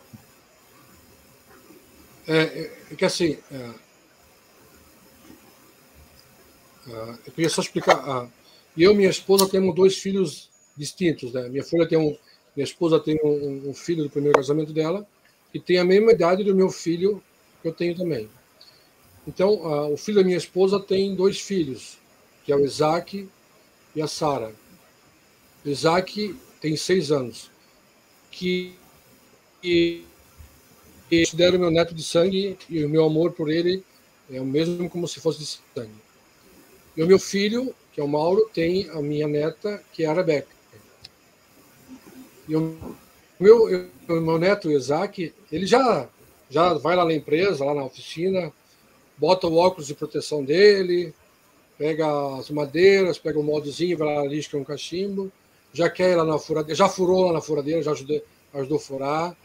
é, 2.28 2.72
é 2.92 2.96
que 2.96 3.04
assim, 3.04 3.38
é, 3.52 3.70
é, 6.88 7.16
eu 7.28 7.34
queria 7.34 7.50
só 7.50 7.62
explicar. 7.62 8.30
Eu 8.78 8.92
e 8.92 8.96
minha 8.96 9.10
esposa 9.10 9.48
temos 9.48 9.76
dois 9.76 9.98
filhos 9.98 10.50
distintos. 10.76 11.34
Né? 11.34 11.50
Minha 11.50 11.64
filha 11.64 11.88
tem 11.88 11.98
um, 11.98 12.18
minha 12.56 12.64
esposa 12.64 13.00
tem 13.00 13.20
um, 13.24 13.70
um, 13.70 13.74
filho 13.74 14.04
do 14.04 14.10
primeiro 14.10 14.38
casamento 14.38 14.72
dela 14.72 15.06
e 15.54 15.60
tem 15.60 15.78
a 15.78 15.84
mesma 15.84 16.12
idade 16.12 16.44
do 16.44 16.56
meu 16.56 16.70
filho 16.70 17.22
que 17.62 17.68
eu 17.68 17.74
tenho 17.74 17.96
também. 17.96 18.30
Então, 19.28 19.54
uh, 19.54 19.94
o 19.94 19.98
filho 19.98 20.18
da 20.18 20.24
minha 20.24 20.38
esposa 20.38 20.80
tem 20.80 21.16
dois 21.16 21.40
filhos, 21.40 21.98
que 22.44 22.52
é 22.52 22.56
o 22.56 22.66
Isaac 22.66 23.30
e 23.96 24.02
a 24.02 24.08
Sara. 24.08 24.54
Isaac 25.66 26.36
tem 26.64 26.78
seis 26.78 27.12
anos, 27.12 27.52
que 28.32 28.74
e, 29.62 30.06
e 31.12 31.20
considero 31.20 31.60
meu 31.60 31.70
neto 31.70 31.94
de 31.94 32.02
sangue 32.02 32.58
e 32.70 32.86
o 32.86 32.90
meu 32.90 33.04
amor 33.04 33.34
por 33.34 33.52
ele 33.52 33.84
é 34.32 34.40
o 34.40 34.46
mesmo 34.46 34.90
como 34.90 35.06
se 35.06 35.20
fosse 35.20 35.40
de 35.40 35.46
sangue. 35.46 35.92
E 36.96 37.04
o 37.04 37.06
meu 37.06 37.20
filho, 37.20 37.76
que 37.92 38.00
é 38.00 38.04
o 38.04 38.08
Mauro, 38.08 38.50
tem 38.54 38.90
a 38.92 39.02
minha 39.02 39.28
neta, 39.28 39.84
que 39.92 40.06
é 40.06 40.08
a 40.08 40.14
Rebeca. 40.14 40.48
E 42.48 42.56
o 42.56 42.96
meu, 43.38 43.90
o 44.08 44.22
meu 44.22 44.40
neto, 44.40 44.70
o 44.70 44.72
Isaac, 44.72 45.34
ele 45.52 45.68
já, 45.68 46.08
já 46.50 46.76
vai 46.76 46.96
lá 46.96 47.04
na 47.04 47.14
empresa, 47.14 47.66
lá 47.66 47.74
na 47.74 47.84
oficina, 47.84 48.54
bota 49.18 49.48
o 49.48 49.58
óculos 49.58 49.88
de 49.88 49.96
proteção 49.96 50.42
dele, 50.42 51.14
pega 51.78 52.38
as 52.38 52.50
madeiras, 52.50 53.18
pega 53.18 53.38
o 53.38 53.44
modozinho, 53.44 53.98
vai 53.98 54.16
lá, 54.16 54.24
lisca 54.26 54.58
um 54.58 54.64
cachimbo, 54.64 55.30
já 55.74 55.90
quer 55.90 56.12
ir 56.12 56.16
lá 56.16 56.24
na 56.24 56.38
furadeira, 56.38 56.76
já 56.76 56.88
furou 56.88 57.26
lá 57.26 57.34
na 57.34 57.42
furadeira, 57.42 57.82
já 57.82 57.92
ajudou, 57.92 58.24
ajudou 58.54 58.78
a 58.78 58.82
furar. 58.82 59.38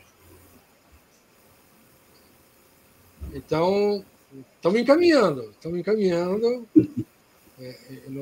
Então, 3.35 4.05
estamos 4.57 4.81
encaminhando, 4.81 5.51
estamos 5.51 5.79
encaminhando. 5.79 6.67
É, 7.59 7.77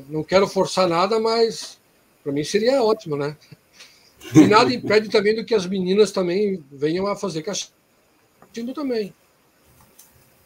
não 0.09 0.23
quero 0.23 0.49
forçar 0.49 0.89
nada, 0.89 1.19
mas 1.21 1.79
para 2.23 2.33
mim 2.33 2.45
seria 2.45 2.83
ótimo, 2.83 3.17
né? 3.17 3.37
E 4.35 4.47
nada 4.47 4.73
impede 4.73 5.09
também 5.09 5.35
do 5.35 5.45
que 5.45 5.55
as 5.55 5.67
meninas 5.67 6.11
também 6.11 6.65
venham 6.73 7.07
a 7.07 7.15
fazer 7.15 7.43
cachimbo 7.43 8.73
também. 8.73 9.13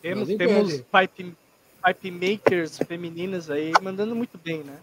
Temos, 0.03 0.29
temos 0.29 0.81
pipe, 0.81 1.37
pipe 1.85 2.11
makers 2.11 2.79
femininas 2.79 3.51
aí 3.51 3.73
mandando 3.83 4.17
muito 4.17 4.37
bem, 4.39 4.63
né? 4.63 4.79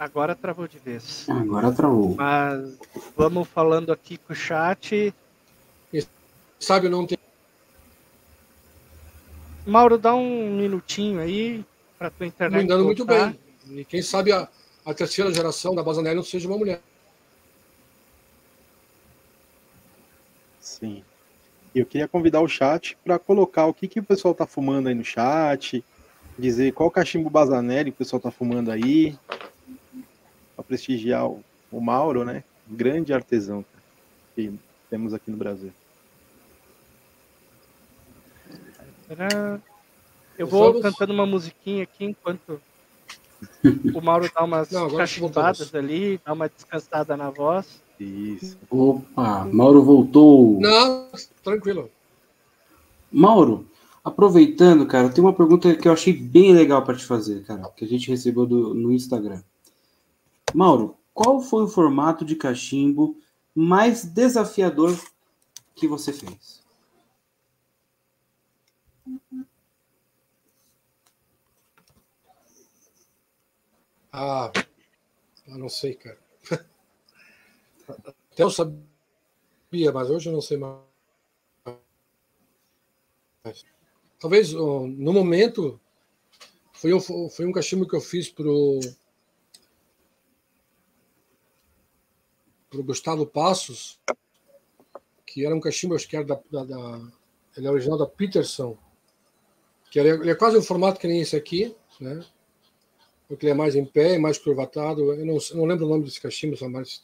Agora 0.00 0.34
travou 0.34 0.66
de 0.66 0.78
vez. 0.78 1.28
Agora 1.28 1.70
travou. 1.70 2.14
Mas 2.16 2.78
vamos 3.14 3.46
falando 3.46 3.92
aqui 3.92 4.16
com 4.16 4.32
o 4.32 4.36
chat. 4.36 5.14
Sabe, 6.58 6.88
não 6.88 7.06
tem. 7.06 7.18
Mauro, 9.66 9.98
dá 9.98 10.14
um 10.14 10.56
minutinho 10.56 11.20
aí 11.20 11.62
para 11.98 12.08
tua 12.08 12.26
internet. 12.26 12.62
Me 12.62 12.66
dando 12.66 12.86
muito 12.86 13.04
bem. 13.04 13.38
E 13.68 13.84
quem 13.84 14.00
sabe 14.00 14.32
a, 14.32 14.48
a 14.86 14.94
terceira 14.94 15.30
geração 15.34 15.74
da 15.74 15.82
Basanelli 15.82 16.16
não 16.16 16.24
seja 16.24 16.48
uma 16.48 16.56
mulher. 16.56 16.80
Sim. 20.58 21.04
Eu 21.74 21.84
queria 21.84 22.08
convidar 22.08 22.40
o 22.40 22.48
chat 22.48 22.96
para 23.04 23.18
colocar 23.18 23.66
o 23.66 23.74
que, 23.74 23.86
que 23.86 24.00
o 24.00 24.04
pessoal 24.04 24.32
está 24.32 24.46
fumando 24.46 24.88
aí 24.88 24.94
no 24.94 25.04
chat, 25.04 25.84
dizer 26.38 26.72
qual 26.72 26.90
cachimbo 26.90 27.28
Basanelli 27.28 27.90
que 27.90 27.96
o 27.96 27.98
pessoal 27.98 28.16
está 28.16 28.30
fumando 28.30 28.70
aí, 28.70 29.18
para 30.60 30.62
prestigiar 30.62 31.26
o, 31.26 31.42
o, 31.72 31.80
Mauro, 31.80 32.24
né? 32.24 32.44
Grande 32.68 33.12
artesão 33.12 33.64
que 34.34 34.52
temos 34.88 35.14
aqui 35.14 35.30
no 35.30 35.36
Brasil. 35.36 35.72
Eu 40.38 40.46
vou 40.46 40.80
cantando 40.80 41.12
uma 41.12 41.26
musiquinha 41.26 41.82
aqui 41.82 42.04
enquanto 42.04 42.60
o 43.94 44.00
Mauro 44.00 44.30
dá 44.32 44.44
umas 44.44 44.70
Não, 44.70 44.94
cachimbadas 44.94 45.74
ali, 45.74 46.20
dá 46.24 46.32
uma 46.32 46.48
descansada 46.48 47.16
na 47.16 47.30
voz. 47.30 47.82
Isso. 47.98 48.58
Opa, 48.70 49.44
Mauro 49.46 49.82
voltou. 49.82 50.60
Não, 50.60 51.08
tranquilo. 51.42 51.90
Mauro, 53.10 53.66
aproveitando, 54.04 54.86
cara, 54.86 55.08
tem 55.08 55.24
uma 55.24 55.32
pergunta 55.32 55.74
que 55.74 55.88
eu 55.88 55.92
achei 55.92 56.12
bem 56.12 56.52
legal 56.52 56.84
para 56.84 56.96
te 56.96 57.04
fazer, 57.04 57.44
cara, 57.44 57.68
que 57.76 57.84
a 57.84 57.88
gente 57.88 58.08
recebeu 58.08 58.46
do, 58.46 58.74
no 58.74 58.92
Instagram. 58.92 59.42
Mauro, 60.54 60.96
qual 61.14 61.40
foi 61.40 61.64
o 61.64 61.68
formato 61.68 62.24
de 62.24 62.34
cachimbo 62.34 63.16
mais 63.54 64.04
desafiador 64.04 64.98
que 65.74 65.86
você 65.86 66.12
fez? 66.12 66.60
Ah, 74.12 74.50
eu 75.46 75.58
não 75.58 75.68
sei, 75.68 75.94
cara. 75.94 76.18
Até 77.88 78.42
eu 78.42 78.50
sabia, 78.50 79.92
mas 79.92 80.10
hoje 80.10 80.28
eu 80.28 80.32
não 80.32 80.40
sei 80.40 80.56
mais. 80.56 80.80
Talvez 84.18 84.52
no 84.52 85.12
momento 85.12 85.80
foi 86.72 86.92
um, 86.92 87.00
foi 87.00 87.46
um 87.46 87.52
cachimbo 87.52 87.86
que 87.86 87.94
eu 87.94 88.00
fiz 88.00 88.28
pro 88.28 88.80
para 92.70 92.80
o 92.80 92.84
Gustavo 92.84 93.26
Passos, 93.26 93.98
que 95.26 95.44
era 95.44 95.54
um 95.54 95.60
cachimbo, 95.60 95.94
acho 95.94 96.08
que 96.08 96.16
era 96.16 96.24
da, 96.24 96.40
da, 96.50 96.64
da 96.64 97.00
ele 97.56 97.66
é 97.66 97.70
original 97.70 97.98
da 97.98 98.06
Peterson, 98.06 98.78
que 99.90 99.98
ele 99.98 100.10
é, 100.10 100.12
ele 100.14 100.30
é, 100.30 100.34
quase 100.34 100.56
um 100.56 100.62
formato 100.62 101.00
que 101.00 101.08
nem 101.08 101.20
esse 101.20 101.36
aqui, 101.36 101.74
né? 102.00 102.24
Porque 103.28 103.46
ele 103.46 103.52
é 103.52 103.54
mais 103.54 103.74
em 103.74 103.84
pé, 103.84 104.18
mais 104.18 104.38
curvatado. 104.38 105.12
Eu 105.12 105.26
não, 105.26 105.36
eu 105.36 105.56
não 105.56 105.64
lembro 105.64 105.86
o 105.86 105.88
nome 105.88 106.04
desse 106.04 106.20
cachimbo, 106.20 106.56
mas 106.68 107.02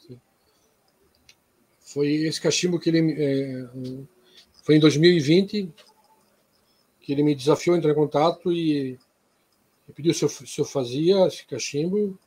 foi 1.79 2.07
esse 2.07 2.41
cachimbo 2.41 2.79
que 2.79 2.89
ele 2.89 3.15
é, 3.17 3.69
foi 4.63 4.75
em 4.75 4.79
2020 4.79 5.71
que 6.99 7.13
ele 7.13 7.23
me 7.23 7.33
desafiou 7.33 7.73
a 7.73 7.77
entrar 7.77 7.91
em 7.91 7.95
contato 7.95 8.51
e, 8.51 8.99
e 9.87 9.93
pediu 9.93 10.13
se 10.13 10.25
eu, 10.25 10.29
se 10.29 10.59
eu 10.59 10.65
fazia 10.65 11.25
esse 11.25 11.45
cachimbo. 11.45 12.19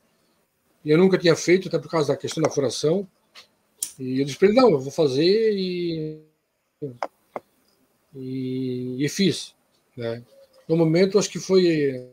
E 0.83 0.91
eu 0.91 0.97
nunca 0.97 1.19
tinha 1.19 1.37
feito, 1.37 1.69
até 1.69 1.79
por 1.79 1.91
causa 1.91 2.09
da 2.09 2.17
questão 2.17 2.43
da 2.43 2.49
furação. 2.49 3.07
E 4.01 4.19
eu 4.19 4.25
disse 4.25 4.39
para 4.39 4.49
ele, 4.49 4.57
não, 4.57 4.71
eu 4.71 4.81
vou 4.81 4.91
fazer 4.91 5.53
e, 5.53 6.23
e, 8.15 9.05
e 9.05 9.09
fiz. 9.11 9.55
Né? 9.95 10.25
No 10.67 10.75
momento, 10.75 11.19
acho 11.19 11.29
que 11.29 11.39
foi. 11.39 12.11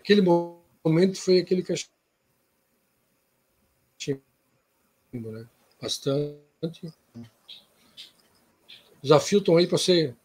Naquele 0.00 0.22
momento, 0.22 1.20
foi 1.20 1.38
aquele 1.38 1.62
cachimbo, 1.62 1.92
né? 5.12 5.48
Bastante. 5.80 6.92
Desafios 9.00 9.40
estão 9.40 9.56
aí 9.56 9.68
para 9.68 9.78
ser, 9.78 10.16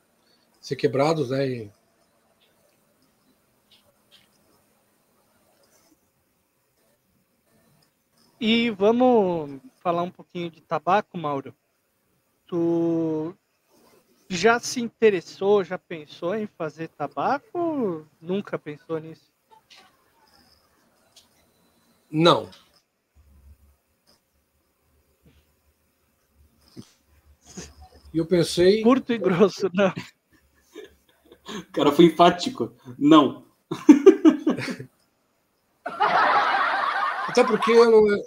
ser 0.60 0.76
quebrados, 0.76 1.30
né? 1.30 1.47
E, 1.47 1.72
E 8.40 8.70
vamos 8.70 9.60
falar 9.82 10.03
um 10.03 10.11
pouquinho 10.11 10.49
de 10.49 10.61
tabaco, 10.61 11.18
Mauro. 11.18 11.53
Tu 12.48 13.36
já 14.30 14.60
se 14.60 14.80
interessou, 14.80 15.64
já 15.64 15.78
pensou 15.78 16.34
em 16.36 16.48
fazer 16.48 16.88
tabaco? 16.88 18.07
Nunca 18.22 18.57
pensou 18.57 18.98
nisso? 18.98 19.30
Não. 22.10 22.49
E 28.14 28.18
eu 28.18 28.26
pensei. 28.26 28.82
Curto 28.82 29.14
e 29.14 29.18
grosso, 29.18 29.70
não. 29.74 29.94
O 31.49 31.72
cara 31.72 31.91
foi 31.91 32.06
enfático. 32.06 32.76
Não. 32.95 33.44
Até 37.30 37.43
porque 37.43 37.72
eu 37.72 37.91
não. 37.91 38.26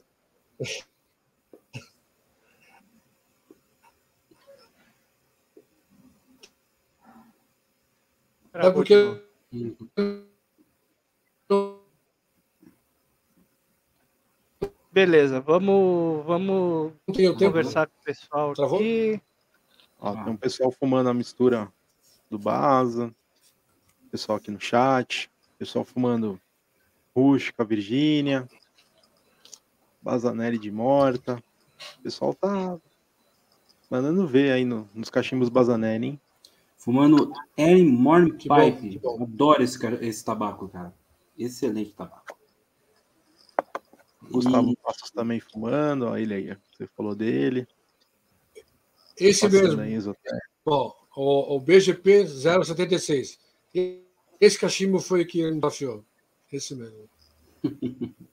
Até 8.53 8.71
porque. 8.71 8.95
Beleza, 14.93 15.41
vamos, 15.41 16.25
vamos 16.25 16.93
tenho 17.13 17.33
tempo. 17.33 17.41
né? 17.41 17.47
conversar 17.49 17.87
com 17.89 17.99
o 17.99 18.05
pessoal 18.05 18.55
Travou? 18.55 18.79
aqui. 18.79 19.21
Ó, 19.99 20.13
tem 20.13 20.33
um 20.33 20.37
pessoal 20.37 20.71
fumando 20.71 21.09
a 21.09 21.15
mistura 21.15 21.73
do 22.31 22.39
Baza, 22.39 23.13
pessoal 24.13 24.39
aqui 24.39 24.51
no 24.51 24.61
chat, 24.61 25.29
pessoal 25.59 25.85
fumando 25.85 26.41
Rústica, 27.17 27.65
Virgínia, 27.65 28.49
Bazanelli 30.03 30.59
de 30.59 30.71
Morta. 30.71 31.43
O 31.99 32.03
pessoal 32.03 32.35
tá 32.35 32.79
mandando 33.91 34.27
ver 34.27 34.53
aí 34.53 34.65
no- 34.65 34.89
nos 34.95 35.09
cachimbos 35.11 35.49
Bazanelli, 35.49 36.07
hein? 36.07 36.21
Fumando 36.77 37.33
Erin 37.57 37.95
bom, 37.95 38.27
Pipe. 38.27 38.99
bom. 38.99 39.23
Adoro 39.23 39.63
esse, 39.63 39.79
esse 40.05 40.25
tabaco, 40.25 40.69
cara. 40.69 40.93
Excelente 41.39 41.93
tabaco. 41.93 42.37
Gustavo 44.31 44.71
E- 44.71 44.77
Passos 44.77 45.11
também 45.11 45.39
fumando, 45.41 46.07
ó, 46.07 46.17
ele 46.17 46.35
aí, 46.35 46.57
você 46.73 46.87
falou 46.89 47.15
dele. 47.15 47.67
Esse 49.17 49.43
Passando 49.43 49.63
mesmo. 49.63 49.81
aí, 49.83 49.95
Isotec. 49.95 50.39
Ó, 50.65 50.93
o, 51.17 51.57
o 51.57 51.61
BGP 51.61 52.27
076. 52.27 53.39
E- 53.75 54.03
Esse 54.41 54.59
cachimbo 54.59 54.99
foi 54.99 55.25
que 55.25 55.45
me 55.45 55.55
desafiou. 55.61 56.05
Esse 56.53 56.75
mesmo. 56.75 57.09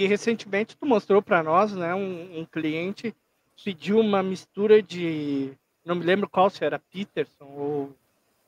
E 0.00 0.06
recentemente 0.06 0.78
tu 0.78 0.86
mostrou 0.86 1.20
para 1.20 1.42
nós, 1.42 1.72
né, 1.72 1.94
um, 1.94 2.40
um 2.40 2.46
cliente 2.46 3.14
pediu 3.62 3.98
uma 4.00 4.22
mistura 4.22 4.82
de, 4.82 5.52
não 5.84 5.94
me 5.94 6.02
lembro 6.02 6.26
qual 6.26 6.48
se 6.48 6.64
era 6.64 6.78
Peterson 6.78 7.44
ou 7.44 7.92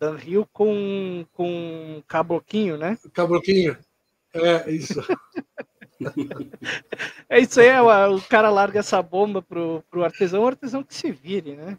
Dan 0.01 0.17
Hill 0.19 0.49
com 0.51 1.27
com 1.35 2.03
cabloquinho, 2.09 2.79
né? 2.79 2.97
Cabroquinho. 3.13 3.77
É, 4.33 4.71
isso. 4.71 5.01
É 7.29 7.39
isso 7.39 7.61
aí, 7.61 7.71
o, 7.81 8.17
o 8.17 8.23
cara 8.23 8.51
larga 8.51 8.81
essa 8.81 9.01
bomba 9.01 9.41
pro, 9.41 9.85
pro 9.89 10.03
artesão, 10.03 10.43
o 10.43 10.47
artesão 10.49 10.83
que 10.83 10.93
se 10.93 11.13
vire, 11.13 11.55
né? 11.55 11.79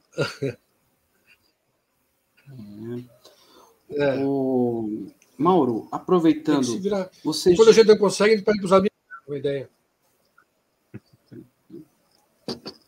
É. 3.92 4.24
O... 4.24 5.12
Mauro, 5.38 5.90
aproveitando, 5.92 6.80
virar. 6.80 7.10
você 7.22 7.54
Quando 7.54 7.68
a 7.68 7.74
gente 7.74 7.88
não 7.88 7.98
consegue, 7.98 8.34
a 8.34 8.38
gente 8.38 8.46
pede 8.46 8.60
para 8.60 8.66
os 8.66 8.72
amigos. 8.72 8.93
Uma 9.28 9.38
ideia. 9.38 9.70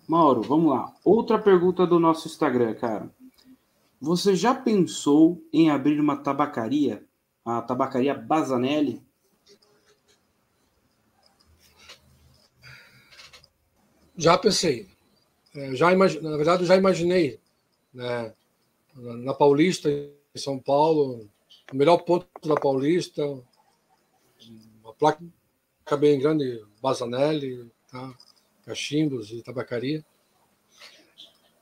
Mauro, 0.07 0.41
vamos 0.41 0.71
lá. 0.71 0.93
Outra 1.03 1.39
pergunta 1.39 1.87
do 1.87 1.99
nosso 1.99 2.27
Instagram, 2.27 2.75
cara. 2.75 3.09
Você 3.99 4.35
já 4.35 4.53
pensou 4.53 5.41
em 5.51 5.69
abrir 5.69 5.99
uma 5.99 6.17
tabacaria? 6.17 7.03
A 7.43 7.61
tabacaria 7.61 8.13
Bazanelli? 8.13 9.01
Já 14.17 14.37
pensei. 14.37 14.87
É, 15.55 15.75
já. 15.75 15.95
Na 15.95 16.37
verdade, 16.37 16.65
já 16.65 16.75
imaginei. 16.75 17.39
Né, 17.93 18.33
na 18.95 19.33
Paulista, 19.33 19.89
em 19.89 20.37
São 20.37 20.59
Paulo, 20.59 21.27
o 21.71 21.75
melhor 21.75 21.97
ponto 21.99 22.27
da 22.47 22.55
Paulista, 22.55 23.25
uma 24.83 24.93
placa 24.93 25.23
bem 25.95 26.17
grande, 26.19 26.65
Bazanelli, 26.81 27.69
tá? 27.91 28.11
cachimbos 28.65 29.29
e 29.29 29.43
tabacaria. 29.43 30.03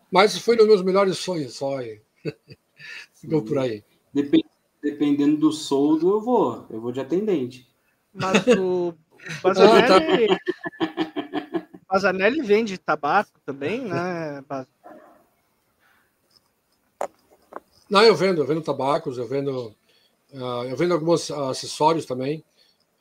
Mas 0.10 0.38
foi 0.38 0.56
nos 0.56 0.66
meus 0.66 0.82
melhores 0.82 1.18
sonhos 1.18 1.56
só. 1.56 1.80
Ficou 3.14 3.42
por 3.42 3.58
aí. 3.58 3.84
Depen- 4.14 4.46
Dependendo 4.82 5.38
do 5.38 5.52
soldo, 5.52 6.10
eu 6.10 6.22
vou. 6.22 6.66
Eu 6.70 6.80
vou 6.80 6.92
de 6.92 7.00
atendente. 7.02 7.68
Mas 8.14 8.46
o, 8.48 8.90
o 8.90 8.96
Bazanelli, 9.44 10.38
Bazanelli 11.90 12.42
vende 12.42 12.78
tabaco 12.78 13.40
também, 13.46 13.82
né? 13.86 14.42
Baz- 14.48 14.68
Não, 17.90 18.04
eu 18.04 18.16
vendo, 18.16 18.42
eu 18.42 18.46
vendo 18.46 18.62
tabacos, 18.62 19.18
eu 19.18 19.26
vendo, 19.28 19.74
ah, 20.34 20.66
eu 20.70 20.76
vendo 20.78 20.94
alguns 20.94 21.30
acessórios 21.32 22.06
também. 22.06 22.44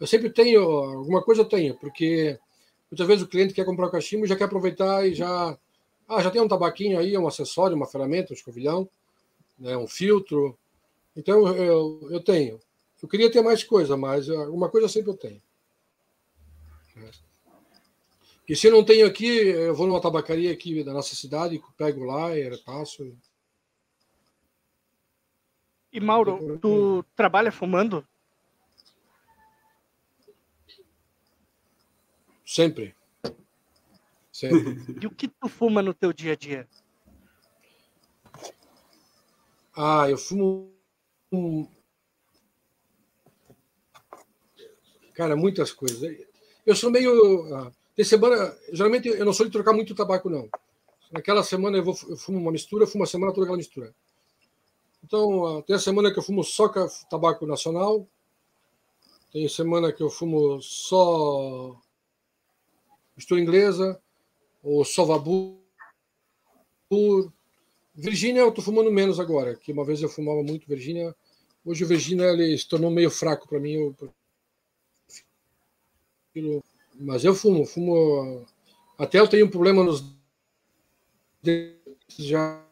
Eu 0.02 0.06
sempre 0.08 0.28
tenho, 0.30 0.60
alguma 0.60 1.22
coisa 1.22 1.42
eu 1.42 1.48
tenho, 1.48 1.76
porque 1.76 2.36
muitas 2.90 3.06
vezes 3.06 3.22
o 3.22 3.28
cliente 3.28 3.54
quer 3.54 3.64
comprar 3.64 3.86
o 3.86 3.90
cachimbo 3.90 4.24
e 4.24 4.28
já 4.28 4.34
quer 4.34 4.46
aproveitar 4.46 5.06
e 5.06 5.14
já. 5.14 5.56
Ah, 6.08 6.20
já 6.20 6.28
tem 6.28 6.42
um 6.42 6.48
tabaquinho 6.48 6.98
aí, 6.98 7.16
um 7.16 7.28
acessório, 7.28 7.76
uma 7.76 7.86
ferramenta, 7.86 8.32
um 8.32 8.34
escovilhão, 8.34 8.88
né, 9.56 9.76
um 9.76 9.86
filtro. 9.86 10.58
Então 11.16 11.46
eu, 11.54 12.08
eu 12.10 12.20
tenho. 12.20 12.58
Eu 13.00 13.08
queria 13.08 13.30
ter 13.30 13.42
mais 13.42 13.62
coisa, 13.62 13.96
mas 13.96 14.28
alguma 14.28 14.68
coisa 14.68 14.88
sempre 14.88 15.12
eu 15.12 15.16
tenho. 15.16 15.40
E 18.48 18.56
se 18.56 18.66
eu 18.66 18.72
não 18.72 18.84
tenho 18.84 19.06
aqui, 19.06 19.28
eu 19.28 19.72
vou 19.72 19.86
numa 19.86 20.00
tabacaria 20.00 20.50
aqui 20.50 20.82
da 20.82 20.92
nossa 20.92 21.14
cidade, 21.14 21.62
pego 21.78 22.02
lá 22.02 22.36
e 22.36 22.58
passo. 22.64 23.16
E 25.92 26.00
Mauro, 26.00 26.58
tu 26.60 27.04
trabalha 27.14 27.52
fumando? 27.52 28.04
Sempre. 32.52 32.94
Sempre. 34.30 34.76
E 35.02 35.06
o 35.06 35.10
que 35.10 35.26
tu 35.26 35.48
fuma 35.48 35.80
no 35.80 35.94
teu 35.94 36.12
dia 36.12 36.32
a 36.32 36.36
dia? 36.36 36.68
Ah, 39.74 40.10
eu 40.10 40.18
fumo. 40.18 40.70
um- 41.32 41.66
Cara, 45.14 45.34
muitas 45.34 45.72
coisas. 45.72 46.14
Eu 46.66 46.76
sou 46.76 46.90
meio. 46.90 47.54
ah, 47.54 47.72
Tem 47.96 48.04
semana. 48.04 48.54
Geralmente 48.70 49.08
eu 49.08 49.24
não 49.24 49.32
sou 49.32 49.46
de 49.46 49.52
trocar 49.52 49.72
muito 49.72 49.94
tabaco, 49.94 50.28
não. 50.28 50.46
Naquela 51.10 51.42
semana 51.42 51.78
eu, 51.78 51.84
vou, 51.84 51.96
eu 52.06 52.16
fumo 52.18 52.38
uma 52.38 52.52
mistura, 52.52 52.84
eu 52.84 52.88
fumo 52.88 53.04
a 53.04 53.06
semana 53.06 53.32
toda 53.32 53.44
aquela 53.46 53.56
mistura. 53.56 53.94
Então, 55.02 55.46
ah, 55.58 55.62
tem 55.62 55.74
a 55.76 55.78
semana 55.78 56.12
que 56.12 56.18
eu 56.18 56.22
fumo 56.22 56.44
só 56.44 56.68
tabaco 57.08 57.46
nacional. 57.46 58.06
Tem 59.32 59.48
semana 59.48 59.90
que 59.90 60.02
eu 60.02 60.10
fumo 60.10 60.60
só 60.60 61.80
mistura 63.16 63.40
inglesa, 63.40 64.01
ou 64.62 64.84
só 64.84 65.05
vabur. 65.05 65.59
Virgínia 67.94 68.40
eu 68.40 68.52
tô 68.52 68.62
fumando 68.62 68.90
menos 68.90 69.20
agora, 69.20 69.55
que 69.55 69.72
uma 69.72 69.84
vez 69.84 70.02
eu 70.02 70.09
fumava 70.09 70.43
muito 70.43 70.68
Virgínia. 70.68 71.14
Hoje 71.64 71.84
o 71.84 71.86
Virgínia 71.86 72.24
ele 72.24 72.56
se 72.56 72.68
tornou 72.68 72.90
meio 72.90 73.10
fraco 73.10 73.48
para 73.48 73.60
mim. 73.60 73.94
Eu 76.34 76.62
Mas 76.98 77.24
eu 77.24 77.34
fumo, 77.34 77.64
fumo. 77.64 78.47
Até 78.98 79.20
eu 79.20 79.28
tenho 79.28 79.47
um 79.47 79.51
problema 79.51 79.84
nos 79.84 80.02
já. 82.18 82.62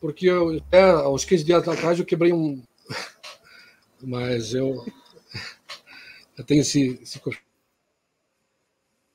Porque 0.00 0.26
eu, 0.26 0.56
até 0.56 1.06
uns 1.06 1.24
15 1.24 1.44
dias 1.44 1.68
atrás 1.68 1.98
eu 1.98 2.04
quebrei 2.06 2.32
um. 2.32 2.62
Mas 4.02 4.54
eu. 4.54 4.84
Eu 6.38 6.44
tenho 6.46 6.62
esse, 6.62 6.98
esse 7.02 7.20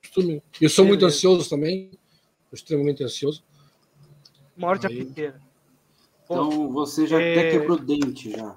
costume. 0.00 0.40
Eu 0.60 0.68
sou 0.70 0.84
muito 0.84 1.04
ansioso 1.04 1.50
também, 1.50 1.90
extremamente 2.52 3.02
ansioso. 3.02 3.42
Morde 4.56 4.86
Aí. 4.86 5.00
a 5.00 5.04
piteira. 5.04 5.42
Então 6.22 6.70
você 6.70 7.04
já 7.04 7.20
é- 7.20 7.32
até 7.32 7.50
quebrou 7.50 7.78
dente 7.78 8.30
já. 8.30 8.56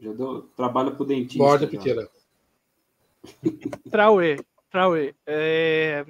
Já 0.00 0.12
deu 0.14 0.42
trabalho 0.56 0.96
pro 0.96 1.04
dentista. 1.04 1.42
Morde 1.44 1.64
a 1.64 1.66
já. 1.66 1.70
piteira. 1.70 2.10
Trauê, 3.90 4.36
Trauê, 4.70 5.14
é, 5.26 6.06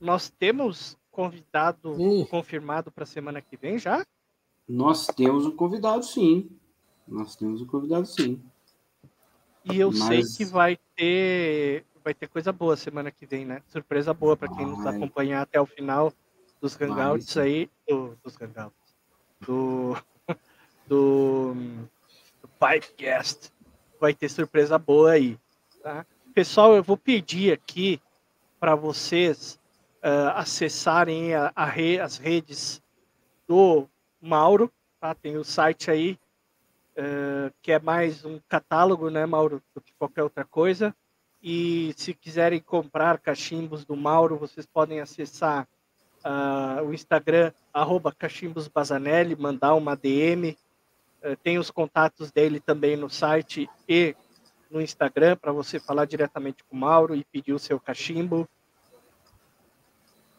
nós 0.00 0.30
temos 0.30 0.96
convidado 1.24 1.92
Hum. 1.92 2.24
confirmado 2.26 2.90
para 2.90 3.04
semana 3.04 3.40
que 3.42 3.56
vem 3.56 3.78
já? 3.78 4.04
Nós 4.68 5.06
temos 5.08 5.44
um 5.46 5.50
convidado, 5.54 6.02
sim. 6.04 6.50
Nós 7.06 7.36
temos 7.36 7.60
um 7.60 7.66
convidado, 7.66 8.06
sim. 8.06 8.40
E 9.64 9.78
eu 9.78 9.90
Mas- 9.92 10.04
sei 10.06 10.22
que 10.46 10.50
vai 10.50 10.78
ter 10.96 11.84
vai 12.02 12.14
ter 12.14 12.28
coisa 12.28 12.50
boa 12.50 12.76
semana 12.78 13.10
que 13.10 13.26
vem, 13.26 13.44
né? 13.44 13.62
Surpresa 13.68 14.14
boa 14.14 14.34
para 14.34 14.48
quem 14.48 14.64
nos 14.64 14.82
Vai. 14.82 14.96
acompanhar 14.96 15.42
até 15.42 15.60
o 15.60 15.66
final 15.66 16.10
dos 16.58 16.74
Vai, 16.74 16.88
hangouts 16.88 17.28
sim. 17.28 17.40
aí, 17.40 17.70
do- 17.86 18.16
dos 18.24 18.34
hangouts, 18.40 18.96
do 19.40 19.94
do, 20.88 21.54
do 22.40 22.48
Pipecast. 22.58 23.52
Vai 24.00 24.14
ter 24.14 24.30
surpresa 24.30 24.78
boa 24.78 25.10
aí, 25.12 25.38
tá? 25.82 26.06
Pessoal, 26.32 26.74
eu 26.74 26.82
vou 26.82 26.96
pedir 26.96 27.52
aqui 27.52 28.00
para 28.58 28.74
vocês 28.74 29.59
ah, 30.02 30.40
acessarem 30.40 31.34
a, 31.34 31.52
a 31.54 31.64
re- 31.64 32.00
as 32.00 32.16
redes 32.18 32.82
do 33.46 33.86
Mauro, 34.20 34.72
tá? 35.00 35.14
Tem 35.14 35.36
o 35.36 35.44
site 35.44 35.90
aí 35.90 36.18
eh, 37.02 37.50
que 37.62 37.72
é 37.72 37.78
mais 37.78 38.26
um 38.26 38.38
catálogo, 38.46 39.08
né, 39.08 39.24
Mauro, 39.24 39.62
do 39.74 39.80
que 39.80 39.92
qualquer 39.98 40.22
outra 40.22 40.44
coisa. 40.44 40.94
E 41.42 41.94
se 41.96 42.12
quiserem 42.12 42.60
comprar 42.60 43.18
cachimbos 43.18 43.86
do 43.86 43.96
Mauro, 43.96 44.36
vocês 44.36 44.66
podem 44.66 45.00
acessar 45.00 45.66
uh, 46.22 46.84
o 46.84 46.92
Instagram, 46.92 47.52
arroba 47.72 48.12
cachimbosbazanelli, 48.12 49.34
mandar 49.34 49.74
uma 49.74 49.96
DM. 49.96 50.58
Uh, 51.24 51.34
tem 51.42 51.58
os 51.58 51.70
contatos 51.70 52.30
dele 52.30 52.60
também 52.60 52.94
no 52.94 53.08
site 53.08 53.70
e 53.88 54.14
no 54.70 54.82
Instagram 54.82 55.38
para 55.38 55.52
você 55.52 55.80
falar 55.80 56.04
diretamente 56.04 56.62
com 56.64 56.76
o 56.76 56.80
Mauro 56.80 57.14
e 57.14 57.24
pedir 57.24 57.54
o 57.54 57.58
seu 57.58 57.80
cachimbo. 57.80 58.46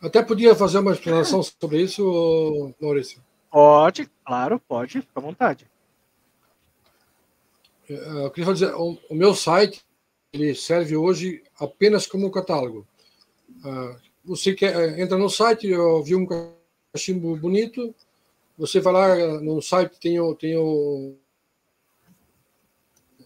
Até 0.02 0.24
podia 0.24 0.56
fazer 0.56 0.80
uma 0.80 0.94
explanação 0.94 1.44
sobre 1.44 1.82
isso, 1.82 2.74
Maurício. 2.82 3.22
Pode, 3.52 4.10
claro, 4.26 4.60
pode, 4.60 5.02
fica 5.02 5.12
à 5.16 5.22
vontade. 5.22 5.70
É, 7.88 8.26
eu 8.26 8.32
queria 8.32 8.54
dizer, 8.54 8.74
o, 8.74 8.98
o 9.10 9.16
meu 9.16 9.36
site 9.36 9.86
ele 10.34 10.56
serve 10.56 10.96
hoje 10.96 11.44
apenas 11.60 12.08
como 12.08 12.32
catálogo. 12.32 12.88
Uh, 13.64 14.00
você 14.24 14.54
quer, 14.54 14.76
é, 14.76 15.02
entra 15.02 15.18
no 15.18 15.30
site, 15.30 15.68
eu 15.68 16.02
vi 16.02 16.16
um 16.16 16.26
cachimbo 16.94 17.36
bonito, 17.36 17.94
você 18.58 18.80
vai 18.80 18.94
lá 18.94 19.42
no 19.42 19.62
site, 19.62 20.00
tem 20.00 20.20
o, 20.20 20.34
tem 20.34 20.56
o, 20.56 21.16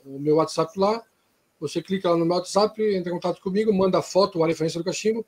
o 0.03 0.19
meu 0.19 0.38
WhatsApp 0.38 0.77
lá, 0.80 1.03
você 1.60 1.81
clica 1.81 2.10
lá 2.10 2.18
no 2.18 2.26
meu 2.26 2.35
WhatsApp, 2.35 2.81
entra 2.81 3.11
em 3.11 3.15
contato 3.15 3.39
comigo, 3.41 3.73
manda 3.73 3.99
a 3.99 4.02
foto, 4.02 4.43
a 4.43 4.47
referência 4.47 4.80
do 4.80 4.85
cachimbo, 4.85 5.26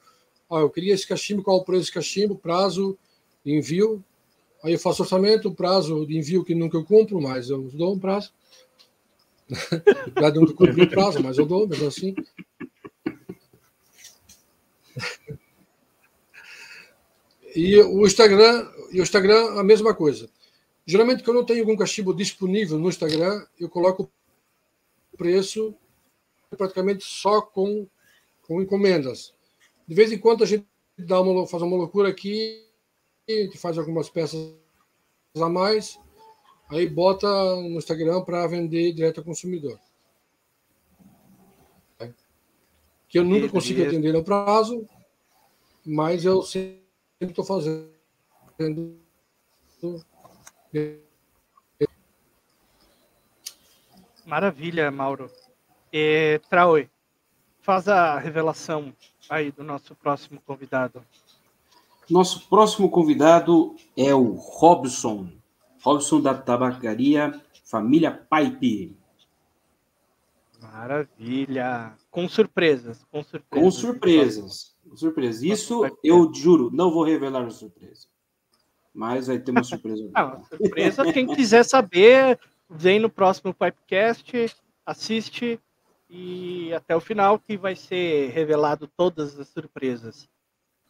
ah, 0.49 0.59
eu 0.59 0.69
queria 0.69 0.93
esse 0.93 1.05
cachimbo, 1.05 1.43
qual 1.43 1.57
o 1.57 1.63
preço 1.63 1.81
desse 1.81 1.93
cachimbo, 1.93 2.35
prazo 2.35 2.97
envio, 3.45 4.03
aí 4.63 4.73
eu 4.73 4.79
faço 4.79 5.03
orçamento, 5.03 5.53
prazo 5.53 6.05
de 6.05 6.17
envio 6.17 6.43
que 6.43 6.55
nunca 6.55 6.77
eu 6.77 6.83
cumpro, 6.83 7.21
mas 7.21 7.49
eu 7.49 7.63
dou 7.73 7.93
um 7.93 7.99
prazo. 7.99 8.31
Já 10.19 10.31
nunca 10.31 10.53
cumpri 10.53 10.83
o 10.83 10.89
prazo, 10.89 11.23
mas 11.23 11.37
eu 11.37 11.45
dou, 11.45 11.67
mesmo 11.67 11.87
assim. 11.87 12.13
E 17.55 17.77
o 17.81 18.05
Instagram, 18.05 18.69
e 18.91 18.99
o 18.99 19.03
Instagram 19.03 19.59
a 19.59 19.63
mesma 19.63 19.93
coisa. 19.93 20.29
Geralmente, 20.85 21.23
quando 21.23 21.37
eu 21.37 21.45
tenho 21.45 21.61
algum 21.61 21.75
cachimbo 21.75 22.13
disponível 22.13 22.77
no 22.77 22.89
Instagram, 22.89 23.45
eu 23.59 23.69
coloco 23.69 24.09
o 25.13 25.17
preço 25.17 25.73
praticamente 26.55 27.03
só 27.03 27.41
com, 27.41 27.87
com 28.43 28.61
encomendas. 28.61 29.33
De 29.87 29.95
vez 29.95 30.11
em 30.11 30.17
quando 30.17 30.43
a 30.43 30.47
gente 30.47 30.67
dá 30.97 31.21
uma, 31.21 31.47
faz 31.47 31.63
uma 31.63 31.77
loucura 31.77 32.09
aqui, 32.09 32.65
a 33.27 33.31
gente 33.31 33.57
faz 33.57 33.77
algumas 33.77 34.09
peças 34.09 34.53
a 35.35 35.49
mais, 35.49 35.99
aí 36.69 36.87
bota 36.87 37.27
no 37.55 37.77
Instagram 37.77 38.21
para 38.23 38.47
vender 38.47 38.93
direto 38.93 39.19
ao 39.19 39.23
consumidor. 39.23 39.79
Que 43.07 43.19
eu 43.19 43.23
nunca 43.23 43.47
consigo 43.47 43.83
atender 43.83 44.11
no 44.11 44.23
prazo, 44.23 44.85
mas 45.85 46.25
eu 46.25 46.43
sempre 46.43 46.81
estou 47.21 47.45
fazendo. 47.45 47.89
Maravilha, 54.25 54.91
Mauro. 54.91 55.31
E, 55.93 56.41
Traoi, 56.49 56.89
faz 57.61 57.87
a 57.87 58.19
revelação 58.19 58.93
aí 59.29 59.51
do 59.51 59.63
nosso 59.63 59.95
próximo 59.95 60.41
convidado. 60.45 61.03
Nosso 62.09 62.47
próximo 62.47 62.89
convidado 62.89 63.75
é 63.95 64.13
o 64.13 64.33
Robson. 64.33 65.29
Robson 65.83 66.21
da 66.21 66.33
Tabacaria 66.33 67.41
Família 67.63 68.11
Pipe. 68.11 68.95
Maravilha. 70.61 71.93
Com 72.09 72.27
surpresas, 72.27 73.05
com 73.11 73.23
surpresas. 73.23 73.63
Com 73.63 73.71
surpresas. 73.71 74.75
Com 74.89 74.95
surpresas. 74.95 75.43
Isso 75.43 75.81
eu 76.03 76.33
juro, 76.33 76.71
não 76.73 76.91
vou 76.91 77.03
revelar 77.03 77.45
a 77.45 77.49
surpresa. 77.49 78.07
Mas 78.93 79.27
vai 79.27 79.37
ter 79.37 79.51
uma 79.51 79.63
surpresa. 79.63 80.09
Não, 80.15 80.43
surpresa, 80.45 81.13
quem 81.13 81.27
quiser 81.27 81.63
saber, 81.63 82.39
vem 82.67 82.99
no 82.99 83.11
próximo 83.11 83.53
Pipecast, 83.53 84.55
assiste 84.83 85.59
e 86.09 86.73
até 86.73 86.95
o 86.95 87.01
final 87.01 87.39
que 87.39 87.57
vai 87.57 87.75
ser 87.75 88.29
revelado 88.31 88.87
todas 88.87 89.39
as 89.39 89.47
surpresas. 89.49 90.27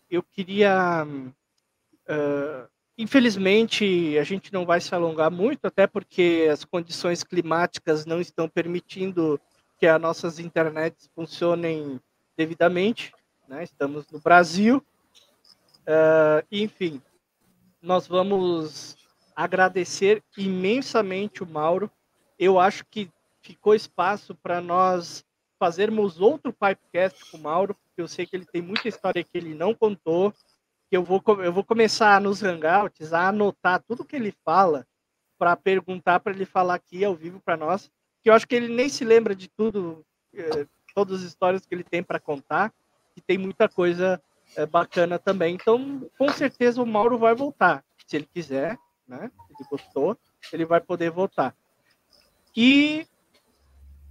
Eu 0.09 0.21
queria, 0.23 1.05
uh, 1.05 2.69
infelizmente, 2.97 4.17
a 4.17 4.23
gente 4.23 4.53
não 4.53 4.65
vai 4.65 4.79
se 4.79 4.93
alongar 4.93 5.31
muito, 5.31 5.65
até 5.65 5.87
porque 5.87 6.47
as 6.51 6.63
condições 6.63 7.23
climáticas 7.23 8.05
não 8.05 8.21
estão 8.21 8.47
permitindo 8.47 9.39
que 9.77 9.87
as 9.87 9.99
nossas 9.99 10.39
internets 10.39 11.09
funcionem 11.13 11.99
devidamente. 12.37 13.11
Né? 13.47 13.63
Estamos 13.63 14.05
no 14.11 14.19
Brasil, 14.19 14.83
uh, 15.87 16.45
enfim, 16.51 17.01
nós 17.81 18.07
vamos 18.07 18.95
agradecer 19.35 20.23
imensamente 20.37 21.43
o 21.43 21.47
Mauro. 21.47 21.91
Eu 22.39 22.59
acho 22.59 22.85
que 22.85 23.09
ficou 23.47 23.73
espaço 23.73 24.35
para 24.35 24.59
nós 24.59 25.23
fazermos 25.57 26.19
outro 26.19 26.53
Pipecast 26.53 27.31
com 27.31 27.37
o 27.37 27.41
Mauro, 27.41 27.73
porque 27.73 28.01
eu 28.01 28.07
sei 28.07 28.25
que 28.25 28.35
ele 28.35 28.45
tem 28.45 28.61
muita 28.61 28.87
história 28.87 29.23
que 29.23 29.37
ele 29.37 29.55
não 29.55 29.73
contou, 29.73 30.33
que 30.89 30.97
eu 30.97 31.03
vou, 31.03 31.23
eu 31.43 31.51
vou 31.51 31.63
começar 31.63 32.19
nos 32.21 32.43
hangouts 32.43 33.13
a 33.13 33.29
anotar 33.29 33.81
tudo 33.87 34.05
que 34.05 34.15
ele 34.15 34.33
fala 34.43 34.85
para 35.37 35.55
perguntar 35.55 36.19
para 36.19 36.33
ele 36.33 36.45
falar 36.45 36.75
aqui 36.75 37.05
ao 37.05 37.15
vivo 37.15 37.39
para 37.39 37.57
nós, 37.57 37.91
que 38.21 38.29
eu 38.29 38.33
acho 38.33 38.47
que 38.47 38.55
ele 38.55 38.73
nem 38.73 38.89
se 38.89 39.05
lembra 39.05 39.35
de 39.35 39.47
tudo, 39.47 40.05
eh, 40.33 40.67
todas 40.93 41.21
as 41.21 41.27
histórias 41.27 41.65
que 41.65 41.73
ele 41.73 41.83
tem 41.83 42.03
para 42.03 42.19
contar, 42.19 42.73
e 43.15 43.21
tem 43.21 43.37
muita 43.37 43.69
coisa 43.69 44.21
eh, 44.55 44.65
bacana 44.65 45.17
também. 45.17 45.55
Então, 45.55 46.09
com 46.17 46.29
certeza 46.29 46.81
o 46.81 46.85
Mauro 46.85 47.17
vai 47.17 47.33
voltar, 47.33 47.83
se 48.05 48.15
ele 48.15 48.27
quiser, 48.33 48.77
né? 49.07 49.31
Se 49.47 49.53
ele 49.53 49.69
gostou, 49.69 50.17
ele 50.51 50.65
vai 50.65 50.81
poder 50.81 51.11
voltar. 51.11 51.55
E 52.55 53.07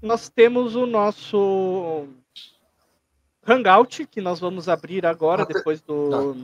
nós 0.07 0.29
temos 0.29 0.77
o 0.77 0.87
nosso 0.87 2.09
Hangout, 3.47 4.07
que 4.07 4.21
nós 4.21 4.41
vamos 4.41 4.69
abrir 4.69 5.05
agora, 5.05 5.43
Até... 5.43 5.55
depois 5.55 5.81
do. 5.81 6.35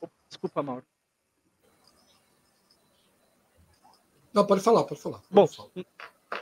Tá. 0.00 0.08
Desculpa, 0.28 0.62
Mauro. 0.62 0.84
Não, 4.32 4.46
pode 4.46 4.60
falar, 4.60 4.84
pode 4.84 5.00
falar. 5.00 5.22
Bom, 5.30 5.46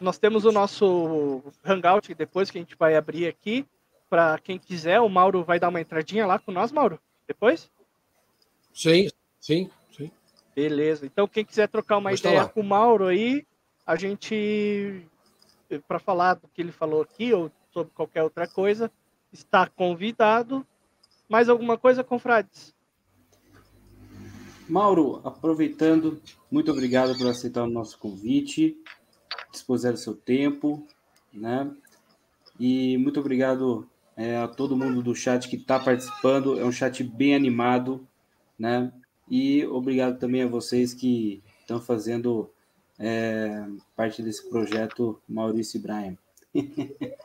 nós 0.00 0.18
temos 0.18 0.44
o 0.44 0.52
nosso 0.52 1.42
Hangout, 1.64 2.12
depois 2.14 2.50
que 2.50 2.58
a 2.58 2.60
gente 2.60 2.76
vai 2.76 2.96
abrir 2.96 3.26
aqui. 3.26 3.66
Para 4.10 4.38
quem 4.38 4.58
quiser, 4.58 5.00
o 5.00 5.08
Mauro 5.08 5.42
vai 5.42 5.58
dar 5.58 5.68
uma 5.68 5.80
entradinha 5.80 6.26
lá 6.26 6.38
com 6.38 6.52
nós, 6.52 6.70
Mauro? 6.70 7.00
Depois? 7.26 7.70
Sim, 8.72 9.08
sim, 9.40 9.70
sim. 9.90 10.10
Beleza. 10.54 11.06
Então, 11.06 11.26
quem 11.26 11.44
quiser 11.44 11.68
trocar 11.68 11.98
uma 11.98 12.12
ideia 12.12 12.46
com 12.46 12.60
o 12.60 12.64
Mauro 12.64 13.06
aí, 13.06 13.46
a 13.86 13.96
gente, 13.96 15.06
para 15.80 15.98
falar 15.98 16.34
do 16.34 16.48
que 16.48 16.62
ele 16.62 16.72
falou 16.72 17.02
aqui 17.02 17.32
ou 17.32 17.50
sobre 17.70 17.92
qualquer 17.92 18.22
outra 18.22 18.46
coisa, 18.46 18.90
está 19.32 19.66
convidado. 19.66 20.66
Mais 21.28 21.48
alguma 21.48 21.76
coisa, 21.76 22.04
confrades? 22.04 22.74
Mauro, 24.68 25.20
aproveitando, 25.24 26.20
muito 26.50 26.70
obrigado 26.70 27.16
por 27.18 27.26
aceitar 27.26 27.64
o 27.64 27.70
nosso 27.70 27.98
convite, 27.98 28.76
dispuser 29.52 29.92
o 29.92 29.98
seu 29.98 30.14
tempo, 30.14 30.86
né? 31.32 31.70
E 32.58 32.96
muito 32.98 33.20
obrigado 33.20 33.88
é, 34.16 34.36
a 34.36 34.48
todo 34.48 34.76
mundo 34.76 35.02
do 35.02 35.14
chat 35.14 35.48
que 35.48 35.56
está 35.56 35.78
participando. 35.78 36.58
É 36.58 36.64
um 36.64 36.72
chat 36.72 37.02
bem 37.02 37.34
animado, 37.34 38.06
né? 38.58 38.92
E 39.28 39.66
obrigado 39.66 40.18
também 40.18 40.42
a 40.42 40.48
vocês 40.48 40.94
que 40.94 41.42
estão 41.60 41.80
fazendo 41.80 42.50
é, 43.04 43.66
parte 43.94 44.22
desse 44.22 44.48
projeto 44.48 45.20
Maurício 45.28 45.76
e 45.76 45.82
Brian. 45.82 46.16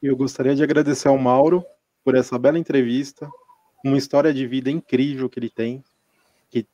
Eu 0.00 0.16
gostaria 0.16 0.54
de 0.54 0.62
agradecer 0.62 1.08
ao 1.08 1.18
Mauro 1.18 1.64
por 2.04 2.14
essa 2.14 2.38
bela 2.38 2.56
entrevista, 2.56 3.28
uma 3.84 3.98
história 3.98 4.32
de 4.32 4.46
vida 4.46 4.70
incrível 4.70 5.28
que 5.28 5.40
ele 5.40 5.50
tem, 5.50 5.82
que 6.48 6.64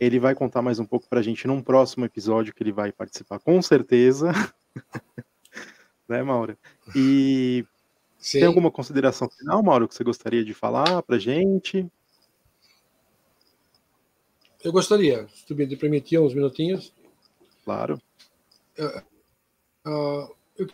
ele 0.00 0.18
vai 0.18 0.34
contar 0.34 0.62
mais 0.62 0.80
um 0.80 0.84
pouco 0.84 1.08
para 1.08 1.20
a 1.20 1.22
gente 1.22 1.46
num 1.46 1.62
próximo 1.62 2.04
episódio 2.04 2.52
que 2.52 2.60
ele 2.60 2.72
vai 2.72 2.90
participar, 2.90 3.38
com 3.38 3.62
certeza. 3.62 4.32
né, 6.08 6.24
Mauro? 6.24 6.58
E 6.92 7.64
Sim. 8.18 8.40
tem 8.40 8.48
alguma 8.48 8.70
consideração 8.70 9.30
final, 9.30 9.62
Mauro, 9.62 9.86
que 9.86 9.94
você 9.94 10.02
gostaria 10.02 10.44
de 10.44 10.52
falar 10.52 11.02
para 11.04 11.14
a 11.14 11.20
gente? 11.20 11.86
Eu 14.64 14.72
gostaria, 14.72 15.28
se 15.28 15.46
tu 15.46 15.54
me 15.54 15.76
permitir 15.76 16.18
uns 16.18 16.34
minutinhos. 16.34 16.92
Claro. 17.66 18.00
Uh, 18.78 20.32
eu, 20.56 20.68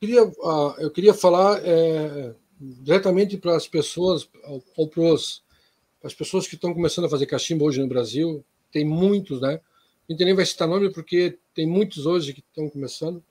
queria, 0.00 0.24
uh, 0.24 0.74
eu 0.78 0.90
queria 0.90 1.14
falar 1.14 1.64
é, 1.64 2.34
diretamente 2.60 3.36
para 3.36 3.54
as 3.54 3.68
pessoas, 3.68 4.28
ou 4.76 4.88
para 4.88 5.14
as 6.02 6.14
pessoas 6.14 6.48
que 6.48 6.56
estão 6.56 6.74
começando 6.74 7.04
a 7.04 7.08
fazer 7.08 7.26
cachimbo 7.26 7.64
hoje 7.64 7.80
no 7.80 7.86
Brasil. 7.86 8.44
Tem 8.72 8.84
muitos, 8.84 9.40
né? 9.40 9.60
A 10.08 10.12
gente 10.12 10.24
nem 10.24 10.34
vai 10.34 10.44
citar 10.44 10.66
nome 10.66 10.92
porque 10.92 11.38
tem 11.54 11.68
muitos 11.68 12.04
hoje 12.04 12.34
que 12.34 12.40
estão 12.40 12.68
começando, 12.68 13.22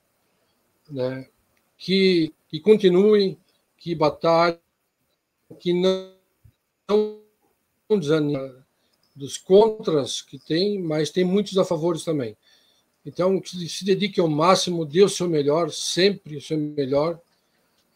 né? 0.90 1.28
Que, 1.76 2.32
que 2.48 2.58
continuem, 2.58 3.38
que 3.76 3.94
batalhem, 3.94 4.58
que 5.60 5.74
não, 5.74 6.10
não 6.88 7.98
desanima 7.98 8.66
dos 9.14 9.36
contras 9.36 10.22
que 10.22 10.38
tem, 10.38 10.80
mas 10.80 11.10
tem 11.10 11.24
muitos 11.24 11.58
a 11.58 11.66
favores 11.66 12.02
também. 12.02 12.34
Então, 13.08 13.42
se 13.42 13.86
dedique 13.86 14.20
ao 14.20 14.28
máximo, 14.28 14.84
dê 14.84 15.02
o 15.02 15.08
seu 15.08 15.26
melhor, 15.26 15.72
sempre 15.72 16.36
o 16.36 16.42
seu 16.42 16.58
melhor. 16.58 17.18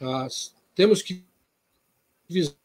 Ah, 0.01 0.27
temos 0.75 1.03
que 1.03 1.23
visar 2.27 2.57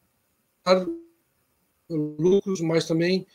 lucros, 1.90 2.62
mas 2.62 2.86
também, 2.86 3.26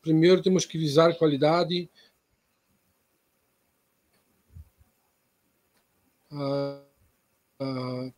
primeiro, 0.00 0.42
temos 0.42 0.64
que 0.64 0.78
visar 0.78 1.18
qualidade. 1.18 1.86
Ah, 6.30 6.82
ah, 7.60 8.12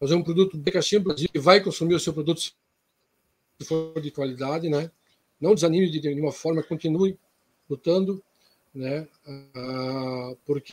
fazer 0.00 0.16
um 0.16 0.24
produto 0.24 0.58
bem 0.58 0.72
caixinha 0.72 1.00
e 1.32 1.38
vai 1.38 1.62
consumir 1.62 1.94
o 1.94 2.00
seu 2.00 2.12
produto 2.12 2.40
se 2.40 2.52
for 3.64 4.00
de 4.00 4.10
qualidade, 4.10 4.68
né? 4.68 4.90
Não 5.42 5.56
desanime 5.56 5.90
de 5.90 6.00
nenhuma 6.00 6.30
forma, 6.30 6.62
continue 6.62 7.18
lutando, 7.68 8.22
né? 8.72 9.08
Ah, 9.26 10.36
porque 10.46 10.72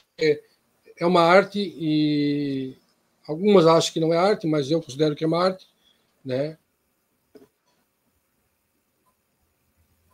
é 0.95 1.05
uma 1.07 1.21
arte 1.21 1.59
e 1.59 2.75
algumas 3.27 3.65
acham 3.65 3.91
que 3.91 3.99
não 3.99 4.13
é 4.13 4.17
arte, 4.17 4.45
mas 4.45 4.69
eu 4.69 4.79
considero 4.79 5.15
que 5.15 5.23
é 5.23 5.27
uma 5.27 5.43
arte, 5.43 5.67
né? 6.23 6.55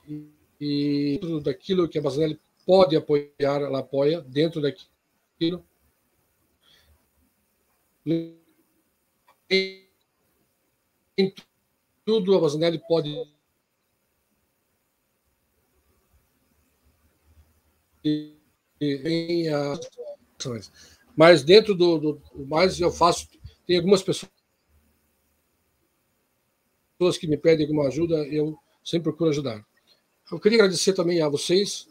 E, 0.08 0.30
e 0.62 1.20
dentro 1.20 1.42
daquilo 1.42 1.90
que 1.90 2.00
a 2.00 2.02
Basanelli 2.02 2.40
pode 2.66 2.96
apoiar, 2.96 3.30
ela 3.62 3.80
apoia 3.80 4.22
dentro 4.22 4.62
daquilo 4.62 5.66
em 11.18 11.34
tudo 12.06 12.36
a 12.36 12.40
Basanelli 12.40 12.80
pode 12.88 13.35
em 18.82 19.50
as 19.50 19.80
mas 21.16 21.44
dentro 21.44 21.74
do, 21.74 21.98
do 21.98 22.22
mais 22.46 22.80
eu 22.80 22.92
faço 22.92 23.28
tem 23.66 23.78
algumas 23.78 24.04
pessoas 24.04 24.30
que 27.20 27.28
me 27.28 27.38
pedem 27.38 27.66
alguma 27.66 27.88
ajuda 27.88 28.16
eu 28.28 28.58
sempre 28.84 29.06
procuro 29.06 29.30
ajudar 29.30 29.66
eu 30.32 30.40
queria 30.40 30.60
agradecer 30.60 30.94
também 30.94 31.22
a 31.22 31.30
vocês 31.30 31.88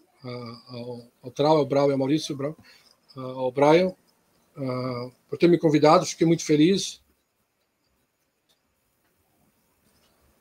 ao, 0.69 1.11
ao 1.23 1.31
Trau, 1.31 1.57
ao 1.57 1.67
Brau 1.67 1.89
e 1.89 1.93
ao 1.93 1.99
Maurício 1.99 2.57
ao, 3.17 3.51
Brian 3.53 3.95
por 5.29 5.39
ter 5.39 5.49
me 5.49 5.59
convidado 5.59 6.07
fiquei 6.07 6.27
muito 6.27 6.45
feliz 6.45 7.03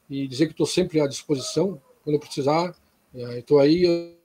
e 0.09 0.27
dizer 0.27 0.45
que 0.45 0.51
estou 0.51 0.67
sempre 0.67 0.99
à 1.01 1.07
disposição 1.07 1.81
quando 2.03 2.19
precisar. 2.19 2.75
Estou 3.13 3.59
aí. 3.59 4.15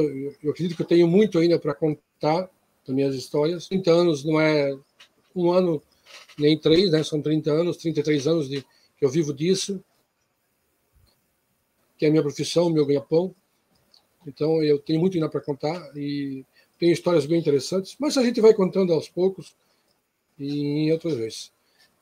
Eu, 0.00 0.50
acredito 0.50 0.76
que 0.76 0.82
eu 0.82 0.86
tenho 0.86 1.06
muito 1.06 1.38
ainda 1.38 1.58
para 1.58 1.74
contar 1.74 2.50
das 2.86 2.94
minhas 2.94 3.14
histórias. 3.14 3.68
30 3.68 3.90
anos 3.90 4.24
não 4.24 4.40
é 4.40 4.76
um 5.34 5.50
ano 5.50 5.82
nem 6.38 6.58
três, 6.58 6.90
né? 6.90 7.02
são 7.02 7.20
30 7.20 7.50
anos, 7.50 7.76
33 7.76 8.26
anos 8.26 8.48
de, 8.48 8.62
que 8.96 9.04
eu 9.04 9.08
vivo 9.08 9.32
disso, 9.32 9.82
que 11.96 12.04
é 12.04 12.08
a 12.08 12.10
minha 12.10 12.22
profissão, 12.22 12.70
meu 12.70 12.86
ganha-pão. 12.86 13.34
Então 14.26 14.62
eu 14.62 14.78
tenho 14.78 15.00
muito 15.00 15.14
ainda 15.14 15.28
para 15.28 15.40
contar 15.40 15.96
e 15.96 16.44
tenho 16.78 16.92
histórias 16.92 17.26
bem 17.26 17.38
interessantes, 17.38 17.96
mas 17.98 18.16
a 18.16 18.22
gente 18.22 18.40
vai 18.40 18.54
contando 18.54 18.92
aos 18.92 19.08
poucos 19.08 19.54
e 20.38 20.60
em 20.60 20.92
outras 20.92 21.14
vezes. 21.14 21.52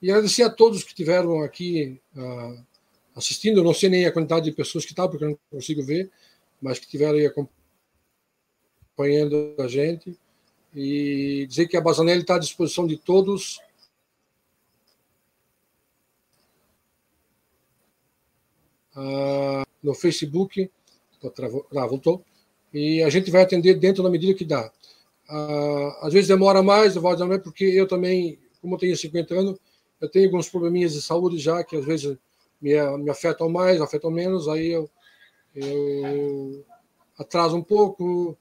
E 0.00 0.10
agradecer 0.10 0.44
a 0.44 0.50
todos 0.50 0.84
que 0.84 0.90
estiveram 0.90 1.42
aqui 1.42 2.00
uh, 2.16 2.64
assistindo. 3.16 3.64
Não 3.64 3.74
sei 3.74 3.88
nem 3.88 4.06
a 4.06 4.12
quantidade 4.12 4.44
de 4.44 4.52
pessoas 4.52 4.84
que 4.84 4.92
estavam, 4.92 5.10
porque 5.10 5.24
eu 5.24 5.30
não 5.30 5.38
consigo 5.50 5.82
ver, 5.82 6.10
mas 6.62 6.78
que 6.78 6.84
estiveram 6.84 7.18
aí 7.18 7.26
acompanhando 7.26 7.57
a 9.58 9.68
gente. 9.68 10.18
E 10.74 11.46
dizer 11.48 11.66
que 11.66 11.76
a 11.76 11.80
Bazanelli 11.80 12.20
está 12.20 12.36
à 12.36 12.38
disposição 12.38 12.86
de 12.86 12.96
todos. 12.96 13.60
Uh, 18.96 19.62
no 19.82 19.94
Facebook, 19.94 20.68
ah, 21.76 21.86
voltou, 21.86 22.24
e 22.74 23.00
a 23.02 23.08
gente 23.08 23.30
vai 23.30 23.42
atender 23.42 23.74
dentro 23.74 24.02
da 24.02 24.10
medida 24.10 24.34
que 24.34 24.44
dá. 24.44 24.72
Uh, 25.30 26.04
às 26.04 26.12
vezes 26.12 26.28
demora 26.28 26.62
mais, 26.62 26.94
porque 27.42 27.64
eu 27.64 27.86
também, 27.86 28.38
como 28.60 28.74
eu 28.74 28.78
tenho 28.78 28.96
50 28.96 29.34
anos, 29.34 29.58
eu 30.00 30.08
tenho 30.08 30.26
alguns 30.26 30.48
probleminhas 30.48 30.94
de 30.94 31.02
saúde 31.02 31.38
já 31.38 31.62
que 31.62 31.76
às 31.76 31.84
vezes 31.84 32.16
me, 32.60 32.72
me 32.98 33.10
afetam 33.10 33.48
mais, 33.48 33.80
afetam 33.80 34.10
menos, 34.10 34.48
aí 34.48 34.72
eu, 34.72 34.90
eu 35.54 36.64
atraso 37.18 37.56
um 37.56 37.62
pouco. 37.62 38.36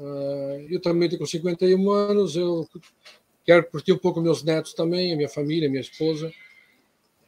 Uh, 0.00 0.66
eu 0.70 0.80
também 0.80 1.10
tenho 1.10 1.26
51 1.26 1.90
anos, 1.90 2.34
eu 2.34 2.66
quero 3.44 3.70
curtir 3.70 3.92
um 3.92 3.98
pouco 3.98 4.18
meus 4.18 4.42
netos 4.42 4.72
também, 4.72 5.12
a 5.12 5.16
minha 5.16 5.28
família, 5.28 5.68
a 5.68 5.70
minha 5.70 5.82
esposa 5.82 6.32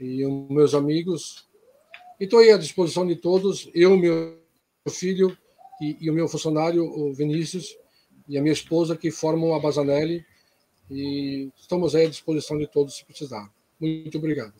e 0.01 0.25
os 0.25 0.49
meus 0.49 0.75
amigos. 0.75 1.47
E 2.19 2.25
estou 2.25 2.39
aí 2.39 2.51
à 2.51 2.57
disposição 2.57 3.07
de 3.07 3.15
todos, 3.17 3.71
eu, 3.75 3.95
meu 3.95 4.39
filho 4.89 5.37
e, 5.83 5.99
e, 6.01 6.09
o 6.09 6.15
meu 6.15 6.27
funcionário, 6.27 6.83
o 6.83 7.13
Vinícius, 7.13 7.77
e 8.27 8.39
a 8.39 8.41
minha 8.41 8.55
esposa, 8.55 8.97
que 8.97 9.11
formam 9.11 9.55
a 9.55 9.61
Bazanelli, 9.61 10.25
e 10.91 11.51
estamos 11.55 11.95
aí 11.95 12.07
à 12.07 12.09
disposição 12.09 12.57
de 12.57 12.67
todos 12.67 12.97
se 12.97 13.05
precisar. 13.05 13.53
Muito 13.79 14.17
obrigado. 14.17 14.55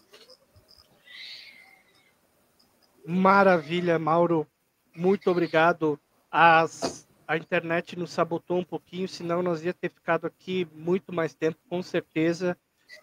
Maravilha, 3.07 3.99
Mauro. 3.99 4.47
Muito 4.95 5.31
obrigado. 5.31 5.99
As, 6.31 7.07
a 7.33 7.37
internet 7.39 7.99
nos 7.99 8.11
sabotou 8.11 8.59
um 8.59 8.65
pouquinho, 8.65 9.09
senão 9.09 9.43
nós 9.43 9.65
ia 9.65 9.73
ter 9.73 9.89
ficado 9.89 10.27
aqui 10.27 10.69
muito 10.75 11.15
mais 11.15 11.33
tempo, 11.33 11.57
com 11.67 11.83
certeza. 11.83 12.55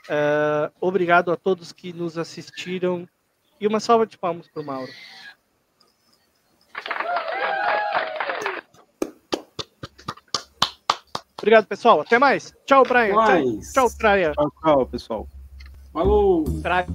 Uh, 0.05 0.71
obrigado 0.79 1.31
a 1.31 1.35
todos 1.35 1.71
que 1.71 1.91
nos 1.91 2.15
assistiram. 2.15 3.09
E 3.59 3.65
uma 3.65 3.79
salva 3.79 4.05
de 4.05 4.19
palmas 4.19 4.47
para 4.47 4.61
o 4.61 4.65
Mauro. 4.65 4.91
Obrigado, 11.39 11.65
pessoal. 11.65 12.01
Até 12.01 12.19
mais. 12.19 12.53
Tchau, 12.67 12.83
Brian. 12.83 13.15
Mais. 13.15 13.73
Tchau, 13.73 13.89
Praia. 13.97 14.31
Tchau, 14.33 14.51
tchau, 14.61 14.85
pessoal. 14.85 15.27
Falou! 15.91 16.43
Tra... 16.61 16.85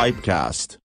Pipecast. 0.00 0.78